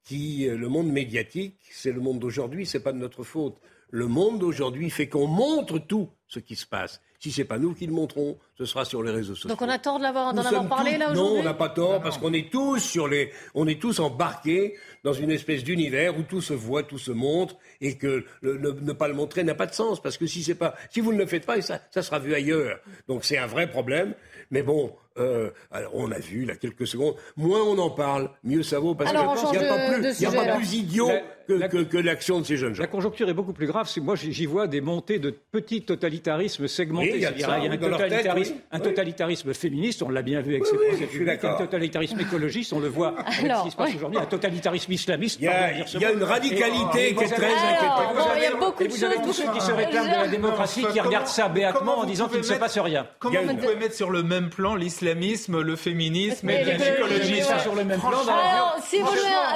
Qui, 0.08 0.48
euh, 0.48 0.56
le 0.58 0.70
monde 0.70 0.88
médiatique, 0.88 1.58
c'est 1.70 1.92
le 1.92 2.00
monde 2.00 2.20
d'aujourd'hui, 2.20 2.66
c'est 2.66 2.80
pas 2.80 2.94
de 2.94 2.98
notre 2.98 3.24
faute. 3.24 3.58
Le 3.90 4.08
monde 4.08 4.40
d'aujourd'hui 4.40 4.90
fait 4.90 5.10
qu'on 5.10 5.28
montre 5.28 5.80
tout 5.80 6.08
ce 6.30 6.40
qui 6.40 6.56
se 6.56 6.66
passe. 6.66 7.02
Si 7.20 7.32
ce 7.32 7.42
n'est 7.42 7.46
pas 7.46 7.58
nous 7.58 7.74
qui 7.74 7.88
le 7.88 7.94
montrons, 7.94 8.38
ce 8.58 8.66
sera 8.66 8.86
sur 8.86 9.02
les 9.02 9.12
réseaux 9.12 9.34
sociaux. 9.34 9.50
Donc 9.50 9.62
on 9.62 9.70
a 9.70 9.80
tort 9.80 9.98
d'en 10.00 10.06
avoir, 10.06 10.38
avoir 10.38 10.68
parlé 10.68 10.98
là 10.98 11.12
aujourd'hui 11.12 11.36
Non, 11.36 11.40
on 11.40 11.44
n'a 11.44 11.56
pas 11.56 11.70
tort 11.70 12.00
parce 12.00 12.20
qu'on 12.20 12.32
est 12.32 12.52
tous 12.52 12.80
sur 12.80 13.08
les, 13.08 13.32
on 13.56 13.68
est 13.68 13.82
tous 13.82 14.00
embarqués 14.00 14.76
dans 15.04 15.14
une 15.14 15.32
espèce 15.32 15.64
d'univers 15.64 16.18
où 16.18 16.22
tout 16.22 16.42
se 16.42 16.54
voit, 16.54 16.84
tout 16.84 17.00
se 17.00 17.12
montre 17.12 17.56
et 17.82 17.98
que 17.98 18.24
ne, 18.44 18.94
pas 18.94 19.08
le 19.08 19.16
montrer 19.16 19.44
n'a 19.44 19.56
pas 19.56 19.66
de 19.66 19.74
sens 19.74 20.00
parce 20.00 20.18
que 20.18 20.28
si 20.28 20.44
c'est 20.44 20.56
pas, 20.56 20.76
si 20.92 21.02
vous 21.02 21.12
ne 21.12 21.18
le 21.18 21.26
faites 21.26 21.46
pas, 21.46 21.60
ça, 21.62 21.80
ça 21.90 22.04
sera 22.04 22.20
vu 22.20 22.36
ailleurs. 22.36 22.80
Donc 23.08 23.26
c'est 23.26 23.38
un 23.38 23.48
vrai 23.48 23.68
problème. 23.68 24.14
Mais 24.52 24.62
bon, 24.62 24.96
euh, 25.18 25.50
alors 25.72 25.92
on 25.96 26.12
a 26.12 26.20
vu, 26.20 26.46
là, 26.46 26.56
quelques 26.56 26.86
secondes, 26.86 27.16
moins 27.36 27.64
on 27.64 27.80
en 27.80 27.90
parle, 27.90 28.30
mieux 28.44 28.64
ça 28.64 28.80
vaut, 28.80 28.94
parce 28.94 29.10
qu'il 29.12 29.20
n'y 29.20 29.26
a, 29.26 29.68
pas 29.68 30.00
plus, 30.00 30.26
a 30.26 30.32
pas 30.32 30.56
plus 30.56 30.74
idiot 30.74 31.10
que, 31.48 31.98
l'action 31.98 32.40
de 32.40 32.46
ces 32.46 32.58
jeunes 32.58 32.74
gens. 32.74 32.84
La 32.84 32.88
conjoncture 32.88 33.30
est 33.30 33.34
beaucoup 33.34 33.54
plus 33.54 33.68
grave. 33.68 33.90
Moi, 34.02 34.16
j'y 34.16 34.46
vois 34.46 34.68
des 34.68 34.82
montées 34.82 35.20
de 35.20 35.30
petits 35.30 35.82
totalitarismes 35.82 36.68
segmentés. 36.68 37.14
il 37.16 37.22
y 37.22 37.26
a, 37.26 37.30
un, 38.72 38.80
totalitarisme, 38.80 39.54
féministe, 39.54 40.04
on 40.04 40.10
l'a 40.10 40.22
bien 40.22 40.42
vu 40.42 40.56
avec 40.56 40.66
ces 40.66 40.76
procès 40.76 41.40
Un 41.48 41.54
totalitarisme 41.54 42.20
écologiste, 42.20 42.74
on 42.74 42.80
le 42.80 42.88
voit 42.88 43.16
avec 43.26 43.52
ce 43.52 43.64
qui 43.64 43.72
se 43.72 43.76
passe 43.76 43.96
aujourd'hui. 43.96 44.20
Un 44.20 44.26
totalitarisme 44.26 44.92
islamiste. 44.92 45.40
Il 45.40 45.46
y 45.46 46.06
a, 46.06 46.12
une 46.12 46.24
radicalité 46.24 47.16
qui 47.16 47.24
est 47.24 47.28
très 47.28 47.54
inquiétante. 47.54 48.16
Il 48.36 48.44
y 48.44 48.46
a 48.46 48.56
beaucoup 48.56 48.84
de 48.84 48.90
choses. 48.90 48.98
Vous 48.98 49.04
avez 49.06 49.18
tous 49.18 49.34
ceux 49.34 49.52
qui 49.52 49.62
se 49.62 49.72
réclament 49.72 50.10
de 50.10 50.16
la 50.16 50.28
démocratie, 50.28 50.86
qui 50.92 51.00
regardent 51.00 51.28
ça 51.28 51.50
béatement 51.50 52.00
en 52.00 52.06
disant 52.06 52.28
qu'il 52.28 52.40
ne 52.40 52.44
se 52.44 52.54
passe 52.54 52.78
rien. 52.78 53.08
Comment 53.20 53.42
vous 53.44 53.56
pouvez 53.56 53.76
mettre 53.76 53.96
sur 53.96 54.12
le 54.12 54.24
même 54.24 54.50
plan 54.50 54.76
l'islamisme, 54.76 55.62
le 55.62 55.76
féminisme 55.76 56.50
et 56.50 56.64
l'écologie 56.64 57.42
sur 57.62 57.76
le 57.76 57.84
même 57.84 58.00
plan 58.00 58.22
Alors, 58.28 58.78
si 58.84 59.00
vous 59.00 59.08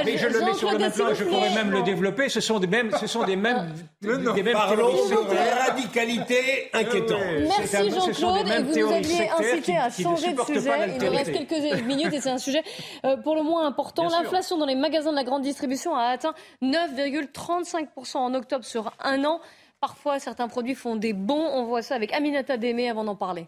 mais 0.06 0.18
je 0.18 0.28
le 0.28 0.46
mets 0.46 0.54
sur 0.54 0.72
le 0.72 0.78
même 0.78 0.92
plan 0.92 1.10
et 1.10 1.16
je 1.16 1.24
pourrais 1.24 1.54
même 1.54 1.72
le 1.72 1.80
développer. 1.82 2.29
Ce 2.29 2.39
sont 2.39 2.59
des 2.59 2.67
mêmes, 2.67 2.91
ce 2.99 3.07
sont 3.07 3.23
des 3.23 3.36
mêmes, 3.36 3.73
des 4.01 4.43
mêmes 4.43 4.53
Parlons 4.53 4.91
de 4.91 5.67
radicalité 5.67 6.69
inquiétante. 6.73 7.19
Merci 7.41 7.89
Jean-Claude. 7.91 8.47
Et 8.47 8.63
vous 8.63 8.79
nous 8.79 8.93
aviez 8.93 9.29
incité 9.29 9.77
à 9.77 9.89
changer 9.89 10.34
de 10.34 10.41
sujet. 10.41 10.71
Il 10.95 11.05
nous 11.05 11.11
reste 11.11 11.32
quelques 11.32 11.84
minutes 11.84 12.13
et 12.13 12.21
c'est 12.21 12.29
un 12.29 12.38
sujet 12.38 12.63
euh, 13.05 13.17
pour 13.17 13.36
le 13.36 13.43
moins 13.43 13.65
important. 13.65 14.07
L'inflation 14.09 14.57
dans 14.57 14.65
les 14.65 14.75
magasins 14.75 15.11
de 15.11 15.15
la 15.15 15.23
grande 15.23 15.43
distribution 15.43 15.95
a 15.95 16.03
atteint 16.03 16.34
9,35% 16.61 18.17
en 18.17 18.34
octobre 18.34 18.65
sur 18.65 18.91
un 18.99 19.23
an. 19.25 19.39
Parfois, 19.79 20.19
certains 20.19 20.47
produits 20.47 20.75
font 20.75 20.95
des 20.95 21.13
bons. 21.13 21.45
On 21.53 21.65
voit 21.65 21.82
ça 21.82 21.95
avec 21.95 22.13
Aminata 22.13 22.57
Démé 22.57 22.89
avant 22.89 23.03
d'en 23.03 23.15
parler. 23.15 23.47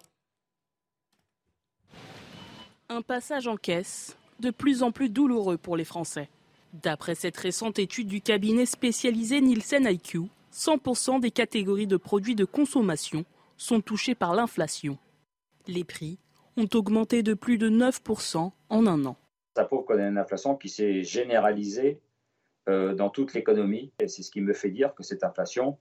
Un 2.90 3.02
passage 3.02 3.48
en 3.48 3.56
caisse 3.56 4.18
de 4.40 4.52
plus 4.52 4.84
en 4.84 4.92
plus 4.92 5.10
douloureux 5.10 5.58
pour 5.58 5.78
les 5.78 5.86
Français. 5.86 6.30
D'après 6.74 7.14
cette 7.14 7.38
récente 7.38 7.78
étude 7.78 8.08
du 8.08 8.20
cabinet 8.20 8.66
spécialisé 8.66 9.42
Nielsen 9.42 9.86
IQ, 9.86 10.22
100% 10.52 11.20
des 11.20 11.30
catégories 11.30 11.86
de 11.86 11.98
produits 11.98 12.34
de 12.34 12.46
consommation 12.46 13.26
sont 13.58 13.80
touchées 13.80 14.16
par 14.16 14.34
l'inflation. 14.34 14.98
Les 15.68 15.84
prix 15.84 16.18
ont 16.58 16.68
augmenté 16.74 17.22
de 17.22 17.36
plus 17.36 17.60
de 17.60 17.70
9% 17.70 18.52
en 18.70 18.88
un 18.88 19.06
an. 19.06 19.16
Ça 19.56 19.66
prouve 19.66 19.86
qu'on 19.86 20.00
a 20.00 20.08
une 20.08 20.18
inflation 20.18 20.56
qui 20.56 20.68
s'est 20.68 21.04
généralisée 21.04 22.00
euh, 22.68 22.96
dans 22.96 23.12
toute 23.12 23.36
l'économie. 23.36 23.92
Et 24.00 24.08
c'est 24.08 24.24
ce 24.24 24.32
qui 24.32 24.42
me 24.42 24.54
fait 24.54 24.72
dire 24.72 24.96
que 24.96 25.04
cette 25.04 25.24
inflation, 25.24 25.78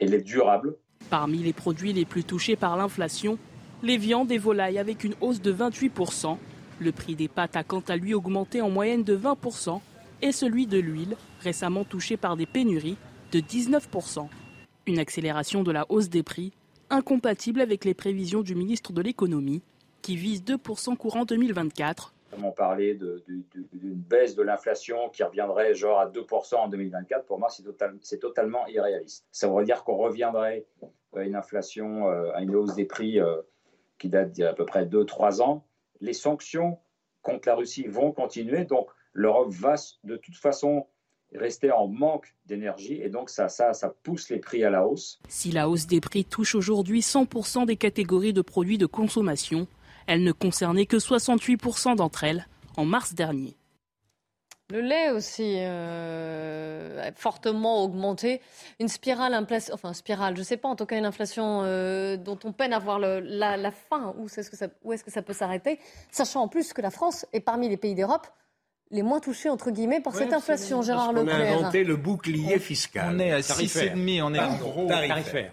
elle 0.00 0.14
est 0.14 0.22
durable. 0.22 0.76
Parmi 1.10 1.38
les 1.38 1.52
produits 1.52 1.92
les 1.92 2.04
plus 2.04 2.24
touchés 2.24 2.56
par 2.56 2.76
l'inflation, 2.76 3.38
les 3.84 3.98
viandes 3.98 4.32
et 4.32 4.38
volailles 4.38 4.80
avec 4.80 5.04
une 5.04 5.14
hausse 5.20 5.40
de 5.40 5.52
28%. 5.52 6.36
Le 6.80 6.90
prix 6.90 7.14
des 7.14 7.28
pâtes 7.28 7.54
a 7.54 7.62
quant 7.62 7.84
à 7.86 7.94
lui 7.94 8.14
augmenté 8.14 8.60
en 8.60 8.68
moyenne 8.68 9.04
de 9.04 9.16
20% 9.16 9.80
et 10.24 10.32
celui 10.32 10.66
de 10.66 10.78
l'huile, 10.78 11.16
récemment 11.40 11.84
touché 11.84 12.16
par 12.16 12.34
des 12.34 12.46
pénuries, 12.46 12.96
de 13.30 13.40
19%. 13.40 14.26
Une 14.86 14.98
accélération 14.98 15.62
de 15.62 15.70
la 15.70 15.84
hausse 15.90 16.08
des 16.08 16.22
prix 16.22 16.52
incompatible 16.88 17.60
avec 17.60 17.84
les 17.84 17.92
prévisions 17.92 18.40
du 18.40 18.54
ministre 18.54 18.94
de 18.94 19.02
l'économie 19.02 19.62
qui 20.00 20.16
vise 20.16 20.42
2% 20.42 20.96
courant 20.96 21.26
2024. 21.26 22.14
On 22.42 22.52
parlait 22.52 22.94
d'une 22.94 23.94
baisse 23.94 24.34
de 24.34 24.42
l'inflation 24.42 25.10
qui 25.10 25.22
reviendrait 25.22 25.74
genre 25.74 26.00
à 26.00 26.08
2% 26.08 26.54
en 26.54 26.68
2024. 26.68 27.26
Pour 27.26 27.38
moi, 27.38 27.48
c'est 28.00 28.18
totalement 28.18 28.66
irréaliste. 28.66 29.26
Ça 29.30 29.48
veut 29.48 29.64
dire 29.64 29.84
qu'on 29.84 29.96
reviendrait 29.96 30.64
à 31.14 31.22
une 31.22 31.36
inflation, 31.36 32.08
euh, 32.08 32.32
à 32.32 32.40
une 32.40 32.56
hausse 32.56 32.74
des 32.74 32.86
prix 32.86 33.20
euh, 33.20 33.42
qui 33.98 34.08
date 34.08 34.32
d'il 34.32 34.40
y 34.40 34.44
a 34.44 34.50
à 34.50 34.54
peu 34.54 34.64
près 34.64 34.86
2-3 34.86 35.42
ans. 35.42 35.66
Les 36.00 36.14
sanctions 36.14 36.78
contre 37.24 37.48
la 37.48 37.56
Russie 37.56 37.88
vont 37.88 38.12
continuer, 38.12 38.64
donc 38.64 38.86
l'Europe 39.12 39.50
va 39.50 39.74
de 40.04 40.16
toute 40.16 40.36
façon 40.36 40.86
rester 41.34 41.72
en 41.72 41.88
manque 41.88 42.34
d'énergie 42.46 43.00
et 43.02 43.08
donc 43.08 43.30
ça, 43.30 43.48
ça, 43.48 43.72
ça 43.72 43.92
pousse 44.04 44.30
les 44.30 44.38
prix 44.38 44.62
à 44.62 44.70
la 44.70 44.86
hausse. 44.86 45.18
Si 45.28 45.50
la 45.50 45.68
hausse 45.68 45.86
des 45.86 46.00
prix 46.00 46.24
touche 46.24 46.54
aujourd'hui 46.54 47.00
100% 47.00 47.66
des 47.66 47.76
catégories 47.76 48.32
de 48.32 48.42
produits 48.42 48.78
de 48.78 48.86
consommation, 48.86 49.66
elle 50.06 50.22
ne 50.22 50.32
concernait 50.32 50.86
que 50.86 50.96
68% 50.96 51.96
d'entre 51.96 52.22
elles 52.22 52.46
en 52.76 52.84
mars 52.84 53.14
dernier. 53.14 53.56
Le 54.70 54.80
lait 54.80 55.10
aussi 55.10 55.58
euh, 55.58 57.12
fortement 57.16 57.82
augmenté. 57.84 58.40
Une 58.80 58.88
spirale, 58.88 59.34
enfin 59.72 59.92
spirale, 59.92 60.34
je 60.34 60.40
ne 60.40 60.44
sais 60.44 60.56
pas, 60.56 60.68
en 60.68 60.76
tout 60.76 60.86
cas 60.86 60.96
une 60.96 61.04
inflation 61.04 61.62
euh, 61.64 62.16
dont 62.16 62.38
on 62.44 62.52
peine 62.52 62.72
à 62.72 62.78
voir 62.78 62.98
la, 62.98 63.70
fin. 63.70 64.14
Où 64.18 64.26
est-ce 64.26 65.04
que 65.04 65.10
ça 65.10 65.22
peut 65.22 65.32
s'arrêter? 65.34 65.78
Sachant 66.10 66.42
en 66.42 66.48
plus 66.48 66.72
que 66.72 66.80
la 66.80 66.90
France 66.90 67.26
est 67.34 67.40
parmi 67.40 67.68
les 67.68 67.76
pays 67.76 67.94
d'Europe 67.94 68.26
les 68.94 69.02
moins 69.02 69.18
touchés, 69.18 69.48
entre 69.48 69.72
guillemets, 69.72 70.00
par 70.00 70.14
cette 70.14 70.32
inflation, 70.32 70.80
Gérard 70.80 71.12
Leclerc. 71.12 71.36
On 71.36 71.40
a 71.40 71.58
inventé 71.58 71.82
le 71.82 71.96
bouclier 71.96 72.60
fiscal. 72.60 73.16
On 73.16 73.18
est 73.18 73.32
à 73.32 73.40
6,5, 73.40 74.22
on 74.22 74.32
est 74.32 74.38
en 74.38 74.56
gros, 74.56 74.88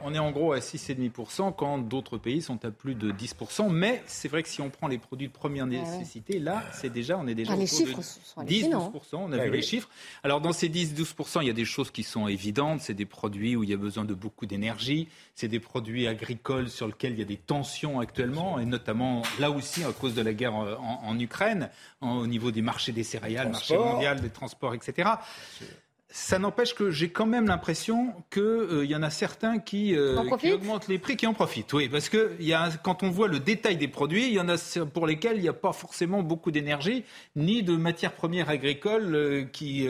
on 0.04 0.14
est 0.14 0.20
en 0.20 0.32
gros 0.32 0.54
à 0.54 0.60
6,5% 0.60 1.56
quand 1.56 1.80
d'autres 1.80 2.20
pays 2.20 2.44
sont 2.44 2.64
à 2.64 2.70
plus 2.70 2.94
de 2.94 3.12
10%. 3.12 3.70
Mais 3.72 4.04
c'est 4.06 4.28
vrai 4.28 4.44
que 4.44 4.50
si 4.50 4.62
on 4.62 4.70
prend 4.70 4.88
les 4.88 5.00
produits 5.00 5.28
de 5.28 5.34
première 5.34 5.66
nécessité, 5.66 6.38
là, 6.38 6.64
c'est 6.72 6.94
déjà, 6.94 7.18
on 7.18 7.28
est 7.28 7.34
déjà 7.34 7.54
ah, 7.54 7.56
les 7.56 7.66
chiffres 7.66 8.00
sont 8.02 8.44
10, 8.44 8.68
12%. 8.68 8.92
On 9.14 9.32
a 9.32 9.38
vu 9.40 9.50
les 9.50 9.64
chiffres. 9.64 9.90
Alors 10.24 10.40
dans 10.40 10.54
ces 10.54 10.70
10-12%, 10.70 11.40
il 11.42 11.48
y 11.48 11.50
a 11.50 11.54
des 11.54 11.66
choses 11.66 11.90
qui 11.90 12.04
sont 12.04 12.28
évidentes. 12.28 12.82
C'est 12.82 12.94
des 12.94 13.08
produits 13.08 13.56
où 13.56 13.64
il 13.64 13.72
y 13.72 13.74
a 13.74 13.78
besoin 13.78 14.06
de 14.06 14.14
beaucoup 14.14 14.46
d'énergie. 14.46 15.08
C'est 15.34 15.48
des 15.48 15.60
produits 15.60 16.08
agricoles 16.08 16.70
sur 16.70 16.86
lesquels 16.86 17.14
il 17.14 17.20
y 17.20 17.24
a 17.24 17.26
des 17.26 17.38
tensions 17.38 18.00
actuellement, 18.00 18.60
et 18.60 18.66
notamment 18.66 19.24
là 19.40 19.50
aussi 19.50 19.84
à 19.84 19.92
cause 19.92 20.14
de 20.14 20.22
la 20.22 20.34
guerre 20.34 20.54
en, 20.54 21.02
en 21.04 21.20
Ukraine, 21.20 21.70
au 22.02 22.28
niveau 22.28 22.52
des 22.52 22.62
marchés 22.62 22.92
des 22.92 23.04
céréales, 23.04 23.31
marché 23.38 23.78
mondial 23.78 24.22
des 24.22 24.30
transports, 24.30 24.74
etc. 24.74 25.12
Ça 26.14 26.40
n'empêche 26.40 26.76
que 26.76 26.92
j'ai 26.92 27.08
quand 27.08 27.26
même 27.26 27.48
l'impression 27.48 28.14
qu'il 28.32 28.42
euh, 28.44 28.86
y 28.86 28.94
en 28.98 29.02
a 29.02 29.10
certains 29.10 29.60
qui, 29.60 29.96
euh, 29.96 30.18
augmentent 30.18 30.90
les 30.90 31.00
prix, 31.00 31.16
qui 31.16 31.26
en 31.26 31.34
profitent. 31.34 31.72
Oui, 31.72 31.88
parce 31.88 32.10
que 32.10 32.36
y 32.42 32.54
a, 32.54 32.70
quand 32.84 33.02
on 33.02 33.10
voit 33.10 33.30
le 33.30 33.40
détail 33.40 33.78
des 33.78 33.88
produits, 33.88 34.28
il 34.28 34.34
y 34.34 34.40
en 34.42 34.50
a 34.50 34.58
pour 34.94 35.08
lesquels 35.08 35.38
il 35.38 35.44
n'y 35.44 35.48
a 35.48 35.54
pas 35.54 35.72
forcément 35.72 36.22
beaucoup 36.22 36.52
d'énergie, 36.52 37.06
ni 37.38 37.64
de 37.64 37.78
matières 37.78 38.12
premières 38.12 38.50
agricoles 38.50 39.16
euh, 39.16 39.44
qui, 39.46 39.88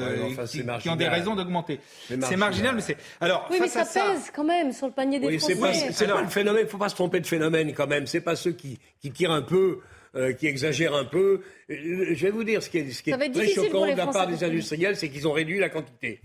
qui, 0.79 0.89
ont 0.89 0.95
des 0.95 1.07
raisons 1.07 1.33
d'augmenter. 1.33 1.79
C'est 2.07 2.37
marginal, 2.37 2.75
mais 2.75 2.81
c'est. 2.81 2.97
Alors, 3.19 3.47
oui, 3.49 3.57
mais 3.59 3.67
ça, 3.67 3.83
pèse 3.83 4.31
quand 4.31 4.43
même 4.43 4.71
sur 4.73 4.85
le 4.85 4.93
panier 4.93 5.19
des 5.19 5.25
oui, 5.25 5.39
Français. 5.39 5.89
C'est 5.91 6.05
pas, 6.05 6.13
pas, 6.13 6.21
le 6.21 6.27
phénomène. 6.27 6.61
Il 6.61 6.65
ne 6.65 6.69
faut 6.69 6.77
pas 6.77 6.89
se 6.89 6.95
tromper 6.95 7.19
de 7.19 7.27
phénomène 7.27 7.73
quand 7.73 7.87
même. 7.87 8.05
C'est 8.05 8.21
pas 8.21 8.35
ceux 8.35 8.51
qui, 8.51 8.77
qui 9.01 9.09
tirent 9.11 9.31
un 9.31 9.41
peu 9.41 9.79
euh, 10.15 10.33
qui 10.33 10.47
exagèrent 10.47 10.95
un 10.95 11.05
peu. 11.05 11.41
Euh, 11.69 12.13
je 12.13 12.23
vais 12.25 12.31
vous 12.31 12.43
dire, 12.43 12.61
ce 12.61 12.69
qui 12.69 12.79
est, 12.79 12.91
ce 12.91 13.01
qui 13.01 13.11
est 13.11 13.31
très 13.31 13.47
choquant 13.47 13.85
de 13.85 13.95
la 13.95 14.07
part 14.07 14.27
des 14.27 14.43
industriels, 14.43 14.95
c'est 14.95 15.09
qu'ils 15.09 15.27
ont 15.27 15.31
réduit 15.31 15.59
la 15.59 15.69
quantité. 15.69 16.19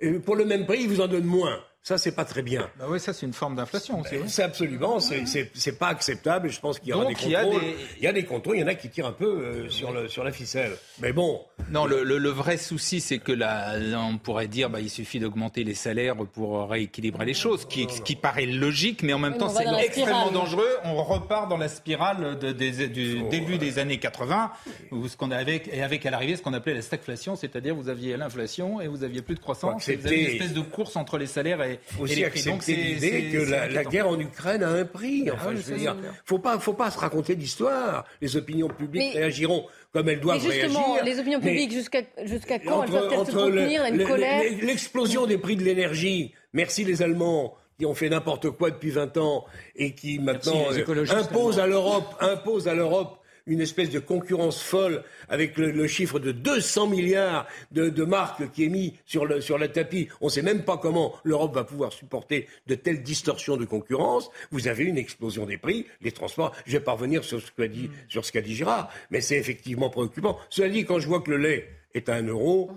Et 0.00 0.12
pour 0.12 0.36
le 0.36 0.44
même 0.44 0.66
prix, 0.66 0.82
ils 0.82 0.88
vous 0.88 1.00
en 1.00 1.08
donnent 1.08 1.24
moins. 1.24 1.60
Ça, 1.86 1.98
c'est 1.98 2.12
pas 2.12 2.24
très 2.24 2.40
bien. 2.40 2.70
Bah 2.78 2.86
oui, 2.88 2.98
ça, 2.98 3.12
c'est 3.12 3.26
une 3.26 3.34
forme 3.34 3.56
d'inflation 3.56 4.00
aussi. 4.00 4.16
C'est 4.26 4.42
absolument, 4.42 5.00
c'est 5.00 5.78
pas 5.78 5.88
acceptable. 5.88 6.48
Je 6.48 6.58
pense 6.58 6.78
qu'il 6.78 6.88
y 6.88 6.92
aura 6.94 7.04
des 7.04 7.12
contrôles. 7.12 7.28
Il 7.28 7.32
y, 7.32 7.36
a 7.36 7.44
des... 7.44 7.76
il 7.98 8.04
y 8.04 8.06
a 8.06 8.12
des 8.14 8.24
contrôles, 8.24 8.56
il 8.56 8.60
y 8.60 8.64
en 8.64 8.68
a 8.68 8.74
qui 8.74 8.88
tirent 8.88 9.06
un 9.06 9.12
peu 9.12 9.26
euh, 9.26 9.68
sur, 9.68 9.92
le, 9.92 10.08
sur 10.08 10.24
la 10.24 10.32
ficelle. 10.32 10.72
Mais 11.00 11.12
bon. 11.12 11.42
Non, 11.70 11.84
le, 11.84 12.02
le, 12.02 12.28
vrai 12.30 12.56
souci, 12.56 13.02
c'est 13.02 13.18
que 13.18 13.32
là, 13.32 13.74
on 13.98 14.16
pourrait 14.16 14.48
dire, 14.48 14.70
bah, 14.70 14.80
il 14.80 14.88
suffit 14.88 15.20
d'augmenter 15.20 15.62
les 15.62 15.74
salaires 15.74 16.16
pour 16.16 16.70
rééquilibrer 16.70 17.26
les 17.26 17.34
choses, 17.34 17.66
qui, 17.66 17.86
ce 17.90 18.00
qui 18.00 18.16
paraît 18.16 18.46
logique, 18.46 19.02
mais 19.02 19.12
en 19.12 19.18
même 19.18 19.36
temps, 19.36 19.50
c'est 19.50 19.66
extrêmement 19.84 20.30
dangereux. 20.30 20.78
On 20.84 21.04
repart 21.04 21.50
dans 21.50 21.58
la 21.58 21.68
spirale 21.68 22.38
de, 22.38 22.52
du 22.52 23.22
début 23.24 23.58
des 23.58 23.78
années 23.78 23.98
80, 23.98 24.52
où 24.90 25.06
ce 25.06 25.18
qu'on 25.18 25.30
avait, 25.30 25.62
et 25.70 25.82
avec 25.82 26.06
à 26.06 26.10
l'arrivée 26.10 26.36
ce 26.36 26.42
qu'on 26.42 26.54
appelait 26.54 26.72
la 26.74 26.82
stagflation, 26.82 27.36
c'est-à-dire 27.36 27.74
vous 27.74 27.90
aviez 27.90 28.16
l'inflation 28.16 28.80
et 28.80 28.88
vous 28.88 29.04
aviez 29.04 29.20
plus 29.20 29.34
de 29.34 29.40
croissance, 29.40 29.86
et 29.90 29.96
vous 29.96 30.06
aviez 30.06 30.22
une 30.22 30.30
espèce 30.36 30.54
de 30.54 30.62
course 30.62 30.96
entre 30.96 31.18
les 31.18 31.26
salaires 31.26 31.62
et 31.62 31.73
Et, 31.74 32.02
aussi 32.02 32.20
et 32.20 32.24
accepter 32.24 32.74
l'idée 32.76 33.30
que 33.32 33.38
la, 33.50 33.84
guerre 33.84 34.08
en 34.08 34.18
Ukraine 34.18 34.62
a 34.62 34.68
un 34.68 34.84
prix. 34.84 35.30
Enfin, 35.30 35.50
ah 35.50 35.54
je 35.54 35.72
veux 35.72 35.78
dire, 35.78 35.96
faut 36.24 36.38
pas, 36.38 36.58
faut 36.58 36.72
pas 36.72 36.90
se 36.90 36.98
raconter 36.98 37.36
d'histoire. 37.36 38.04
Les 38.20 38.36
opinions 38.36 38.68
publiques 38.68 39.14
réagiront 39.14 39.66
comme 39.92 40.08
elles 40.08 40.20
doivent 40.20 40.42
mais 40.44 40.50
justement, 40.50 40.94
réagir. 40.94 41.04
Les 41.04 41.20
opinions 41.20 41.40
publiques, 41.40 41.72
jusqu'à 41.72 42.02
jusqu'à 42.24 42.58
quand 42.58 42.82
elles 42.82 42.90
peuvent 42.90 43.26
se 43.26 43.32
contenir? 43.32 43.84
Une 43.84 44.04
colère 44.04 44.42
L'explosion 44.62 45.26
des 45.26 45.38
prix 45.38 45.56
de 45.56 45.62
l'énergie. 45.62 46.34
Merci 46.52 46.84
les 46.84 47.02
Allemands 47.02 47.54
qui 47.78 47.86
ont 47.86 47.94
fait 47.94 48.08
n'importe 48.08 48.50
quoi 48.50 48.70
depuis 48.70 48.90
20 48.90 49.16
ans 49.16 49.44
et 49.76 49.94
qui 49.94 50.18
maintenant 50.18 50.66
euh, 50.70 51.04
imposent 51.10 51.58
à 51.58 51.66
l'Europe, 51.66 52.14
imposent 52.20 52.68
à 52.68 52.74
l'Europe 52.74 53.18
une 53.46 53.60
espèce 53.60 53.90
de 53.90 53.98
concurrence 53.98 54.62
folle 54.62 55.02
avec 55.28 55.56
le, 55.58 55.86
chiffre 55.86 56.18
de 56.18 56.32
200 56.32 56.88
milliards 56.88 57.46
de, 57.72 58.04
marques 58.04 58.50
qui 58.52 58.64
est 58.64 58.68
mis 58.68 58.94
sur 59.04 59.26
le, 59.26 59.40
sur 59.40 59.58
le 59.58 59.68
tapis. 59.68 60.08
On 60.20 60.26
ne 60.26 60.30
sait 60.30 60.42
même 60.42 60.64
pas 60.64 60.78
comment 60.78 61.14
l'Europe 61.24 61.54
va 61.54 61.64
pouvoir 61.64 61.92
supporter 61.92 62.46
de 62.66 62.74
telles 62.74 63.02
distorsions 63.02 63.56
de 63.56 63.64
concurrence. 63.64 64.30
Vous 64.50 64.68
avez 64.68 64.84
une 64.84 64.98
explosion 64.98 65.46
des 65.46 65.58
prix, 65.58 65.86
les 66.00 66.12
transports. 66.12 66.54
Je 66.66 66.72
vais 66.72 66.80
pas 66.80 66.92
revenir 66.92 67.24
sur 67.24 67.40
ce 67.40 67.50
qu'a 67.50 67.68
dit, 67.68 67.90
sur 68.08 68.24
ce 68.24 68.32
qu'a 68.32 68.40
dit 68.40 68.54
Girard, 68.54 68.90
mais 69.10 69.20
c'est 69.20 69.36
effectivement 69.36 69.90
préoccupant. 69.90 70.38
Cela 70.48 70.68
dit, 70.68 70.84
quand 70.84 70.98
je 70.98 71.08
vois 71.08 71.20
que 71.20 71.30
le 71.30 71.38
lait 71.38 71.68
est 71.94 72.08
à 72.08 72.14
un 72.14 72.26
euro, 72.26 72.70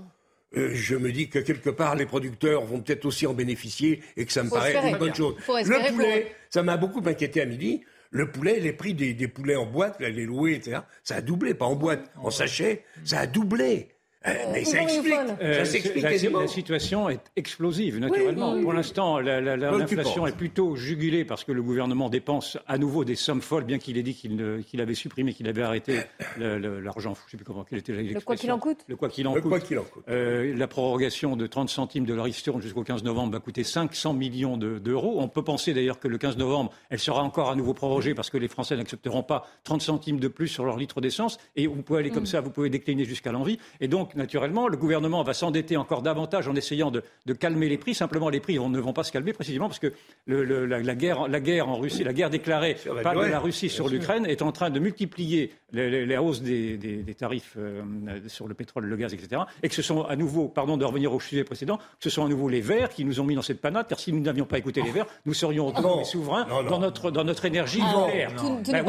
euh, 0.56 0.72
je 0.74 0.96
me 0.96 1.12
dis 1.12 1.30
que 1.30 1.40
quelque 1.40 1.70
part 1.70 1.96
les 1.96 2.06
producteurs 2.06 2.66
vont 2.66 2.80
peut-être 2.80 3.06
aussi 3.06 3.28
en 3.28 3.34
bénéficier 3.34 4.02
et 4.16 4.26
que 4.26 4.32
ça 4.32 4.44
me 4.44 4.50
paraît 4.50 4.76
une 4.90 4.98
bonne 4.98 5.14
chose. 5.16 5.36
Le 5.48 5.92
poulet, 5.92 6.34
ça 6.50 6.64
m'a 6.64 6.78
beaucoup 6.78 7.02
inquiété 7.06 7.42
à 7.42 7.46
midi. 7.46 7.84
Le 8.12 8.32
poulet, 8.32 8.60
les 8.60 8.74
prix 8.74 8.94
des, 8.94 9.14
des 9.14 9.28
poulets 9.28 9.56
en 9.56 9.66
boîte, 9.66 10.00
les 10.00 10.26
loués, 10.26 10.56
etc., 10.56 10.82
ça 11.04 11.16
a 11.16 11.22
doublé, 11.22 11.54
pas 11.54 11.66
en 11.66 11.76
boîte, 11.76 12.12
en 12.16 12.30
sachet, 12.30 12.84
ça 13.04 13.20
a 13.20 13.28
doublé. 13.28 13.90
Euh, 14.28 14.34
mais 14.52 14.66
ça 14.66 14.82
explique. 14.82 15.14
Euh, 15.42 15.64
la, 16.02 16.48
situation 16.48 17.10
est 17.10 17.22
explosive, 17.36 18.00
naturellement. 18.00 18.60
Pour 18.62 18.74
l'instant, 18.74 19.20
l'inflation 19.20 20.28
est 20.28 20.36
plutôt 20.36 20.76
jugulée 20.76 21.26
parce 21.26 21.44
que 21.44 21.52
le 21.52 21.62
gouvernement 21.62 22.10
dépense 22.10 22.58
à 22.68 22.78
nouveau 22.78 23.06
des 23.06 23.16
sommes 23.16 23.42
folles, 23.42 23.64
bien 23.64 23.78
qu'il 23.78 23.98
ait 23.98 24.04
dit 24.04 24.16
qu'il 24.16 24.82
avait 24.82 24.96
supprimé, 24.96 25.34
qu'il 25.34 25.48
avait 25.48 25.62
arrêté 25.62 26.00
l'argent. 26.38 27.14
Je 27.16 27.26
ne 27.26 27.32
sais 27.32 27.38
plus 27.38 27.46
comment 27.46 27.64
quelle 27.64 27.80
était 27.80 27.94
Le 27.94 28.20
quoi 28.22 28.36
qu'il 28.36 28.52
en 28.52 28.60
coûte 28.60 28.80
Le 28.88 28.96
quoi 28.96 29.10
qu'il 29.10 29.28
en, 29.28 29.34
coûte. 29.34 30.04
Euh, 30.10 30.56
la 30.56 30.68
prorogation 30.68 31.36
de 31.36 31.48
30 31.48 31.70
centimes 31.70 32.06
de 32.06 32.14
la 32.14 32.24
ristourne 32.24 32.62
jusqu'au 32.62 32.84
15 32.84 33.04
novembre 33.04 33.34
va 33.34 33.40
coûter 33.40 33.64
500 33.64 34.14
millions 34.14 34.58
d'euros. 34.58 35.16
On 35.20 35.28
peut 35.28 35.44
penser 35.44 35.74
d'ailleurs 35.74 36.00
que 36.00 36.08
le 36.08 36.18
15 36.18 36.38
novembre, 36.38 36.72
elle 36.90 37.00
sera 37.00 37.24
encore 37.24 37.50
à 37.50 37.56
nouveau 37.56 37.74
prorogée 37.74 38.14
parce 38.14 38.30
que 38.30 38.38
les 38.38 38.48
Français 38.48 38.76
n'accepteront 38.76 39.24
pas 39.24 39.48
30 39.64 39.82
centimes 39.82 40.20
de 40.20 40.28
plus 40.28 40.48
sur 40.48 40.66
leur 40.66 40.78
litre 40.78 41.02
d'essence. 41.02 41.38
Et 41.56 41.68
vous 41.68 41.82
pouvez 41.82 42.00
aller 42.00 42.10
comme 42.10 42.24
mm. 42.24 42.28
ça, 42.28 42.42
vous 42.42 42.52
pouvez 42.52 42.70
décliner 42.70 43.06
jusqu'à 43.06 43.32
l'envie. 43.32 43.60
Et 43.80 43.88
donc, 43.88 44.16
naturellement, 44.18 44.68
le 44.68 44.76
gouvernement 44.76 45.24
va 45.24 45.34
s'endetter 45.34 45.78
encore 45.78 46.02
davantage 46.02 46.48
en 46.48 46.56
essayant 46.56 46.92
de, 46.92 47.04
calmer 47.34 47.70
les 47.70 47.78
prix. 47.78 47.94
Simplement, 47.94 48.30
les 48.30 48.40
prix 48.40 48.60
ne 48.60 48.80
vont 48.80 48.94
pas 48.94 49.04
se 49.04 49.12
calmer 49.12 49.34
précisément 49.34 49.68
parce 49.68 49.80
que 49.80 49.94
la, 50.28 50.96
guerre, 50.96 51.28
la 51.28 51.40
guerre 51.40 51.70
en 51.70 51.78
Russie, 51.78 52.04
la 52.04 52.14
guerre 52.14 52.30
déclarée 52.30 52.76
par 53.04 53.16
la 53.16 53.40
Russie 53.40 53.70
sur 53.70 53.88
l'Ukraine 53.88 54.26
est 54.26 54.42
en 54.42 54.52
train 54.52 54.70
de 54.70 54.80
multiplier 54.80 55.52
les, 55.72 56.18
hausses 56.18 56.42
des, 56.42 57.16
tarifs 57.18 57.56
euh, 57.58 57.82
sur 58.28 58.48
le 58.48 58.54
pétrole, 58.54 58.86
le 58.86 58.96
gaz, 58.96 59.14
etc. 59.14 59.42
Et 59.64 59.70
que 59.70 59.76
ce 59.76 59.82
sont 59.82 60.04
à 60.04 60.16
nouveau, 60.16 60.48
pardon 60.48 60.78
de 60.78 60.86
revenir 60.86 61.14
au 61.14 61.20
sujet 61.20 61.44
précédent, 61.44 61.78
que 61.78 61.84
ce 62.00 62.10
sont 62.10 62.26
à 62.26 62.30
nouveau 62.30 62.50
les 62.50 62.62
Verts 62.62 62.90
qui 62.90 63.06
nous 63.06 63.20
ont 63.20 63.24
mis 63.24 63.36
dans 63.36 63.42
cette 63.42 63.62
panade, 63.62 63.88
car 63.88 64.00
si 64.00 64.12
nous 64.12 64.22
n'avions 64.22 64.46
pas 64.46 64.58
écouté 64.58 64.82
les 64.82 64.92
Verts, 64.92 65.06
nous 65.26 65.34
serions 65.34 65.74
ah 65.76 66.04
souverains 66.04 66.48
Dans, 66.70 66.80
notre, 66.80 67.12
dans 67.12 67.24
notre 67.24 67.46
énergie 67.46 67.82
ah 67.82 68.06
nucléaire. 68.06 68.32
Ben 68.68 68.86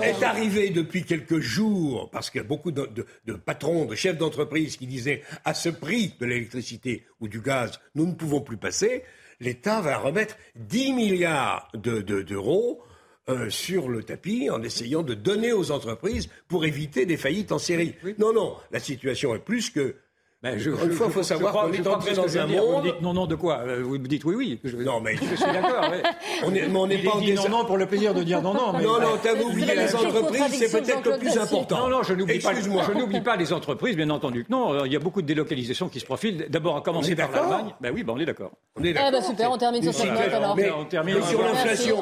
est 0.00 0.22
arrivé 0.22 0.70
depuis 0.70 1.04
quelques 1.04 1.40
jours, 1.40 2.08
parce 2.10 2.30
qu'il 2.30 2.40
y 2.40 2.44
a 2.44 2.46
beaucoup 2.46 2.70
de, 2.70 2.88
de 3.26 3.32
patrons, 3.34 3.84
de 3.84 3.94
chefs 3.94 4.16
d'entreprise 4.16 4.43
qui 4.46 4.86
disait 4.86 5.22
à 5.44 5.54
ce 5.54 5.68
prix 5.68 6.14
de 6.20 6.26
l'électricité 6.26 7.04
ou 7.20 7.28
du 7.28 7.40
gaz, 7.40 7.80
nous 7.94 8.06
ne 8.06 8.14
pouvons 8.14 8.40
plus 8.40 8.56
passer, 8.56 9.04
l'État 9.40 9.80
va 9.80 9.98
remettre 9.98 10.36
10 10.56 10.92
milliards 10.92 11.70
d'euros 11.74 12.82
euh, 13.28 13.48
sur 13.48 13.88
le 13.88 14.02
tapis 14.02 14.50
en 14.50 14.62
essayant 14.62 15.02
de 15.02 15.14
donner 15.14 15.52
aux 15.52 15.70
entreprises 15.70 16.28
pour 16.46 16.64
éviter 16.64 17.06
des 17.06 17.16
faillites 17.16 17.52
en 17.52 17.58
série. 17.58 17.94
Non, 18.18 18.32
non, 18.32 18.56
la 18.70 18.80
situation 18.80 19.34
est 19.34 19.38
plus 19.38 19.70
que 19.70 19.96
ben, 20.44 20.58
je, 20.58 20.68
Une 20.68 20.90
fois, 20.90 21.06
il 21.06 21.12
faut 21.12 21.22
savoir 21.22 21.54
qu'on 21.54 21.72
est 21.72 21.86
entré 21.86 22.12
dans 22.12 22.36
un 22.36 22.46
monde. 22.46 22.74
Vous 22.76 22.82
dites 22.82 23.00
non, 23.00 23.14
non 23.14 23.26
de 23.26 23.34
quoi? 23.34 23.60
Euh, 23.66 23.82
Vous 23.82 23.98
me 23.98 24.06
dites 24.06 24.26
oui, 24.26 24.34
oui. 24.34 24.60
Je, 24.62 24.76
non, 24.76 25.00
mais 25.00 25.16
je 25.16 25.36
suis 25.36 25.52
d'accord. 25.52 25.86
on 26.44 26.50
mais 26.50 26.66
on 26.66 26.86
n'est 26.86 26.98
pas 26.98 27.18
dit 27.18 27.32
non, 27.32 27.48
non 27.48 27.64
pour 27.64 27.78
le 27.78 27.86
plaisir 27.86 28.12
de 28.12 28.22
dire 28.22 28.42
non, 28.42 28.52
non. 28.52 28.74
Mais... 28.74 28.82
Non, 28.82 29.00
non, 29.00 29.16
t'as 29.22 29.32
oublié 29.40 29.74
les 29.74 29.94
entreprises, 29.94 30.54
c'est 30.58 30.70
peut-être 30.70 31.10
le 31.10 31.18
plus 31.18 31.38
important. 31.38 31.78
Non, 31.78 31.88
non, 31.88 32.02
je 32.02 32.12
n'oublie 32.12 32.40
pas. 32.40 32.52
Je 32.54 32.92
n'oublie 32.92 33.22
pas 33.22 33.36
les 33.36 33.54
entreprises, 33.54 33.96
bien 33.96 34.10
entendu. 34.10 34.44
Non, 34.50 34.74
euh, 34.74 34.86
il 34.86 34.92
y 34.92 34.96
a 34.96 34.98
beaucoup 34.98 35.22
de 35.22 35.26
délocalisations 35.26 35.88
qui 35.88 35.98
se 35.98 36.04
profilent. 36.04 36.46
D'abord, 36.50 36.76
à 36.76 36.82
commencer 36.82 37.16
par 37.16 37.30
l'Allemagne. 37.30 37.74
Ben 37.80 37.90
oui, 37.94 38.02
ben 38.02 38.12
on 38.14 38.20
est 38.20 38.26
d'accord. 38.26 38.52
On 38.78 38.84
est 38.84 38.92
d'accord. 38.92 39.08
Ah 39.14 39.18
bah 39.18 39.22
super, 39.22 39.50
on 39.50 39.56
termine 39.56 39.82
sur 39.82 39.94
cette 39.94 40.12
note 40.12 40.30
alors. 40.30 40.56
Mais 40.56 40.68
sur 41.22 41.42
l'inflation, 41.42 41.96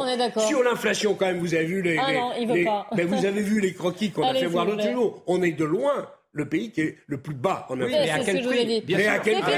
sur 0.49 0.63
l'inflation 0.65 1.15
quand 1.15 1.27
même, 1.27 1.39
vous 1.39 1.55
avez 1.55 1.67
vu 1.67 1.81
les. 1.81 1.97
Ah 1.97 2.13
non, 2.13 2.31
il 2.41 2.49
veut 2.49 2.65
pas. 2.65 2.89
Mais 2.97 3.05
vous 3.05 3.25
avez 3.25 3.43
vu 3.43 3.61
les 3.61 3.73
croquis 3.73 4.11
qu'on 4.11 4.25
a 4.25 4.35
fait 4.35 4.47
voir 4.47 4.65
l'autre 4.65 4.91
jour. 4.91 5.23
On 5.29 5.43
est 5.43 5.53
de 5.53 5.65
loin 5.65 6.09
le 6.33 6.49
pays 6.49 6.73
qui 6.73 6.81
est 6.81 6.97
le 7.07 7.21
plus 7.21 7.35
bas 7.35 7.67
en 7.69 7.77
Europe. 7.77 7.93
mais 7.93 8.11
à 8.11 8.19
quel 8.21 8.43
prix 8.43 8.85
Mais 8.89 9.07
à 9.07 9.19
quel 9.19 9.41
prix 9.41 9.53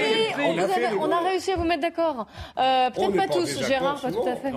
on, 0.98 1.10
a 1.10 1.20
réussi 1.20 1.52
à 1.52 1.56
vous 1.56 1.64
mettre 1.64 1.82
d'accord. 1.82 2.26
Euh, 2.58 2.90
peut-être 2.90 3.16
pas 3.16 3.28
tous, 3.28 3.64
Gérard, 3.66 4.00
pas 4.00 4.10
tout 4.10 4.26
à 4.26 4.36
fait. 4.36 4.52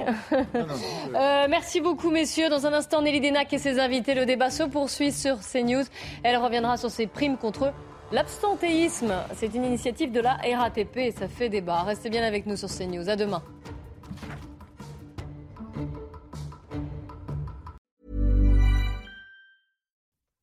euh, 1.15 1.47
merci 1.49 1.79
beaucoup, 1.79 2.09
messieurs. 2.09 2.49
Dans 2.49 2.65
un 2.65 2.73
instant, 2.73 3.01
Nelly 3.01 3.21
Denac 3.21 3.53
et 3.53 3.57
ses 3.57 3.79
invités. 3.79 4.15
Le 4.15 4.25
débat 4.25 4.49
se 4.49 4.63
poursuit 4.63 5.11
sur 5.11 5.37
CNews. 5.39 5.83
Elle 6.23 6.37
reviendra 6.37 6.77
sur 6.77 6.89
ses 6.89 7.07
primes 7.07 7.37
contre 7.37 7.71
l'abstentéisme. 8.11 9.13
C'est 9.35 9.53
une 9.53 9.65
initiative 9.65 10.11
de 10.11 10.19
la 10.19 10.37
RATP 10.37 10.97
et 10.97 11.11
ça 11.11 11.27
fait 11.27 11.49
débat. 11.49 11.83
Restez 11.83 12.09
bien 12.09 12.23
avec 12.23 12.47
nous 12.47 12.55
sur 12.55 12.69
CNews. 12.69 13.09
À 13.09 13.15
demain. 13.15 13.43